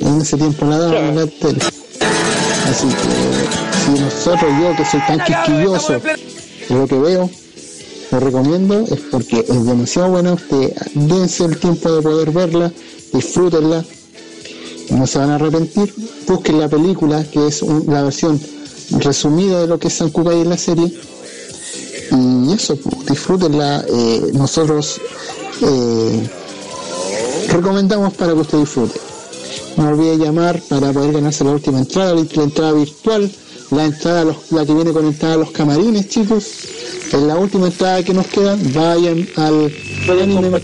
en 0.00 0.20
ese 0.20 0.36
tiempo 0.36 0.64
en 0.64 0.70
la 1.16 1.26
tele. 1.26 1.58
Así 2.70 2.86
que 2.88 3.94
si 3.94 4.00
nosotros, 4.00 4.50
yo 4.60 4.76
que 4.76 4.84
soy 4.84 5.00
tan 5.06 5.18
quisquilloso, 5.24 5.92
lo 6.70 6.86
que 6.86 6.98
veo, 6.98 7.30
lo 8.10 8.20
recomiendo 8.20 8.80
es 8.80 9.00
porque 9.10 9.40
es 9.48 9.64
demasiado 9.66 10.10
buena. 10.10 10.32
Usted 10.34 10.72
dense 10.94 11.44
el 11.44 11.58
tiempo 11.58 11.90
de 11.92 12.02
poder 12.02 12.30
verla, 12.30 12.72
disfrútenla, 13.12 13.84
no 14.90 15.06
se 15.06 15.18
van 15.18 15.30
a 15.30 15.34
arrepentir. 15.36 15.94
Busquen 16.26 16.60
la 16.60 16.68
película, 16.68 17.24
que 17.24 17.46
es 17.46 17.62
un- 17.62 17.84
la 17.88 18.02
versión 18.02 18.40
resumida 18.98 19.60
de 19.62 19.66
lo 19.66 19.78
que 19.78 19.88
es 19.88 19.94
San 19.94 20.10
Kukai 20.10 20.40
en 20.42 20.48
la 20.50 20.56
serie. 20.58 20.92
Y 22.10 22.52
eso, 22.52 22.76
pues, 22.76 23.06
disfrútenla. 23.06 23.84
eh, 23.88 24.30
nosotros 24.34 25.00
eh, 25.60 26.28
recomendamos 27.48 28.14
para 28.14 28.32
que 28.32 28.40
usted 28.40 28.58
disfrute. 28.58 28.98
No 29.76 29.88
olvide 29.88 30.16
llamar 30.18 30.60
para 30.68 30.92
poder 30.92 31.12
ganarse 31.12 31.44
la 31.44 31.52
última 31.52 31.78
entrada, 31.78 32.14
la 32.14 32.22
la 32.34 32.42
entrada 32.42 32.72
virtual, 32.72 33.30
la 33.70 33.84
entrada, 33.84 34.20
a 34.22 34.24
los- 34.24 34.36
la 34.52 34.64
que 34.66 34.74
viene 34.74 34.92
con 34.92 35.06
entrada 35.06 35.34
a 35.34 35.38
los 35.38 35.50
camarines, 35.52 36.08
chicos. 36.08 36.46
En 37.12 37.26
la 37.26 37.36
última 37.36 37.66
entrada 37.68 38.02
que 38.02 38.12
nos 38.12 38.26
queda, 38.26 38.56
vayan 38.74 39.26
al 39.36 39.72
Pueden 40.06 40.30
Anime 40.32 40.60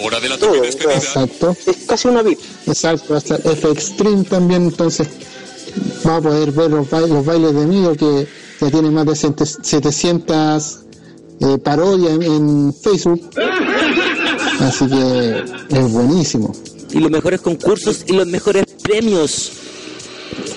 Hora 0.00 0.18
de 0.20 0.28
la 0.28 0.38
todo. 0.38 0.64
Exacto, 0.64 1.56
es 1.66 1.76
casi 1.86 2.08
una 2.08 2.22
VIP. 2.22 2.40
exacto, 2.66 3.14
hasta 3.14 3.36
F 3.36 3.70
Extreme 3.70 4.24
también, 4.24 4.62
entonces 4.64 5.06
va 6.06 6.16
a 6.16 6.20
poder 6.20 6.50
ver 6.52 6.70
los, 6.70 6.88
ba- 6.90 7.00
los 7.00 7.24
bailes 7.24 7.54
de 7.54 7.66
Mido 7.66 7.94
que 7.96 8.26
ya 8.60 8.70
tiene 8.70 8.90
más 8.90 9.06
de 9.06 9.14
700 9.62 10.78
eh, 11.40 11.58
parodias 11.58 12.12
en, 12.14 12.22
en 12.22 12.74
Facebook. 12.74 13.20
Así 14.60 14.86
que 14.86 15.44
es 15.68 15.92
buenísimo. 15.92 16.52
Y 16.94 17.00
los 17.00 17.10
mejores 17.10 17.40
concursos 17.42 18.04
y 18.06 18.12
los 18.12 18.26
mejores 18.26 18.64
premios. 18.82 19.52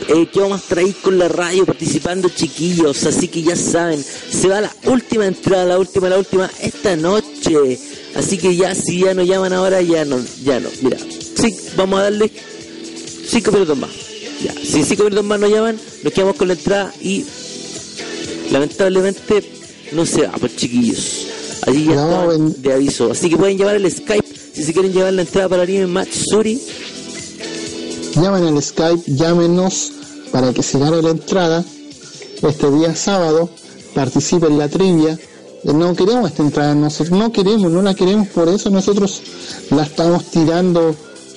Eh, 0.08 0.28
que 0.32 0.40
vamos 0.40 0.62
a 0.64 0.68
traer 0.68 0.94
con 1.04 1.20
la 1.20 1.28
radio 1.28 1.66
participando 1.66 2.30
chiquillos 2.30 3.04
así 3.06 3.28
que 3.28 3.44
ya 3.44 3.56
saben 3.58 4.02
se 4.04 4.48
va 4.48 4.62
la 4.62 4.74
última 4.86 5.28
entrada 5.28 5.66
la 5.66 5.78
última 5.78 6.08
la 6.10 6.18
última 6.18 6.50
esta 6.62 6.96
noche. 6.96 7.78
Así 8.16 8.38
que 8.38 8.56
ya 8.56 8.74
si 8.74 9.00
ya 9.02 9.14
no 9.14 9.24
llaman 9.24 9.54
ahora 9.54 9.82
ya 9.82 10.06
no 10.06 10.18
ya 10.44 10.60
no. 10.62 10.70
Mira 10.82 10.98
sí 11.00 11.56
vamos 11.76 12.00
a 12.00 12.04
darle 12.04 12.32
cinco 13.28 13.52
minutos 13.52 13.78
más. 13.78 13.90
Ya 14.44 14.54
si 14.54 14.84
cinco 14.84 15.04
minutos 15.04 15.26
más 15.26 15.40
no 15.40 15.48
llaman 15.48 15.78
nos 16.04 16.14
quedamos 16.14 16.36
con 16.38 16.48
la 16.48 16.54
entrada 16.56 16.94
y 17.02 17.26
lamentablemente 18.52 19.44
no 19.92 20.06
se 20.06 20.24
va 20.24 20.32
pues 20.40 20.56
chiquillos. 20.56 21.28
Allí 21.68 21.86
ya 21.86 21.96
No, 21.96 22.32
está 22.32 22.36
en- 22.36 22.62
de 22.62 22.74
aviso. 22.74 23.12
Así 23.12 23.30
que 23.30 23.38
pueden 23.38 23.58
llevar 23.58 23.76
el 23.76 23.92
Skype 23.92 24.26
si 24.64 24.74
quieren 24.74 24.94
llevar 24.94 25.14
la 25.14 25.22
entrada 25.22 25.50
para 25.50 25.64
anime 25.64 25.88
Matsuri 25.88 26.62
Llamen 28.16 28.46
al 28.46 28.64
Skype, 28.64 29.04
llámenos 29.12 29.92
para 30.32 30.52
que 30.52 30.64
se 30.64 30.80
gane 30.80 31.04
la 31.04 31.12
entrada 31.12 31.64
este 32.42 32.72
día 32.72 32.96
sábado, 32.96 33.48
participe 33.94 34.48
en 34.48 34.58
la 34.58 34.68
trivia. 34.68 35.20
No 35.64 35.96
queremos 35.96 36.32
esta 36.32 36.42
entrada, 36.42 36.74
nosotros 36.74 37.18
no 37.18 37.32
queremos, 37.32 37.72
no 37.72 37.82
la 37.84 37.94
queremos, 37.94 38.28
por 38.30 38.50
eso 38.50 38.72
nosotros 38.72 39.22
la 39.70 39.84
estamos 39.84 40.26
tirando 40.32 40.96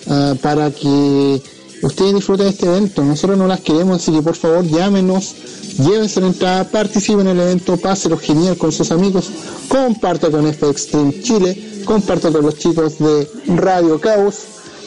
ah, 0.09 0.34
para 0.40 0.70
que 0.70 1.42
ustedes 1.82 2.15
disfruten 2.15 2.47
de 2.47 2.51
este 2.52 2.66
evento. 2.66 3.05
Nosotros 3.05 3.39
no 3.39 3.47
las 3.47 3.61
queremos, 3.61 4.02
así 4.02 4.12
que 4.12 4.23
por 4.23 4.36
favor 4.36 4.65
llámenos, 4.66 5.35
llévense 5.78 6.20
la 6.20 6.28
entrada, 6.28 6.65
participen 6.70 7.27
en 7.27 7.39
el 7.39 7.40
evento, 7.40 7.77
páselo 7.77 8.16
genial 8.19 8.57
con 8.57 8.73
sus 8.73 8.90
amigos, 8.90 9.31
comparta 9.69 10.31
con 10.31 10.47
F 10.47 10.69
Extreme 10.69 11.20
Chile, 11.23 11.82
comparta 11.85 12.31
con 12.31 12.43
los 12.43 12.57
chicos 12.57 12.98
de 12.98 13.28
Radio 13.57 14.01
Caos. 14.01 14.36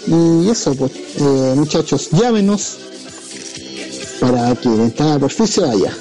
Y 0.06 0.49
eso, 0.49 0.76
pues, 0.76 0.91
eh, 1.18 1.53
muchachos, 1.56 2.10
llámenos 2.11 2.78
para 4.20 4.56
que 4.56 4.70
la 4.70 4.84
entrada 4.84 5.20
por 5.20 5.32
fin 5.32 5.48
se 5.48 5.61
vaya. 5.61 5.95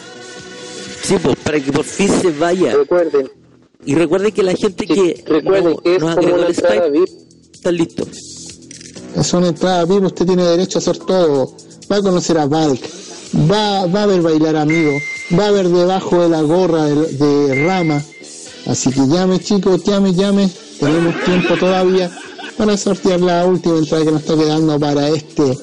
Sí, 1.02 1.14
pues 1.22 1.36
para 1.42 1.60
que 1.60 1.72
por 1.72 1.84
fin 1.84 2.08
se 2.20 2.30
vaya. 2.32 2.74
Recuerden, 2.76 3.30
Y 3.84 3.94
recuerden 3.96 4.30
que 4.32 4.42
la 4.44 4.54
gente 4.54 4.86
que 4.86 5.24
recuerden 5.26 5.72
no- 5.72 5.76
que 5.78 5.96
es 5.96 6.00
nos 6.00 6.16
agregó 6.16 6.36
el 6.44 6.54
Skype 6.54 7.04
está 7.52 7.72
listo. 7.72 8.06
Es 9.16 9.32
una 9.34 9.48
entrada 9.48 9.84
viva, 9.84 10.06
usted 10.06 10.26
tiene 10.26 10.44
derecho 10.44 10.78
a 10.78 10.80
hacer 10.80 10.98
todo. 10.98 11.54
Va 11.90 11.96
a 11.96 12.02
conocer 12.02 12.38
a 12.38 12.46
Valk, 12.46 12.80
va, 13.50 13.86
va 13.86 14.04
a 14.04 14.06
ver 14.06 14.22
bailar 14.22 14.56
amigo, 14.56 14.92
va 15.38 15.48
a 15.48 15.50
ver 15.50 15.68
debajo 15.68 16.22
de 16.22 16.28
la 16.28 16.40
gorra 16.42 16.84
de, 16.86 17.64
Rama. 17.66 18.02
Así 18.66 18.90
que 18.90 19.00
llame 19.06 19.40
chicos, 19.40 19.82
llame, 19.84 20.14
llame. 20.14 20.50
Tenemos 20.80 21.14
tiempo 21.24 21.54
todavía 21.58 22.10
para 22.56 22.76
sortear 22.76 23.20
la 23.20 23.44
última 23.44 23.78
entrada 23.78 24.04
que 24.04 24.12
nos 24.12 24.22
está 24.22 24.36
quedando 24.36 24.80
para 24.80 25.08
este 25.08 25.58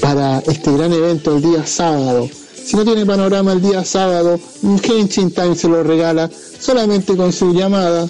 para 0.00 0.40
este 0.40 0.72
gran 0.72 0.92
evento 0.92 1.36
el 1.36 1.42
día 1.42 1.66
sábado. 1.66 2.28
Si 2.64 2.76
no 2.76 2.84
tiene 2.84 3.06
panorama 3.06 3.52
el 3.52 3.62
día 3.62 3.84
sábado, 3.84 4.38
Henshin 4.82 5.30
Time 5.30 5.54
se 5.54 5.68
lo 5.68 5.82
regala 5.82 6.28
solamente 6.58 7.16
con 7.16 7.32
su 7.32 7.52
llamada. 7.52 8.08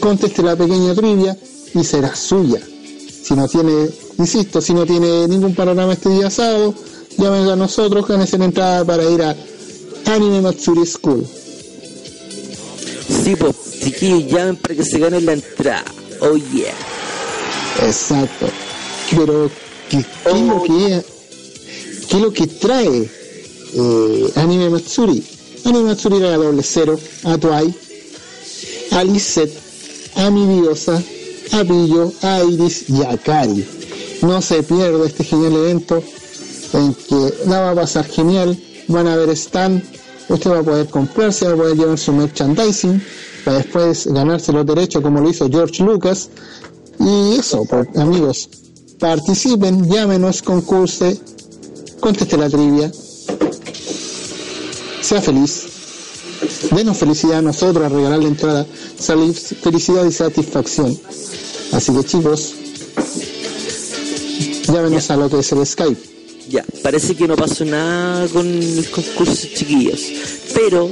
Conteste 0.00 0.42
la 0.42 0.56
pequeña 0.56 0.94
trivia 0.94 1.36
y 1.74 1.84
será 1.84 2.14
suya. 2.14 2.60
Si 3.24 3.32
no 3.34 3.48
tiene, 3.48 3.88
insisto, 4.18 4.60
si 4.60 4.74
no 4.74 4.84
tiene 4.84 5.26
ningún 5.26 5.54
panorama 5.54 5.94
este 5.94 6.10
día 6.10 6.28
sábado, 6.28 6.74
llámenos 7.16 7.52
a 7.52 7.56
nosotros, 7.56 8.06
gánense 8.06 8.36
la 8.36 8.44
entrada 8.44 8.84
para 8.84 9.08
ir 9.08 9.22
a 9.22 9.34
Anime 10.04 10.42
Matsuri 10.42 10.84
School. 10.84 11.26
Sí, 13.24 13.34
pues 13.34 13.54
chiquillos, 13.82 14.30
llamen 14.30 14.56
para 14.56 14.74
que 14.74 14.84
se 14.84 14.98
ganen 14.98 15.24
la 15.24 15.32
entrada. 15.32 15.84
Oh 16.20 16.36
yeah. 16.52 16.74
Exacto. 17.82 18.46
Pero, 19.10 19.50
¿qué, 19.88 20.04
qué 20.24 20.30
es 20.30 20.40
lo 20.42 20.62
que 20.62 21.04
qué 22.08 22.16
es 22.16 22.22
lo 22.22 22.30
que 22.30 22.46
trae 22.46 23.10
eh, 23.74 24.32
Anime 24.34 24.68
Matsuri? 24.68 25.24
Anime 25.64 25.84
Matsuri 25.84 26.18
era 26.18 26.36
doble 26.36 26.62
cero, 26.62 27.00
a 27.22 27.38
Twai, 27.38 27.74
a 28.90 29.02
Lisette, 29.02 29.58
a 30.16 30.30
mi 30.30 30.60
diosa, 30.60 31.02
a 31.52 31.64
Pillo, 31.64 32.12
a 32.22 32.42
Iris 32.42 32.88
y 32.88 33.02
a. 33.02 33.18
No 34.22 34.40
se 34.40 34.62
pierde 34.62 35.06
este 35.06 35.24
genial 35.24 35.52
evento 35.54 36.02
en 36.72 36.94
que 36.94 37.34
la 37.46 37.60
va 37.60 37.70
a 37.70 37.74
pasar 37.74 38.04
genial, 38.04 38.58
van 38.88 39.06
a 39.06 39.16
ver 39.16 39.30
stand, 39.30 39.82
usted 40.28 40.50
va 40.50 40.58
a 40.58 40.62
poder 40.62 40.88
comprarse, 40.88 41.46
va 41.46 41.52
a 41.52 41.56
poder 41.56 41.76
llevar 41.76 41.98
su 41.98 42.12
merchandising, 42.12 43.02
para 43.44 43.58
después 43.58 44.06
ganarse 44.06 44.52
los 44.52 44.66
derechos 44.66 45.02
como 45.02 45.20
lo 45.20 45.30
hizo 45.30 45.48
George 45.48 45.82
Lucas. 45.82 46.30
Y 46.98 47.36
eso, 47.38 47.66
amigos, 47.96 48.48
participen, 48.98 49.88
llámenos, 49.88 50.42
concurse, 50.42 51.20
conteste 52.00 52.36
la 52.36 52.48
trivia, 52.48 52.90
sea 55.00 55.20
feliz. 55.20 55.63
Denos 56.74 56.96
felicidad 56.96 57.38
a 57.38 57.42
nosotros 57.42 57.84
a 57.84 57.88
regalar 57.88 58.20
la 58.20 58.28
entrada, 58.28 58.66
salir 58.98 59.34
felicidad 59.34 60.04
y 60.04 60.12
satisfacción. 60.12 60.98
Así 61.72 61.92
que 61.92 62.04
chicos, 62.04 62.54
llámenos 64.66 65.10
a 65.10 65.16
lo 65.16 65.30
que 65.30 65.38
es 65.38 65.52
el 65.52 65.66
Skype. 65.66 66.00
Ya, 66.48 66.64
parece 66.82 67.14
que 67.14 67.26
no 67.26 67.36
pasó 67.36 67.64
nada 67.64 68.28
con 68.28 68.46
el 68.46 68.88
concurso, 68.90 69.46
chiquillos. 69.54 70.00
Pero, 70.52 70.90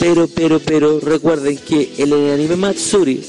pero, 0.00 0.28
pero, 0.28 0.60
pero, 0.60 1.00
recuerden 1.00 1.56
que 1.58 1.94
el 1.98 2.12
anime 2.12 2.56
Matsuri 2.56 3.24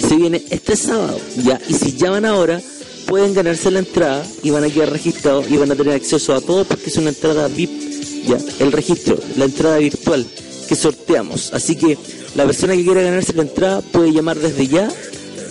se 0.00 0.16
viene 0.16 0.42
este 0.50 0.76
sábado, 0.76 1.18
ya, 1.44 1.60
y 1.68 1.74
si 1.74 1.92
llaman 1.92 2.24
ahora, 2.24 2.60
pueden 3.06 3.34
ganarse 3.34 3.70
la 3.70 3.78
entrada 3.78 4.26
y 4.42 4.50
van 4.50 4.64
a 4.64 4.70
quedar 4.70 4.90
registrados 4.90 5.48
y 5.50 5.56
van 5.56 5.70
a 5.70 5.76
tener 5.76 5.94
acceso 5.94 6.34
a 6.34 6.40
todo 6.40 6.64
porque 6.64 6.90
es 6.90 6.96
una 6.96 7.10
entrada 7.10 7.48
VIP, 7.48 7.93
ya, 8.26 8.38
el 8.58 8.72
registro, 8.72 9.18
la 9.36 9.44
entrada 9.44 9.78
virtual 9.78 10.26
que 10.68 10.74
sorteamos. 10.74 11.52
Así 11.52 11.76
que 11.76 11.98
la 12.34 12.44
persona 12.46 12.74
que 12.74 12.84
quiera 12.84 13.02
ganarse 13.02 13.32
la 13.34 13.42
entrada 13.42 13.80
puede 13.80 14.12
llamar 14.12 14.38
desde 14.38 14.66
ya 14.66 14.88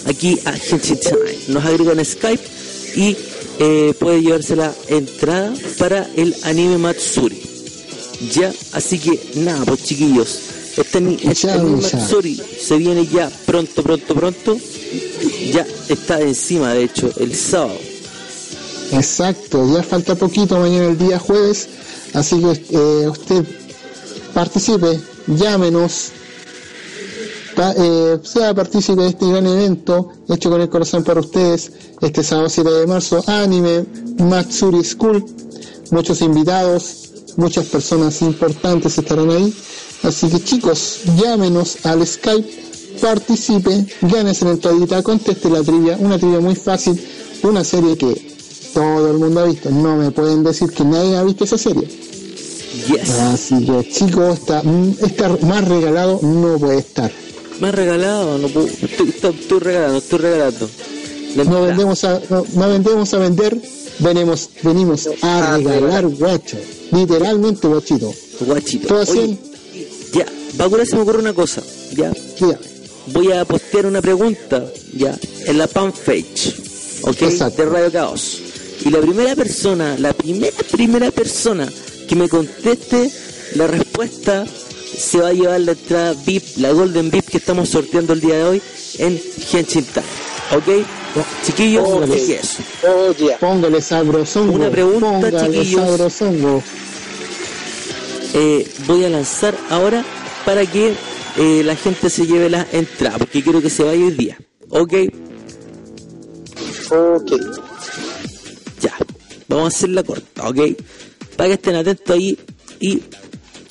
aquí 0.05 0.39
a 0.45 0.53
Time. 0.53 1.37
Nos 1.49 1.65
agregan 1.65 2.03
Skype 2.03 2.43
y 2.95 3.15
eh, 3.59 3.93
puede 3.99 4.21
llevarse 4.21 4.55
la 4.55 4.73
entrada 4.87 5.53
para 5.77 6.07
el 6.15 6.35
anime 6.43 6.77
Matsuri. 6.77 7.41
Ya, 8.33 8.53
así 8.71 8.99
que 8.99 9.19
nada, 9.35 9.65
pues 9.65 9.83
chiquillos, 9.83 10.39
este, 10.77 11.17
este 11.23 11.51
anime. 11.51 11.81
Matsuri 11.81 12.41
se 12.61 12.77
viene 12.77 13.07
ya 13.07 13.29
pronto, 13.45 13.83
pronto, 13.83 14.15
pronto. 14.15 14.57
Ya 15.51 15.65
está 15.89 16.21
encima, 16.21 16.73
de 16.73 16.85
hecho, 16.85 17.11
el 17.19 17.35
sábado. 17.35 17.77
Exacto, 18.91 19.73
ya 19.73 19.83
falta 19.83 20.15
poquito, 20.15 20.59
mañana 20.59 20.87
el 20.87 20.97
día 20.97 21.17
jueves, 21.17 21.67
así 22.13 22.39
que 22.39 22.65
eh, 22.71 23.09
usted 23.09 23.45
participe, 24.33 24.99
llámenos, 25.27 26.11
eh, 27.77 28.19
sea 28.23 28.53
partícipe 28.53 29.01
de 29.01 29.09
este 29.09 29.27
gran 29.27 29.45
evento 29.45 30.09
hecho 30.27 30.49
con 30.49 30.61
el 30.61 30.69
corazón 30.69 31.03
para 31.03 31.19
ustedes, 31.19 31.71
este 32.01 32.23
sábado 32.23 32.49
7 32.49 32.69
de 32.69 32.87
marzo, 32.87 33.23
Anime 33.27 33.85
Matsuri 34.17 34.83
School, 34.83 35.23
muchos 35.91 36.21
invitados, 36.21 37.11
muchas 37.37 37.65
personas 37.67 38.21
importantes 38.21 38.97
estarán 38.97 39.29
ahí, 39.29 39.53
así 40.03 40.27
que 40.29 40.43
chicos, 40.43 41.01
llámenos 41.15 41.85
al 41.85 42.05
Skype, 42.05 42.63
participe, 43.01 43.85
gánese 44.01 44.45
la 44.45 44.51
entradita, 44.51 45.03
conteste 45.03 45.49
la 45.49 45.61
trivia, 45.61 45.97
una 45.99 46.17
trivia 46.17 46.39
muy 46.39 46.55
fácil, 46.55 46.99
una 47.43 47.63
serie 47.63 47.97
que 47.97 48.32
todo 48.73 49.11
el 49.11 49.17
mundo 49.17 49.41
ha 49.41 49.45
visto, 49.45 49.69
no 49.69 49.95
me 49.97 50.11
pueden 50.11 50.43
decir 50.43 50.69
que 50.71 50.83
nadie 50.83 51.15
ha 51.17 51.23
visto 51.23 51.43
esa 51.43 51.57
serie. 51.57 51.87
Yes. 52.87 53.09
Así 53.19 53.65
que 53.65 53.89
chicos, 53.91 54.39
está, 54.39 54.61
mm, 54.63 54.95
estar 55.03 55.41
más 55.43 55.67
regalado 55.67 56.19
no 56.21 56.57
puede 56.57 56.79
estar. 56.79 57.11
¿Me 57.59 57.67
has 57.69 57.75
regalado? 57.75 58.37
No 58.39 58.47
puedo- 58.47 58.67
estoy, 58.67 59.09
estoy- 59.09 59.35
estoy 59.39 59.59
regalando, 59.59 59.97
estoy 59.99 60.19
regalando. 60.19 60.69
La 61.35 61.43
No 61.45 61.61
vendemos 61.63 62.03
a, 62.03 62.19
no, 62.29 62.45
no 62.55 62.69
vendemos 62.69 63.13
a 63.13 63.17
vender, 63.19 63.57
venimos, 63.99 64.49
venimos 64.63 65.07
a 65.21 65.53
Ah, 65.53 65.57
regalar 65.57 66.07
guacho. 66.07 66.57
Literalmente 66.91 67.67
guachito. 67.67 68.13
Guachito. 68.41 68.87
Todo 68.87 68.99
así, 69.01 69.37
ya, 70.13 70.25
Bakura 70.55 70.85
se 70.85 70.95
me 70.95 71.01
ocurre 71.03 71.19
una 71.19 71.33
cosa, 71.33 71.61
ya. 71.95 72.11
ya. 72.39 72.59
Voy 73.07 73.31
a 73.31 73.45
postear 73.45 73.85
una 73.85 74.01
pregunta, 74.01 74.65
ya, 74.95 75.17
en 75.47 75.57
la 75.57 75.67
fanpage, 75.67 76.55
ok, 77.03 77.21
Exacto. 77.23 77.63
de 77.63 77.69
Radio 77.69 77.91
Caos. 77.91 78.39
Y 78.85 78.89
la 78.89 78.99
primera 78.99 79.35
persona, 79.35 79.95
la 79.97 80.13
primera, 80.13 80.55
primera 80.71 81.11
persona 81.11 81.69
que 82.07 82.15
me 82.15 82.27
conteste 82.27 83.09
la 83.55 83.67
respuesta 83.67 84.45
se 84.45 85.19
va 85.19 85.29
a 85.29 85.33
llevar 85.33 85.61
la 85.61 85.71
entrada 85.71 86.13
VIP, 86.25 86.57
la 86.57 86.71
Golden 86.71 87.09
VIP 87.09 87.29
que 87.29 87.37
estamos 87.37 87.69
sorteando 87.69 88.13
el 88.13 88.19
día 88.21 88.35
de 88.35 88.43
hoy 88.43 88.61
en 88.99 89.19
Genshin 89.19 89.85
Time, 89.85 90.05
ok. 90.57 90.85
Chiquillos, 91.45 91.87
así 92.03 92.25
que 92.27 92.35
eso. 92.35 92.63
Oh, 92.87 93.11
yeah. 93.13 93.37
Póngale 93.37 93.81
sabrosongo. 93.81 94.53
Una 94.53 94.69
pregunta, 94.71 95.29
póngale 95.29 95.57
chiquillos. 95.59 95.81
sabrosongo. 95.81 96.63
eh, 98.33 98.67
voy 98.87 99.05
a 99.05 99.09
lanzar 99.09 99.55
ahora 99.69 100.03
para 100.43 100.65
que 100.65 100.93
eh, 101.37 101.61
la 101.63 101.75
gente 101.75 102.09
se 102.09 102.25
lleve 102.25 102.49
la 102.49 102.65
entrada, 102.71 103.19
porque 103.19 103.43
quiero 103.43 103.61
que 103.61 103.69
se 103.69 103.83
vaya 103.83 104.03
hoy 104.03 104.11
día. 104.11 104.37
¿Ok? 104.69 104.93
Ok. 106.91 107.31
Vamos 109.47 109.65
a 109.65 109.77
hacerla 109.77 110.03
corta, 110.03 110.47
¿ok? 110.47 110.59
Para 111.35 111.49
que 111.49 111.53
estén 111.53 111.75
atentos 111.75 112.15
ahí 112.15 112.37
y 112.79 113.01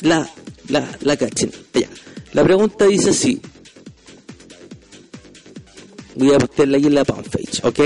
la, 0.02 0.28
la, 0.68 0.98
la 1.00 1.16
cachen. 1.16 1.50
Ya. 1.74 1.88
La 2.32 2.44
pregunta 2.44 2.86
dice 2.86 3.10
así. 3.10 3.40
Voy 6.14 6.32
a 6.32 6.38
postearla 6.38 6.76
aquí 6.78 6.86
en 6.86 6.94
la 6.94 7.04
fanpage, 7.04 7.64
¿ok? 7.64 7.80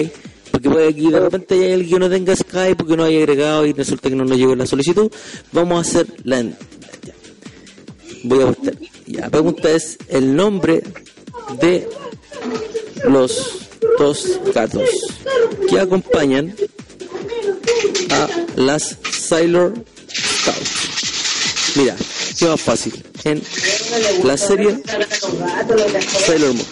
Porque 0.50 0.70
puede 0.70 0.94
que 0.94 1.02
de 1.02 1.20
repente 1.20 1.74
alguien 1.74 1.90
que 1.90 1.98
no 1.98 2.10
tenga 2.10 2.34
Skype 2.34 2.76
porque 2.76 2.96
no 2.96 3.04
haya 3.04 3.18
agregado 3.18 3.66
y 3.66 3.72
resulta 3.72 4.08
que 4.08 4.16
no 4.16 4.24
nos 4.24 4.38
llegó 4.38 4.56
la 4.56 4.66
solicitud. 4.66 5.10
Vamos 5.52 5.78
a 5.78 5.88
hacer 5.88 6.06
la... 6.24 6.42
ya. 6.42 7.14
Voy 8.24 8.42
a 8.42 8.46
postear. 8.46 8.76
La 9.06 9.30
pregunta 9.30 9.70
es 9.70 9.98
el 10.08 10.34
nombre 10.34 10.82
de 11.60 11.88
los 13.08 13.68
dos 13.98 14.40
gatos 14.52 14.88
que 15.68 15.78
acompañan 15.78 16.54
a 18.10 18.28
las 18.56 18.96
Sailor 19.10 19.74
Scouts. 20.08 21.76
Mira, 21.76 21.96
qué 22.38 22.46
más 22.46 22.60
fácil. 22.60 23.04
En 23.24 23.42
la 24.24 24.36
serie 24.36 24.82
Sailor 26.26 26.54
Moon. 26.54 26.66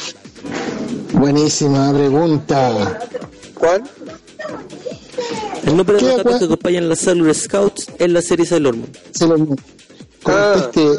Buenísima 1.13 1.93
pregunta. 1.93 2.99
¿Cuál? 3.55 3.85
El 5.67 5.77
nombre 5.77 5.97
de 5.97 6.17
¿Qué 6.17 6.23
los 6.25 6.39
que 6.39 6.45
acompañan 6.45 6.89
las 6.89 7.01
Sailor 7.01 7.35
Scouts 7.35 7.87
en 7.99 8.13
la 8.13 8.23
serie 8.23 8.47
Sailor 8.47 8.77
Moon. 8.77 8.91
Se 9.13 9.27
lo 9.27 9.37
conteste, 10.23 10.99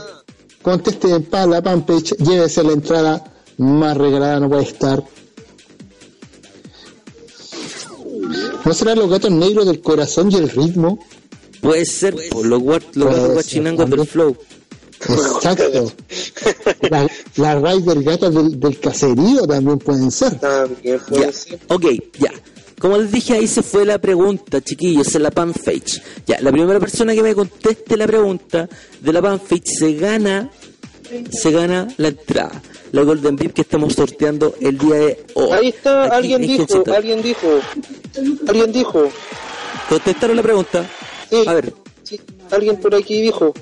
conteste 0.62 1.20
para 1.22 1.48
la 1.48 1.62
fanpage, 1.62 2.16
llévese 2.18 2.64
la 2.64 2.74
entrada 2.74 3.24
más 3.58 3.98
regalada, 3.98 4.40
no 4.40 4.50
puede 4.50 4.64
estar. 4.64 5.04
¿No 8.66 8.74
serán 8.74 8.98
los 9.00 9.10
gatos 9.10 9.32
negros 9.32 9.66
del 9.68 9.82
corazón 9.82 10.32
y 10.32 10.36
el 10.36 10.50
ritmo? 10.50 11.00
Puede 11.62 11.86
ser 11.86 12.16
por 12.30 12.46
los, 12.46 12.62
guar- 12.62 12.84
los 12.94 13.10
gatos 13.16 13.34
guachinangos 13.34 13.90
del 13.90 14.06
flow. 14.08 14.36
Exacto. 15.08 15.92
La, 16.90 17.08
la 17.36 17.60
raíz 17.60 17.86
del 17.86 18.04
gato 18.04 18.30
del, 18.32 18.60
del 18.60 18.80
caserío 18.80 19.42
también 19.48 19.78
pueden 19.80 20.10
ser. 20.12 20.36
También 20.40 21.00
puede 21.08 21.26
Ya, 21.26 21.32
ser. 21.32 21.60
ok, 21.68 21.86
ya. 22.20 22.32
Como 22.80 22.98
les 22.98 23.12
dije, 23.12 23.34
ahí 23.34 23.48
se 23.48 23.62
fue 23.64 23.86
la 23.86 24.00
pregunta, 24.00 24.62
chiquillos, 24.62 25.14
en 25.16 25.24
la 25.24 25.32
fanpage. 25.32 26.02
Ya, 26.26 26.40
la 26.42 26.52
primera 26.52 26.80
persona 26.80 27.14
que 27.14 27.24
me 27.24 27.34
conteste 27.36 27.98
la 27.98 28.08
pregunta 28.08 28.68
de 29.02 29.14
la 29.14 29.22
fanpage 29.22 29.66
se 29.80 29.94
gana, 29.94 30.50
se 31.32 31.52
gana 31.52 31.88
la 31.98 32.08
entrada, 32.10 32.62
la 32.96 33.04
Golden 33.04 33.36
VIP 33.36 33.54
que 33.54 33.62
estamos 33.62 33.94
sorteando 33.94 34.56
el 34.62 34.78
día 34.78 34.96
de 34.96 35.26
hoy. 35.34 35.52
Ahí 35.52 35.68
está, 35.68 36.06
Aquí 36.06 36.16
alguien 36.16 36.44
en 36.44 36.48
dijo, 36.48 36.84
alguien 36.96 37.22
dijo, 37.22 37.48
alguien 38.48 38.72
dijo, 38.72 39.10
¿Contestaron 39.90 40.38
la 40.38 40.42
pregunta? 40.42 40.90
sí, 41.30 41.44
A 41.46 41.54
ver, 41.54 41.74
sí, 42.04 42.22
alguien 42.52 42.78
por 42.78 42.96
aquí 42.96 43.22
dijo, 43.22 43.54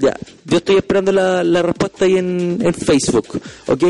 ya. 0.00 0.16
Yo 0.46 0.56
estoy 0.56 0.76
esperando 0.78 1.12
la, 1.12 1.44
la 1.44 1.62
respuesta 1.62 2.06
ahí 2.06 2.16
en, 2.16 2.58
en 2.60 2.74
Facebook, 2.74 3.40
¿ok? 3.68 3.84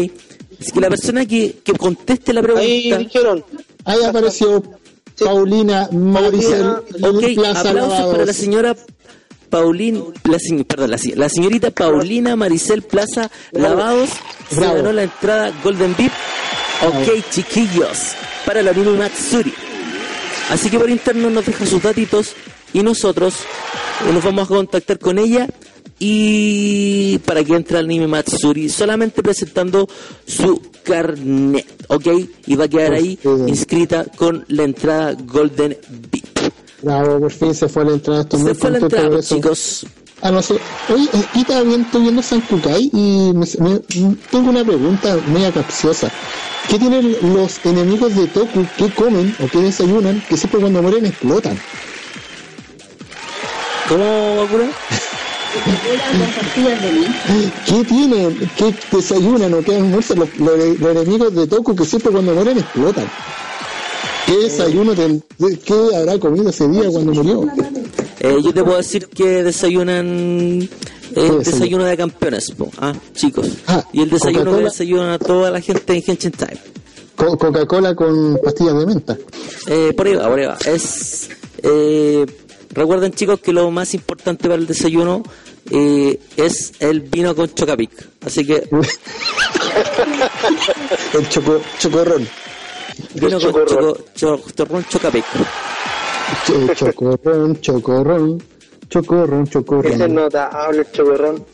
Así 0.60 0.72
que 0.72 0.80
la 0.80 0.90
persona 0.90 1.24
que, 1.24 1.56
que 1.64 1.72
conteste 1.72 2.34
la 2.34 2.40
ahí 2.40 2.44
pregunta... 2.90 2.98
dijeron, 2.98 3.44
Ahí 3.86 4.04
apareció 4.04 4.62
Paulina 5.18 5.88
Maricel 5.90 6.66
Ok, 7.02 7.24
aplausos 7.46 8.12
para 8.12 8.26
la 8.26 8.32
señora 8.34 8.76
Paulín, 9.48 10.02
la, 10.24 10.38
perdón, 10.66 10.90
la, 10.90 10.98
la 11.16 11.28
señorita 11.28 11.70
Paulina 11.70 12.36
Maricel 12.36 12.82
Plaza 12.82 13.30
Lavados 13.52 14.10
se 14.50 14.56
Bravo. 14.56 14.74
ganó 14.76 14.92
la 14.92 15.02
entrada 15.04 15.52
Golden 15.62 15.94
VIP. 15.96 16.12
Ok, 16.86 17.24
chiquillos, 17.30 17.98
para 18.46 18.62
la 18.62 18.72
Mini 18.72 18.96
Matsuri. 18.96 19.52
Así 20.50 20.70
que 20.70 20.78
por 20.78 20.88
interno 20.88 21.28
nos 21.30 21.44
deja 21.44 21.66
sus 21.66 21.82
datitos 21.82 22.34
y 22.72 22.82
nosotros 22.82 23.34
eh, 24.08 24.12
nos 24.12 24.22
vamos 24.24 24.44
a 24.44 24.48
contactar 24.48 24.98
con 24.98 25.18
ella 25.18 25.48
y 25.98 27.18
para 27.24 27.42
que 27.42 27.54
entre 27.54 27.78
al 27.78 27.86
anime 27.86 28.06
Matsuri 28.06 28.68
solamente 28.68 29.22
presentando 29.22 29.88
su 30.26 30.62
carnet, 30.84 31.66
¿ok? 31.88 32.06
Y 32.46 32.54
va 32.56 32.64
a 32.64 32.68
quedar 32.68 32.92
ahí 32.94 33.18
inscrita 33.46 34.04
con 34.04 34.44
la 34.48 34.62
entrada 34.62 35.14
Golden 35.26 35.76
VIP. 36.12 36.27
Bravo, 36.82 37.20
por 37.20 37.32
fin 37.32 37.54
se 37.54 37.68
fue 37.68 37.84
la 37.84 37.92
entrada. 37.92 38.20
Estoy 38.22 38.38
Se 38.40 38.44
muy 38.46 38.54
fue 38.54 38.70
la 38.70 38.78
contento 38.80 38.96
entrada, 38.96 39.08
por 39.10 39.18
eso. 39.18 39.34
chicos. 39.34 39.86
Ah, 40.20 40.30
no 40.30 40.42
sé. 40.42 40.54
Oye, 40.92 41.08
aquí 41.14 41.44
también 41.44 41.82
estoy 41.82 42.02
viendo 42.02 42.22
San 42.22 42.40
Kukai 42.40 42.90
y 42.92 43.32
me- 43.34 43.46
me- 43.70 44.16
tengo 44.30 44.50
una 44.50 44.64
pregunta 44.64 45.16
media 45.28 45.52
capciosa. 45.52 46.10
¿Qué 46.68 46.78
tienen 46.78 47.16
los 47.34 47.64
enemigos 47.64 48.14
de 48.16 48.26
Toku? 48.26 48.66
¿Qué 48.76 48.90
comen 48.90 49.34
o 49.42 49.46
qué 49.48 49.58
desayunan? 49.58 50.22
Que 50.28 50.36
siempre 50.36 50.60
cuando 50.60 50.82
mueren 50.82 51.06
explotan. 51.06 51.58
¿Cómo, 53.88 54.36
Bakura? 54.36 54.68
¿Qué 57.66 57.84
tienen? 57.84 58.50
¿Qué 58.56 58.74
desayunan 58.92 59.54
o 59.54 59.62
qué 59.62 59.76
almuerzan 59.76 60.18
los, 60.18 60.28
los- 60.38 60.78
los 60.80 60.90
enemigos 60.96 61.34
de 61.34 61.46
Toku 61.46 61.74
que 61.76 61.84
siempre 61.84 62.10
cuando 62.12 62.34
mueren 62.34 62.58
explotan? 62.58 63.08
¿Qué 64.28 64.36
desayuno, 64.36 64.94
ten- 64.94 65.22
qué 65.64 65.96
habrá 65.96 66.18
comido 66.18 66.50
ese 66.50 66.68
día 66.68 66.88
cuando 66.90 67.14
murió? 67.14 67.46
Eh, 68.20 68.36
yo 68.44 68.52
te 68.52 68.62
puedo 68.62 68.76
decir 68.76 69.06
que 69.08 69.42
desayunan 69.42 70.68
eh, 71.16 71.30
desayuno? 71.38 71.84
de 71.84 71.96
campeones, 71.96 72.50
po. 72.50 72.70
ah, 72.78 72.92
chicos. 73.14 73.48
Ah, 73.66 73.82
y 73.92 74.02
el 74.02 74.10
desayuno 74.10 74.56
que 74.58 74.64
desayunan 74.64 75.10
a 75.10 75.18
toda 75.18 75.50
la 75.50 75.60
gente 75.62 75.94
en 75.94 76.02
Henshin 76.06 76.32
Time. 76.32 76.58
Co- 77.16 77.38
Coca-Cola 77.38 77.94
con 77.94 78.38
pastillas 78.44 78.78
de 78.78 78.86
menta. 78.86 79.16
Eh, 79.66 79.92
por 79.96 80.06
ahí 80.06 80.14
va, 80.14 80.28
por 80.28 80.38
ahí 80.38 80.46
va. 80.46 80.58
Es, 80.66 81.30
eh, 81.62 82.26
recuerden 82.74 83.12
chicos 83.12 83.40
que 83.40 83.52
lo 83.54 83.70
más 83.70 83.94
importante 83.94 84.42
para 84.48 84.56
el 84.56 84.66
desayuno 84.66 85.22
eh, 85.70 86.20
es 86.36 86.72
el 86.80 87.00
vino 87.00 87.34
con 87.34 87.48
chocapic. 87.54 87.90
Así 88.26 88.44
que 88.46 88.68
El 91.14 91.28
choco, 91.28 91.60
chocorrón. 91.78 92.28
Vino 93.14 93.30
con 93.30 93.40
chocorrón. 93.40 93.66
choco, 93.68 94.04
cho- 94.14 94.40
chorrón 94.54 94.84
chocapic. 94.88 95.24
Ch- 96.46 96.74
chocorrón, 96.76 97.60
chocorrón, 97.60 98.42
chocorrón, 98.88 99.42
Ese 99.42 99.52
chocorrón. 99.52 100.14
notable 100.14 100.78
el 100.80 100.92
chocorrón. 100.92 101.44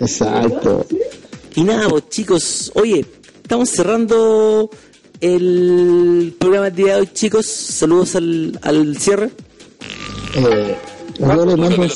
Exacto. 0.00 0.86
Y 1.54 1.64
nada, 1.64 1.88
pues 1.88 2.08
chicos, 2.08 2.72
oye, 2.74 3.04
estamos 3.42 3.68
cerrando 3.70 4.70
el 5.20 6.34
programa 6.38 6.66
del 6.70 6.74
día 6.76 6.94
de 6.96 7.00
hoy, 7.02 7.06
chicos. 7.12 7.46
Saludos 7.46 8.16
al, 8.16 8.58
al 8.62 8.96
cierre. 8.98 9.30
Eh, 10.34 10.76
yo 11.18 11.44
le 11.46 11.56
mando. 11.56 11.86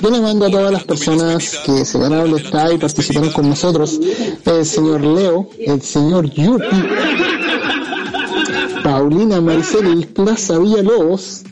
Yo 0.00 0.10
le 0.10 0.18
a 0.46 0.50
todas 0.50 0.72
las 0.72 0.84
personas 0.84 1.58
que 1.64 1.84
se 1.84 1.98
ganaron 1.98 2.30
el 2.30 2.44
está 2.44 2.72
y 2.72 2.78
participaron 2.78 3.30
con 3.30 3.48
nosotros, 3.48 3.98
el 4.44 4.66
señor 4.66 5.00
Leo, 5.02 5.48
el 5.58 5.80
señor 5.82 6.28
Yupi, 6.30 6.82
Paulina 8.84 9.40
Maricel 9.40 10.06
Plaza 10.08 10.58
Villalobos. 10.58 11.42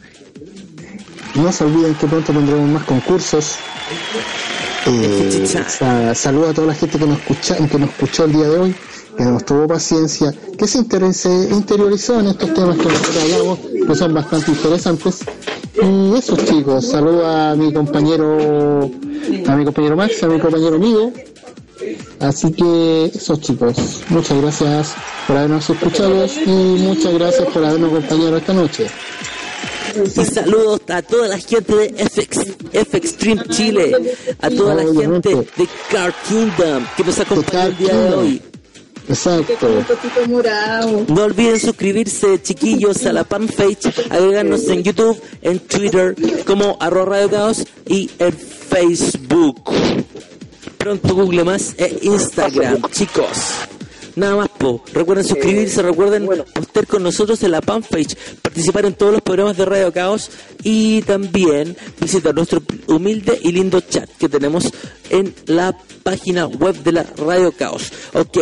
No 1.34 1.50
se 1.50 1.64
olviden 1.64 1.94
que 1.94 2.06
pronto 2.06 2.30
tendremos 2.30 2.68
más 2.68 2.84
concursos. 2.84 3.56
Eh, 4.84 5.46
a 5.80 6.12
toda 6.52 6.66
la 6.66 6.74
gente 6.74 6.98
que 6.98 7.06
nos, 7.06 7.18
escucha, 7.18 7.56
que 7.56 7.78
nos 7.78 7.88
escuchó 7.88 8.24
el 8.24 8.32
día 8.32 8.48
de 8.48 8.58
hoy, 8.58 8.76
que 9.16 9.24
nos 9.24 9.46
tuvo 9.46 9.66
paciencia, 9.66 10.34
que 10.58 10.66
se 10.66 10.78
interese, 10.78 11.30
interiorizó 11.50 12.20
en 12.20 12.26
estos 12.26 12.52
temas 12.52 12.76
que 12.76 12.84
nosotros 12.84 13.16
hablamos, 13.22 13.58
que 13.86 13.94
son 13.94 14.12
bastante 14.12 14.50
interesantes. 14.50 15.20
Y 15.82 16.14
eso 16.14 16.36
chicos, 16.36 16.86
saludo 16.86 17.26
a 17.26 17.54
mi 17.54 17.72
compañero, 17.72 18.90
a 19.46 19.56
mi 19.56 19.64
compañero 19.64 19.96
Max, 19.96 20.22
a 20.22 20.26
mi 20.26 20.38
compañero 20.38 20.76
amigo. 20.76 21.12
Así 22.20 22.52
que 22.52 23.10
eso 23.14 23.36
chicos, 23.36 24.02
muchas 24.08 24.40
gracias 24.40 24.94
por 25.26 25.36
habernos 25.36 25.68
escuchado 25.68 26.26
y 26.46 26.50
muchas 26.50 27.14
gracias 27.14 27.48
por 27.48 27.64
habernos 27.64 27.92
acompañado 27.92 28.36
esta 28.36 28.52
noche. 28.52 28.86
Y 30.16 30.24
saludos 30.24 30.80
a 30.88 31.02
toda 31.02 31.28
la 31.28 31.38
gente 31.38 31.74
de 31.74 32.08
FX, 32.08 32.38
FX 32.72 33.10
Stream 33.10 33.42
Chile, 33.50 34.16
a 34.40 34.48
toda 34.50 34.74
la 34.74 34.84
gente 34.84 35.30
de 35.30 35.68
Card 35.90 36.14
Kingdom 36.28 36.86
que 36.96 37.04
nos 37.04 37.18
acompaña 37.18 37.66
el 37.66 37.76
día 37.76 37.94
de 37.94 38.14
hoy. 38.14 38.42
Exacto. 39.08 39.68
No 41.08 41.24
olviden 41.24 41.58
suscribirse, 41.58 42.40
chiquillos, 42.40 43.04
a 43.04 43.12
la 43.12 43.24
fanpage, 43.24 43.92
agregarnos 44.10 44.66
en 44.68 44.82
YouTube, 44.82 45.20
en 45.42 45.58
Twitter, 45.58 46.14
como 46.46 46.76
arroba 46.80 47.16
Radio 47.16 47.30
Caos 47.30 47.64
y 47.86 48.10
en 48.18 48.32
Facebook. 48.32 49.70
Pronto 50.82 51.14
Google 51.14 51.44
más 51.44 51.74
e 51.78 51.98
Instagram, 52.02 52.82
chicos. 52.90 53.54
Nada 54.16 54.34
más, 54.34 54.48
po. 54.48 54.82
Recuerden 54.92 55.24
suscribirse, 55.24 55.80
recuerden 55.80 56.28
estar 56.60 56.86
con 56.88 57.04
nosotros 57.04 57.40
en 57.44 57.52
la 57.52 57.62
fanpage, 57.62 58.16
participar 58.42 58.86
en 58.86 58.94
todos 58.94 59.12
los 59.12 59.22
programas 59.22 59.56
de 59.56 59.64
Radio 59.64 59.92
Caos 59.92 60.30
y 60.64 61.02
también 61.02 61.76
visitar 62.00 62.34
nuestro 62.34 62.60
humilde 62.88 63.38
y 63.42 63.52
lindo 63.52 63.80
chat 63.80 64.10
que 64.18 64.28
tenemos 64.28 64.72
en 65.08 65.32
la 65.46 65.76
página 66.02 66.46
web 66.46 66.74
de 66.82 66.90
la 66.90 67.04
Radio 67.16 67.52
Caos. 67.52 67.92
Ok, 68.14 68.38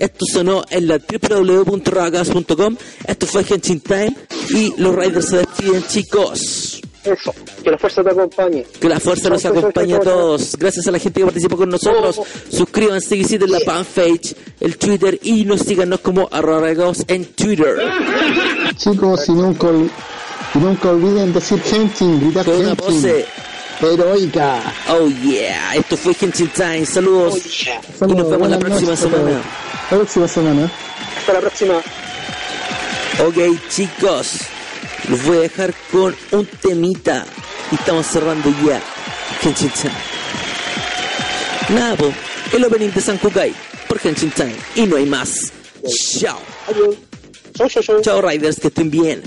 esto 0.00 0.26
sonó 0.32 0.64
en 0.70 0.88
la 0.88 0.98
www.radiocaos.com. 0.98 2.76
Esto 3.06 3.26
fue 3.28 3.44
Henshin 3.48 3.80
Time 3.80 4.16
y 4.50 4.74
los 4.78 4.96
Raiders 4.96 5.28
se 5.28 5.36
despiden, 5.38 5.84
chicos. 5.86 6.82
Eso, 7.04 7.34
que 7.62 7.70
la 7.70 7.78
fuerza 7.78 8.02
te 8.02 8.10
acompañe. 8.10 8.66
Que 8.80 8.88
la 8.88 9.00
fuerza 9.00 9.28
nos 9.30 9.44
acompañe 9.44 9.94
a 9.94 10.00
todos. 10.00 10.56
Gracias 10.58 10.86
a 10.86 10.90
la 10.90 10.98
gente 10.98 11.20
que 11.20 11.26
participó 11.26 11.56
con 11.56 11.70
nosotros. 11.70 12.20
Suscríbanse, 12.50 13.14
visiten 13.16 13.50
la 13.50 13.60
fanpage, 13.60 14.34
el 14.60 14.76
Twitter 14.76 15.18
y 15.22 15.44
nos 15.44 15.60
síganos 15.62 16.00
como 16.00 16.28
arroba 16.30 16.60
regaos 16.60 17.04
en 17.08 17.24
Twitter. 17.26 17.76
Chicos, 18.76 19.28
y 19.28 19.32
nunca, 19.32 19.68
y 20.54 20.58
nunca 20.58 20.90
olviden 20.90 21.32
decir 21.32 21.60
Henshin, 21.72 22.20
gritar 22.20 22.44
Con 22.44 22.56
una 22.56 22.70
Henshin. 22.70 22.84
pose. 22.84 23.26
Heroica. 23.80 24.60
Oh 24.90 25.06
yeah, 25.22 25.76
esto 25.76 25.96
fue 25.96 26.12
Henshin 26.20 26.48
Time. 26.48 26.84
Saludos. 26.84 27.38
Y 28.06 28.12
nos 28.12 28.28
vemos 28.28 28.48
la 28.50 28.58
próxima 28.58 28.96
semana. 28.96 29.40
La 29.90 29.96
próxima 29.96 30.28
semana. 30.28 30.70
Hasta 31.16 31.32
la 31.32 31.40
próxima. 31.40 31.74
Ok, 33.26 33.36
chicos, 33.68 34.40
los 35.08 35.24
voy 35.24 35.38
a 35.38 35.40
dejar 35.40 35.74
con 35.90 36.14
un 36.32 36.46
temita. 36.46 37.26
Y 37.70 37.74
estamos 37.74 38.06
cerrando 38.06 38.52
ya. 38.64 38.80
Henshin 39.42 39.70
Time. 39.70 39.94
Nada, 41.70 41.96
po, 41.96 42.12
el 42.52 42.64
opening 42.64 42.90
de 42.90 43.00
San 43.00 43.18
Kukai 43.18 43.52
por 43.88 44.00
Henshin 44.02 44.30
Time. 44.30 44.56
Y 44.74 44.86
no 44.86 44.96
hay 44.96 45.06
más. 45.06 45.52
Chao. 46.18 46.38
Adiós. 46.68 46.96
Chau. 47.54 48.00
Chao, 48.00 48.22
Riders, 48.22 48.60
que 48.60 48.68
estén 48.68 48.90
bien. 48.90 49.22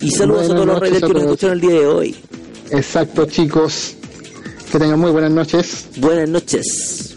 Y 0.00 0.10
saludos 0.10 0.48
Buenas 0.48 0.50
a 0.50 0.54
todos 0.54 0.66
los 0.66 0.80
Riders 0.80 1.04
que 1.04 1.12
nos 1.14 1.22
escucharon 1.22 1.54
el 1.54 1.60
día 1.60 1.80
de 1.80 1.86
hoy. 1.86 2.16
Exacto, 2.70 3.26
chicos. 3.26 3.96
Que 4.70 4.78
tengan 4.78 4.98
muy 4.98 5.10
buenas 5.10 5.30
noches. 5.30 5.86
Buenas 5.96 6.28
noches. 6.28 7.09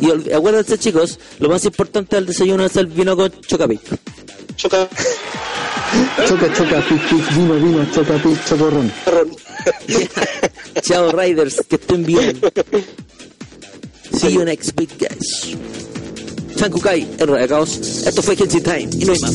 Y 0.00 0.32
acuérdense, 0.32 0.78
chicos, 0.78 1.18
lo 1.38 1.48
más 1.48 1.64
importante 1.64 2.16
del 2.16 2.26
desayuno 2.26 2.64
es 2.64 2.76
el 2.76 2.86
vino 2.86 3.16
con 3.16 3.30
chocapic. 3.42 3.80
Choca. 4.56 4.88
Choca, 6.26 6.52
choca, 6.54 6.80
pic, 6.88 7.00
pic, 7.08 7.34
vino, 7.34 7.54
vino, 7.54 7.84
choca, 7.92 8.14
pic, 8.22 8.44
chocorrón. 8.46 8.92
Chao, 10.82 11.10
Riders, 11.10 11.62
que 11.68 11.74
estén 11.76 12.04
bien. 12.04 12.40
See 14.16 14.32
you 14.32 14.44
next 14.44 14.78
week, 14.78 14.90
guys. 14.98 15.56
San 16.56 16.70
Kukai, 16.70 17.08
el 17.18 17.26
Radio 17.26 17.48
Caos. 17.48 17.78
Esto 18.06 18.22
fue 18.22 18.34
Henshin 18.34 18.62
Time 18.62 18.88
y 18.92 19.04
no 19.04 19.12
hay 19.12 19.18
más. 19.20 19.34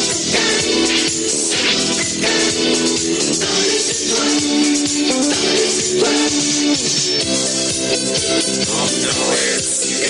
Ill. 5.91 6.05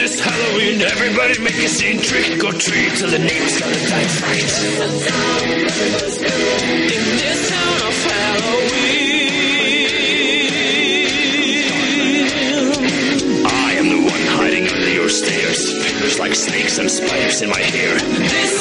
This 0.06 0.20
Halloween. 0.20 0.80
Everybody 0.82 1.36
make 1.42 1.56
a 1.56 1.66
scene. 1.66 1.98
Trick 1.98 2.44
or 2.44 2.52
treat 2.52 2.94
till 2.94 3.10
the 3.10 3.18
neighbors 3.18 3.56
start 3.56 3.74
to 3.74 3.80
die 3.90 4.06
fright. 4.06 4.38
In 6.94 7.16
this 7.18 7.50
town 7.50 7.82
of 7.88 7.96
Halloween. 8.06 8.86
I 13.46 13.72
am 13.80 13.88
the 13.88 13.98
one 13.98 14.26
hiding 14.38 14.68
under 14.68 14.90
your 14.90 15.08
stairs. 15.08 15.72
Fingers 15.84 16.20
like 16.20 16.36
snakes 16.36 16.78
and 16.78 16.88
spiders 16.88 17.42
in 17.42 17.50
my 17.50 17.58
hair. 17.58 17.98
This 17.98 18.55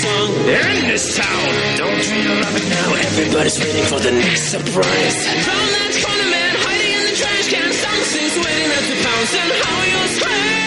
song. 0.00 0.28
In 0.48 0.88
this 0.88 1.16
town, 1.16 1.50
don't 1.76 2.04
you 2.08 2.32
love 2.40 2.56
it 2.56 2.66
now? 2.72 2.88
Everybody's 3.08 3.58
waiting 3.60 3.84
for 3.84 4.00
the 4.00 4.12
next 4.12 4.44
surprise. 4.50 5.16
Found 5.44 5.70
that 5.76 5.92
corner 6.00 6.28
man 6.32 6.54
hiding 6.64 6.92
in 6.98 7.04
the 7.04 7.14
trash 7.20 7.46
can. 7.52 7.68
Something's 7.68 8.36
waiting 8.40 8.70
at 8.78 8.84
the 8.88 8.96
pounce 9.04 9.32
and 9.36 9.50
how 9.60 9.78
you 9.92 10.00
scream! 10.16 10.60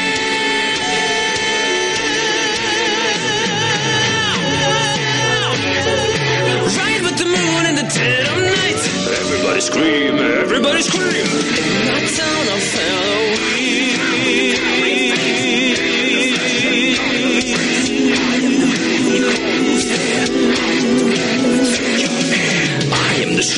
Ride 6.78 7.02
with 7.08 7.18
the 7.18 7.26
moon 7.26 7.64
in 7.70 7.76
the 7.82 7.88
dead 7.90 8.24
of 8.30 8.38
night. 8.38 8.82
Everybody 9.24 9.62
scream, 9.62 10.16
everybody 10.46 10.82
scream. 10.82 11.26
In 11.26 11.86
that 11.90 12.06
town 12.18 12.44
I 12.54 12.58
am 12.58 14.18
the 14.26 14.73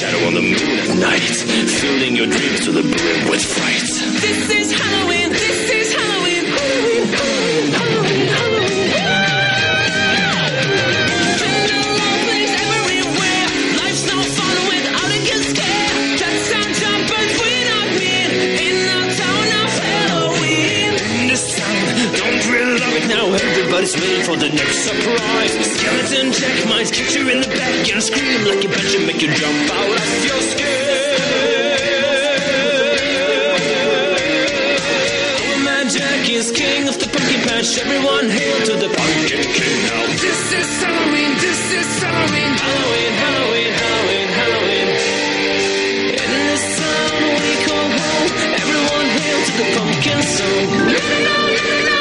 shadow 0.05 0.27
on 0.27 0.33
the 0.33 0.41
moon 0.41 0.79
at 0.79 0.97
night, 0.97 1.21
filling 1.81 2.15
your 2.15 2.27
dreams 2.27 2.65
to 2.65 2.71
the 2.71 2.81
brim 2.81 3.29
with 3.29 3.43
fright. 3.43 3.81
This 4.21 4.49
is 4.49 4.79
Halloween. 4.79 5.24
Now? 23.75 23.81
Everybody's 23.81 23.95
waiting 24.01 24.23
for 24.23 24.35
the 24.37 24.49
next 24.49 24.83
surprise. 24.83 25.53
Skeleton 25.75 26.31
Jack 26.31 26.69
might 26.69 26.91
kick 26.91 27.13
you 27.15 27.29
in 27.29 27.41
the 27.41 27.47
back 27.47 27.93
and 27.93 28.03
scream 28.03 28.45
like 28.45 28.63
a 28.63 28.67
bitch 28.67 28.95
and 28.95 29.05
make 29.07 29.21
you 29.21 29.33
jump 29.33 29.71
out 29.71 29.89
of 29.89 30.25
your 30.25 30.41
skin. 30.41 30.85
Our 35.43 35.57
man 35.63 35.87
is 36.29 36.51
king 36.51 36.87
of 36.87 36.97
the 36.99 37.07
pumpkin 37.07 37.41
patch. 37.41 37.77
Everyone 37.79 38.29
hail 38.29 38.57
to 38.65 38.75
the 38.79 38.89
pumpkin 38.95 39.43
king 39.43 39.77
now. 39.83 40.07
This 40.23 40.53
is 40.53 40.83
Halloween. 40.83 41.31
This 41.43 41.73
is 41.73 42.03
Halloween. 42.03 42.53
Halloween. 42.55 43.11
Halloween. 43.23 43.71
Halloween. 43.75 44.27
Halloween. 44.39 44.87
In 46.15 46.31
this 46.47 46.65
town 46.79 47.21
we 47.43 47.51
call 47.67 47.87
home. 47.91 48.31
Everyone 48.55 49.07
hail 49.19 49.39
to 49.45 49.53
the 49.59 49.67
pumpkin 49.75 50.21
song. 50.23 51.94